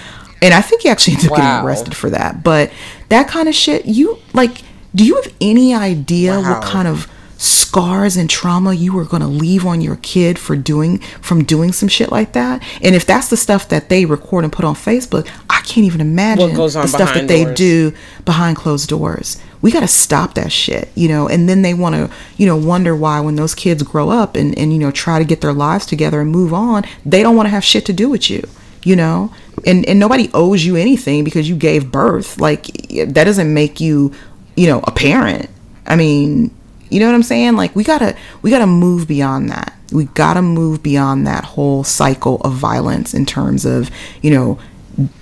And 0.42 0.52
I 0.52 0.60
think 0.60 0.82
he 0.82 0.88
actually 0.88 1.14
ended 1.14 1.30
up 1.32 1.38
Wow. 1.38 1.44
getting 1.44 1.66
arrested 1.66 1.94
for 1.96 2.10
that. 2.10 2.42
But 2.42 2.72
that 3.08 3.28
kind 3.28 3.48
of 3.48 3.54
shit, 3.54 3.86
you 3.86 4.18
like, 4.34 4.62
do 4.94 5.04
you 5.04 5.14
have 5.14 5.32
any 5.40 5.74
idea 5.74 6.40
Wow. 6.40 6.54
what 6.60 6.62
kind 6.64 6.88
of 6.88 7.06
scars 7.38 8.16
and 8.16 8.30
trauma 8.30 8.72
you 8.72 8.92
were 8.94 9.04
going 9.04 9.20
to 9.22 9.28
leave 9.28 9.66
on 9.66 9.80
your 9.80 9.96
kid 9.96 10.38
for 10.38 10.56
doing 10.56 10.98
from 11.20 11.44
doing 11.44 11.72
some 11.72 11.88
shit 11.88 12.10
like 12.10 12.32
that? 12.32 12.62
And 12.82 12.94
if 12.94 13.04
that's 13.04 13.28
the 13.28 13.36
stuff 13.36 13.68
that 13.68 13.88
they 13.88 14.04
record 14.06 14.44
and 14.44 14.52
put 14.52 14.64
on 14.64 14.74
facebook 14.74 15.28
i 15.50 15.60
can't 15.60 15.84
even 15.86 16.00
imagine 16.00 16.50
What 16.50 16.56
goes 16.56 16.76
on 16.76 16.82
the 16.82 16.88
stuff 16.88 17.08
that 17.08 17.26
behind 17.26 17.28
they 17.30 17.44
doors. 17.44 17.56
do 17.58 17.92
behind 18.24 18.56
closed 18.56 18.88
doors. 18.88 19.36
We 19.62 19.72
got 19.72 19.80
to 19.80 19.88
stop 19.88 20.34
that 20.34 20.52
shit 20.52 20.88
you 20.94 21.08
know? 21.08 21.28
And 21.28 21.48
then 21.48 21.62
they 21.62 21.74
want 21.74 21.94
to 21.94 22.10
you 22.36 22.46
know 22.46 22.56
wonder 22.56 22.94
why 22.96 23.20
when 23.20 23.36
those 23.36 23.54
kids 23.54 23.82
grow 23.82 24.10
up 24.10 24.36
and 24.36 24.56
and 24.58 24.72
you 24.72 24.78
know 24.78 24.90
try 24.90 25.18
to 25.18 25.24
get 25.24 25.40
their 25.40 25.52
lives 25.52 25.86
together 25.86 26.20
and 26.20 26.30
move 26.30 26.54
on 26.54 26.84
they 27.04 27.22
don't 27.22 27.36
want 27.36 27.46
to 27.46 27.50
have 27.50 27.64
shit 27.64 27.84
to 27.86 27.92
do 27.92 28.08
with 28.08 28.30
you 28.30 28.42
you 28.84 28.94
know? 28.94 29.32
And 29.66 29.84
and 29.86 29.98
nobody 29.98 30.30
owes 30.32 30.64
you 30.64 30.76
anything 30.76 31.24
because 31.24 31.48
you 31.48 31.56
gave 31.56 31.90
birth. 31.90 32.38
Like 32.40 32.66
that 32.66 33.24
doesn't 33.24 33.52
make 33.52 33.80
you 33.80 34.12
you 34.56 34.68
know 34.68 34.80
a 34.84 34.92
parent. 34.92 35.50
I 35.86 35.96
mean 35.96 36.55
you 36.90 37.00
know 37.00 37.06
what 37.06 37.14
I'm 37.14 37.22
saying? 37.22 37.56
Like 37.56 37.74
we 37.74 37.84
gotta 37.84 38.16
we 38.42 38.50
gotta 38.50 38.66
move 38.66 39.06
beyond 39.08 39.50
that. 39.50 39.74
We 39.92 40.04
gotta 40.04 40.42
move 40.42 40.82
beyond 40.82 41.26
that 41.26 41.44
whole 41.44 41.84
cycle 41.84 42.40
of 42.42 42.52
violence 42.52 43.14
in 43.14 43.26
terms 43.26 43.64
of 43.64 43.90
you 44.22 44.30
know 44.30 44.58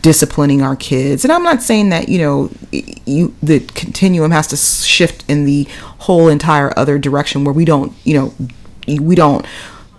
disciplining 0.03 0.63
our 0.63 0.77
kids. 0.77 1.25
And 1.25 1.33
I'm 1.33 1.43
not 1.43 1.63
saying 1.63 1.89
that 1.91 2.09
you 2.09 2.19
know 2.19 2.51
you 2.73 3.35
the 3.43 3.61
continuum 3.61 4.31
has 4.31 4.47
to 4.49 4.57
shift 4.57 5.25
in 5.29 5.45
the 5.45 5.65
whole 6.01 6.29
entire 6.29 6.77
other 6.79 6.99
direction 6.99 7.45
where 7.45 7.55
we 7.55 7.65
don't 7.65 7.93
you 8.05 8.15
know 8.15 8.35
we 8.87 9.15
don't 9.15 9.45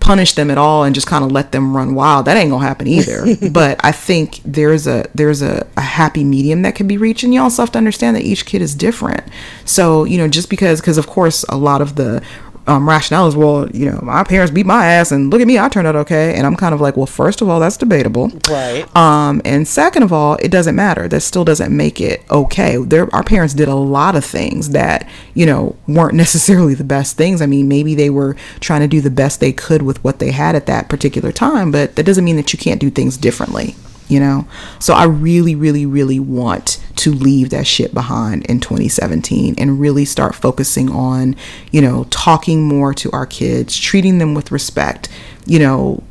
punish 0.05 0.35
them 0.35 0.51
at 0.51 0.57
all 0.57 0.83
and 0.83 0.93
just 0.93 1.07
kind 1.07 1.25
of 1.25 1.31
let 1.31 1.51
them 1.51 1.75
run 1.75 1.95
wild 1.95 2.25
that 2.25 2.37
ain't 2.37 2.51
gonna 2.51 2.63
happen 2.63 2.87
either. 2.87 3.25
But 3.51 3.79
i 3.83 3.91
think 3.91 4.39
there's 4.45 4.85
a 4.85 5.05
there's 5.15 5.41
a, 5.41 5.65
a 5.77 5.81
happy 5.81 6.23
medium 6.23 6.61
that 6.61 6.75
can 6.75 6.87
be 6.87 6.97
reached 6.97 7.23
and 7.23 7.33
you 7.33 7.41
also 7.41 7.63
have 7.63 7.71
to 7.71 7.77
understand 7.77 8.15
that 8.15 8.23
each 8.23 8.45
kid 8.45 8.61
is 8.61 8.75
different. 8.75 9.23
So 9.65 10.03
you 10.03 10.17
know 10.19 10.27
just 10.27 10.49
because 10.49 10.79
because 10.79 10.99
of 10.99 11.07
course 11.07 11.43
a 11.49 11.57
lot 11.57 11.81
of 11.81 11.95
the 11.95 12.21
um, 12.67 12.87
rationale 12.89 13.27
is 13.27 13.35
well 13.35 13.69
you 13.71 13.89
know 13.89 13.99
my 14.01 14.23
parents 14.23 14.51
beat 14.51 14.65
my 14.65 14.85
ass 14.85 15.11
and 15.11 15.31
look 15.31 15.39
at 15.41 15.47
me 15.47 15.59
i 15.59 15.69
turned 15.69 15.87
out 15.87 15.95
okay 15.95 16.33
and 16.35 16.47
i'm 16.47 16.55
kind 16.55 16.73
of 16.73 16.81
like 16.81 16.97
well 16.97 17.05
first 17.05 17.41
of 17.41 17.49
all 17.49 17.59
that's 17.59 17.77
debatable 17.77 18.31
Right. 18.49 18.85
um, 18.95 19.41
and 19.45 19.67
second 19.67 20.03
of 20.03 20.11
all, 20.13 20.35
it 20.35 20.49
doesn't 20.49 20.75
matter. 20.75 21.07
That 21.07 21.21
still 21.21 21.43
doesn't 21.45 21.75
make 21.75 21.99
it 22.01 22.23
okay. 22.31 22.77
There, 22.77 23.13
our 23.13 23.23
parents 23.23 23.53
did 23.53 23.67
a 23.67 23.75
lot 23.75 24.15
of 24.15 24.23
things 24.25 24.69
that 24.71 25.07
you 25.33 25.45
know 25.45 25.75
weren't 25.87 26.13
necessarily 26.25 26.73
the 26.73 26.83
best 26.83 27.17
things. 27.17 27.41
I 27.41 27.45
mean, 27.45 27.67
maybe 27.67 27.95
they 27.95 28.09
were 28.09 28.35
trying 28.59 28.81
to 28.81 28.87
do 28.87 29.01
the 29.01 29.09
best 29.09 29.39
they 29.39 29.51
could 29.53 29.81
with 29.81 30.03
what 30.03 30.19
they 30.19 30.31
had 30.31 30.55
at 30.55 30.65
that 30.67 30.89
particular 30.89 31.31
time, 31.31 31.71
but 31.71 31.95
that 31.95 32.03
doesn't 32.05 32.23
mean 32.25 32.35
that 32.37 32.51
you 32.53 32.59
can't 32.59 32.79
do 32.81 32.89
things 32.89 33.17
differently. 33.17 33.75
You 34.07 34.19
know, 34.19 34.47
so 34.79 34.93
I 34.93 35.05
really, 35.05 35.55
really, 35.55 35.85
really 35.85 36.19
want 36.19 36.79
to 36.97 37.11
leave 37.11 37.49
that 37.49 37.65
shit 37.65 37.93
behind 37.93 38.45
in 38.45 38.59
2017 38.59 39.55
and 39.57 39.79
really 39.79 40.05
start 40.05 40.35
focusing 40.35 40.91
on, 40.91 41.35
you 41.71 41.81
know, 41.81 42.05
talking 42.11 42.67
more 42.67 42.93
to 42.93 43.11
our 43.11 43.25
kids, 43.25 43.75
treating 43.77 44.19
them 44.19 44.35
with 44.35 44.51
respect, 44.51 45.09
you 45.47 45.57
know, 45.57 46.03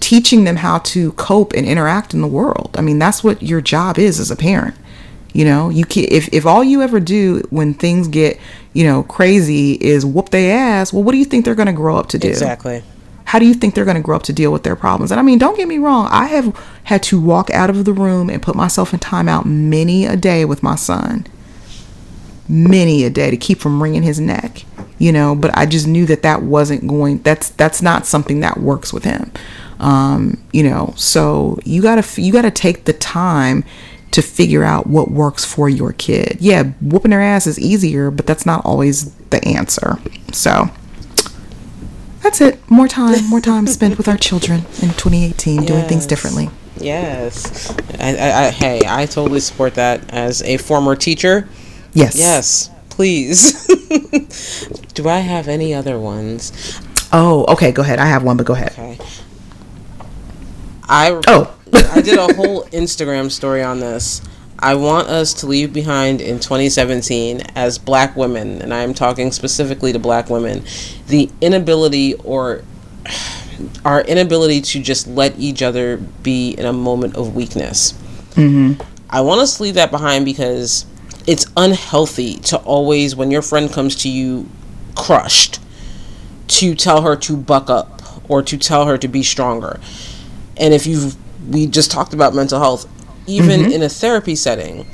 teaching 0.00 0.44
them 0.44 0.56
how 0.56 0.78
to 0.78 1.12
cope 1.12 1.52
and 1.52 1.66
interact 1.66 2.12
in 2.12 2.20
the 2.20 2.26
world. 2.26 2.74
I 2.76 2.80
mean, 2.80 2.98
that's 2.98 3.22
what 3.22 3.42
your 3.42 3.60
job 3.60 3.98
is 3.98 4.18
as 4.18 4.30
a 4.30 4.36
parent. 4.36 4.74
You 5.32 5.46
know, 5.46 5.70
you 5.70 5.84
can 5.84 6.04
if 6.08 6.28
if 6.32 6.44
all 6.44 6.62
you 6.62 6.82
ever 6.82 7.00
do 7.00 7.42
when 7.50 7.72
things 7.72 8.08
get, 8.08 8.38
you 8.74 8.84
know, 8.84 9.02
crazy 9.02 9.72
is 9.72 10.04
whoop 10.04 10.28
their 10.28 10.58
ass. 10.58 10.92
Well, 10.92 11.02
what 11.02 11.12
do 11.12 11.18
you 11.18 11.24
think 11.24 11.44
they're 11.44 11.54
going 11.54 11.66
to 11.66 11.72
grow 11.72 11.96
up 11.96 12.08
to 12.08 12.18
do? 12.18 12.28
Exactly. 12.28 12.82
How 13.32 13.38
do 13.38 13.46
you 13.46 13.54
think 13.54 13.74
they're 13.74 13.86
going 13.86 13.96
to 13.96 14.02
grow 14.02 14.16
up 14.16 14.24
to 14.24 14.32
deal 14.34 14.52
with 14.52 14.62
their 14.62 14.76
problems? 14.76 15.10
And 15.10 15.18
I 15.18 15.22
mean, 15.22 15.38
don't 15.38 15.56
get 15.56 15.66
me 15.66 15.78
wrong. 15.78 16.06
I 16.10 16.26
have 16.26 16.54
had 16.84 17.02
to 17.04 17.18
walk 17.18 17.48
out 17.48 17.70
of 17.70 17.86
the 17.86 17.92
room 17.94 18.28
and 18.28 18.42
put 18.42 18.54
myself 18.54 18.92
in 18.92 19.00
timeout 19.00 19.46
many 19.46 20.04
a 20.04 20.18
day 20.18 20.44
with 20.44 20.62
my 20.62 20.74
son. 20.74 21.26
Many 22.46 23.04
a 23.04 23.08
day 23.08 23.30
to 23.30 23.38
keep 23.38 23.58
from 23.58 23.82
wringing 23.82 24.02
his 24.02 24.20
neck, 24.20 24.66
you 24.98 25.12
know. 25.12 25.34
But 25.34 25.56
I 25.56 25.64
just 25.64 25.86
knew 25.86 26.04
that 26.04 26.22
that 26.24 26.42
wasn't 26.42 26.86
going. 26.86 27.22
That's 27.22 27.48
that's 27.48 27.80
not 27.80 28.04
something 28.04 28.40
that 28.40 28.60
works 28.60 28.92
with 28.92 29.04
him, 29.04 29.32
um, 29.80 30.36
you 30.52 30.62
know. 30.62 30.92
So 30.98 31.58
you 31.64 31.80
gotta 31.80 32.20
you 32.20 32.34
gotta 32.34 32.50
take 32.50 32.84
the 32.84 32.92
time 32.92 33.64
to 34.10 34.20
figure 34.20 34.62
out 34.62 34.88
what 34.88 35.10
works 35.10 35.42
for 35.42 35.70
your 35.70 35.94
kid. 35.94 36.36
Yeah, 36.38 36.64
whooping 36.82 37.12
their 37.12 37.22
ass 37.22 37.46
is 37.46 37.58
easier, 37.58 38.10
but 38.10 38.26
that's 38.26 38.44
not 38.44 38.62
always 38.66 39.14
the 39.30 39.42
answer. 39.42 39.96
So 40.34 40.68
that's 42.22 42.40
it. 42.40 42.58
More 42.70 42.88
time, 42.88 43.24
more 43.28 43.40
time 43.40 43.66
spent 43.78 43.98
with 43.98 44.08
our 44.08 44.16
children 44.16 44.60
in 44.80 44.90
2018, 44.90 45.64
doing 45.64 45.84
things 45.86 46.06
differently. 46.06 46.48
Yes. 46.78 47.70
I, 48.00 48.16
I, 48.16 48.46
I, 48.46 48.50
hey, 48.50 48.82
I 48.86 49.06
totally 49.06 49.40
support 49.40 49.74
that 49.74 50.12
as 50.12 50.42
a 50.42 50.56
former 50.56 50.96
teacher. 50.96 51.48
Yes. 51.92 52.16
Yes, 52.16 52.70
please. 52.90 53.66
Do 54.94 55.08
I 55.08 55.18
have 55.18 55.48
any 55.48 55.74
other 55.74 55.98
ones? 55.98 56.80
Oh, 57.12 57.44
okay. 57.52 57.72
Go 57.72 57.82
ahead. 57.82 57.98
I 57.98 58.06
have 58.06 58.22
one, 58.22 58.36
but 58.36 58.46
go 58.46 58.54
ahead. 58.54 58.72
Okay. 58.72 58.98
I 60.88 61.20
Oh. 61.26 61.54
I 61.74 62.00
did 62.00 62.18
a 62.18 62.32
whole 62.34 62.64
Instagram 62.66 63.30
story 63.30 63.62
on 63.62 63.80
this. 63.80 64.20
I 64.62 64.76
want 64.76 65.08
us 65.08 65.34
to 65.34 65.46
leave 65.46 65.72
behind 65.72 66.20
in 66.20 66.38
2017 66.38 67.40
as 67.56 67.78
black 67.78 68.14
women, 68.14 68.62
and 68.62 68.72
I'm 68.72 68.94
talking 68.94 69.32
specifically 69.32 69.92
to 69.92 69.98
black 69.98 70.30
women, 70.30 70.62
the 71.08 71.28
inability 71.40 72.14
or 72.14 72.62
our 73.84 74.02
inability 74.02 74.60
to 74.60 74.80
just 74.80 75.08
let 75.08 75.36
each 75.36 75.62
other 75.62 75.96
be 75.96 76.52
in 76.52 76.64
a 76.64 76.72
moment 76.72 77.16
of 77.16 77.34
weakness. 77.34 77.92
Mm-hmm. 78.34 78.80
I 79.10 79.20
want 79.22 79.40
us 79.40 79.56
to 79.56 79.64
leave 79.64 79.74
that 79.74 79.90
behind 79.90 80.24
because 80.24 80.86
it's 81.26 81.46
unhealthy 81.56 82.34
to 82.34 82.56
always, 82.58 83.16
when 83.16 83.32
your 83.32 83.42
friend 83.42 83.70
comes 83.70 83.96
to 83.96 84.08
you 84.08 84.48
crushed, 84.94 85.58
to 86.46 86.76
tell 86.76 87.02
her 87.02 87.16
to 87.16 87.36
buck 87.36 87.68
up 87.68 88.00
or 88.30 88.42
to 88.42 88.56
tell 88.56 88.86
her 88.86 88.96
to 88.96 89.08
be 89.08 89.24
stronger. 89.24 89.80
And 90.56 90.72
if 90.72 90.86
you've, 90.86 91.16
we 91.50 91.66
just 91.66 91.90
talked 91.90 92.14
about 92.14 92.32
mental 92.34 92.60
health, 92.60 92.88
even 93.26 93.60
mm-hmm. 93.60 93.72
in 93.72 93.82
a 93.82 93.88
therapy 93.88 94.34
setting, 94.34 94.86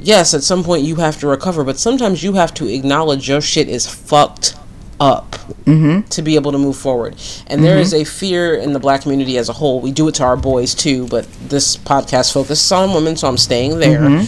yes, 0.00 0.34
at 0.34 0.42
some 0.42 0.64
point 0.64 0.84
you 0.84 0.96
have 0.96 1.18
to 1.20 1.26
recover, 1.26 1.64
but 1.64 1.78
sometimes 1.78 2.22
you 2.22 2.34
have 2.34 2.52
to 2.54 2.68
acknowledge 2.68 3.28
your 3.28 3.40
shit 3.40 3.68
is 3.68 3.86
fucked 3.86 4.54
up 4.98 5.30
mm-hmm. 5.64 6.06
to 6.08 6.22
be 6.22 6.34
able 6.34 6.52
to 6.52 6.58
move 6.58 6.76
forward. 6.76 7.16
And 7.46 7.64
there 7.64 7.76
mm-hmm. 7.76 7.82
is 7.82 7.94
a 7.94 8.04
fear 8.04 8.54
in 8.54 8.74
the 8.74 8.78
black 8.78 9.02
community 9.02 9.38
as 9.38 9.48
a 9.48 9.54
whole. 9.54 9.80
We 9.80 9.92
do 9.92 10.08
it 10.08 10.14
to 10.16 10.24
our 10.24 10.36
boys 10.36 10.74
too, 10.74 11.08
but 11.08 11.26
this 11.48 11.76
podcast 11.76 12.32
focuses 12.34 12.70
on 12.70 12.92
women, 12.94 13.16
so 13.16 13.26
I'm 13.28 13.38
staying 13.38 13.78
there. 13.78 14.26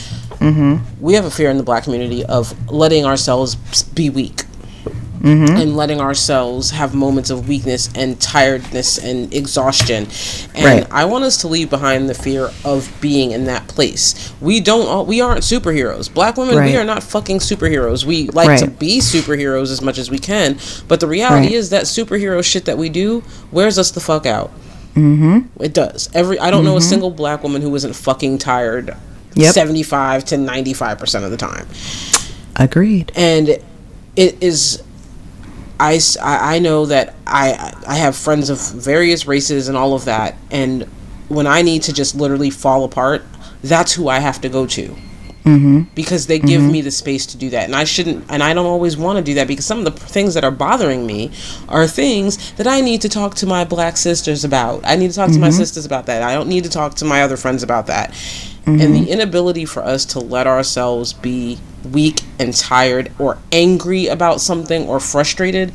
We 1.00 1.14
have 1.14 1.24
a 1.24 1.30
fear 1.30 1.50
in 1.50 1.58
the 1.58 1.62
black 1.62 1.84
community 1.84 2.24
of 2.24 2.70
letting 2.70 3.04
ourselves 3.04 3.54
be 3.84 4.08
weak. 4.08 4.44
And 5.24 5.76
letting 5.76 6.00
ourselves 6.00 6.70
have 6.70 6.94
moments 6.94 7.30
of 7.30 7.48
weakness 7.48 7.88
and 7.94 8.20
tiredness 8.20 8.98
and 8.98 9.32
exhaustion. 9.32 10.08
And 10.56 10.64
Right. 10.64 10.86
I 10.90 11.04
want 11.04 11.22
us 11.22 11.36
to 11.42 11.48
leave 11.48 11.70
behind 11.70 12.08
the 12.08 12.14
fear 12.14 12.50
of 12.64 12.90
being 13.00 13.30
in 13.30 13.44
that 13.44 13.68
place. 13.68 14.32
We 14.40 14.58
don't 14.58 14.88
all, 14.88 15.06
we 15.06 15.20
aren't 15.20 15.42
superheroes. 15.42 16.12
Black 16.12 16.36
women, 16.36 16.56
Right. 16.56 16.72
we 16.72 16.76
are 16.76 16.82
not 16.84 17.04
fucking 17.04 17.38
superheroes. 17.38 18.04
We 18.04 18.28
like 18.30 18.58
to 18.60 18.66
be 18.66 18.98
superheroes 18.98 19.70
as 19.70 19.80
much 19.80 19.96
as 19.98 20.10
we 20.10 20.18
can, 20.18 20.58
but 20.88 20.98
the 20.98 21.06
reality 21.06 21.46
Right. 21.48 21.52
is 21.54 21.70
that 21.70 21.84
superhero 21.84 22.42
shit 22.42 22.64
that 22.64 22.76
we 22.76 22.88
do 22.88 23.22
wears 23.52 23.78
us 23.78 23.92
the 23.92 24.00
fuck 24.00 24.26
out. 24.26 24.50
Mm-hmm. 24.96 25.62
It 25.62 25.72
does. 25.72 26.08
Every 26.14 26.38
I 26.40 26.50
don't 26.50 26.64
know 26.64 26.76
a 26.76 26.80
single 26.82 27.10
black 27.10 27.44
woman 27.44 27.62
who 27.62 27.72
isn't 27.76 27.94
fucking 27.94 28.38
tired. 28.38 28.96
Yep. 29.34 29.54
75 29.54 30.24
to 30.26 30.36
95% 30.36 31.24
of 31.24 31.30
the 31.30 31.36
time 31.38 31.66
Agreed. 32.56 33.12
and 33.14 33.48
it 34.16 34.36
is 34.42 34.82
I, 35.80 35.98
I- 36.56 36.58
know 36.58 36.86
that 36.86 37.14
I 37.26 37.74
I 37.86 37.96
have 37.96 38.14
friends 38.16 38.50
of 38.50 38.58
various 38.60 39.26
races 39.26 39.68
and 39.68 39.76
all 39.76 39.94
of 39.94 40.04
that 40.04 40.36
and 40.50 40.84
when 41.28 41.46
I 41.46 41.62
need 41.62 41.82
to 41.84 41.92
just 41.92 42.14
literally 42.14 42.50
fall 42.50 42.84
apart 42.84 43.24
that's 43.64 43.92
who 43.92 44.08
I 44.08 44.18
have 44.18 44.40
to 44.42 44.48
go 44.48 44.66
to. 44.66 44.96
Mm-hmm. 45.44 45.92
because 45.96 46.28
they 46.28 46.38
give 46.38 46.62
me 46.62 46.82
the 46.82 46.92
space 46.92 47.26
to 47.26 47.36
do 47.36 47.50
that 47.50 47.64
and 47.64 47.74
I 47.74 47.82
shouldn't 47.82 48.26
and 48.30 48.44
I 48.44 48.54
don't 48.54 48.64
always 48.64 48.96
want 48.96 49.16
to 49.16 49.24
do 49.24 49.34
that 49.34 49.48
because 49.48 49.66
some 49.66 49.80
of 49.80 49.84
the 49.84 49.90
things 49.90 50.34
that 50.34 50.44
are 50.44 50.52
bothering 50.52 51.04
me 51.04 51.32
are 51.68 51.88
things 51.88 52.52
that 52.52 52.68
I 52.68 52.80
need 52.80 53.00
to 53.00 53.08
talk 53.08 53.34
to 53.36 53.46
my 53.46 53.64
black 53.64 53.96
sisters 53.96 54.44
about. 54.44 54.82
I 54.84 54.94
need 54.94 55.10
to 55.10 55.16
talk 55.16 55.32
to 55.32 55.40
my 55.40 55.50
sisters 55.50 55.84
about 55.84 56.06
that. 56.06 56.22
I 56.22 56.34
don't 56.34 56.48
need 56.48 56.62
to 56.62 56.70
talk 56.70 56.94
to 56.94 57.04
my 57.04 57.22
other 57.22 57.36
friends 57.36 57.64
about 57.64 57.88
that 57.88 58.14
and 58.64 58.80
the 58.80 59.00
mm-hmm. 59.00 59.08
inability 59.08 59.64
for 59.64 59.82
us 59.82 60.04
to 60.04 60.20
let 60.20 60.46
ourselves 60.46 61.12
be 61.12 61.58
weak 61.90 62.20
and 62.38 62.54
tired 62.54 63.10
or 63.18 63.38
angry 63.50 64.06
about 64.06 64.40
something 64.40 64.86
or 64.86 65.00
frustrated 65.00 65.72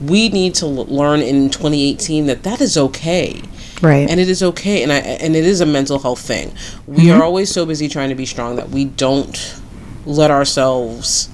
we 0.00 0.28
need 0.30 0.54
to 0.54 0.66
l- 0.66 0.86
learn 0.86 1.20
in 1.20 1.50
2018 1.50 2.26
that 2.26 2.42
that 2.42 2.60
is 2.60 2.76
okay. 2.76 3.42
Right. 3.82 4.10
and 4.10 4.20
it 4.20 4.28
is 4.28 4.42
okay 4.42 4.82
and 4.82 4.92
I, 4.92 4.98
and 4.98 5.34
it 5.34 5.44
is 5.44 5.62
a 5.62 5.66
mental 5.66 5.98
health 5.98 6.20
thing. 6.20 6.52
We 6.86 7.04
mm-hmm. 7.04 7.18
are 7.18 7.24
always 7.24 7.50
so 7.50 7.64
busy 7.64 7.88
trying 7.88 8.10
to 8.10 8.14
be 8.14 8.26
strong 8.26 8.56
that 8.56 8.68
we 8.68 8.84
don't 8.84 9.60
let 10.04 10.30
ourselves 10.30 11.30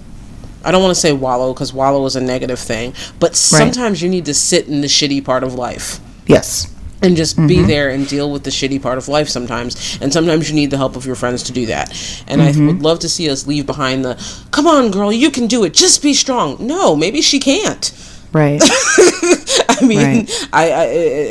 I 0.64 0.72
don't 0.72 0.82
want 0.82 0.94
to 0.94 1.00
say 1.00 1.12
wallow 1.12 1.52
because 1.52 1.72
wallow 1.72 2.04
is 2.06 2.16
a 2.16 2.20
negative 2.20 2.58
thing, 2.58 2.92
but 3.20 3.36
sometimes 3.36 4.02
you 4.02 4.08
need 4.08 4.24
to 4.24 4.34
sit 4.34 4.66
in 4.66 4.80
the 4.80 4.88
shitty 4.88 5.24
part 5.24 5.44
of 5.44 5.54
life. 5.54 6.00
Yes. 6.26 6.74
And 7.02 7.16
just 7.16 7.36
be 7.36 7.56
mm-hmm. 7.56 7.66
there 7.66 7.90
and 7.90 8.08
deal 8.08 8.30
with 8.30 8.44
the 8.44 8.50
shitty 8.50 8.80
part 8.80 8.98
of 8.98 9.08
life 9.08 9.28
sometimes. 9.28 9.98
And 10.00 10.12
sometimes 10.12 10.48
you 10.48 10.54
need 10.54 10.70
the 10.70 10.76
help 10.76 10.96
of 10.96 11.06
your 11.06 11.14
friends 11.14 11.42
to 11.44 11.52
do 11.52 11.66
that. 11.66 11.90
And 12.26 12.40
I 12.40 12.52
mm-hmm. 12.52 12.66
would 12.68 12.82
love 12.82 13.00
to 13.00 13.08
see 13.08 13.28
us 13.30 13.46
leave 13.46 13.66
behind 13.66 14.04
the, 14.04 14.22
come 14.50 14.66
on, 14.66 14.90
girl, 14.90 15.12
you 15.12 15.30
can 15.30 15.46
do 15.46 15.64
it. 15.64 15.74
Just 15.74 16.02
be 16.02 16.14
strong. 16.14 16.56
No, 16.66 16.96
maybe 16.96 17.20
she 17.20 17.38
can't. 17.38 17.92
Right. 18.32 18.60
I 19.68 19.78
mean, 19.86 19.98
Right. 19.98 20.48
I, 20.52 20.70
I 20.70 20.84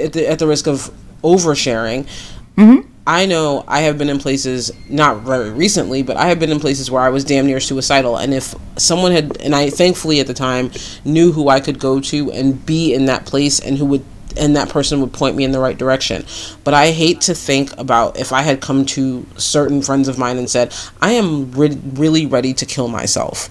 at, 0.05 0.13
the, 0.13 0.28
at 0.28 0.39
the 0.39 0.47
risk 0.47 0.68
of 0.68 0.91
oversharing, 1.24 2.07
mm-hmm. 2.55 2.88
I 3.07 3.28
know 3.28 3.63
I 3.68 3.82
have 3.82 3.99
been 3.99 4.09
in 4.09 4.18
places 4.18 4.72
not 4.89 5.22
very 5.22 5.51
recently, 5.51 6.01
but 6.01 6.18
I 6.18 6.28
have 6.28 6.39
been 6.39 6.51
in 6.51 6.59
places 6.59 6.89
where 6.89 7.03
I 7.03 7.09
was 7.09 7.24
damn 7.24 7.45
near 7.45 7.59
suicidal. 7.59 8.18
And 8.18 8.34
if 8.34 8.55
someone 8.78 9.11
had, 9.11 9.38
and 9.41 9.53
I 9.53 9.70
thankfully 9.70 10.20
at 10.20 10.28
the 10.28 10.34
time 10.34 10.72
knew 11.03 11.32
who 11.32 11.47
I 11.49 11.59
could 11.59 11.78
go 11.78 11.99
to 11.99 12.32
and 12.32 12.66
be 12.66 12.95
in 12.95 13.05
that 13.05 13.28
place, 13.28 13.59
and 13.59 13.78
who 13.78 13.86
would, 13.86 14.05
and 14.38 14.55
that 14.55 14.69
person 14.69 15.01
would 15.01 15.13
point 15.13 15.36
me 15.36 15.43
in 15.43 15.51
the 15.51 15.59
right 15.59 15.77
direction. 15.77 16.25
But 16.63 16.73
I 16.73 16.91
hate 16.91 17.21
to 17.21 17.33
think 17.33 17.77
about 17.77 18.19
if 18.19 18.31
I 18.31 18.41
had 18.41 18.61
come 18.61 18.86
to 18.88 19.25
certain 19.38 19.81
friends 19.81 20.07
of 20.07 20.17
mine 20.17 20.38
and 20.38 20.49
said, 20.49 20.73
"I 21.01 21.11
am 21.11 21.51
re- 21.51 21.79
really 21.93 22.25
ready 22.25 22.53
to 22.53 22.65
kill 22.65 22.88
myself," 22.88 23.49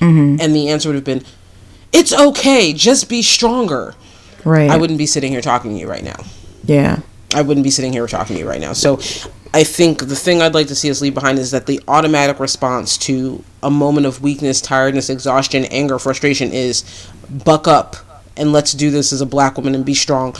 mm-hmm. 0.00 0.40
and 0.40 0.54
the 0.54 0.68
answer 0.68 0.88
would 0.88 0.96
have 0.96 1.04
been, 1.04 1.24
"It's 1.92 2.12
okay, 2.12 2.72
just 2.72 3.08
be 3.08 3.22
stronger." 3.22 3.94
Right. 4.44 4.70
I 4.70 4.76
wouldn't 4.76 4.98
be 4.98 5.06
sitting 5.06 5.32
here 5.32 5.40
talking 5.40 5.72
to 5.72 5.78
you 5.78 5.88
right 5.88 6.04
now. 6.04 6.24
Yeah. 6.64 7.00
I 7.34 7.42
wouldn't 7.42 7.64
be 7.64 7.70
sitting 7.70 7.92
here 7.92 8.06
talking 8.06 8.36
to 8.36 8.42
you 8.42 8.48
right 8.48 8.60
now. 8.60 8.72
So 8.72 9.00
I 9.52 9.64
think 9.64 10.06
the 10.06 10.14
thing 10.14 10.40
I'd 10.40 10.54
like 10.54 10.68
to 10.68 10.76
see 10.76 10.90
us 10.90 11.00
leave 11.00 11.14
behind 11.14 11.38
is 11.38 11.50
that 11.50 11.66
the 11.66 11.80
automatic 11.88 12.38
response 12.38 12.96
to 12.98 13.42
a 13.62 13.70
moment 13.70 14.06
of 14.06 14.22
weakness, 14.22 14.60
tiredness, 14.60 15.10
exhaustion, 15.10 15.64
anger, 15.66 15.98
frustration 15.98 16.52
is 16.52 16.84
buck 17.44 17.66
up 17.66 17.96
and 18.36 18.52
let's 18.52 18.72
do 18.72 18.90
this 18.90 19.12
as 19.12 19.20
a 19.20 19.26
black 19.26 19.56
woman 19.56 19.74
and 19.74 19.84
be 19.84 19.94
strong. 19.94 20.34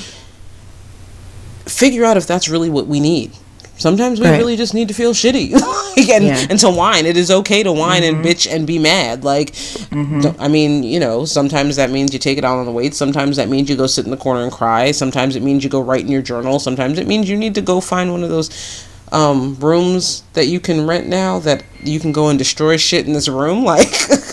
Figure 1.67 2.05
out 2.05 2.17
if 2.17 2.27
that's 2.27 2.49
really 2.49 2.71
what 2.71 2.87
we 2.87 3.01
need. 3.01 3.33
Sometimes 3.79 4.21
we 4.21 4.27
Right. 4.27 4.39
really 4.39 4.57
just 4.57 4.73
need 4.73 4.89
to 4.89 4.95
feel 4.95 5.13
shitty 5.13 5.53
Like, 5.97 6.09
and, 6.09 6.25
Yeah. 6.25 6.47
and 6.49 6.59
to 6.61 6.71
whine. 6.71 7.05
It 7.05 7.17
is 7.17 7.31
okay 7.31 7.63
to 7.63 7.73
whine 7.73 8.05
and 8.05 8.19
mm-hmm. 8.19 8.27
bitch 8.27 8.51
and 8.51 8.67
be 8.67 8.79
mad. 8.79 9.23
Like, 9.25 9.53
mm-hmm. 9.53 10.21
don't- 10.21 10.37
I 10.41 10.49
mean, 10.49 10.83
you 10.83 10.99
know, 10.99 11.25
sometimes 11.27 11.77
that 11.77 11.91
means 11.91 12.13
you 12.13 12.19
take 12.19 12.39
it 12.39 12.45
out 12.45 12.59
on 12.59 12.65
the 12.65 12.73
weight. 12.73 12.95
Sometimes 12.95 13.37
that 13.37 13.49
means 13.51 13.69
you 13.69 13.77
go 13.77 13.87
sit 13.87 14.05
in 14.07 14.11
the 14.11 14.17
corner 14.17 14.43
and 14.43 14.53
cry. 14.53 14.93
Sometimes 14.93 15.37
it 15.37 15.43
means 15.43 15.63
you 15.63 15.69
go 15.69 15.81
write 15.81 16.03
in 16.03 16.09
your 16.09 16.23
journal. 16.23 16.59
Sometimes 16.59 16.99
it 16.99 17.07
means 17.07 17.29
you 17.29 17.37
need 17.37 17.55
to 17.55 17.61
go 17.61 17.81
find 17.81 18.13
one 18.13 18.23
of 18.23 18.31
those 18.31 18.49
um, 19.13 19.55
rooms 19.61 20.23
that 20.35 20.47
you 20.47 20.59
can 20.61 20.87
rent 20.87 21.07
now 21.07 21.39
that 21.41 21.65
you 21.83 22.01
can 22.01 22.13
go 22.13 22.29
and 22.29 22.39
destroy 22.39 22.77
shit 22.77 23.07
in 23.07 23.13
this 23.13 23.29
room. 23.29 23.65
Like, 23.65 23.89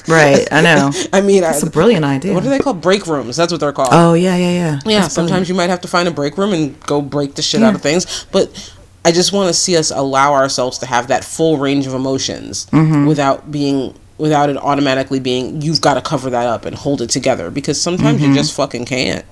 Right. 0.07 0.45
I 0.51 0.61
know. 0.61 0.91
I 1.13 1.21
mean, 1.21 1.43
I, 1.43 1.47
That's 1.51 1.63
a 1.63 1.69
brilliant 1.69 2.03
idea. 2.03 2.33
what 2.33 2.45
are 2.45 2.49
they 2.49 2.59
called? 2.59 2.81
Break 2.81 3.07
rooms. 3.07 3.37
That's 3.37 3.51
what 3.53 3.61
they're 3.61 3.71
called. 3.71 3.89
Oh 3.91 4.13
yeah, 4.15 4.35
yeah, 4.35 4.51
yeah. 4.51 4.79
Yeah, 4.85 5.01
That's 5.01 5.13
sometimes 5.13 5.47
you 5.47 5.55
might 5.55 5.69
have 5.69 5.81
to 5.81 5.87
find 5.87 6.07
a 6.07 6.11
break 6.11 6.37
room 6.37 6.51
and 6.53 6.77
go 6.81 7.01
break 7.01 7.35
the 7.35 7.41
shit 7.41 7.63
out 7.63 7.73
of 7.75 7.81
things. 7.81 8.25
But 8.31 8.73
I 9.05 9.11
just 9.11 9.31
want 9.33 9.47
to 9.47 9.53
see 9.53 9.77
us 9.77 9.91
allow 9.91 10.33
ourselves 10.33 10.77
to 10.79 10.85
have 10.87 11.07
that 11.07 11.23
full 11.23 11.57
range 11.57 11.87
of 11.87 11.93
emotions 11.93 12.65
Mm-hmm. 12.71 13.05
without 13.05 13.49
being 13.51 13.93
without 14.17 14.49
it 14.49 14.57
automatically 14.57 15.19
being 15.19 15.61
you've 15.61 15.81
got 15.81 15.95
to 15.95 16.01
cover 16.01 16.29
that 16.29 16.45
up 16.47 16.65
and 16.65 16.75
hold 16.75 17.01
it 17.01 17.09
together 17.09 17.49
because 17.49 17.81
sometimes 17.81 18.19
Mm-hmm. 18.21 18.31
you 18.31 18.35
just 18.37 18.53
fucking 18.55 18.85
can't. 18.85 19.25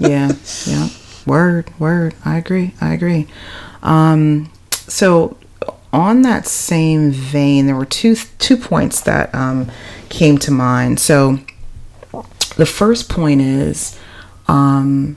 yeah, 0.00 0.32
yeah. 0.66 0.88
Word, 1.26 1.70
word. 1.78 2.14
I 2.24 2.36
agree. 2.38 2.74
I 2.80 2.92
agree. 2.92 3.28
Um, 3.84 4.50
so 4.92 5.38
on 5.90 6.20
that 6.20 6.46
same 6.46 7.10
vein, 7.10 7.66
there 7.66 7.74
were 7.74 7.86
two 7.86 8.14
two 8.14 8.58
points 8.58 9.00
that 9.00 9.34
um, 9.34 9.72
came 10.10 10.36
to 10.38 10.50
mind. 10.50 11.00
So 11.00 11.38
the 12.56 12.66
first 12.66 13.08
point 13.08 13.40
is, 13.40 13.98
um, 14.48 15.16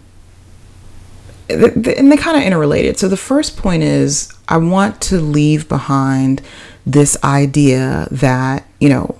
and 1.49 2.09
they 2.09 2.15
kind 2.15 2.37
of 2.37 2.43
interrelated. 2.43 2.97
So 2.97 3.09
the 3.09 3.17
first 3.17 3.57
point 3.57 3.83
is, 3.83 4.33
I 4.47 4.57
want 4.57 5.01
to 5.01 5.19
leave 5.19 5.67
behind 5.67 6.41
this 6.85 7.17
idea 7.21 8.07
that 8.11 8.65
you 8.79 8.87
know, 8.87 9.19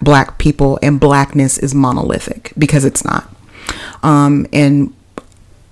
black 0.00 0.38
people 0.38 0.78
and 0.82 0.98
blackness 0.98 1.58
is 1.58 1.74
monolithic 1.74 2.54
because 2.56 2.86
it's 2.86 3.04
not. 3.04 3.30
Um, 4.02 4.46
and 4.54 4.94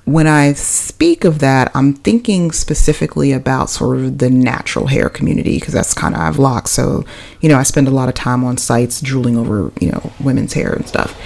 when 0.04 0.26
I 0.26 0.52
speak 0.52 1.24
of 1.24 1.38
that, 1.38 1.70
I'm 1.74 1.94
thinking 1.94 2.52
specifically 2.52 3.32
about 3.32 3.70
sort 3.70 3.96
of 3.98 4.18
the 4.18 4.28
natural 4.28 4.86
hair 4.86 5.08
community 5.08 5.58
because 5.58 5.72
that's 5.72 5.94
kind 5.94 6.14
of 6.14 6.20
I 6.20 6.26
have 6.26 6.38
locked. 6.38 6.68
So, 6.68 7.04
you 7.40 7.48
know, 7.48 7.56
I 7.56 7.62
spend 7.62 7.88
a 7.88 7.90
lot 7.90 8.08
of 8.08 8.14
time 8.14 8.44
on 8.44 8.58
sites 8.58 9.00
drooling 9.00 9.36
over, 9.36 9.72
you 9.80 9.90
know, 9.90 10.12
women's 10.20 10.52
hair 10.52 10.74
and 10.74 10.86
stuff. 10.86 11.18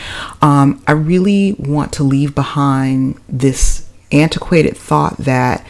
Um, 0.43 0.81
I 0.87 0.93
really 0.93 1.55
want 1.59 1.93
to 1.95 2.05
leave 2.05 2.35
behind 2.37 3.21
this 3.29 3.89
antiquated 4.13 4.77
thought 4.77 5.17
that 5.19 5.67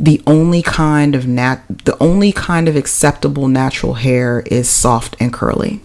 the 0.00 0.22
only 0.26 0.62
kind 0.62 1.14
of 1.14 1.26
nat 1.26 1.60
the 1.84 1.96
only 2.00 2.30
kind 2.32 2.68
of 2.68 2.76
acceptable 2.76 3.48
natural 3.48 3.94
hair 3.94 4.44
is 4.46 4.68
soft 4.68 5.16
and 5.20 5.32
curly. 5.32 5.80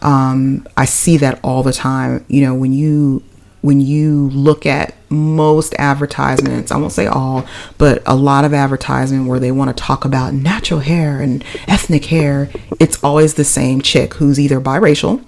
Um, 0.00 0.66
I 0.76 0.86
see 0.86 1.16
that 1.18 1.38
all 1.44 1.62
the 1.62 1.72
time. 1.72 2.24
You 2.28 2.42
know, 2.42 2.54
when 2.54 2.72
you 2.72 3.22
when 3.66 3.80
you 3.80 4.30
look 4.30 4.64
at 4.64 4.94
most 5.08 5.74
advertisements, 5.76 6.70
I 6.70 6.76
won't 6.76 6.92
say 6.92 7.08
all, 7.08 7.44
but 7.78 8.00
a 8.06 8.14
lot 8.14 8.44
of 8.44 8.54
advertisement 8.54 9.26
where 9.26 9.40
they 9.40 9.50
want 9.50 9.76
to 9.76 9.82
talk 9.82 10.04
about 10.04 10.32
natural 10.32 10.78
hair 10.78 11.20
and 11.20 11.44
ethnic 11.66 12.04
hair, 12.04 12.48
it's 12.78 13.02
always 13.02 13.34
the 13.34 13.42
same 13.42 13.82
chick 13.82 14.14
who's 14.14 14.38
either 14.38 14.60
biracial 14.60 15.26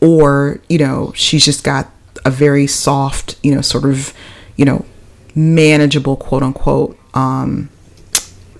or, 0.00 0.58
you 0.68 0.78
know, 0.78 1.12
she's 1.14 1.44
just 1.44 1.62
got 1.62 1.88
a 2.24 2.32
very 2.32 2.66
soft, 2.66 3.38
you 3.44 3.54
know, 3.54 3.60
sort 3.60 3.84
of, 3.84 4.12
you 4.56 4.64
know, 4.64 4.84
manageable 5.36 6.16
quote 6.16 6.42
unquote 6.42 6.98
um 7.14 7.68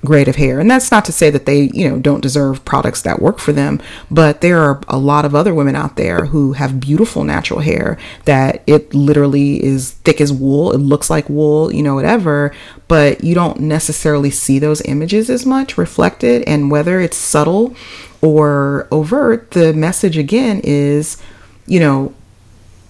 grade 0.06 0.28
of 0.28 0.36
hair. 0.36 0.58
And 0.60 0.70
that's 0.70 0.90
not 0.90 1.04
to 1.04 1.12
say 1.12 1.28
that 1.30 1.44
they, 1.44 1.64
you 1.74 1.86
know, 1.88 1.98
don't 1.98 2.22
deserve 2.22 2.64
products 2.64 3.02
that 3.02 3.20
work 3.20 3.38
for 3.38 3.52
them, 3.52 3.80
but 4.10 4.40
there 4.40 4.58
are 4.60 4.80
a 4.88 4.96
lot 4.96 5.24
of 5.26 5.34
other 5.34 5.54
women 5.54 5.76
out 5.76 5.96
there 5.96 6.26
who 6.26 6.54
have 6.54 6.80
beautiful 6.80 7.24
natural 7.24 7.60
hair 7.60 7.98
that 8.24 8.62
it 8.66 8.94
literally 8.94 9.62
is 9.62 9.92
thick 10.04 10.20
as 10.20 10.32
wool, 10.32 10.72
it 10.72 10.78
looks 10.78 11.10
like 11.10 11.28
wool, 11.28 11.72
you 11.74 11.82
know, 11.82 11.94
whatever, 11.94 12.54
but 12.88 13.22
you 13.22 13.34
don't 13.34 13.60
necessarily 13.60 14.30
see 14.30 14.58
those 14.58 14.80
images 14.86 15.28
as 15.28 15.44
much 15.44 15.76
reflected 15.76 16.42
and 16.46 16.70
whether 16.70 17.00
it's 17.00 17.16
subtle 17.16 17.74
or 18.22 18.88
overt, 18.90 19.50
the 19.50 19.72
message 19.74 20.16
again 20.16 20.60
is, 20.64 21.20
you 21.66 21.78
know, 21.80 22.14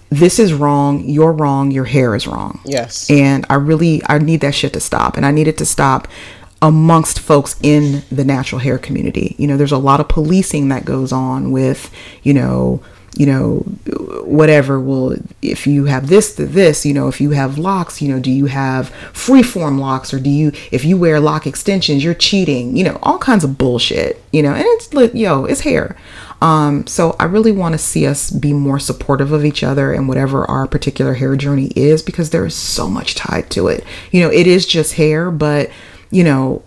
this 0.09 0.39
is 0.39 0.53
wrong, 0.53 1.03
you're 1.03 1.33
wrong, 1.33 1.69
your 1.69 1.83
hair 1.83 2.15
is 2.15 2.25
wrong 2.27 2.61
Yes. 2.63 3.09
and 3.11 3.45
i 3.49 3.55
really 3.55 4.01
i 4.07 4.17
need 4.17 4.39
that 4.39 4.55
shit 4.55 4.71
to 4.71 4.79
stop 4.79 5.17
and 5.17 5.25
i 5.25 5.31
need 5.31 5.49
it 5.49 5.57
to 5.57 5.65
stop 5.65 6.07
amongst 6.61 7.19
folks 7.19 7.55
in 7.61 8.03
the 8.11 8.23
natural 8.23 8.59
hair 8.59 8.77
community 8.77 9.35
you 9.37 9.47
know 9.47 9.57
there's 9.57 9.71
a 9.71 9.77
lot 9.77 9.99
of 9.99 10.07
policing 10.07 10.69
that 10.69 10.85
goes 10.85 11.11
on 11.11 11.51
with 11.51 11.91
you 12.23 12.33
know 12.33 12.81
you 13.15 13.25
know 13.25 13.57
whatever 14.23 14.79
well 14.79 15.15
if 15.41 15.65
you 15.65 15.85
have 15.85 16.07
this 16.07 16.35
to 16.35 16.45
this 16.45 16.85
you 16.85 16.93
know 16.93 17.07
if 17.07 17.19
you 17.19 17.31
have 17.31 17.57
locks 17.57 18.01
you 18.01 18.13
know 18.13 18.19
do 18.19 18.31
you 18.31 18.45
have 18.45 18.91
freeform 19.11 19.79
locks 19.79 20.13
or 20.13 20.19
do 20.19 20.29
you 20.29 20.51
if 20.71 20.85
you 20.85 20.97
wear 20.97 21.19
lock 21.19 21.47
extensions 21.47 22.03
you're 22.03 22.13
cheating 22.13 22.75
you 22.75 22.83
know 22.83 22.99
all 23.01 23.17
kinds 23.17 23.43
of 23.43 23.57
bullshit 23.57 24.21
you 24.31 24.43
know 24.43 24.53
and 24.53 24.65
it's 24.65 25.13
yo 25.13 25.45
it's 25.45 25.61
hair 25.61 25.95
um, 26.41 26.85
so 26.85 27.15
I 27.19 27.25
really 27.25 27.51
want 27.51 27.73
to 27.73 27.79
see 27.79 28.05
us 28.05 28.29
be 28.29 28.53
more 28.53 28.79
supportive 28.79 29.31
of 29.31 29.43
each 29.43 29.63
other 29.63 29.91
and 29.91 30.07
whatever 30.07 30.45
our 30.45 30.67
particular 30.67 31.15
hair 31.15 31.35
journey 31.35 31.71
is 31.75 32.03
because 32.03 32.29
there 32.29 32.45
is 32.45 32.53
so 32.53 32.87
much 32.87 33.15
tied 33.15 33.49
to 33.51 33.67
it. 33.67 33.83
You 34.11 34.21
know, 34.21 34.29
it 34.29 34.45
is 34.45 34.65
just 34.65 34.93
hair, 34.93 35.31
but 35.31 35.71
you 36.11 36.23
know, 36.23 36.63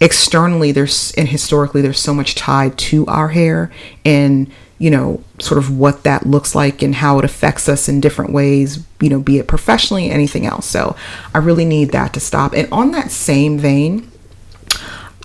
externally 0.00 0.72
there's 0.72 1.12
and 1.12 1.28
historically 1.28 1.80
there's 1.80 2.00
so 2.00 2.12
much 2.12 2.34
tied 2.34 2.76
to 2.76 3.06
our 3.06 3.28
hair 3.28 3.70
and 4.04 4.50
you 4.78 4.90
know 4.90 5.22
sort 5.38 5.56
of 5.56 5.78
what 5.78 6.02
that 6.02 6.26
looks 6.26 6.54
like 6.54 6.82
and 6.82 6.96
how 6.96 7.18
it 7.18 7.24
affects 7.24 7.68
us 7.68 7.88
in 7.88 8.00
different 8.00 8.32
ways 8.32 8.84
you 9.00 9.08
know 9.08 9.20
be 9.20 9.38
it 9.38 9.46
professionally 9.46 10.10
anything 10.10 10.44
else 10.44 10.66
so 10.66 10.96
i 11.32 11.38
really 11.38 11.64
need 11.64 11.90
that 11.92 12.12
to 12.12 12.18
stop 12.18 12.52
and 12.54 12.68
on 12.72 12.90
that 12.90 13.10
same 13.10 13.56
vein 13.56 14.10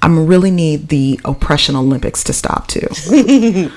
I'm 0.01 0.27
really 0.27 0.51
need 0.51 0.89
the 0.89 1.19
oppression 1.25 1.75
Olympics 1.75 2.23
to 2.25 2.33
stop 2.33 2.67
too. 2.67 2.87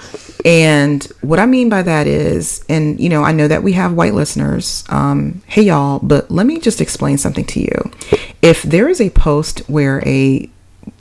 and 0.45 1.05
what 1.21 1.39
I 1.39 1.47
mean 1.47 1.69
by 1.69 1.83
that 1.83 2.07
is, 2.07 2.65
and 2.69 2.99
you 3.01 3.09
know, 3.09 3.23
I 3.23 3.33
know 3.33 3.49
that 3.49 3.63
we 3.63 3.73
have 3.73 3.93
white 3.93 4.15
listeners. 4.15 4.85
Um, 4.89 5.43
hey 5.47 5.63
y'all, 5.63 5.99
but 6.01 6.31
let 6.31 6.47
me 6.47 6.59
just 6.59 6.81
explain 6.81 7.19
something 7.19 7.45
to 7.47 7.61
you. 7.61 7.91
If 8.41 8.63
there 8.63 8.89
is 8.89 9.01
a 9.01 9.11
post 9.11 9.61
where 9.69 10.03
a 10.07 10.49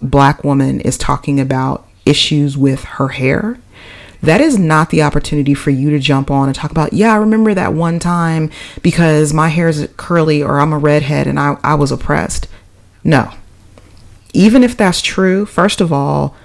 black 0.01 0.43
woman 0.43 0.81
is 0.81 0.97
talking 0.97 1.39
about 1.39 1.87
issues 2.05 2.57
with 2.57 2.83
her 2.83 3.09
hair, 3.09 3.59
that 4.21 4.41
is 4.41 4.59
not 4.59 4.91
the 4.91 5.01
opportunity 5.01 5.55
for 5.55 5.71
you 5.71 5.89
to 5.89 5.99
jump 5.99 6.29
on 6.29 6.47
and 6.47 6.55
talk 6.55 6.69
about, 6.69 6.93
yeah, 6.93 7.11
I 7.11 7.17
remember 7.17 7.55
that 7.55 7.73
one 7.73 7.97
time 7.97 8.51
because 8.83 9.33
my 9.33 9.49
hair 9.49 9.67
is 9.67 9.89
curly 9.97 10.43
or 10.43 10.59
I'm 10.59 10.73
a 10.73 10.77
redhead 10.77 11.25
and 11.25 11.39
I, 11.39 11.57
I 11.63 11.73
was 11.73 11.91
oppressed. 11.91 12.47
No 13.03 13.31
even 14.33 14.63
if 14.63 14.77
that's 14.77 15.01
true, 15.01 15.45
first 15.45 15.81
of 15.81 15.91
all, 15.91 16.35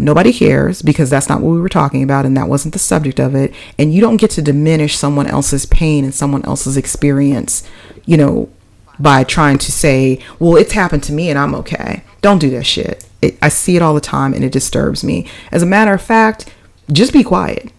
nobody 0.00 0.32
cares 0.32 0.82
because 0.82 1.10
that's 1.10 1.28
not 1.28 1.40
what 1.40 1.52
we 1.52 1.60
were 1.60 1.68
talking 1.68 2.02
about 2.02 2.24
and 2.24 2.36
that 2.36 2.48
wasn't 2.48 2.72
the 2.72 2.78
subject 2.78 3.20
of 3.20 3.34
it. 3.34 3.54
And 3.78 3.92
you 3.92 4.00
don't 4.00 4.16
get 4.16 4.30
to 4.32 4.42
diminish 4.42 4.96
someone 4.96 5.26
else's 5.26 5.66
pain 5.66 6.04
and 6.04 6.14
someone 6.14 6.44
else's 6.44 6.76
experience, 6.76 7.62
you 8.06 8.16
know, 8.16 8.48
by 8.98 9.24
trying 9.24 9.58
to 9.58 9.72
say, 9.72 10.20
well, 10.38 10.56
it's 10.56 10.72
happened 10.72 11.02
to 11.04 11.12
me 11.12 11.30
and 11.30 11.38
I'm 11.38 11.54
okay. 11.54 12.02
Don't 12.20 12.38
do 12.38 12.50
that 12.50 12.64
shit. 12.64 13.06
It, 13.22 13.38
I 13.42 13.48
see 13.48 13.76
it 13.76 13.82
all 13.82 13.94
the 13.94 14.00
time 14.00 14.34
and 14.34 14.44
it 14.44 14.52
disturbs 14.52 15.02
me. 15.04 15.26
As 15.52 15.62
a 15.62 15.66
matter 15.66 15.92
of 15.92 16.02
fact, 16.02 16.52
just 16.92 17.12
be 17.12 17.22
quiet. 17.22 17.72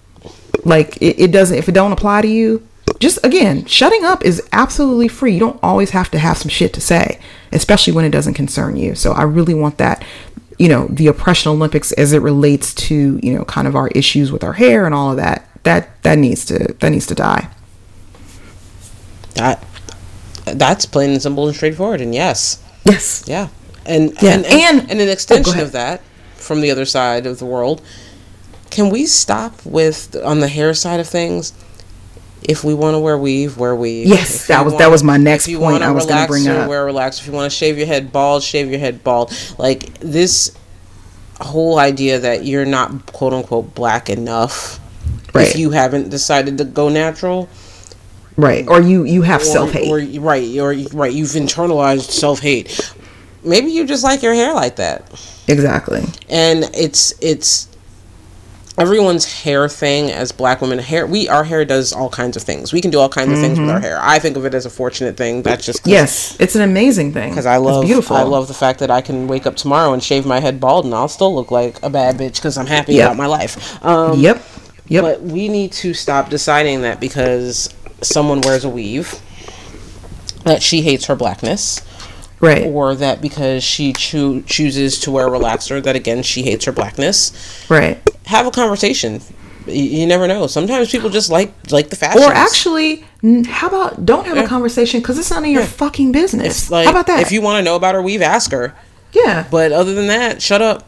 Like 0.63 0.97
it, 0.97 1.19
it 1.19 1.31
doesn't, 1.31 1.57
if 1.57 1.69
it 1.69 1.73
don't 1.73 1.91
apply 1.91 2.21
to 2.21 2.27
you, 2.27 2.67
just 2.99 3.23
again, 3.25 3.65
shutting 3.65 4.03
up 4.03 4.23
is 4.23 4.47
absolutely 4.51 5.07
free. 5.07 5.33
You 5.33 5.39
don't 5.39 5.59
always 5.63 5.91
have 5.91 6.11
to 6.11 6.19
have 6.19 6.37
some 6.37 6.49
shit 6.49 6.73
to 6.73 6.81
say, 6.81 7.19
especially 7.51 7.93
when 7.93 8.05
it 8.05 8.11
doesn't 8.11 8.35
concern 8.35 8.75
you. 8.75 8.95
So 8.95 9.13
I 9.13 9.23
really 9.23 9.53
want 9.53 9.77
that, 9.79 10.03
you 10.61 10.69
know, 10.69 10.87
the 10.89 11.07
oppression 11.07 11.51
Olympics 11.51 11.91
as 11.93 12.13
it 12.13 12.19
relates 12.21 12.73
to, 12.75 13.19
you 13.23 13.33
know, 13.33 13.43
kind 13.45 13.67
of 13.67 13.75
our 13.75 13.87
issues 13.89 14.31
with 14.31 14.43
our 14.43 14.53
hair 14.53 14.85
and 14.85 14.93
all 14.93 15.09
of 15.11 15.17
that. 15.17 15.47
That 15.63 16.01
that 16.03 16.17
needs 16.17 16.45
to 16.45 16.57
that 16.79 16.89
needs 16.89 17.07
to 17.07 17.15
die. 17.15 17.49
That 19.35 19.63
that's 20.45 20.85
plain 20.85 21.11
and 21.11 21.21
simple 21.21 21.47
and 21.47 21.55
straightforward. 21.55 22.01
And 22.01 22.13
yes, 22.13 22.61
Yes. 22.85 23.23
yeah, 23.27 23.47
and 23.85 24.11
Yeah, 24.21 24.33
and, 24.35 24.45
and, 24.45 24.53
and- 24.81 24.91
and 24.91 25.01
an 25.01 25.07
oh, 25.07 25.11
extension 25.11 25.53
ahead. 25.53 25.65
of 25.65 25.71
that 25.73 26.01
from 26.35 26.61
the 26.61 26.71
other 26.71 26.85
side 26.85 27.25
of 27.25 27.39
the 27.39 27.45
world. 27.45 27.81
Can 28.69 28.89
we 28.89 29.05
stop 29.05 29.65
with 29.65 30.15
on 30.23 30.39
the 30.39 30.47
hair 30.47 30.73
side 30.73 30.99
of 30.99 31.07
things? 31.07 31.53
If 32.43 32.63
we 32.63 32.73
want 32.73 32.95
to 32.95 32.99
wear 32.99 33.17
weave, 33.17 33.57
wear 33.57 33.75
weave. 33.75 34.07
Yes, 34.07 34.41
If 34.41 34.47
that 34.47 34.65
was- 34.65 34.75
that 34.77 34.89
was 34.89 35.03
my 35.03 35.17
next 35.17 35.45
if 35.45 35.51
you 35.51 35.59
point 35.59 35.83
I 35.83 35.91
was 35.91 36.05
gonna 36.05 36.21
relax, 36.21 36.29
bring 36.31 36.43
you 36.45 36.51
up. 36.51 36.67
Wear 36.69 36.85
relax. 36.85 37.19
If 37.19 37.27
you 37.27 37.33
want 37.33 37.51
to 37.51 37.55
shave 37.55 37.77
your 37.77 37.87
head 37.87 38.11
bald, 38.11 38.41
shave 38.43 38.69
your 38.69 38.79
head 38.79 39.03
bald. 39.03 39.31
Like 39.57 39.91
this 39.99 40.51
whole 41.39 41.79
idea 41.79 42.19
that 42.19 42.45
you're 42.45 42.65
not 42.65 43.05
quote 43.13 43.33
unquote 43.33 43.73
black 43.75 44.09
enough 44.09 44.79
Right. 45.33 45.47
if 45.47 45.57
you 45.57 45.71
haven't 45.71 46.09
decided 46.09 46.57
to 46.59 46.65
go 46.65 46.89
natural. 46.89 47.47
Right. 48.37 48.65
Or 48.67 48.81
you 48.81 49.03
you 49.03 49.21
have 49.23 49.43
self 49.43 49.71
hate. 49.71 49.89
Or, 49.89 49.99
right, 50.21 50.57
or 50.57 50.73
right, 50.93 51.11
you've 51.13 51.29
internalized 51.31 52.09
self 52.11 52.39
hate. 52.39 52.91
Maybe 53.43 53.71
you 53.71 53.85
just 53.85 54.03
like 54.03 54.21
your 54.23 54.33
hair 54.33 54.53
like 54.53 54.75
that, 54.77 55.03
Exactly. 55.47 56.03
and 56.29 56.69
it's 56.73 57.13
it's 57.21 57.67
everyone's 58.77 59.25
hair 59.43 59.67
thing 59.67 60.09
as 60.09 60.31
black 60.31 60.61
women 60.61 60.79
hair 60.79 61.05
we 61.05 61.27
our 61.27 61.43
hair 61.43 61.65
does 61.65 61.91
all 61.91 62.09
kinds 62.09 62.37
of 62.37 62.41
things 62.43 62.71
we 62.71 62.79
can 62.79 62.89
do 62.89 62.99
all 62.99 63.09
kinds 63.09 63.31
of 63.31 63.37
things 63.37 63.59
with 63.59 63.69
our 63.69 63.79
hair 63.81 63.99
i 64.01 64.17
think 64.17 64.37
of 64.37 64.45
it 64.45 64.53
as 64.53 64.65
a 64.65 64.69
fortunate 64.69 65.17
thing 65.17 65.41
that's 65.43 65.65
just 65.65 65.85
Yes, 65.85 66.37
it's 66.39 66.55
an 66.55 66.61
amazing 66.61 67.11
thing. 67.11 67.29
because 67.29 67.45
i 67.45 67.57
love 67.57 67.83
it's 67.83 67.89
beautiful. 67.89 68.15
i 68.15 68.23
love 68.23 68.47
the 68.47 68.53
fact 68.53 68.79
that 68.79 68.89
i 68.89 69.01
can 69.01 69.27
wake 69.27 69.45
up 69.45 69.55
tomorrow 69.57 69.91
and 69.93 70.01
shave 70.01 70.25
my 70.25 70.39
head 70.39 70.59
bald 70.59 70.85
and 70.85 70.93
i'll 70.95 71.09
still 71.09 71.35
look 71.35 71.51
like 71.51 71.83
a 71.83 71.89
bad 71.89 72.15
bitch 72.15 72.35
because 72.35 72.57
i'm 72.57 72.65
happy 72.65 72.93
Yep. 72.93 73.07
about 73.07 73.17
my 73.17 73.25
life 73.27 73.83
um 73.85 74.17
Yep. 74.19 74.41
Yep. 74.87 75.03
but 75.03 75.21
we 75.21 75.49
need 75.49 75.73
to 75.73 75.93
stop 75.93 76.29
deciding 76.29 76.81
that 76.83 76.99
because 77.01 77.69
someone 78.01 78.39
wears 78.41 78.63
a 78.63 78.69
weave 78.69 79.19
that 80.45 80.63
she 80.63 80.81
hates 80.81 81.05
her 81.05 81.15
blackness 81.15 81.81
right. 82.41 82.63
or 82.65 82.95
that 82.95 83.21
because 83.21 83.63
she 83.63 83.93
choo- 83.93 84.41
chooses 84.43 84.99
to 84.99 85.11
wear 85.11 85.27
a 85.27 85.29
relaxer 85.29 85.81
that 85.81 85.95
again 85.95 86.21
she 86.23 86.43
hates 86.43 86.65
her 86.65 86.71
blackness 86.71 87.31
right. 87.69 88.01
have 88.25 88.45
a 88.45 88.51
conversation 88.51 89.21
you, 89.67 89.83
you 89.83 90.07
never 90.07 90.27
know 90.27 90.47
sometimes 90.47 90.91
people 90.91 91.09
just 91.09 91.29
like 91.29 91.53
like 91.71 91.89
the 91.89 91.95
fashion 91.95 92.21
Or 92.23 92.33
actually, 92.33 93.05
how 93.47 93.67
about 93.67 94.05
don't 94.05 94.25
have 94.25 94.37
a 94.37 94.47
conversation 94.47 94.99
because 94.99 95.19
it's 95.19 95.29
none 95.29 95.45
of 95.45 95.51
your 95.51 95.63
fucking 95.63 96.11
business. 96.11 96.69
like 96.71 96.85
how 96.85 96.91
about 96.91 97.07
that? 97.07 97.21
if 97.21 97.31
you 97.31 97.41
want 97.41 97.59
to 97.59 97.63
know 97.63 97.75
about 97.75 97.93
her 97.95 98.01
weave 98.01 98.21
ask 98.21 98.51
her 98.51 98.75
Yeah. 99.13 99.45
But 99.51 99.71
other 99.71 99.93
than 99.93 100.07
that, 100.07 100.41
shut 100.41 100.61
up. 100.61 100.87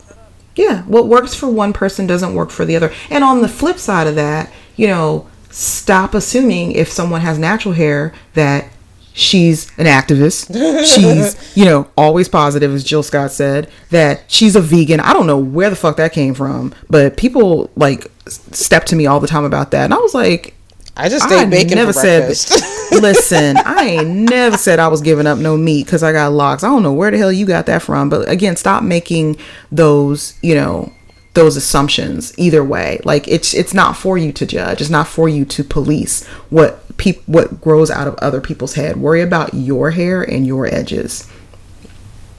Yeah. 0.55 0.83
What 0.83 1.07
works 1.07 1.35
for 1.35 1.47
one 1.49 1.73
person 1.73 2.07
doesn't 2.07 2.33
work 2.33 2.49
for 2.51 2.63
the 2.65 2.75
other. 2.75 2.91
And 3.09 3.23
on 3.23 3.41
the 3.41 3.47
flip 3.49 3.77
side 3.77 4.07
of 4.07 4.15
that, 4.15 4.51
you 4.75 4.87
know, 4.87 5.27
stop 5.51 6.13
assuming 6.13 6.71
if 6.71 6.89
someone 6.91 7.21
has 7.21 7.37
natural 7.37 7.73
hair 7.73 8.13
that 8.33 8.71
she's 9.13 9.69
an 9.77 9.85
activist. 9.85 10.53
she's, 10.85 11.57
you 11.57 11.65
know, 11.65 11.87
always 11.97 12.27
positive, 12.27 12.73
as 12.73 12.83
Jill 12.83 13.03
Scott 13.03 13.31
said, 13.31 13.69
that 13.89 14.23
she's 14.27 14.55
a 14.55 14.61
vegan. 14.61 14.99
I 14.99 15.13
don't 15.13 15.27
know 15.27 15.37
where 15.37 15.69
the 15.69 15.75
fuck 15.75 15.97
that 15.97 16.13
came 16.13 16.33
from, 16.33 16.73
but 16.89 17.17
people 17.17 17.71
like 17.75 18.11
step 18.27 18.85
to 18.85 18.95
me 18.95 19.05
all 19.05 19.19
the 19.19 19.27
time 19.27 19.45
about 19.45 19.71
that. 19.71 19.85
And 19.85 19.93
I 19.93 19.97
was 19.97 20.13
like, 20.13 20.55
I 20.95 21.09
just 21.09 21.31
ate 21.31 21.49
bacon 21.49 21.75
never 21.75 21.93
said. 21.93 22.29
listen, 22.91 23.57
I 23.57 23.83
ain't 23.83 24.29
never 24.29 24.57
said 24.57 24.79
I 24.79 24.87
was 24.87 25.01
giving 25.01 25.25
up 25.25 25.39
no 25.39 25.57
meat 25.57 25.85
because 25.85 26.03
I 26.03 26.11
got 26.11 26.31
locks. 26.31 26.63
I 26.63 26.67
don't 26.67 26.83
know 26.83 26.93
where 26.93 27.09
the 27.09 27.17
hell 27.17 27.31
you 27.31 27.45
got 27.45 27.65
that 27.65 27.81
from. 27.81 28.09
But 28.09 28.29
again, 28.29 28.55
stop 28.55 28.83
making 28.83 29.37
those, 29.71 30.37
you 30.43 30.53
know, 30.53 30.93
those 31.33 31.55
assumptions 31.55 32.37
either 32.37 32.63
way. 32.63 32.99
Like 33.03 33.27
it's 33.27 33.53
it's 33.53 33.73
not 33.73 33.97
for 33.97 34.17
you 34.17 34.31
to 34.33 34.45
judge. 34.45 34.81
It's 34.81 34.89
not 34.89 35.07
for 35.07 35.27
you 35.27 35.45
to 35.45 35.63
police 35.63 36.25
what 36.49 36.95
peop- 36.97 37.27
what 37.27 37.59
grows 37.61 37.89
out 37.89 38.07
of 38.07 38.15
other 38.15 38.41
people's 38.41 38.75
head. 38.75 38.97
Worry 38.97 39.21
about 39.21 39.53
your 39.53 39.91
hair 39.91 40.21
and 40.21 40.45
your 40.45 40.65
edges. 40.67 41.29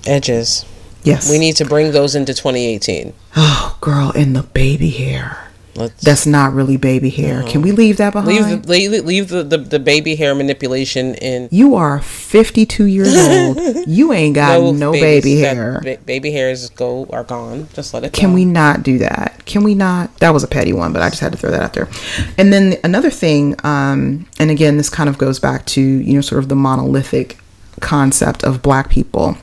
Edges. 0.06 0.64
Yes. 1.02 1.30
We 1.30 1.38
need 1.38 1.56
to 1.56 1.64
bring 1.64 1.92
those 1.92 2.14
into 2.14 2.32
2018. 2.32 3.12
Oh, 3.36 3.76
girl, 3.80 4.10
and 4.16 4.34
the 4.34 4.42
baby 4.42 4.90
hair. 4.90 5.50
Let's, 5.76 6.02
That's 6.02 6.26
not 6.26 6.52
really 6.52 6.76
baby 6.76 7.10
hair. 7.10 7.40
No. 7.40 7.48
Can 7.48 7.62
we 7.62 7.72
leave 7.72 7.96
that 7.96 8.12
behind? 8.12 8.28
Leave 8.68 8.90
the 8.90 9.00
leave, 9.00 9.28
the, 9.28 9.42
the, 9.42 9.58
the, 9.58 9.78
baby 9.80 10.14
hair 10.14 10.34
manipulation 10.34 11.14
in. 11.16 11.48
You 11.50 11.74
are 11.74 12.00
52 12.00 12.84
years 12.84 13.16
old. 13.16 13.88
you 13.88 14.12
ain't 14.12 14.36
got 14.36 14.60
no, 14.60 14.72
no 14.72 14.92
baby 14.92 15.40
hair. 15.40 15.80
Ba- 15.82 15.98
baby 16.04 16.30
hairs 16.30 16.70
go 16.70 17.06
are 17.10 17.24
gone. 17.24 17.68
Just 17.74 17.92
let 17.92 18.04
it. 18.04 18.12
Can 18.12 18.30
go. 18.30 18.34
we 18.36 18.44
not 18.44 18.84
do 18.84 18.98
that? 18.98 19.42
Can 19.46 19.64
we 19.64 19.74
not? 19.74 20.16
That 20.18 20.30
was 20.30 20.44
a 20.44 20.48
petty 20.48 20.72
one, 20.72 20.92
but 20.92 21.02
I 21.02 21.08
just 21.08 21.20
had 21.20 21.32
to 21.32 21.38
throw 21.38 21.50
that 21.50 21.62
out 21.62 21.72
there. 21.74 21.88
And 22.38 22.52
then 22.52 22.78
another 22.84 23.10
thing, 23.10 23.56
um, 23.64 24.28
and 24.38 24.50
again, 24.50 24.76
this 24.76 24.90
kind 24.90 25.08
of 25.08 25.18
goes 25.18 25.40
back 25.40 25.66
to 25.66 25.80
you 25.80 26.14
know 26.14 26.20
sort 26.20 26.42
of 26.42 26.48
the 26.48 26.56
monolithic 26.56 27.38
concept 27.80 28.44
of 28.44 28.62
black 28.62 28.90
people. 28.90 29.36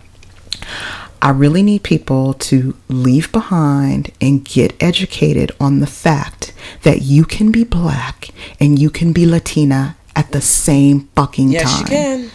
I 1.22 1.30
really 1.30 1.62
need 1.62 1.84
people 1.84 2.34
to 2.34 2.76
leave 2.88 3.32
behind 3.32 4.12
and 4.20 4.44
get 4.44 4.82
educated 4.82 5.52
on 5.60 5.80
the 5.80 5.88
fact 5.88 6.54
that 6.84 7.04
you 7.04 7.26
can 7.26 7.52
be 7.52 7.64
black 7.64 8.30
and 8.60 8.80
you 8.80 8.90
can 8.90 9.14
be 9.14 9.26
Latina 9.26 9.98
at 10.16 10.32
the 10.32 10.42
same 10.42 11.10
fucking 11.16 11.52
yes, 11.52 11.64
time. 11.64 11.92
Yes, 11.92 12.20
you 12.20 12.28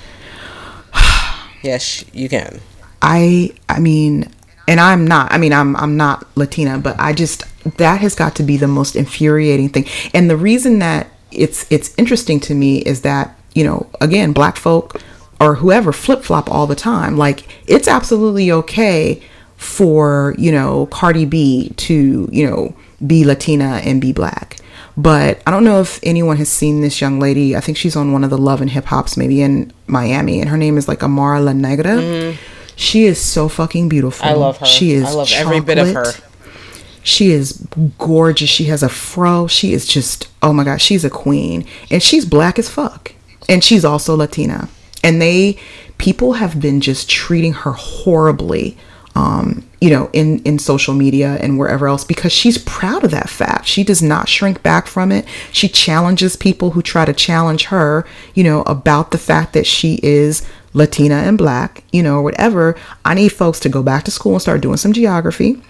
can. 0.93 1.51
yes, 1.63 2.05
you 2.13 2.29
can. 2.29 2.61
I 3.03 3.51
I 3.69 3.81
mean, 3.81 4.31
and 4.69 4.81
I'm 4.81 5.07
not. 5.07 5.33
I 5.33 5.39
mean, 5.39 5.53
I'm 5.53 5.77
I'm 5.77 5.97
not 5.97 6.27
Latina, 6.37 6.79
but 6.79 6.97
I 6.99 7.13
just 7.13 7.45
that 7.79 8.01
has 8.01 8.15
got 8.15 8.37
to 8.37 8.43
be 8.43 8.57
the 8.57 8.69
most 8.69 8.97
infuriating 8.97 9.69
thing. 9.69 9.87
And 10.15 10.31
the 10.31 10.37
reason 10.37 10.79
that 10.79 11.09
it's 11.33 11.71
it's 11.71 11.93
interesting 11.99 12.41
to 12.41 12.55
me 12.55 12.79
is 12.79 13.03
that 13.03 13.37
you 13.55 13.65
know, 13.65 13.89
again, 14.01 14.33
black 14.33 14.57
folk 14.57 15.01
or 15.41 15.57
whoever 15.57 15.93
flip 15.93 16.23
flop 16.23 16.51
all 16.51 16.67
the 16.67 16.77
time. 16.77 17.17
Like 17.17 17.47
it's 17.67 17.89
absolutely 17.89 18.51
okay 18.51 19.23
for, 19.57 20.35
you 20.39 20.53
know, 20.53 20.87
Cardi 20.87 21.25
B 21.25 21.71
to, 21.77 22.29
you 22.31 22.49
know, 22.49 22.75
be 23.07 23.25
Latina 23.25 23.81
and 23.85 24.01
be 24.01 24.13
black. 24.13 24.59
But 24.97 25.43
I 25.47 25.51
don't 25.51 25.65
know 25.65 25.81
if 25.81 26.01
anyone 26.03 26.39
has 26.39 26.49
seen 26.49 26.81
this 26.81 27.01
young 27.01 27.21
lady. 27.21 27.55
I 27.55 27.61
think 27.61 27.77
she's 27.77 27.97
on 27.97 28.13
one 28.13 28.25
of 28.25 28.31
the 28.31 28.39
Love 28.39 28.63
and 28.63 28.71
Hip 28.71 28.87
Hops, 28.87 29.17
maybe 29.17 29.43
in 29.43 29.73
Miami, 29.87 30.41
and 30.41 30.49
her 30.49 30.57
name 30.57 30.79
is 30.79 30.89
like 30.89 31.03
Amara 31.03 31.41
La 31.41 31.53
Negra. 31.53 31.97
Mm-hmm. 31.97 32.41
She 32.77 33.05
is 33.05 33.21
so 33.21 33.49
fucking 33.49 33.89
beautiful. 33.91 34.27
I 34.27 34.33
love 34.33 34.59
her. 34.59 34.67
She 34.67 34.93
is. 34.93 35.05
I 35.05 35.11
love 35.11 35.29
chocolate. 35.29 35.47
every 35.47 35.61
bit 35.61 35.79
of 35.79 35.95
her. 35.95 36.13
She 37.03 37.31
is 37.31 37.67
gorgeous. 37.99 38.49
She 38.51 38.65
has 38.65 38.83
a 38.83 38.89
fro. 38.89 39.47
She 39.47 39.73
is 39.73 39.87
just, 39.87 40.29
oh 40.43 40.53
my 40.53 40.65
God, 40.65 40.81
she's 40.81 41.05
a 41.05 41.11
queen. 41.11 41.67
And 41.91 42.03
she's 42.03 42.25
black 42.25 42.59
as 42.59 42.69
fuck. 42.69 43.13
And 43.49 43.63
she's 43.63 43.85
also 43.85 44.17
Latina 44.17 44.69
and 45.07 45.23
they 45.23 45.59
people 45.99 46.35
have 46.35 46.61
been 46.61 46.81
just 46.81 47.09
treating 47.09 47.53
her 47.53 47.73
horribly 47.73 48.77
um, 49.15 49.67
you 49.81 49.89
know, 49.89 50.11
in 50.13 50.41
in 50.41 50.59
social 50.59 50.93
media 50.93 51.39
and 51.41 51.59
wherever 51.59 51.89
else 51.89 52.05
because 52.05 52.33
she's 52.33 52.59
proud 52.59 53.03
of 53.03 53.11
that 53.13 53.31
fact. 53.31 53.67
She 53.67 53.83
does 53.83 54.03
not 54.03 54.29
shrink 54.29 54.63
back 54.63 54.87
from 54.87 55.11
it. 55.11 55.25
She 55.51 55.69
challenges 55.69 56.37
people 56.37 56.73
who 56.73 56.83
try 56.83 57.07
to 57.07 57.15
challenge 57.15 57.65
her, 57.67 58.07
you 58.35 58.45
know, 58.45 58.61
about 58.63 59.13
the 59.13 59.19
fact 59.19 59.55
that 59.55 59.67
she 59.67 60.01
is 60.03 60.47
Latina 60.75 61.15
and 61.15 61.39
black, 61.39 61.83
you 61.93 62.03
know, 62.03 62.17
or 62.17 62.23
whatever. 62.23 62.77
I 63.07 63.15
need 63.15 63.31
folks 63.31 63.59
to 63.61 63.71
go 63.71 63.83
back 63.83 64.05
to 64.05 64.11
school 64.11 64.35
and 64.35 64.43
start 64.43 64.61
doing 64.61 64.77
some 64.77 64.93
geography 64.93 65.63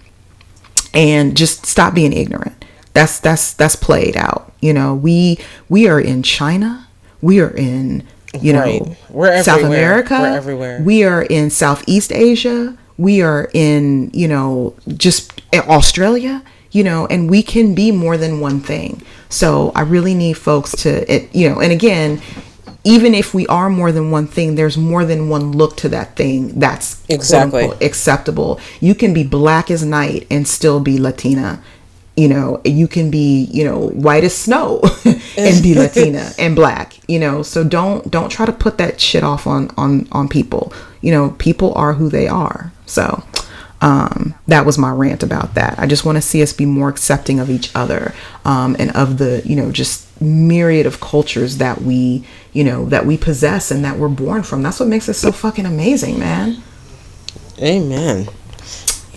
and 0.92 1.36
just 1.36 1.66
stop 1.66 1.94
being 1.94 2.12
ignorant. 2.12 2.64
That's 2.94 3.20
that's 3.20 3.52
that's 3.52 3.76
played 3.76 4.16
out. 4.16 4.52
You 4.60 4.72
know, 4.72 4.92
we 4.92 5.38
we 5.68 5.86
are 5.86 6.00
in 6.00 6.24
China. 6.24 6.88
We 7.22 7.38
are 7.38 7.56
in 7.56 8.04
you 8.42 8.52
know, 8.52 8.96
we're 9.10 9.42
South 9.42 9.62
America. 9.62 10.18
We're 10.18 10.36
everywhere. 10.36 10.82
We 10.82 11.04
are 11.04 11.22
in 11.22 11.50
Southeast 11.50 12.12
Asia. 12.12 12.76
We 12.98 13.22
are 13.22 13.50
in, 13.52 14.10
you 14.14 14.28
know, 14.28 14.74
just 14.96 15.42
Australia, 15.54 16.42
you 16.70 16.82
know, 16.82 17.06
and 17.06 17.28
we 17.30 17.42
can 17.42 17.74
be 17.74 17.92
more 17.92 18.16
than 18.16 18.40
one 18.40 18.60
thing. 18.60 19.02
So 19.28 19.72
I 19.74 19.82
really 19.82 20.14
need 20.14 20.34
folks 20.34 20.72
to, 20.82 21.12
it, 21.12 21.34
you 21.34 21.48
know, 21.48 21.60
and 21.60 21.72
again, 21.72 22.22
even 22.84 23.14
if 23.14 23.34
we 23.34 23.46
are 23.48 23.68
more 23.68 23.90
than 23.90 24.12
one 24.12 24.28
thing, 24.28 24.54
there's 24.54 24.78
more 24.78 25.04
than 25.04 25.28
one 25.28 25.50
look 25.50 25.76
to 25.78 25.88
that 25.88 26.14
thing 26.14 26.58
that's 26.60 27.04
exactly 27.08 27.64
unquote, 27.64 27.82
acceptable. 27.82 28.60
You 28.80 28.94
can 28.94 29.12
be 29.12 29.24
black 29.24 29.72
as 29.72 29.84
night 29.84 30.26
and 30.30 30.46
still 30.46 30.78
be 30.78 30.96
Latina 30.96 31.62
you 32.16 32.28
know 32.28 32.60
you 32.64 32.88
can 32.88 33.10
be 33.10 33.44
you 33.52 33.64
know 33.64 33.88
white 33.88 34.24
as 34.24 34.34
snow 34.34 34.80
and 35.36 35.62
be 35.62 35.74
latina 35.74 36.30
and 36.38 36.56
black 36.56 36.96
you 37.06 37.18
know? 37.18 37.42
So 37.42 37.64
don't 37.64 38.10
don't 38.10 38.30
try 38.30 38.46
to 38.46 38.52
put 38.52 38.78
that 38.78 39.00
shit 39.00 39.22
off 39.22 39.46
on 39.46 39.70
on 39.76 40.08
on 40.12 40.28
people. 40.28 40.72
You 41.00 41.12
know 41.12 41.30
people 41.38 41.72
are 41.74 41.94
who 41.94 42.08
they 42.08 42.28
are. 42.28 42.72
So 42.86 43.24
um, 43.80 44.34
that 44.46 44.64
was 44.64 44.78
my 44.78 44.90
rant 44.90 45.22
about 45.22 45.54
that. 45.54 45.78
I 45.78 45.86
just 45.86 46.04
want 46.04 46.16
to 46.16 46.22
see 46.22 46.42
us 46.42 46.52
be 46.52 46.66
more 46.66 46.88
accepting 46.88 47.38
of 47.38 47.50
each 47.50 47.74
other 47.74 48.14
um, 48.44 48.76
and 48.78 48.94
of 48.96 49.18
the 49.18 49.42
you 49.44 49.56
know 49.56 49.70
just 49.70 50.04
myriad 50.20 50.86
of 50.86 51.00
cultures 51.00 51.58
that 51.58 51.82
we 51.82 52.24
you 52.52 52.64
know 52.64 52.86
that 52.86 53.06
we 53.06 53.16
possess 53.16 53.70
and 53.70 53.84
that 53.84 53.98
we're 53.98 54.08
born 54.08 54.42
from. 54.42 54.62
That's 54.62 54.80
what 54.80 54.88
makes 54.88 55.08
us 55.08 55.18
so 55.18 55.32
fucking 55.32 55.66
amazing 55.66 56.18
man. 56.18 56.62
Amen 57.58 58.28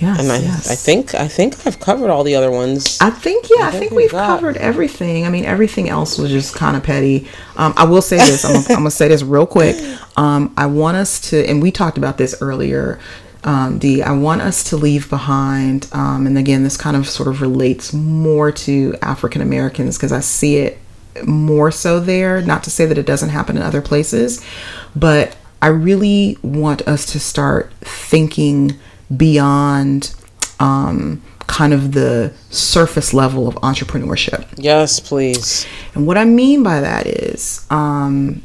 Yes, 0.01 0.19
and 0.19 0.31
I, 0.31 0.37
yes. 0.37 0.71
I 0.71 0.75
think 0.75 1.13
I 1.13 1.27
think 1.27 1.67
I've 1.67 1.79
covered 1.79 2.09
all 2.09 2.23
the 2.23 2.35
other 2.35 2.51
ones. 2.51 2.97
I 3.01 3.09
think 3.09 3.49
yeah, 3.49 3.63
I, 3.63 3.67
I 3.67 3.71
think, 3.71 3.83
think, 3.83 3.91
we've 3.93 4.11
got. 4.11 4.27
covered 4.27 4.55
everything. 4.57 5.25
I 5.25 5.29
mean, 5.29 5.45
everything 5.45 5.89
else 5.89 6.17
was 6.17 6.31
just 6.31 6.55
kind 6.55 6.77
of 6.77 6.83
petty. 6.83 7.27
Um, 7.57 7.73
I 7.75 7.83
will 7.83 8.01
say 8.01 8.17
this. 8.17 8.45
I'm, 8.45 8.57
I'm, 8.57 8.63
gonna 8.63 8.91
say 8.91 9.09
this 9.09 9.23
real 9.23 9.45
quick. 9.45 9.75
Um, 10.15 10.53
I 10.55 10.67
want 10.67 10.97
us 10.97 11.19
to, 11.29 11.45
and 11.45 11.61
we 11.61 11.71
talked 11.71 11.97
about 11.97 12.17
this 12.17 12.35
earlier. 12.41 12.99
Um, 13.43 13.77
Di, 13.77 14.01
I 14.01 14.11
want 14.11 14.41
us 14.41 14.63
to 14.65 14.77
leave 14.77 15.09
behind, 15.09 15.87
um, 15.93 16.27
and 16.27 16.37
again, 16.37 16.63
this 16.63 16.75
kind 16.75 16.97
of 16.97 17.07
sort 17.07 17.27
of 17.27 17.41
relates 17.41 17.93
more 17.93 18.51
to 18.51 18.95
African 19.01 19.41
Americans 19.41 19.97
because 19.97 20.11
I 20.11 20.19
see 20.19 20.57
it 20.57 20.77
more 21.25 21.71
so 21.71 21.99
there. 21.99 22.41
Not 22.41 22.63
to 22.63 22.71
say 22.71 22.85
that 22.85 22.97
it 22.97 23.05
doesn't 23.05 23.29
happen 23.29 23.57
in 23.57 23.63
other 23.63 23.81
places, 23.81 24.45
but 24.95 25.35
I 25.61 25.67
really 25.67 26.37
want 26.41 26.87
us 26.87 27.05
to 27.07 27.19
start 27.19 27.71
thinking 27.81 28.77
beyond 29.15 30.13
um, 30.59 31.21
kind 31.47 31.73
of 31.73 31.93
the 31.93 32.31
surface 32.49 33.13
level 33.13 33.47
of 33.47 33.55
entrepreneurship. 33.55 34.47
Yes, 34.55 34.99
please. 34.99 35.65
And 35.95 36.05
what 36.05 36.17
I 36.17 36.25
mean 36.25 36.63
by 36.63 36.79
that 36.81 37.07
is, 37.07 37.65
um, 37.69 38.43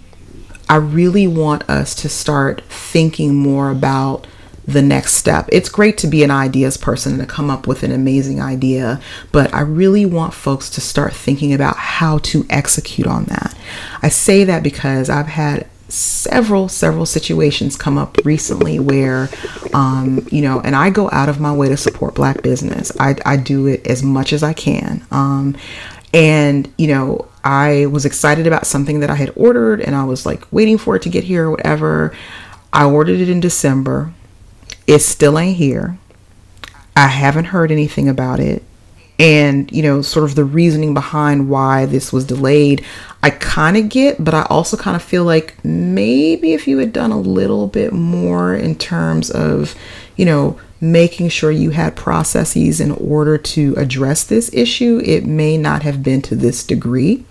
I 0.68 0.76
really 0.76 1.26
want 1.26 1.68
us 1.68 1.94
to 1.96 2.08
start 2.08 2.62
thinking 2.68 3.34
more 3.34 3.70
about 3.70 4.26
the 4.66 4.80
next 4.80 5.14
step. 5.14 5.46
It's 5.52 5.68
great 5.68 5.98
to 5.98 6.06
be 6.06 6.24
an 6.24 6.30
ideas 6.30 6.78
person 6.78 7.12
and 7.12 7.20
to 7.20 7.26
come 7.26 7.50
up 7.50 7.66
with 7.66 7.82
an 7.82 7.92
amazing 7.92 8.40
idea, 8.40 9.00
but 9.30 9.52
I 9.52 9.60
really 9.60 10.06
want 10.06 10.32
folks 10.32 10.70
to 10.70 10.80
start 10.80 11.12
thinking 11.12 11.52
about 11.52 11.76
how 11.76 12.18
to 12.18 12.46
execute 12.48 13.06
on 13.06 13.24
that. 13.24 13.54
I 14.02 14.08
say 14.08 14.44
that 14.44 14.62
because 14.62 15.10
I've 15.10 15.26
had 15.26 15.68
several 15.88 16.68
several 16.68 17.06
situations 17.06 17.76
come 17.76 17.98
up 17.98 18.16
recently 18.24 18.78
where 18.78 19.28
um, 19.74 20.26
you 20.30 20.40
know 20.40 20.60
and 20.60 20.74
i 20.74 20.90
go 20.90 21.10
out 21.12 21.28
of 21.28 21.40
my 21.40 21.54
way 21.54 21.68
to 21.68 21.76
support 21.76 22.14
black 22.14 22.42
business. 22.42 22.90
I, 22.98 23.16
I 23.24 23.36
do 23.36 23.66
it 23.66 23.86
as 23.86 24.02
much 24.02 24.32
as 24.32 24.42
i 24.42 24.52
can. 24.52 25.06
Um, 25.10 25.56
and 26.12 26.72
you 26.78 26.86
know 26.86 27.28
i 27.42 27.86
was 27.86 28.04
excited 28.04 28.46
about 28.46 28.66
something 28.66 29.00
that 29.00 29.10
i 29.10 29.14
had 29.16 29.32
ordered 29.36 29.80
and 29.80 29.94
i 29.96 30.04
was 30.04 30.24
like 30.24 30.50
waiting 30.52 30.78
for 30.78 30.96
it 30.96 31.02
to 31.02 31.08
get 31.08 31.24
here 31.24 31.46
or 31.46 31.50
whatever. 31.50 32.14
I 32.72 32.84
ordered 32.84 33.20
it 33.20 33.28
in 33.28 33.40
december. 33.40 34.12
It 34.86 34.98
still 34.98 35.38
ain't 35.38 35.56
here. 35.56 35.96
I 36.96 37.08
haven't 37.08 37.46
heard 37.46 37.72
anything 37.72 38.08
about 38.08 38.40
it 38.40 38.62
and 39.18 39.70
you 39.70 39.82
know 39.82 40.02
sort 40.02 40.24
of 40.24 40.34
the 40.34 40.44
reasoning 40.44 40.92
behind 40.92 41.48
why 41.48 41.86
this 41.86 42.12
was 42.12 42.24
delayed 42.24 42.84
i 43.22 43.30
kind 43.30 43.76
of 43.76 43.88
get 43.88 44.22
but 44.22 44.34
i 44.34 44.42
also 44.50 44.76
kind 44.76 44.96
of 44.96 45.02
feel 45.02 45.24
like 45.24 45.62
maybe 45.64 46.52
if 46.52 46.66
you 46.66 46.78
had 46.78 46.92
done 46.92 47.12
a 47.12 47.18
little 47.18 47.66
bit 47.66 47.92
more 47.92 48.54
in 48.54 48.74
terms 48.74 49.30
of 49.30 49.74
you 50.16 50.24
know 50.24 50.58
making 50.80 51.28
sure 51.28 51.50
you 51.50 51.70
had 51.70 51.96
processes 51.96 52.80
in 52.80 52.90
order 52.92 53.38
to 53.38 53.74
address 53.76 54.24
this 54.24 54.52
issue 54.52 55.00
it 55.04 55.24
may 55.24 55.56
not 55.56 55.82
have 55.82 56.02
been 56.02 56.20
to 56.20 56.34
this 56.36 56.62
degree. 56.62 57.24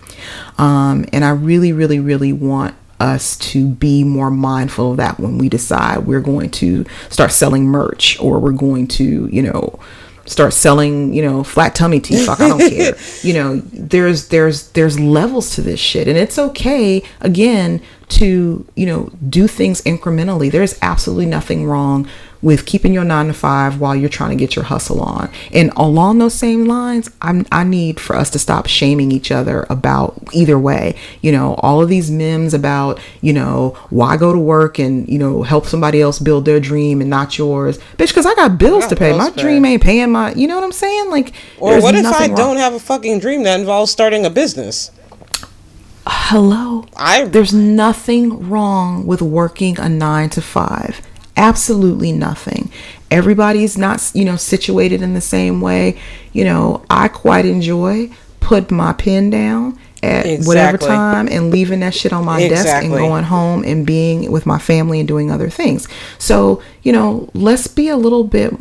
Um, 0.58 1.04
and 1.12 1.24
i 1.24 1.30
really 1.30 1.72
really 1.72 2.00
really 2.00 2.32
want 2.32 2.74
us 3.00 3.36
to 3.36 3.68
be 3.68 4.04
more 4.04 4.30
mindful 4.30 4.92
of 4.92 4.96
that 4.96 5.18
when 5.20 5.36
we 5.36 5.48
decide 5.48 6.06
we're 6.06 6.20
going 6.20 6.50
to 6.50 6.86
start 7.10 7.32
selling 7.32 7.64
merch 7.66 8.18
or 8.20 8.38
we're 8.38 8.52
going 8.52 8.86
to 8.86 9.26
you 9.26 9.42
know 9.42 9.78
start 10.26 10.52
selling, 10.52 11.12
you 11.12 11.22
know, 11.22 11.44
flat 11.44 11.74
tummy 11.74 12.00
tea. 12.00 12.24
Fuck, 12.24 12.40
I 12.40 12.48
don't 12.48 12.58
care. 12.70 12.96
You 13.22 13.34
know, 13.34 13.56
there's 13.72 14.28
there's 14.28 14.68
there's 14.70 14.98
levels 14.98 15.54
to 15.56 15.62
this 15.62 15.80
shit, 15.80 16.08
and 16.08 16.16
it's 16.16 16.38
okay 16.38 17.02
again 17.20 17.80
to 18.08 18.66
you 18.74 18.86
know 18.86 19.10
do 19.28 19.46
things 19.46 19.82
incrementally. 19.82 20.50
There's 20.50 20.78
absolutely 20.82 21.26
nothing 21.26 21.66
wrong 21.66 22.08
with 22.44 22.66
keeping 22.66 22.92
your 22.92 23.04
nine 23.04 23.26
to 23.26 23.32
five 23.32 23.80
while 23.80 23.96
you're 23.96 24.10
trying 24.10 24.28
to 24.28 24.36
get 24.36 24.54
your 24.54 24.66
hustle 24.66 25.00
on. 25.00 25.30
And 25.50 25.72
along 25.76 26.18
those 26.18 26.34
same 26.34 26.66
lines, 26.66 27.10
I'm, 27.22 27.46
I 27.50 27.64
need 27.64 27.98
for 27.98 28.14
us 28.14 28.28
to 28.30 28.38
stop 28.38 28.66
shaming 28.66 29.10
each 29.10 29.32
other 29.32 29.66
about 29.70 30.22
either 30.34 30.58
way. 30.58 30.94
You 31.22 31.32
know, 31.32 31.54
all 31.54 31.80
of 31.82 31.88
these 31.88 32.10
memes 32.10 32.52
about, 32.52 33.00
you 33.22 33.32
know, 33.32 33.70
why 33.88 34.18
go 34.18 34.30
to 34.30 34.38
work 34.38 34.78
and, 34.78 35.08
you 35.08 35.18
know, 35.18 35.42
help 35.42 35.64
somebody 35.64 36.02
else 36.02 36.18
build 36.18 36.44
their 36.44 36.60
dream 36.60 37.00
and 37.00 37.08
not 37.08 37.38
yours. 37.38 37.78
Bitch, 37.96 38.08
because 38.08 38.26
I 38.26 38.34
got 38.34 38.58
bills 38.58 38.84
I 38.84 38.88
got 38.88 38.90
to 38.90 38.96
pay. 38.96 39.08
Bills 39.08 39.18
my 39.18 39.30
pay. 39.30 39.42
dream 39.42 39.64
ain't 39.64 39.82
paying 39.82 40.12
my, 40.12 40.34
you 40.34 40.46
know 40.46 40.56
what 40.56 40.64
I'm 40.64 40.72
saying? 40.72 41.10
Like, 41.10 41.32
or 41.58 41.80
what 41.80 41.94
if 41.94 42.04
I 42.04 42.26
wrong. 42.26 42.36
don't 42.36 42.56
have 42.58 42.74
a 42.74 42.78
fucking 42.78 43.20
dream 43.20 43.44
that 43.44 43.58
involves 43.58 43.90
starting 43.90 44.26
a 44.26 44.30
business? 44.30 44.90
Hello. 46.06 46.84
I 46.94 47.24
there's 47.24 47.54
nothing 47.54 48.50
wrong 48.50 49.06
with 49.06 49.22
working 49.22 49.80
a 49.80 49.88
9 49.88 50.28
to 50.30 50.42
5 50.42 51.00
absolutely 51.36 52.12
nothing 52.12 52.70
everybody's 53.10 53.76
not 53.76 54.10
you 54.14 54.24
know 54.24 54.36
situated 54.36 55.02
in 55.02 55.14
the 55.14 55.20
same 55.20 55.60
way 55.60 55.96
you 56.32 56.44
know 56.44 56.84
i 56.90 57.08
quite 57.08 57.44
enjoy 57.44 58.08
put 58.40 58.70
my 58.70 58.92
pen 58.92 59.30
down 59.30 59.78
at 60.02 60.26
exactly. 60.26 60.46
whatever 60.46 60.78
time 60.78 61.28
and 61.28 61.50
leaving 61.50 61.80
that 61.80 61.94
shit 61.94 62.12
on 62.12 62.24
my 62.24 62.40
exactly. 62.40 62.64
desk 62.64 62.84
and 62.84 62.92
going 62.92 63.24
home 63.24 63.64
and 63.64 63.86
being 63.86 64.30
with 64.30 64.44
my 64.44 64.58
family 64.58 64.98
and 64.98 65.08
doing 65.08 65.30
other 65.30 65.48
things 65.48 65.88
so 66.18 66.62
you 66.82 66.92
know 66.92 67.28
let's 67.34 67.66
be 67.66 67.88
a 67.88 67.96
little 67.96 68.24
bit 68.24 68.52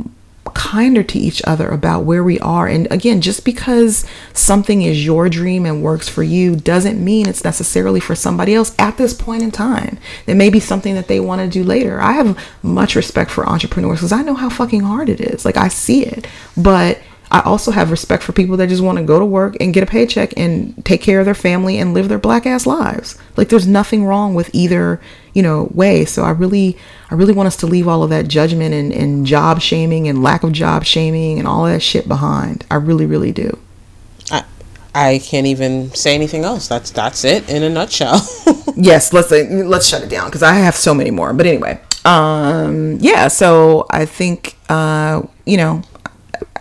kinder 0.53 1.03
to 1.03 1.19
each 1.19 1.41
other 1.45 1.69
about 1.69 2.03
where 2.03 2.23
we 2.23 2.39
are. 2.39 2.67
And 2.67 2.91
again, 2.91 3.21
just 3.21 3.45
because 3.45 4.05
something 4.33 4.81
is 4.81 5.05
your 5.05 5.29
dream 5.29 5.65
and 5.65 5.83
works 5.83 6.09
for 6.09 6.23
you 6.23 6.55
doesn't 6.55 7.03
mean 7.03 7.27
it's 7.27 7.43
necessarily 7.43 7.99
for 7.99 8.15
somebody 8.15 8.53
else 8.53 8.75
at 8.79 8.97
this 8.97 9.13
point 9.13 9.43
in 9.43 9.51
time. 9.51 9.97
It 10.27 10.35
may 10.35 10.49
be 10.49 10.59
something 10.59 10.95
that 10.95 11.07
they 11.07 11.19
want 11.19 11.41
to 11.41 11.47
do 11.47 11.63
later. 11.63 12.01
I 12.01 12.13
have 12.13 12.37
much 12.61 12.95
respect 12.95 13.31
for 13.31 13.47
entrepreneurs 13.47 13.99
because 13.99 14.11
I 14.11 14.23
know 14.23 14.35
how 14.35 14.49
fucking 14.49 14.81
hard 14.81 15.09
it 15.09 15.21
is. 15.21 15.45
Like 15.45 15.57
I 15.57 15.67
see 15.67 16.05
it. 16.05 16.27
But 16.57 16.99
I 17.33 17.41
also 17.41 17.71
have 17.71 17.89
respect 17.89 18.21
for 18.21 18.31
people 18.31 18.57
that 18.57 18.69
just 18.69 18.83
want 18.83 18.99
to 18.99 19.03
go 19.03 19.17
to 19.17 19.25
work 19.25 19.57
and 19.59 19.73
get 19.73 19.81
a 19.81 19.87
paycheck 19.87 20.33
and 20.37 20.85
take 20.85 21.01
care 21.01 21.19
of 21.19 21.25
their 21.25 21.33
family 21.33 21.79
and 21.79 21.93
live 21.93 22.07
their 22.07 22.19
black 22.19 22.45
ass 22.45 22.67
lives. 22.67 23.17
Like 23.35 23.49
there's 23.49 23.65
nothing 23.65 24.05
wrong 24.05 24.35
with 24.35 24.51
either, 24.53 25.01
you 25.33 25.41
know, 25.41 25.69
way. 25.73 26.05
So 26.05 26.23
I 26.23 26.31
really 26.31 26.77
I 27.09 27.15
really 27.15 27.33
want 27.33 27.47
us 27.47 27.57
to 27.57 27.67
leave 27.67 27.87
all 27.87 28.03
of 28.03 28.09
that 28.09 28.27
judgment 28.27 28.73
and, 28.73 28.91
and 28.93 29.25
job 29.25 29.61
shaming 29.61 30.07
and 30.07 30.23
lack 30.23 30.43
of 30.43 30.51
job 30.51 30.83
shaming 30.83 31.39
and 31.39 31.47
all 31.47 31.65
that 31.65 31.81
shit 31.81 32.07
behind. 32.07 32.65
I 32.71 32.75
really, 32.75 33.05
really 33.05 33.31
do. 33.31 33.57
I 34.31 34.43
I 34.95 35.19
can't 35.23 35.47
even 35.47 35.93
say 35.93 36.15
anything 36.15 36.43
else. 36.43 36.67
That's 36.67 36.91
that's 36.91 37.23
it 37.23 37.49
in 37.49 37.63
a 37.63 37.69
nutshell. 37.69 38.21
yes, 38.75 39.13
let's 39.13 39.31
let's 39.31 39.87
shut 39.87 40.03
it 40.03 40.09
down 40.09 40.25
because 40.25 40.43
I 40.43 40.53
have 40.53 40.75
so 40.75 40.93
many 40.93 41.11
more. 41.11 41.33
But 41.33 41.45
anyway, 41.45 41.79
um, 42.05 42.97
yeah. 42.99 43.27
So 43.27 43.87
I 43.89 44.05
think 44.05 44.55
uh, 44.69 45.23
you 45.45 45.57
know 45.57 45.81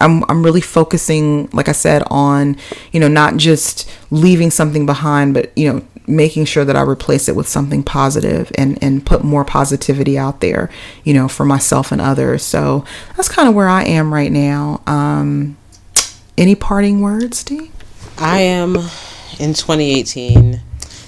I'm 0.01 0.25
I'm 0.29 0.43
really 0.43 0.61
focusing, 0.61 1.49
like 1.53 1.69
I 1.69 1.73
said, 1.73 2.03
on 2.11 2.57
you 2.93 3.01
know 3.01 3.09
not 3.09 3.37
just 3.37 3.91
leaving 4.11 4.51
something 4.51 4.87
behind, 4.87 5.35
but 5.35 5.57
you 5.57 5.73
know 5.73 5.83
making 6.07 6.45
sure 6.45 6.65
that 6.65 6.77
I 6.77 6.83
replace 6.83 7.29
it 7.29 7.37
with 7.37 7.49
something 7.49 7.83
positive 7.83 8.51
and 8.57 8.83
and 8.83 9.05
put 9.05 9.25
more 9.25 9.45
positivity 9.45 10.19
out 10.19 10.41
there, 10.41 10.71
you 11.05 11.15
know, 11.15 11.29
for 11.29 11.45
myself 11.45 11.93
and 11.93 12.01
others. 12.01 12.43
So 12.43 12.85
that's 13.17 13.29
kind 13.29 13.49
of 13.49 13.55
where 13.55 13.69
I 13.69 13.85
am 13.85 14.13
right 14.13 14.33
now. 14.33 14.83
Um, 14.87 15.57
any 16.37 16.55
parting 16.55 17.01
words, 17.01 17.45
Di? 17.45 17.71
I 18.19 18.41
am 18.41 18.77
in 19.39 19.55
2018 19.55 20.61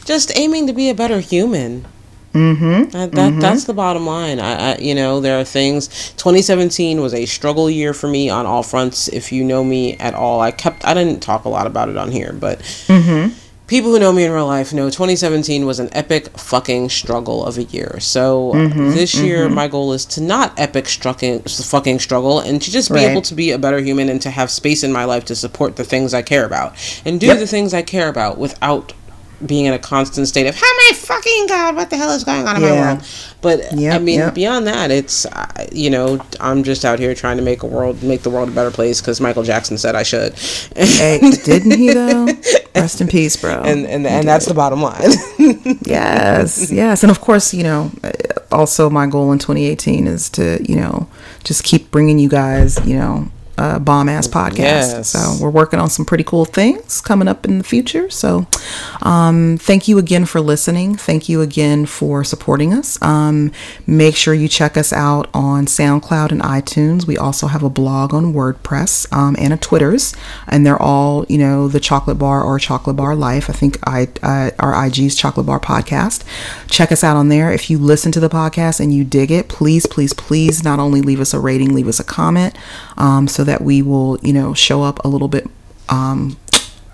just 0.05 0.37
aiming 0.37 0.67
to 0.67 0.73
be 0.73 0.91
a 0.91 0.95
better 0.95 1.21
human. 1.21 1.87
Mm-hmm. 2.33 2.91
That, 2.91 3.13
that 3.13 3.31
mm-hmm. 3.31 3.41
that's 3.41 3.65
the 3.65 3.75
bottom 3.75 4.07
line. 4.07 4.41
I, 4.41 4.73
I, 4.73 4.79
you 4.79 4.95
know, 4.95 5.21
there 5.21 5.39
are 5.39 5.45
things. 5.45 6.13
2017 6.17 7.01
was 7.01 7.15
a 7.15 7.27
struggle 7.27 7.71
year 7.71 7.95
for 7.95 8.09
me 8.09 8.29
on 8.29 8.45
all 8.45 8.65
fronts. 8.65 9.07
If 9.09 9.31
you 9.31 9.45
know 9.45 9.63
me 9.63 9.97
at 9.99 10.15
all, 10.15 10.41
I 10.41 10.51
kept. 10.51 10.85
I 10.85 10.95
didn't 10.95 11.21
talk 11.21 11.45
a 11.45 11.49
lot 11.49 11.69
about 11.69 11.89
it 11.89 11.97
on 11.97 12.11
here, 12.11 12.33
but 12.33 12.59
mm-hmm. 12.59 13.33
People 13.67 13.91
who 13.91 13.99
know 13.99 14.13
me 14.13 14.25
in 14.25 14.33
real 14.33 14.47
life 14.47 14.73
know 14.73 14.87
2017 14.87 15.65
was 15.65 15.79
an 15.79 15.89
epic 15.93 16.29
fucking 16.39 16.91
struggle 16.91 17.45
of 17.45 17.59
a 17.59 17.65
year. 17.65 17.99
So 18.01 18.53
mm-hmm. 18.53 18.91
this 18.91 19.15
year, 19.15 19.47
mm-hmm. 19.47 19.55
my 19.55 19.69
goal 19.69 19.93
is 19.93 20.05
to 20.07 20.21
not 20.21 20.59
epic 20.59 20.85
strucking, 20.85 21.49
fucking 21.69 21.99
struggle, 21.99 22.41
and 22.41 22.61
to 22.61 22.71
just 22.71 22.91
be 22.91 22.97
right. 22.97 23.11
able 23.11 23.23
to 23.23 23.35
be 23.35 23.51
a 23.51 23.59
better 23.59 23.79
human 23.79 24.09
and 24.09 24.21
to 24.23 24.31
have 24.31 24.51
space 24.51 24.85
in 24.85 24.93
my 24.93 25.05
life 25.05 25.25
to 25.27 25.35
support 25.35 25.77
the 25.77 25.85
things 25.85 26.15
I 26.15 26.23
care 26.23 26.45
about 26.45 26.75
and 27.05 27.21
do 27.21 27.27
yep. 27.27 27.39
the 27.39 27.47
things 27.47 27.73
I 27.73 27.83
care 27.83 28.09
about 28.09 28.39
without 28.39 28.93
being 29.47 29.67
in 29.67 29.73
a 29.73 29.79
constant 29.79 30.29
state 30.29 30.47
of, 30.47 30.59
"Oh 30.61 30.89
my 30.91 30.97
fucking 30.97 31.47
god, 31.47 31.77
what 31.77 31.91
the 31.91 31.97
hell 31.97 32.11
is 32.11 32.25
going 32.25 32.47
on 32.47 32.57
in 32.57 32.63
yeah. 32.63 32.69
my 32.69 32.81
world?" 32.95 33.07
But 33.41 33.79
yep, 33.79 33.95
I 33.95 33.99
mean, 33.99 34.21
yep. 34.21 34.35
beyond 34.35 34.67
that, 34.67 34.91
it's 34.91 35.27
uh, 35.27 35.67
you 35.73 35.91
know, 35.91 36.25
I'm 36.41 36.63
just 36.63 36.85
out 36.85 36.99
here 36.99 37.15
trying 37.15 37.37
to 37.37 37.43
make 37.43 37.63
a 37.63 37.67
world, 37.67 38.03
make 38.03 38.23
the 38.23 38.31
world 38.31 38.49
a 38.49 38.53
better 38.53 38.71
place 38.71 39.01
because 39.01 39.21
Michael 39.21 39.43
Jackson 39.43 39.77
said 39.79 39.95
I 39.95 40.03
should. 40.03 40.35
hey, 40.77 41.21
didn't 41.45 41.77
he 41.79 41.93
though? 41.95 42.29
Rest 42.75 43.01
in 43.01 43.09
peace, 43.09 43.37
bro. 43.37 43.63
And 43.63 43.87
and, 43.87 44.07
and 44.07 44.27
that's 44.27 44.47
the 44.47 44.55
bottom 44.55 44.83
line. 44.83 45.11
yes, 45.83 46.71
yes, 46.73 47.03
and 47.03 47.11
of 47.11 47.21
course, 47.21 47.53
you 47.53 47.63
know, 47.63 47.91
also 48.51 48.89
my 48.89 49.07
goal 49.07 49.33
in 49.33 49.39
2018 49.39 50.07
is 50.07 50.31
to 50.31 50.65
you 50.67 50.77
know 50.77 51.09
just 51.45 51.65
keep 51.65 51.91
bringing 51.91 52.19
you 52.19 52.29
guys, 52.29 52.85
you 52.87 52.97
know, 52.97 53.29
uh, 53.59 53.79
bomb 53.79 54.09
ass 54.09 54.27
podcast. 54.27 54.59
Yes. 54.59 55.11
So 55.11 55.43
we're 55.43 55.51
working 55.51 55.79
on 55.79 55.91
some 55.91 56.05
pretty 56.05 56.25
cool 56.25 56.45
things 56.45 57.01
coming 57.01 57.29
up 57.29 57.45
in 57.45 57.59
the 57.59 57.65
future. 57.65 58.11
So 58.11 58.47
um, 59.03 59.57
thank 59.59 59.89
you 59.89 59.99
again 59.99 60.25
for 60.25 60.41
listening. 60.41 60.97
Thank 60.97 61.29
you 61.29 61.41
again 61.41 61.87
for 61.87 62.25
supporting 62.25 62.73
us. 62.73 63.01
Um, 63.03 63.53
make 63.87 64.17
sure 64.17 64.35
you 64.35 64.49
check 64.49 64.77
us 64.77 64.93
out 64.93 65.29
on 65.33 65.67
SoundCloud 65.67 66.33
and 66.33 66.41
iTunes. 66.41 67.07
We 67.07 67.17
also 67.17 67.47
have 67.47 67.63
a 67.63 67.71
blog 67.71 68.13
on 68.13 68.33
WordPress 68.33 69.13
um, 69.13 69.37
and 69.39 69.53
a 69.53 69.57
Twitters, 69.57 70.15
and 70.49 70.67
they're 70.67 70.81
all 70.81 71.25
you 71.29 71.39
know 71.39 71.69
the 71.69 71.81
Chocolate 71.81 72.19
Bar 72.19 72.43
or 72.43 72.59
Chocolate 72.59 72.97
Bar 72.97 73.15
Life. 73.15 73.49
I 73.49 73.53
think 73.53 73.79
I 73.87 74.09
uh, 74.23 74.51
our 74.59 74.87
IG's 74.87 75.15
Chocolate 75.17 75.47
Bar 75.47 75.61
Podcast. 75.61 76.25
Check 76.69 76.91
us 76.91 77.05
out 77.05 77.17
on 77.17 77.29
there. 77.29 77.53
If 77.53 77.71
you 77.71 77.79
listen 77.79 78.13
to 78.13 78.21
the 78.21 78.29
podcast 78.29 78.81
and 78.81 78.93
you 78.93 79.05
dig 79.05 79.31
it, 79.31 79.49
please, 79.49 79.87
please, 79.87 80.13
please, 80.13 80.65
not 80.65 80.79
only 80.79 81.01
leave 81.01 81.21
us 81.21 81.33
a 81.35 81.41
rating, 81.41 81.75
leave 81.75 81.89
us 81.89 82.01
a 82.01 82.05
comment. 82.05 82.57
Um, 82.97 83.29
so 83.45 83.51
that 83.51 83.61
we 83.61 83.83
will, 83.83 84.19
you 84.23 84.33
know, 84.33 84.55
show 84.55 84.83
up 84.83 85.05
a 85.05 85.09
little 85.09 85.29
bit 85.29 85.47
um, 85.91 86.37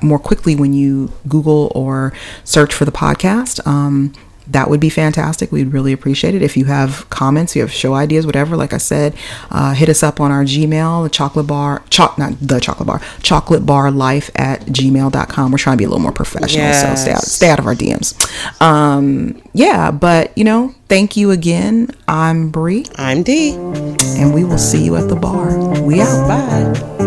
more 0.03 0.19
quickly 0.19 0.57
when 0.57 0.73
you 0.73 1.13
Google 1.29 1.71
or 1.75 2.13
search 2.43 2.75
for 2.75 2.85
the 2.85 2.91
podcast. 2.93 3.65
Um, 3.67 4.13
that 4.49 4.69
would 4.69 4.81
be 4.81 4.89
fantastic. 4.89 5.53
We'd 5.53 5.73
really 5.73 5.93
appreciate 5.93 6.35
it. 6.35 6.43
If 6.43 6.57
you 6.57 6.65
have 6.65 7.09
comments, 7.09 7.55
you 7.55 7.63
have 7.63 7.71
show 7.71 7.95
ideas, 7.95 8.27
whatever, 8.27 8.57
like 8.57 8.73
I 8.73 8.79
said, 8.79 9.15
uh, 9.49 9.75
hit 9.75 9.89
us 9.89 10.03
up 10.03 10.21
on 10.21 10.33
our 10.33 10.43
Gmail, 10.43 11.05
the 11.05 11.09
chocolate 11.09 11.47
bar, 11.47 11.85
choc, 11.89 12.19
not 12.19 12.33
the 12.41 12.59
chocolate 12.59 12.89
bar, 12.89 13.01
chocolate 13.23 13.65
bar 13.65 13.93
life 13.93 14.29
at 14.35 14.63
gmail.com. 14.63 15.53
We're 15.53 15.59
trying 15.59 15.77
to 15.77 15.79
be 15.79 15.85
a 15.85 15.89
little 15.89 16.03
more 16.03 16.11
professional, 16.11 16.65
yes. 16.65 16.83
so 16.83 16.97
stay 16.97 17.13
out, 17.13 17.23
stay 17.23 17.49
out 17.51 17.61
of 17.61 17.67
our 17.67 17.77
DMs. 17.77 18.61
Um, 18.61 19.41
yeah, 19.53 19.93
but 19.93 20.37
you 20.37 20.43
know, 20.43 20.75
thank 20.89 21.17
you 21.17 21.31
again. 21.31 21.91
I'm 22.09 22.51
Bri. 22.51 22.87
I'm 22.97 23.23
Di. 23.23 24.00
And 24.21 24.35
we 24.35 24.45
will 24.45 24.59
see 24.59 24.85
you 24.85 24.97
at 24.97 25.09
the 25.09 25.17
bar. 25.17 25.81
We 25.81 26.03
out. 26.03 26.29
Bye. 26.29 27.00